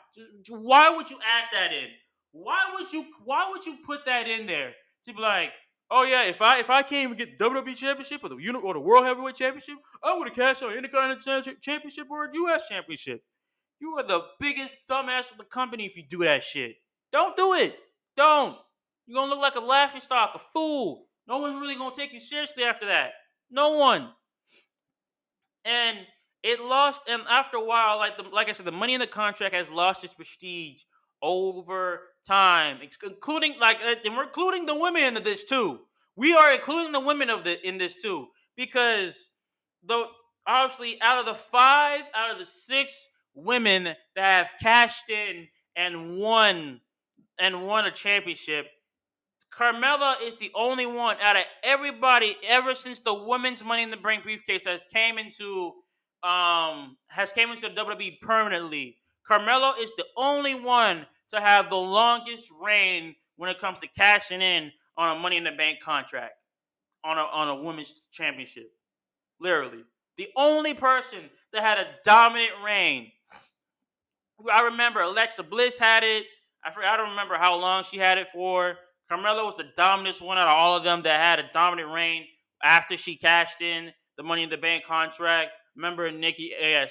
Why 0.49 0.91
would 0.91 1.09
you 1.09 1.19
add 1.19 1.45
that 1.53 1.73
in? 1.73 1.89
Why 2.33 2.59
would 2.75 2.93
you 2.93 3.05
why 3.25 3.49
would 3.49 3.65
you 3.65 3.77
put 3.87 4.05
that 4.07 4.27
in 4.27 4.47
there? 4.47 4.73
To 5.07 5.15
be 5.15 5.21
like, 5.23 5.53
oh 5.91 6.05
yeah, 6.05 6.25
if 6.25 6.41
I 6.43 6.59
if 6.59 6.71
I 6.71 6.83
can't 6.83 7.05
even 7.05 7.17
get 7.17 7.39
the 7.39 7.45
WWE 7.45 7.77
championship 7.77 8.23
or 8.23 8.29
the 8.29 8.37
uni- 8.37 8.59
or 8.59 8.75
the 8.75 8.81
World 8.81 9.05
Heavyweight 9.05 9.37
Championship, 9.37 9.77
I 10.03 10.17
would 10.17 10.29
have 10.29 10.37
cashed 10.37 10.63
on 10.63 10.75
Intercontinental 10.75 11.55
Championship 11.61 12.11
or 12.11 12.27
a 12.27 12.31
US 12.33 12.69
championship. 12.69 13.23
You 13.81 13.97
are 13.99 14.03
the 14.03 14.23
biggest 14.39 14.77
dumbass 14.89 15.31
of 15.31 15.39
the 15.39 15.45
company 15.45 15.87
if 15.87 15.97
you 15.97 16.05
do 16.09 16.25
that 16.25 16.43
shit. 16.45 16.77
Don't 17.13 17.37
do 17.37 17.55
it. 17.55 17.77
Don't. 18.17 18.57
You're 19.07 19.17
gonna 19.17 19.31
look 19.31 19.41
like 19.41 19.57
a 19.57 19.61
laughing 19.61 20.01
stock, 20.01 20.33
a 20.35 20.39
fool. 20.39 21.07
No 21.27 21.39
one's 21.39 21.61
really 21.61 21.77
gonna 21.77 21.95
take 21.95 22.13
you 22.13 22.21
seriously 22.21 22.65
after 22.65 22.87
that. 22.87 23.13
No 23.51 23.79
one. 23.79 24.11
And 25.65 25.99
it 26.43 26.61
lost, 26.61 27.09
and 27.09 27.23
after 27.29 27.57
a 27.57 27.65
while, 27.65 27.99
like 27.99 28.17
the, 28.17 28.23
like 28.25 28.49
I 28.49 28.53
said, 28.53 28.67
the 28.67 28.73
money 28.73 28.95
in 28.95 29.01
the 29.01 29.07
contract 29.07 29.55
has 29.55 29.71
lost 29.71 30.05
its 30.05 30.15
prestige 30.15 30.83
over 31.23 32.01
time, 32.27 32.79
including 33.03 33.55
like, 33.61 33.79
uh, 33.85 33.95
and 34.05 34.17
we're 34.17 34.25
including 34.25 34.67
the 34.67 34.75
women 34.75 35.03
into 35.03 35.21
this 35.21 35.45
too. 35.45 35.81
We 36.17 36.35
are 36.35 36.53
including 36.53 36.93
the 36.93 37.01
women 37.01 37.31
of 37.31 37.45
the 37.45 37.67
in 37.67 37.79
this 37.79 38.03
too, 38.03 38.29
because 38.57 39.31
the 39.85 40.05
obviously 40.47 41.01
out 41.01 41.21
of 41.21 41.27
the 41.27 41.35
five 41.35 42.03
out 42.15 42.31
of 42.31 42.39
the 42.39 42.45
six 42.45 43.09
women 43.35 43.85
that 43.85 43.97
have 44.17 44.51
cashed 44.63 45.09
in 45.09 45.47
and 45.77 46.19
won 46.19 46.81
and 47.39 47.67
won 47.67 47.87
a 47.87 47.91
championship, 47.91 48.67
Carmella 49.57 50.17
is 50.23 50.37
the 50.37 50.51
only 50.55 50.87
one 50.87 51.17
out 51.23 51.37
of 51.37 51.45
everybody 51.63 52.37
ever 52.47 52.75
since 52.75 53.01
the 53.01 53.15
women's 53.15 53.65
Money 53.65 53.83
in 53.83 53.91
the 53.91 53.97
Bank 53.97 54.23
briefcase 54.23 54.65
has 54.67 54.85
came 54.93 55.19
into 55.19 55.73
um 56.23 56.97
has 57.09 57.33
came 57.33 57.51
into 57.51 57.63
the 57.63 57.71
WWE 57.71 58.21
permanently. 58.21 58.97
Carmella 59.31 59.79
is 59.79 59.93
the 59.97 60.07
only 60.17 60.55
one 60.55 61.07
to 61.31 61.41
have 61.41 61.71
the 61.71 61.77
longest 61.77 62.51
reign 62.61 63.15
when 63.37 63.49
it 63.49 63.61
comes 63.61 63.79
to 63.81 63.87
cashing 63.97 64.43
in 64.43 64.73
on 64.97 65.17
a 65.17 65.21
Money 65.21 65.37
in 65.37 65.45
the 65.45 65.53
Bank 65.53 65.81
contract 65.81 66.35
on 67.05 67.17
a 67.17 67.23
on 67.23 67.49
a 67.49 67.63
women's 67.63 68.09
championship. 68.13 68.71
Literally, 69.41 69.85
the 70.17 70.29
only 70.37 70.75
person 70.75 71.21
that 71.53 71.63
had 71.63 71.79
a 71.79 71.87
dominant 72.05 72.51
reign. 72.65 73.13
I 74.53 74.63
remember 74.63 75.01
Alexa 75.01 75.45
Bliss 75.45 75.79
had 75.79 76.03
it. 76.03 76.25
I 76.65 76.73
forgot, 76.73 76.95
I 76.95 76.97
don't 76.97 77.11
remember 77.11 77.37
how 77.37 77.57
long 77.57 77.85
she 77.85 77.99
had 77.99 78.19
it 78.19 78.29
for. 78.33 78.77
Carmella 79.11 79.45
was 79.45 79.55
the 79.55 79.71
dominant 79.77 80.21
one 80.21 80.39
out 80.39 80.49
of 80.49 80.57
all 80.57 80.77
of 80.77 80.85
them 80.85 81.03
that 81.03 81.21
had 81.21 81.39
a 81.39 81.51
dominant 81.53 81.93
reign 81.93 82.27
after 82.63 82.97
she 82.97 83.17
cashed 83.17 83.61
in 83.61 83.93
the 84.17 84.23
Money 84.23 84.43
in 84.43 84.51
the 84.51 84.57
Bank 84.57 84.85
contract. 84.85 85.51
Remember, 85.77 86.11
Nikki 86.11 86.53
Ash 86.55 86.91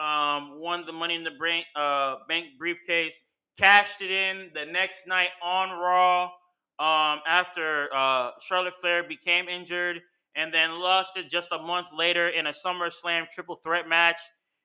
um, 0.00 0.60
won 0.60 0.84
the 0.86 0.92
Money 0.92 1.14
in 1.14 1.24
the 1.24 1.30
Bank, 1.30 1.66
uh, 1.76 2.16
bank 2.28 2.46
briefcase, 2.58 3.22
cashed 3.58 4.02
it 4.02 4.10
in 4.10 4.50
the 4.54 4.66
next 4.66 5.06
night 5.06 5.30
on 5.42 5.70
Raw 5.70 6.24
um, 6.78 7.20
after 7.26 7.88
uh, 7.94 8.30
Charlotte 8.40 8.74
Flair 8.80 9.04
became 9.04 9.48
injured, 9.48 10.00
and 10.36 10.52
then 10.52 10.78
lost 10.80 11.16
it 11.16 11.28
just 11.30 11.52
a 11.52 11.58
month 11.58 11.88
later 11.96 12.28
in 12.28 12.46
a 12.46 12.52
SummerSlam 12.52 13.28
triple 13.30 13.56
threat 13.56 13.88
match. 13.88 14.20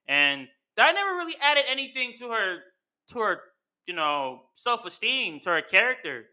And 0.08 0.48
that 0.76 0.94
never 0.94 1.10
really 1.10 1.36
added 1.40 1.64
anything 1.68 2.12
to 2.18 2.30
her 2.30 2.58
to 3.08 3.18
her 3.20 3.40
you 3.86 3.94
know 3.94 4.42
self 4.54 4.84
esteem 4.86 5.40
to 5.40 5.50
her 5.50 5.62
character 5.62 6.26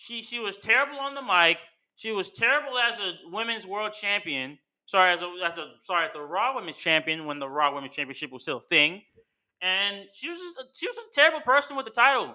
she 0.00 0.22
she 0.22 0.38
was 0.38 0.56
terrible 0.56 0.98
on 0.98 1.14
the 1.14 1.20
mic. 1.20 1.58
She 1.94 2.10
was 2.10 2.30
terrible 2.30 2.78
as 2.78 2.98
a 2.98 3.12
women's 3.30 3.66
world 3.66 3.92
champion. 3.92 4.58
Sorry, 4.90 5.12
as 5.12 5.22
a, 5.22 5.32
as 5.48 5.56
a 5.56 5.68
sorry, 5.78 6.08
the 6.12 6.20
Raw 6.20 6.56
Women's 6.56 6.76
Champion 6.76 7.24
when 7.24 7.38
the 7.38 7.48
Raw 7.48 7.72
Women's 7.72 7.94
Championship 7.94 8.32
was 8.32 8.42
still 8.42 8.56
a 8.56 8.60
thing, 8.60 9.02
and 9.62 10.06
she 10.12 10.28
was 10.28 10.36
just 10.36 10.58
a, 10.58 10.62
she 10.74 10.88
was 10.88 10.96
just 10.96 11.16
a 11.16 11.20
terrible 11.20 11.42
person 11.42 11.76
with 11.76 11.86
the 11.86 11.92
title, 11.92 12.34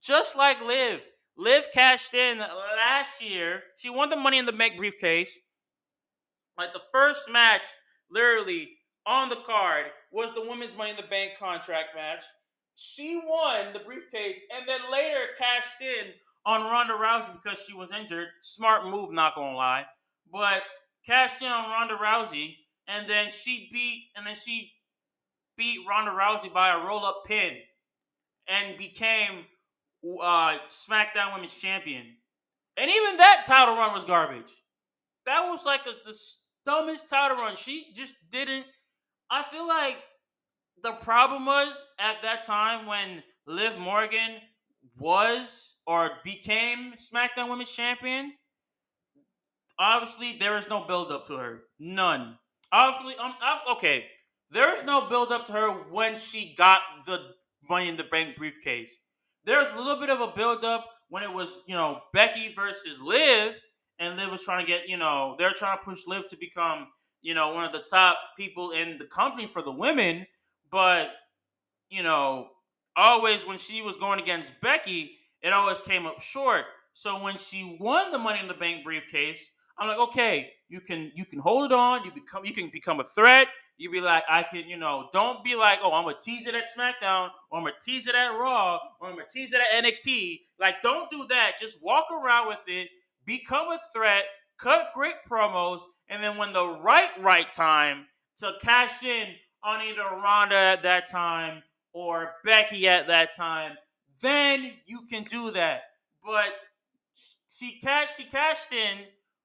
just 0.00 0.36
like 0.36 0.62
Liv. 0.64 1.00
Liv 1.36 1.66
cashed 1.74 2.14
in 2.14 2.38
last 2.38 3.20
year. 3.20 3.64
She 3.76 3.90
won 3.90 4.10
the 4.10 4.16
Money 4.16 4.38
in 4.38 4.46
the 4.46 4.52
Bank 4.52 4.76
briefcase. 4.76 5.40
Like 6.56 6.72
the 6.72 6.82
first 6.92 7.28
match, 7.28 7.64
literally 8.08 8.68
on 9.04 9.28
the 9.28 9.42
card, 9.44 9.86
was 10.12 10.32
the 10.34 10.42
Women's 10.42 10.76
Money 10.76 10.90
in 10.90 10.96
the 10.96 11.10
Bank 11.10 11.32
contract 11.36 11.96
match. 11.96 12.22
She 12.76 13.20
won 13.26 13.72
the 13.72 13.80
briefcase 13.80 14.38
and 14.54 14.68
then 14.68 14.82
later 14.92 15.18
cashed 15.36 15.80
in 15.80 16.12
on 16.46 16.60
Ronda 16.60 16.94
Rousey 16.94 17.32
because 17.42 17.58
she 17.66 17.74
was 17.74 17.90
injured. 17.90 18.28
Smart 18.40 18.86
move, 18.86 19.10
not 19.10 19.34
gonna 19.34 19.56
lie. 19.56 19.84
But 20.30 20.62
cashed 21.06 21.42
in 21.42 21.48
on 21.48 21.70
Ronda 21.70 21.94
Rousey, 21.94 22.56
and 22.88 23.08
then 23.08 23.30
she 23.30 23.68
beat, 23.72 24.08
and 24.16 24.26
then 24.26 24.34
she 24.34 24.72
beat 25.56 25.80
Ronda 25.88 26.10
Rousey 26.10 26.52
by 26.52 26.72
a 26.74 26.86
roll 26.86 27.04
up 27.04 27.24
pin, 27.26 27.56
and 28.48 28.76
became 28.78 29.44
uh, 30.04 30.58
SmackDown 30.68 31.34
Women's 31.34 31.58
Champion. 31.58 32.06
And 32.76 32.90
even 32.90 33.18
that 33.18 33.44
title 33.46 33.74
run 33.74 33.92
was 33.92 34.04
garbage. 34.04 34.50
That 35.26 35.48
was 35.48 35.64
like 35.64 35.82
a, 35.82 35.92
the 36.04 36.18
dumbest 36.64 37.08
title 37.10 37.36
run. 37.36 37.56
She 37.56 37.92
just 37.94 38.16
didn't. 38.30 38.66
I 39.30 39.42
feel 39.42 39.66
like 39.66 39.96
the 40.82 40.92
problem 40.92 41.46
was 41.46 41.86
at 41.98 42.16
that 42.22 42.44
time 42.44 42.86
when 42.86 43.22
Liv 43.46 43.78
Morgan 43.78 44.38
was 44.98 45.76
or 45.86 46.10
became 46.24 46.94
SmackDown 46.94 47.50
Women's 47.50 47.74
Champion, 47.74 48.32
obviously 49.82 50.36
there 50.38 50.56
is 50.56 50.68
no 50.68 50.84
build 50.86 51.10
up 51.10 51.26
to 51.26 51.36
her. 51.36 51.64
None. 51.78 52.38
Obviously, 52.70 53.16
um, 53.16 53.34
okay. 53.72 54.04
There 54.50 54.72
is 54.72 54.84
no 54.84 55.08
build 55.08 55.32
up 55.32 55.46
to 55.46 55.52
her 55.52 55.70
when 55.90 56.18
she 56.18 56.54
got 56.56 56.80
the 57.06 57.18
Money 57.68 57.88
in 57.88 57.96
the 57.96 58.04
Bank 58.04 58.36
briefcase. 58.36 58.94
There's 59.44 59.70
a 59.70 59.76
little 59.76 59.98
bit 59.98 60.10
of 60.10 60.20
a 60.20 60.28
build 60.28 60.64
up 60.64 60.86
when 61.08 61.22
it 61.22 61.32
was, 61.32 61.62
you 61.66 61.74
know, 61.74 62.00
Becky 62.12 62.52
versus 62.54 63.00
Liv, 63.00 63.54
and 63.98 64.16
Liv 64.16 64.30
was 64.30 64.42
trying 64.44 64.64
to 64.64 64.70
get, 64.70 64.88
you 64.88 64.96
know, 64.96 65.36
they're 65.38 65.52
trying 65.52 65.78
to 65.78 65.84
push 65.84 66.00
Liv 66.06 66.26
to 66.28 66.36
become, 66.36 66.88
you 67.22 67.34
know, 67.34 67.52
one 67.52 67.64
of 67.64 67.72
the 67.72 67.84
top 67.90 68.18
people 68.36 68.72
in 68.72 68.98
the 68.98 69.06
company 69.06 69.46
for 69.46 69.62
the 69.62 69.72
women. 69.72 70.26
But, 70.70 71.08
you 71.88 72.02
know, 72.02 72.48
always 72.96 73.46
when 73.46 73.58
she 73.58 73.82
was 73.82 73.96
going 73.96 74.20
against 74.20 74.52
Becky, 74.60 75.12
it 75.42 75.52
always 75.52 75.80
came 75.80 76.06
up 76.06 76.20
short. 76.20 76.64
So 76.92 77.20
when 77.22 77.36
she 77.36 77.76
won 77.80 78.10
the 78.10 78.18
Money 78.18 78.40
in 78.40 78.48
the 78.48 78.54
Bank 78.54 78.84
briefcase, 78.84 79.50
I'm 79.78 79.88
like, 79.88 79.98
okay, 80.10 80.50
you 80.68 80.80
can 80.80 81.12
you 81.14 81.24
can 81.24 81.38
hold 81.38 81.70
it 81.70 81.74
on. 81.74 82.04
You 82.04 82.12
become 82.12 82.44
you 82.44 82.52
can 82.54 82.70
become 82.72 83.00
a 83.00 83.04
threat. 83.04 83.48
You 83.78 83.90
be 83.90 84.00
like, 84.00 84.22
I 84.28 84.44
can, 84.44 84.68
you 84.68 84.76
know, 84.76 85.08
don't 85.12 85.42
be 85.42 85.56
like, 85.56 85.80
oh, 85.82 85.92
I'm 85.92 86.04
gonna 86.04 86.16
tease 86.20 86.46
it 86.46 86.54
at 86.54 86.64
SmackDown, 86.76 87.30
or 87.50 87.58
I'm 87.58 87.64
gonna 87.64 87.72
tease 87.84 88.06
it 88.06 88.14
at 88.14 88.28
Raw, 88.28 88.78
or 89.00 89.08
I'm 89.08 89.14
gonna 89.14 89.26
tease 89.32 89.52
it 89.52 89.60
at 89.60 89.84
NXT. 89.84 90.40
Like, 90.60 90.76
don't 90.82 91.10
do 91.10 91.26
that. 91.30 91.52
Just 91.58 91.82
walk 91.82 92.06
around 92.12 92.48
with 92.48 92.62
it, 92.68 92.88
become 93.24 93.72
a 93.72 93.78
threat, 93.92 94.24
cut 94.58 94.90
great 94.94 95.14
promos, 95.28 95.80
and 96.08 96.22
then 96.22 96.36
when 96.36 96.52
the 96.52 96.66
right 96.66 97.10
right 97.20 97.50
time 97.50 98.06
to 98.36 98.52
cash 98.62 99.02
in 99.02 99.28
on 99.64 99.80
either 99.80 100.02
Ronda 100.02 100.54
at 100.54 100.82
that 100.82 101.06
time 101.06 101.62
or 101.92 102.34
Becky 102.44 102.88
at 102.88 103.06
that 103.06 103.34
time, 103.34 103.72
then 104.20 104.72
you 104.86 105.02
can 105.10 105.24
do 105.24 105.50
that. 105.52 105.82
But 106.24 106.50
she 107.50 107.78
cashed 107.80 108.16
she 108.16 108.24
cashed 108.24 108.72
in 108.72 108.98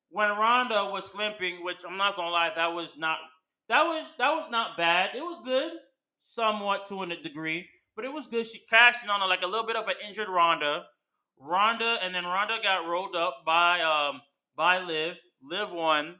when 0.10 0.30
Ronda 0.30 0.86
was 0.86 1.14
limping, 1.16 1.64
which 1.64 1.82
I'm 1.88 1.98
not 1.98 2.16
gonna 2.16 2.32
lie, 2.32 2.52
that 2.56 2.74
was 2.74 2.98
not 2.98 3.18
that 3.70 3.84
was 3.84 4.14
that 4.18 4.32
was 4.32 4.50
not 4.50 4.78
bad. 4.78 5.12
It 5.16 5.22
was 5.22 5.42
good, 5.44 5.72
somewhat 6.18 6.86
to 6.88 7.02
a 7.02 7.16
degree, 7.16 7.68
but 7.96 8.06
it 8.06 8.12
was 8.14 8.28
good. 8.28 8.48
She 8.48 8.60
cashed 8.70 9.04
in 9.04 9.10
on 9.10 9.22
a, 9.22 9.26
like 9.26 9.42
a 9.42 9.48
little 9.48 9.68
bit 9.68 9.76
of 9.76 9.88
an 9.88 9.96
injured 10.08 10.30
Ronda. 10.30 10.86
Ronda 11.40 11.98
and 12.02 12.16
then 12.16 12.26
Ronda 12.26 12.58
got 12.64 12.88
rolled 12.88 13.16
up 13.16 13.44
by 13.46 13.82
um 13.82 14.22
by 14.56 14.80
Liv. 14.80 15.16
Liv 15.44 15.70
won, 15.72 16.16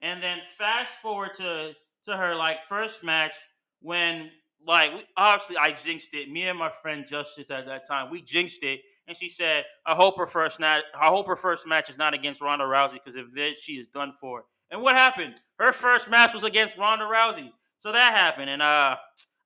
and 0.00 0.22
then 0.22 0.38
fast 0.58 0.92
forward 1.02 1.34
to 1.34 1.72
to 2.04 2.16
her 2.16 2.34
like 2.34 2.58
first 2.68 3.02
match 3.02 3.34
when 3.80 4.30
like 4.66 4.90
obviously 5.16 5.56
I 5.56 5.72
jinxed 5.72 6.14
it. 6.14 6.30
Me 6.30 6.48
and 6.48 6.58
my 6.58 6.70
friend 6.70 7.06
Justice 7.06 7.50
at 7.50 7.66
that 7.66 7.86
time 7.86 8.10
we 8.10 8.22
jinxed 8.22 8.62
it, 8.62 8.80
and 9.08 9.16
she 9.16 9.28
said, 9.28 9.64
"I 9.86 9.94
hope 9.94 10.16
her 10.18 10.26
first 10.26 10.60
not 10.60 10.82
I 10.98 11.08
hope 11.08 11.26
her 11.26 11.36
first 11.36 11.66
match 11.66 11.90
is 11.90 11.98
not 11.98 12.14
against 12.14 12.40
Ronda 12.40 12.64
Rousey 12.64 12.94
because 12.94 13.16
if 13.16 13.32
that 13.34 13.58
she 13.58 13.74
is 13.74 13.86
done 13.86 14.12
for." 14.20 14.44
And 14.70 14.82
what 14.82 14.96
happened? 14.96 15.40
Her 15.58 15.72
first 15.72 16.08
match 16.08 16.32
was 16.32 16.44
against 16.44 16.78
Ronda 16.78 17.04
Rousey, 17.04 17.50
so 17.78 17.92
that 17.92 18.12
happened, 18.12 18.50
and 18.50 18.62
uh, 18.62 18.96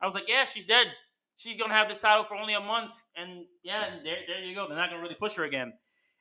I 0.01 0.07
was 0.07 0.15
like, 0.15 0.29
"Yeah, 0.29 0.45
she's 0.45 0.65
dead." 0.65 0.89
she's 1.37 1.57
gonna 1.57 1.75
have 1.75 1.89
this 1.89 2.01
title 2.01 2.25
for 2.25 2.37
only 2.37 2.55
a 2.55 2.61
month, 2.61 3.05
and 3.17 3.45
yeah, 3.63 3.91
there, 4.03 4.17
there 4.27 4.45
you 4.45 4.55
go. 4.55 4.67
They're 4.69 4.77
not 4.77 4.91
gonna 4.91 5.03
really 5.03 5.15
push 5.15 5.35
her 5.35 5.45
again. 5.45 5.73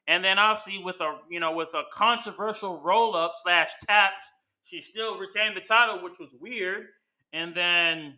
And 0.07 0.23
then 0.23 0.37
obviously 0.37 0.83
with 0.83 0.99
a 1.01 1.17
you 1.29 1.39
know 1.39 1.53
with 1.53 1.73
a 1.73 1.83
controversial 1.91 2.81
roll 2.81 3.15
up 3.15 3.33
slash 3.41 3.71
taps, 3.87 4.23
she 4.63 4.81
still 4.81 5.17
retained 5.17 5.55
the 5.55 5.61
title, 5.61 6.01
which 6.01 6.19
was 6.19 6.33
weird. 6.39 6.87
And 7.31 7.55
then 7.55 8.15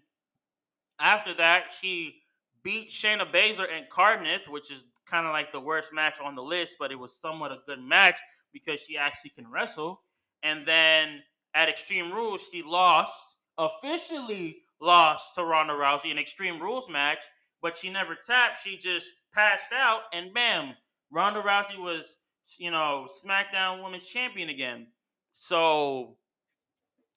after 1.00 1.34
that, 1.36 1.72
she 1.72 2.22
beat 2.64 2.90
Shayna 2.90 3.32
Baszler 3.32 3.68
and 3.72 3.88
Cardiff, 3.90 4.50
which 4.50 4.72
is 4.72 4.84
kind 5.06 5.28
of 5.28 5.34
like 5.34 5.52
the 5.52 5.60
worst 5.60 5.94
match 5.94 6.20
on 6.24 6.36
the 6.36 6.42
list, 6.42 6.78
but 6.80 6.92
it 6.92 6.96
was 6.96 7.16
somewhat 7.16 7.52
a 7.52 7.60
good 7.66 7.80
match 7.80 8.20
because 8.52 8.80
she 8.82 8.98
actually 8.98 9.30
can 9.32 9.50
wrestle. 9.50 10.02
And 10.44 10.66
then 10.66 11.22
at 11.54 11.70
Extreme 11.70 12.12
Rules, 12.12 12.50
she 12.52 12.64
lost 12.64 13.36
officially 13.58 14.58
lost 14.82 15.36
to 15.36 15.44
Ronda 15.44 15.74
Rousey 15.74 16.12
in 16.12 16.18
Extreme 16.18 16.62
Rules 16.62 16.90
match, 16.90 17.24
but 17.62 17.78
she 17.78 17.90
never 17.90 18.16
tapped. 18.16 18.62
She 18.64 18.78
just 18.78 19.14
passed 19.34 19.72
out, 19.74 20.02
and 20.14 20.34
bam, 20.34 20.74
Ronda 21.12 21.42
Rousey 21.42 21.80
was, 21.80 22.18
you 22.58 22.72
know, 22.72 23.08
SmackDown 23.26 23.84
Women's 23.84 24.08
Champion 24.08 24.50
again. 24.50 24.88
So, 25.32 26.18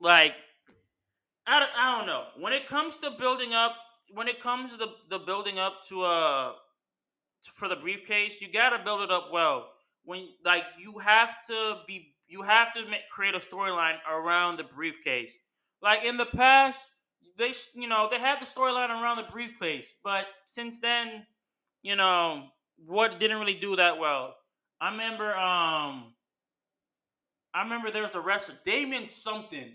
like, 0.00 0.34
I 1.48 1.60
don't, 1.60 1.70
I 1.74 1.96
don't 1.96 2.06
know. 2.06 2.24
When 2.38 2.52
it 2.52 2.66
comes 2.66 2.98
to 2.98 3.10
building 3.10 3.54
up, 3.54 3.74
when 4.12 4.28
it 4.28 4.40
comes 4.40 4.72
to 4.72 4.76
the, 4.76 4.88
the 5.08 5.18
building 5.18 5.58
up 5.58 5.80
to 5.88 6.02
uh, 6.02 6.52
for 7.54 7.68
the 7.68 7.76
briefcase, 7.76 8.42
you 8.42 8.52
gotta 8.52 8.84
build 8.84 9.00
it 9.00 9.10
up 9.10 9.28
well. 9.32 9.68
When 10.04 10.28
like 10.44 10.64
you 10.78 10.98
have 10.98 11.36
to 11.48 11.78
be, 11.86 12.14
you 12.26 12.42
have 12.42 12.72
to 12.74 12.82
make, 12.84 13.08
create 13.10 13.34
a 13.34 13.38
storyline 13.38 13.96
around 14.10 14.58
the 14.58 14.64
briefcase. 14.64 15.38
Like 15.82 16.04
in 16.04 16.18
the 16.18 16.26
past, 16.26 16.80
they 17.38 17.54
you 17.74 17.88
know 17.88 18.08
they 18.10 18.18
had 18.18 18.40
the 18.42 18.46
storyline 18.46 18.90
around 18.90 19.16
the 19.16 19.32
briefcase, 19.32 19.94
but 20.04 20.26
since 20.44 20.80
then, 20.80 21.26
you 21.82 21.96
know 21.96 22.48
what 22.84 23.18
didn't 23.18 23.38
really 23.38 23.54
do 23.54 23.76
that 23.76 23.98
well. 23.98 24.34
I 24.82 24.90
remember 24.90 25.34
um 25.34 26.12
I 27.54 27.62
remember 27.62 27.90
there 27.90 28.02
was 28.02 28.14
a 28.14 28.20
wrestler 28.20 28.56
Damon 28.64 29.06
something 29.06 29.72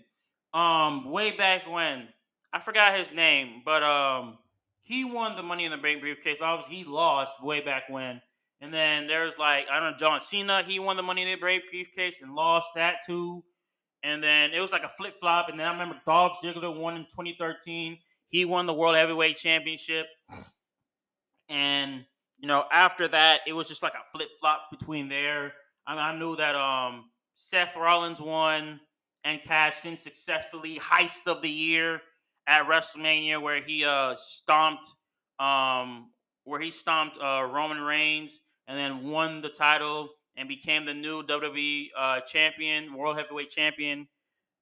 um 0.54 1.10
way 1.10 1.32
back 1.32 1.68
when 1.68 2.08
I 2.52 2.60
forgot 2.60 2.96
his 2.96 3.12
name, 3.12 3.62
but 3.64 3.82
um 3.82 4.38
he 4.82 5.04
won 5.04 5.34
the 5.34 5.42
Money 5.42 5.64
in 5.64 5.70
the 5.72 5.78
Bank 5.78 6.00
briefcase. 6.00 6.42
Obviously, 6.42 6.76
he 6.76 6.84
lost 6.84 7.42
way 7.42 7.60
back 7.62 7.84
when. 7.88 8.20
And 8.60 8.72
then 8.72 9.06
there's 9.06 9.36
like 9.38 9.66
I 9.70 9.80
don't 9.80 9.92
know 9.92 9.96
John 9.98 10.20
Cena. 10.20 10.62
He 10.66 10.78
won 10.78 10.96
the 10.96 11.02
Money 11.02 11.22
in 11.22 11.28
the 11.28 11.36
Bank 11.36 11.64
briefcase 11.70 12.22
and 12.22 12.34
lost 12.34 12.68
that 12.76 12.96
too. 13.06 13.42
And 14.02 14.22
then 14.22 14.52
it 14.52 14.60
was 14.60 14.72
like 14.72 14.84
a 14.84 14.88
flip 14.88 15.14
flop. 15.18 15.48
And 15.48 15.58
then 15.58 15.66
I 15.66 15.72
remember 15.72 15.96
Dolph 16.06 16.38
Ziggler 16.42 16.74
won 16.78 16.96
in 16.96 17.04
2013. 17.04 17.98
He 18.28 18.44
won 18.44 18.66
the 18.66 18.74
World 18.74 18.96
Heavyweight 18.96 19.36
Championship. 19.36 20.06
And 21.48 22.04
you 22.38 22.48
know, 22.48 22.64
after 22.70 23.08
that, 23.08 23.40
it 23.46 23.54
was 23.54 23.68
just 23.68 23.82
like 23.82 23.94
a 23.94 24.10
flip 24.12 24.28
flop 24.38 24.70
between 24.70 25.08
there. 25.08 25.54
I, 25.86 25.94
mean, 25.94 26.02
I 26.02 26.18
knew 26.18 26.36
that 26.36 26.54
um, 26.54 27.06
Seth 27.32 27.76
Rollins 27.76 28.20
won 28.20 28.80
and 29.24 29.42
cashed 29.44 29.86
in 29.86 29.96
successfully, 29.96 30.78
heist 30.78 31.26
of 31.26 31.42
the 31.42 31.50
year 31.50 32.00
at 32.46 32.66
WrestleMania, 32.66 33.40
where 33.40 33.62
he 33.62 33.84
uh, 33.84 34.14
stomped, 34.16 34.86
um, 35.38 36.10
where 36.44 36.60
he 36.60 36.70
stomped 36.70 37.18
uh, 37.18 37.42
Roman 37.42 37.80
Reigns 37.80 38.40
and 38.68 38.78
then 38.78 39.08
won 39.08 39.40
the 39.40 39.48
title 39.48 40.10
and 40.36 40.48
became 40.48 40.84
the 40.84 40.94
new 40.94 41.22
WWE 41.22 41.88
uh, 41.96 42.20
champion, 42.20 42.94
World 42.94 43.16
Heavyweight 43.16 43.50
Champion. 43.50 44.06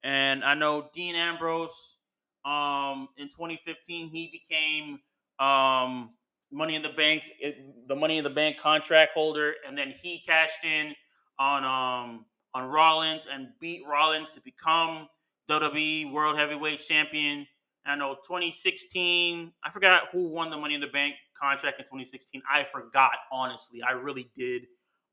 And 0.04 0.44
I 0.44 0.54
know 0.54 0.88
Dean 0.92 1.14
Ambrose 1.14 1.96
um, 2.44 3.08
in 3.16 3.28
2015, 3.28 4.10
he 4.10 4.28
became 4.30 4.98
um, 5.38 6.10
Money 6.50 6.74
in 6.74 6.82
the 6.82 6.90
Bank, 6.90 7.22
it, 7.40 7.88
the 7.88 7.96
Money 7.96 8.18
in 8.18 8.24
the 8.24 8.30
Bank 8.30 8.58
contract 8.58 9.12
holder, 9.14 9.54
and 9.66 9.76
then 9.76 9.92
he 10.02 10.20
cashed 10.20 10.64
in 10.64 10.94
on 11.38 11.64
um, 11.64 12.26
on 12.54 12.68
Rollins 12.68 13.26
and 13.32 13.48
beat 13.60 13.82
Rollins 13.88 14.32
to 14.34 14.40
become 14.40 15.08
WWE 15.48 16.12
World 16.12 16.36
Heavyweight 16.36 16.78
Champion. 16.80 17.46
And 17.84 17.92
I 17.92 17.96
know 17.96 18.14
2016, 18.14 19.52
I 19.64 19.70
forgot 19.70 20.04
who 20.12 20.28
won 20.28 20.50
the 20.50 20.56
Money 20.56 20.74
in 20.74 20.80
the 20.80 20.86
Bank 20.88 21.14
contract 21.40 21.78
in 21.78 21.84
2016. 21.84 22.42
I 22.50 22.64
forgot, 22.72 23.12
honestly. 23.32 23.82
I 23.82 23.92
really 23.92 24.30
did. 24.34 24.66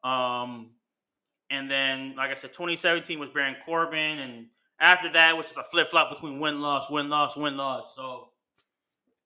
Um, 0.04 0.72
and 1.50 1.70
then, 1.70 2.16
like 2.16 2.30
I 2.30 2.36
said, 2.36 2.54
2017 2.54 3.18
was 3.20 3.30
Baron 3.30 3.56
Corbin, 3.66 4.20
and 4.20 4.46
after 4.80 5.12
that, 5.14 5.36
was 5.36 5.48
just 5.48 5.58
a 5.58 5.64
flip 5.64 5.88
flop 5.88 6.12
between 6.12 6.40
win 6.40 6.62
loss, 6.62 6.90
win 6.92 7.10
loss, 7.10 7.36
win 7.36 7.58
loss. 7.58 7.96
So 7.96 8.30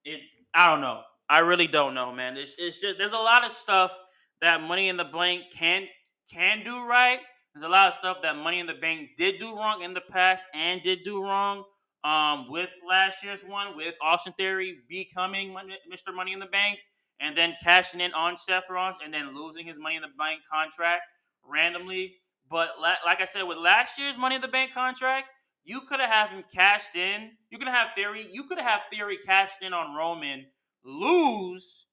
it, 0.06 0.22
I 0.53 0.69
don't 0.69 0.81
know. 0.81 1.02
I 1.30 1.40
really 1.40 1.68
don't 1.68 1.94
know, 1.94 2.14
man. 2.14 2.38
It's, 2.38 2.56
it's 2.57 2.80
just 2.80 2.98
there's 2.98 3.11
a 3.11 3.18
lot 3.18 3.45
of 3.45 3.52
stuff 3.52 3.98
that 4.41 4.61
Money 4.61 4.88
in 4.88 4.98
the 4.98 5.03
Bank 5.03 5.44
can 5.53 5.85
can 6.31 6.64
do 6.64 6.85
right. 6.88 7.19
There's 7.53 7.65
a 7.65 7.69
lot 7.69 7.88
of 7.88 7.93
stuff 7.93 8.17
that 8.23 8.35
Money 8.35 8.59
in 8.59 8.65
the 8.65 8.73
Bank 8.73 9.11
did 9.15 9.38
do 9.38 9.55
wrong 9.55 9.84
in 9.84 9.93
the 9.93 10.01
past 10.01 10.45
and 10.55 10.81
did 10.81 11.03
do 11.03 11.21
wrong. 11.21 11.63
Um, 12.03 12.49
with 12.49 12.71
last 12.89 13.23
year's 13.23 13.43
one, 13.43 13.77
with 13.77 13.95
Austin 14.01 14.34
Theory 14.34 14.77
becoming 14.89 15.55
Mr. 15.91 16.13
Money 16.13 16.34
in 16.34 16.39
the 16.39 16.47
Bank, 16.47 16.80
and 17.19 17.38
then 17.38 17.53
cashing 17.63 18.01
in 18.01 18.11
on 18.13 18.35
Seth 18.35 18.69
Rollins 18.69 18.97
and 19.03 19.13
then 19.13 19.35
losing 19.35 19.65
his 19.65 19.80
Money 19.80 19.95
in 19.95 20.01
the 20.01 20.09
Bank 20.17 20.41
contract 20.51 21.03
randomly. 21.45 22.15
But 22.49 22.71
like 22.80 23.21
I 23.21 23.25
said, 23.25 23.43
with 23.43 23.57
last 23.57 23.99
year's 23.99 24.17
Money 24.17 24.35
in 24.35 24.41
the 24.41 24.47
Bank 24.47 24.73
contract, 24.73 25.27
you 25.63 25.81
could 25.81 25.99
have 26.01 26.30
him 26.30 26.43
cashed 26.53 26.95
in. 26.95 27.31
You 27.49 27.57
could 27.57 27.69
have 27.69 27.91
Theory. 27.95 28.27
You 28.31 28.45
could 28.45 28.59
have 28.59 28.81
Theory 28.91 29.17
cashed 29.25 29.61
in 29.61 29.73
on 29.73 29.95
Roman, 29.95 30.45
lose, 30.84 31.85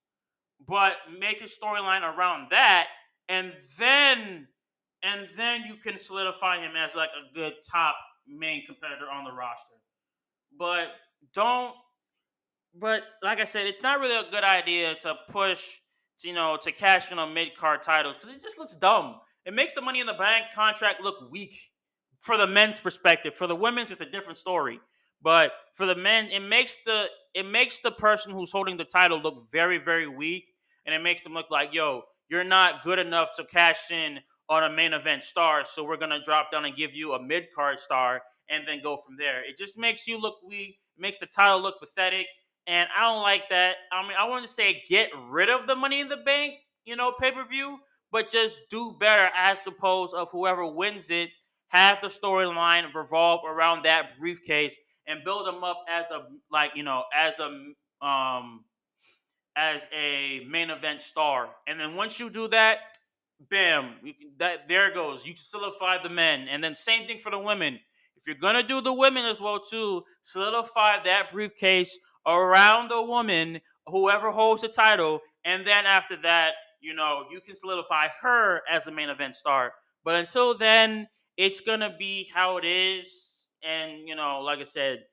but 0.66 0.92
make 1.18 1.40
a 1.40 1.44
storyline 1.44 2.02
around 2.02 2.50
that, 2.50 2.88
and 3.28 3.52
then 3.78 4.48
and 5.02 5.28
then 5.36 5.62
you 5.66 5.76
can 5.76 5.98
solidify 5.98 6.58
him 6.58 6.72
as 6.76 6.94
like 6.94 7.10
a 7.10 7.34
good 7.34 7.54
top 7.70 7.96
main 8.26 8.64
competitor 8.66 9.06
on 9.12 9.24
the 9.24 9.32
roster. 9.32 9.76
But 10.58 10.88
don't 11.34 11.74
but 12.78 13.02
like 13.22 13.40
I 13.40 13.44
said, 13.44 13.66
it's 13.66 13.82
not 13.82 14.00
really 14.00 14.16
a 14.16 14.30
good 14.30 14.44
idea 14.44 14.94
to 15.00 15.14
push, 15.28 15.80
you 16.22 16.32
know, 16.32 16.56
to 16.62 16.70
cash 16.70 17.10
in 17.10 17.18
on 17.18 17.34
mid 17.34 17.56
card 17.56 17.82
titles 17.82 18.16
because 18.16 18.34
it 18.34 18.42
just 18.42 18.58
looks 18.58 18.76
dumb. 18.76 19.16
It 19.44 19.54
makes 19.54 19.74
the 19.74 19.80
Money 19.80 20.00
in 20.00 20.06
the 20.06 20.14
Bank 20.14 20.46
contract 20.54 21.02
look 21.02 21.30
weak 21.30 21.58
for 22.18 22.36
the 22.36 22.46
men's 22.46 22.78
perspective. 22.78 23.34
For 23.34 23.46
the 23.46 23.56
women's, 23.56 23.90
it's 23.90 24.02
a 24.02 24.10
different 24.10 24.36
story. 24.36 24.80
But 25.22 25.52
for 25.74 25.86
the 25.86 25.94
men, 25.94 26.26
it 26.26 26.40
makes 26.40 26.78
the 26.84 27.06
it 27.34 27.46
makes 27.46 27.80
the 27.80 27.90
person 27.90 28.32
who's 28.32 28.52
holding 28.52 28.76
the 28.76 28.84
title 28.84 29.20
look 29.20 29.50
very, 29.50 29.78
very 29.78 30.08
weak, 30.08 30.44
and 30.86 30.94
it 30.94 31.02
makes 31.02 31.22
them 31.22 31.34
look 31.34 31.50
like, 31.50 31.70
yo, 31.72 32.02
you're 32.28 32.44
not 32.44 32.82
good 32.82 32.98
enough 32.98 33.30
to 33.36 33.44
cash 33.44 33.90
in 33.90 34.20
on 34.50 34.64
a 34.64 34.70
main 34.70 34.92
event 34.92 35.24
star. 35.24 35.64
So 35.64 35.82
we're 35.84 35.96
gonna 35.96 36.20
drop 36.22 36.50
down 36.50 36.66
and 36.66 36.76
give 36.76 36.94
you 36.94 37.14
a 37.14 37.22
mid 37.22 37.46
card 37.54 37.80
star, 37.80 38.20
and 38.50 38.68
then 38.68 38.80
go 38.82 38.98
from 38.98 39.16
there. 39.16 39.42
It 39.48 39.56
just 39.56 39.78
makes 39.78 40.06
you 40.06 40.20
look 40.20 40.36
weak. 40.46 40.78
Makes 40.98 41.18
the 41.18 41.26
title 41.26 41.62
look 41.62 41.80
pathetic 41.80 42.26
and 42.66 42.88
I 42.96 43.02
don't 43.02 43.22
like 43.22 43.48
that. 43.48 43.76
I 43.92 44.02
mean, 44.02 44.16
I 44.18 44.28
want 44.28 44.44
to 44.44 44.50
say 44.50 44.82
get 44.88 45.10
rid 45.28 45.50
of 45.50 45.66
the 45.66 45.74
Money 45.74 46.00
in 46.00 46.08
the 46.08 46.18
Bank, 46.18 46.54
you 46.84 46.96
know, 46.96 47.12
pay 47.20 47.32
per 47.32 47.44
view, 47.46 47.78
but 48.12 48.30
just 48.30 48.60
do 48.70 48.96
better 49.00 49.30
as 49.36 49.66
opposed 49.66 50.14
of 50.14 50.30
whoever 50.30 50.66
wins 50.66 51.10
it. 51.10 51.30
Have 51.68 52.00
the 52.00 52.08
storyline 52.08 52.92
revolve 52.94 53.40
around 53.46 53.84
that 53.84 54.18
briefcase 54.18 54.76
and 55.06 55.24
build 55.24 55.46
them 55.46 55.62
up 55.62 55.78
as 55.88 56.10
a 56.10 56.22
like 56.50 56.72
you 56.74 56.82
know 56.82 57.04
as 57.16 57.38
a 57.38 58.06
um 58.06 58.64
as 59.56 59.86
a 59.96 60.44
main 60.48 60.70
event 60.70 61.00
star. 61.00 61.50
And 61.68 61.78
then 61.78 61.94
once 61.94 62.18
you 62.18 62.30
do 62.30 62.48
that, 62.48 62.78
bam, 63.48 63.94
can, 64.02 64.32
that 64.38 64.68
there 64.68 64.92
goes. 64.92 65.24
You 65.26 65.34
solidify 65.36 66.02
the 66.02 66.10
men, 66.10 66.48
and 66.48 66.62
then 66.62 66.74
same 66.74 67.06
thing 67.06 67.18
for 67.18 67.30
the 67.30 67.38
women. 67.38 67.78
If 68.16 68.26
you're 68.26 68.36
gonna 68.36 68.62
do 68.62 68.80
the 68.80 68.92
women 68.92 69.24
as 69.24 69.40
well 69.40 69.60
too, 69.60 70.02
solidify 70.22 71.02
that 71.04 71.32
briefcase 71.32 71.98
around 72.26 72.90
the 72.90 73.02
woman, 73.02 73.60
whoever 73.86 74.30
holds 74.30 74.62
the 74.62 74.68
title, 74.68 75.20
and 75.44 75.66
then 75.66 75.86
after 75.86 76.16
that, 76.16 76.52
you 76.80 76.94
know, 76.94 77.24
you 77.30 77.40
can 77.40 77.54
solidify 77.54 78.08
her 78.20 78.60
as 78.70 78.86
a 78.86 78.90
main 78.90 79.08
event 79.08 79.34
star. 79.34 79.72
But 80.04 80.16
until 80.16 80.56
then, 80.56 81.08
it's 81.36 81.60
gonna 81.60 81.94
be 81.98 82.28
how 82.34 82.58
it 82.58 82.64
is. 82.64 83.48
And 83.62 84.06
you 84.06 84.16
know, 84.16 84.40
like 84.40 84.58
I 84.58 84.64
said, 84.64 85.04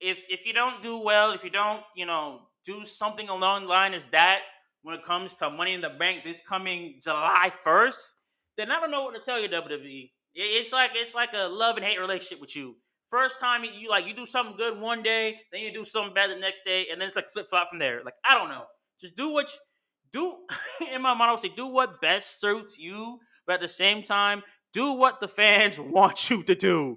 if 0.00 0.24
if 0.30 0.46
you 0.46 0.52
don't 0.52 0.82
do 0.82 1.02
well, 1.02 1.32
if 1.32 1.44
you 1.44 1.50
don't, 1.50 1.82
you 1.94 2.06
know, 2.06 2.40
do 2.64 2.84
something 2.84 3.28
along 3.28 3.64
the 3.64 3.68
line 3.68 3.94
as 3.94 4.06
that 4.08 4.40
when 4.88 4.98
it 4.98 5.04
comes 5.04 5.34
to 5.34 5.50
Money 5.50 5.74
in 5.74 5.82
the 5.82 5.90
Bank 5.90 6.24
this 6.24 6.40
coming 6.48 6.98
July 7.02 7.52
first, 7.62 8.16
then 8.56 8.70
I 8.70 8.80
don't 8.80 8.90
know 8.90 9.02
what 9.02 9.14
to 9.14 9.20
tell 9.20 9.38
you, 9.38 9.46
WWE. 9.46 10.10
It's 10.32 10.72
like 10.72 10.92
it's 10.94 11.14
like 11.14 11.28
a 11.34 11.46
love 11.46 11.76
and 11.76 11.84
hate 11.84 12.00
relationship 12.00 12.40
with 12.40 12.56
you. 12.56 12.74
First 13.10 13.38
time 13.38 13.64
you 13.64 13.90
like 13.90 14.06
you 14.06 14.14
do 14.14 14.24
something 14.24 14.56
good 14.56 14.80
one 14.80 15.02
day, 15.02 15.40
then 15.52 15.60
you 15.60 15.74
do 15.74 15.84
something 15.84 16.14
bad 16.14 16.30
the 16.30 16.36
next 16.36 16.64
day, 16.64 16.86
and 16.90 16.98
then 16.98 17.06
it's 17.06 17.16
like 17.16 17.30
flip 17.30 17.50
flop 17.50 17.68
from 17.68 17.78
there. 17.78 18.00
Like 18.02 18.14
I 18.24 18.34
don't 18.34 18.48
know. 18.48 18.64
Just 18.98 19.14
do 19.14 19.30
what 19.30 19.50
you, 19.52 19.58
do. 20.80 20.86
in 20.94 21.02
my 21.02 21.12
mind, 21.12 21.28
I 21.28 21.32
would 21.32 21.40
say 21.40 21.52
do 21.54 21.66
what 21.66 22.00
best 22.00 22.40
suits 22.40 22.78
you, 22.78 23.18
but 23.46 23.56
at 23.56 23.60
the 23.60 23.68
same 23.68 24.00
time, 24.00 24.42
do 24.72 24.94
what 24.94 25.20
the 25.20 25.28
fans 25.28 25.78
want 25.78 26.30
you 26.30 26.42
to 26.44 26.54
do, 26.54 26.96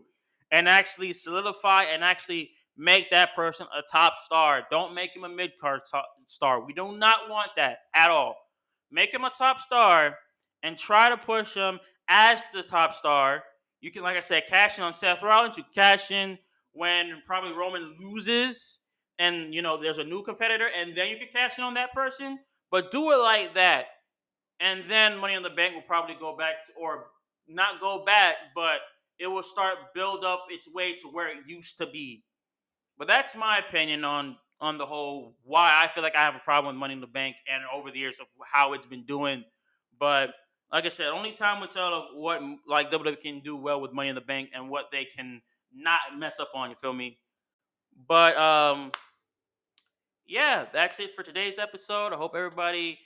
and 0.49 0.69
actually 0.69 1.11
solidify 1.11 1.83
and 1.83 2.05
actually 2.05 2.51
make 2.81 3.11
that 3.11 3.35
person 3.35 3.67
a 3.77 3.81
top 3.83 4.17
star. 4.17 4.63
Don't 4.71 4.95
make 4.95 5.15
him 5.15 5.23
a 5.23 5.29
mid 5.29 5.51
card 5.61 5.81
star. 6.25 6.65
We 6.65 6.73
do 6.73 6.97
not 6.97 7.29
want 7.29 7.51
that 7.55 7.77
at 7.93 8.09
all. 8.09 8.35
Make 8.91 9.13
him 9.13 9.23
a 9.23 9.29
top 9.29 9.59
star 9.59 10.17
and 10.63 10.77
try 10.77 11.09
to 11.09 11.17
push 11.17 11.53
him 11.53 11.79
as 12.09 12.43
the 12.51 12.63
top 12.63 12.93
star. 12.93 13.43
You 13.81 13.91
can, 13.91 14.03
like 14.03 14.17
I 14.17 14.21
said, 14.21 14.43
cash 14.49 14.79
in 14.79 14.83
on 14.83 14.93
Seth 14.93 15.21
Rollins. 15.21 15.57
You 15.57 15.63
cash 15.73 16.11
in 16.11 16.39
when 16.73 17.21
probably 17.27 17.53
Roman 17.53 17.95
loses 17.99 18.79
and 19.19 19.53
you 19.53 19.61
know 19.61 19.77
there's 19.77 19.99
a 19.99 20.03
new 20.03 20.23
competitor, 20.23 20.67
and 20.75 20.97
then 20.97 21.09
you 21.09 21.17
can 21.17 21.27
cash 21.31 21.59
in 21.59 21.63
on 21.63 21.75
that 21.75 21.93
person. 21.93 22.39
But 22.71 22.91
do 22.91 23.11
it 23.11 23.17
like 23.17 23.53
that, 23.53 23.85
and 24.59 24.83
then 24.87 25.17
Money 25.17 25.35
in 25.35 25.43
the 25.43 25.49
Bank 25.49 25.75
will 25.75 25.81
probably 25.83 26.15
go 26.19 26.35
back 26.35 26.65
to, 26.65 26.73
or 26.73 27.05
not 27.47 27.79
go 27.79 28.03
back, 28.03 28.35
but 28.55 28.79
it 29.19 29.27
will 29.27 29.43
start 29.43 29.75
build 29.93 30.25
up 30.25 30.45
its 30.49 30.67
way 30.73 30.95
to 30.95 31.07
where 31.09 31.29
it 31.29 31.37
used 31.45 31.77
to 31.77 31.85
be. 31.85 32.23
But 33.01 33.07
that's 33.07 33.35
my 33.35 33.57
opinion 33.57 34.05
on 34.05 34.37
on 34.59 34.77
the 34.77 34.85
whole 34.85 35.35
why 35.41 35.71
I 35.83 35.87
feel 35.87 36.03
like 36.03 36.15
I 36.15 36.21
have 36.21 36.35
a 36.35 36.39
problem 36.45 36.75
with 36.75 36.79
Money 36.79 36.93
in 36.93 37.01
the 37.01 37.07
Bank 37.07 37.35
and 37.51 37.63
over 37.75 37.89
the 37.89 37.97
years 37.97 38.19
of 38.19 38.27
how 38.53 38.73
it's 38.73 38.85
been 38.85 39.05
doing. 39.05 39.43
But 39.99 40.35
like 40.71 40.85
I 40.85 40.89
said, 40.89 41.07
only 41.07 41.31
time 41.31 41.61
will 41.61 41.67
tell 41.67 41.95
of 41.95 42.03
what 42.13 42.43
like 42.67 42.91
WWE 42.91 43.19
can 43.19 43.39
do 43.39 43.55
well 43.55 43.81
with 43.81 43.91
Money 43.91 44.09
in 44.09 44.13
the 44.13 44.21
Bank 44.21 44.51
and 44.53 44.69
what 44.69 44.91
they 44.91 45.05
can 45.05 45.41
not 45.73 45.99
mess 46.15 46.39
up 46.39 46.51
on. 46.53 46.69
You 46.69 46.75
feel 46.75 46.93
me? 46.93 47.17
But 48.07 48.37
um, 48.37 48.91
yeah, 50.27 50.65
that's 50.71 50.99
it 50.99 51.09
for 51.15 51.23
today's 51.23 51.57
episode. 51.57 52.13
I 52.13 52.17
hope 52.17 52.33
everybody 52.35 52.99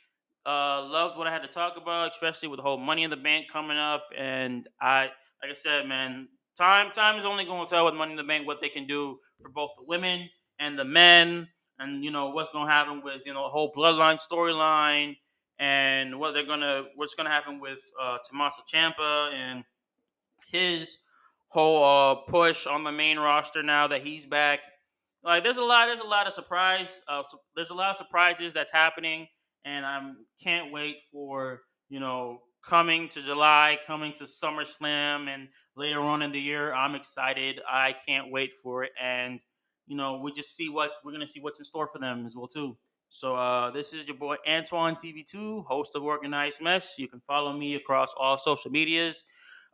uh 0.45 0.83
loved 0.83 1.17
what 1.17 1.25
I 1.25 1.31
had 1.31 1.43
to 1.43 1.47
talk 1.47 1.77
about, 1.81 2.11
especially 2.11 2.49
with 2.49 2.57
the 2.57 2.63
whole 2.63 2.77
Money 2.77 3.03
in 3.03 3.11
the 3.11 3.15
Bank 3.15 3.45
coming 3.49 3.77
up. 3.77 4.03
And 4.17 4.67
I, 4.81 5.03
like 5.41 5.51
I 5.51 5.53
said, 5.53 5.87
man, 5.87 6.27
Time 6.57 6.91
time 6.91 7.17
is 7.17 7.25
only 7.25 7.43
going 7.43 7.65
to 7.65 7.69
tell 7.69 7.85
with 7.85 7.95
Money 7.95 8.11
in 8.11 8.17
the 8.17 8.23
Bank 8.23 8.47
what 8.47 8.61
they 8.61 8.69
can 8.69 8.87
do 8.87 9.19
for 9.41 9.49
both 9.49 9.71
the 9.77 9.83
women 9.85 10.29
and 10.57 10.79
the 10.79 10.85
men, 10.85 11.49
and 11.79 12.03
you 12.03 12.11
know 12.11 12.29
what's 12.29 12.49
going 12.51 12.67
to 12.67 12.71
happen 12.71 13.01
with 13.03 13.23
you 13.25 13.33
know 13.33 13.43
the 13.43 13.49
whole 13.49 13.73
bloodline 13.73 14.19
storyline, 14.19 15.17
and 15.59 16.17
what 16.17 16.33
they're 16.33 16.45
gonna 16.45 16.85
what's 16.95 17.13
going 17.13 17.25
to 17.25 17.31
happen 17.31 17.59
with 17.59 17.79
uh, 18.01 18.17
Tommaso 18.29 18.61
Ciampa 18.73 19.33
and 19.33 19.65
his 20.47 20.97
whole 21.49 21.83
uh, 21.83 22.15
push 22.29 22.67
on 22.67 22.83
the 22.83 22.91
main 22.91 23.19
roster 23.19 23.61
now 23.61 23.87
that 23.87 24.01
he's 24.01 24.25
back. 24.25 24.59
Like 25.23 25.43
there's 25.43 25.57
a 25.57 25.61
lot 25.61 25.87
there's 25.87 25.99
a 25.99 26.07
lot 26.07 26.25
of 26.27 26.33
surprise 26.33 26.87
uh, 27.09 27.23
there's 27.55 27.69
a 27.69 27.73
lot 27.73 27.91
of 27.91 27.97
surprises 27.97 28.53
that's 28.53 28.71
happening, 28.71 29.27
and 29.65 29.85
I 29.85 30.11
can't 30.41 30.71
wait 30.71 30.97
for 31.11 31.61
you 31.89 31.99
know 31.99 32.39
coming 32.67 33.07
to 33.09 33.21
July, 33.21 33.77
coming 33.85 34.13
to 34.13 34.23
SummerSlam, 34.23 35.27
and 35.27 35.47
later 35.75 36.01
on 36.01 36.21
in 36.21 36.31
the 36.31 36.39
year. 36.39 36.73
I'm 36.73 36.95
excited. 36.95 37.59
I 37.69 37.95
can't 38.07 38.31
wait 38.31 38.51
for 38.63 38.83
it, 38.83 38.91
and 39.01 39.39
you 39.87 39.95
know, 39.95 40.19
we 40.23 40.31
just 40.31 40.55
see 40.55 40.69
what's 40.69 40.99
we're 41.03 41.11
gonna 41.11 41.27
see 41.27 41.39
what's 41.39 41.59
in 41.59 41.65
store 41.65 41.87
for 41.87 41.99
them 41.99 42.25
as 42.25 42.35
well 42.35 42.47
too. 42.47 42.77
So 43.09 43.35
uh, 43.35 43.71
this 43.71 43.93
is 43.93 44.07
your 44.07 44.17
boy 44.17 44.35
Antoine 44.47 44.95
TV2, 44.95 45.65
host 45.65 45.95
of 45.95 46.03
Organized 46.03 46.61
Mess. 46.61 46.95
You 46.97 47.07
can 47.07 47.21
follow 47.27 47.53
me 47.53 47.75
across 47.75 48.13
all 48.19 48.37
social 48.37 48.71
medias. 48.71 49.23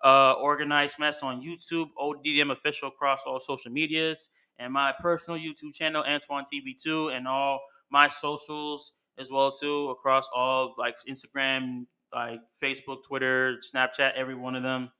Uh, 0.04 0.34
Organized 0.34 0.98
Mess 1.00 1.22
on 1.22 1.42
YouTube, 1.42 1.88
ODDM 2.00 2.52
official 2.52 2.90
across 2.90 3.24
all 3.26 3.40
social 3.40 3.72
medias, 3.72 4.30
and 4.58 4.74
my 4.74 4.94
personal 5.00 5.40
YouTube 5.40 5.74
channel 5.74 6.04
Antoine 6.08 6.44
TV2, 6.52 7.16
and 7.16 7.28
all 7.28 7.60
my 7.92 8.08
socials 8.08 8.94
as 9.18 9.30
well 9.32 9.52
too 9.52 9.90
across 9.90 10.28
all 10.36 10.74
like 10.78 10.96
Instagram, 11.10 11.86
like 12.14 12.40
Facebook, 12.64 13.04
Twitter, 13.08 13.58
Snapchat, 13.74 14.12
every 14.16 14.36
one 14.36 14.56
of 14.56 14.64
them. 14.64 14.92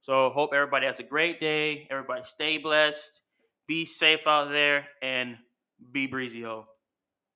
So 0.00 0.30
hope 0.30 0.50
everybody 0.52 0.86
has 0.86 1.00
a 1.00 1.04
great 1.04 1.40
day. 1.40 1.86
Everybody 1.90 2.22
stay 2.24 2.58
blessed. 2.58 3.22
Be 3.66 3.84
safe 3.84 4.26
out 4.26 4.50
there 4.50 4.86
and 5.02 5.38
be 5.92 6.06
breezy, 6.06 6.42
ho. 6.42 6.66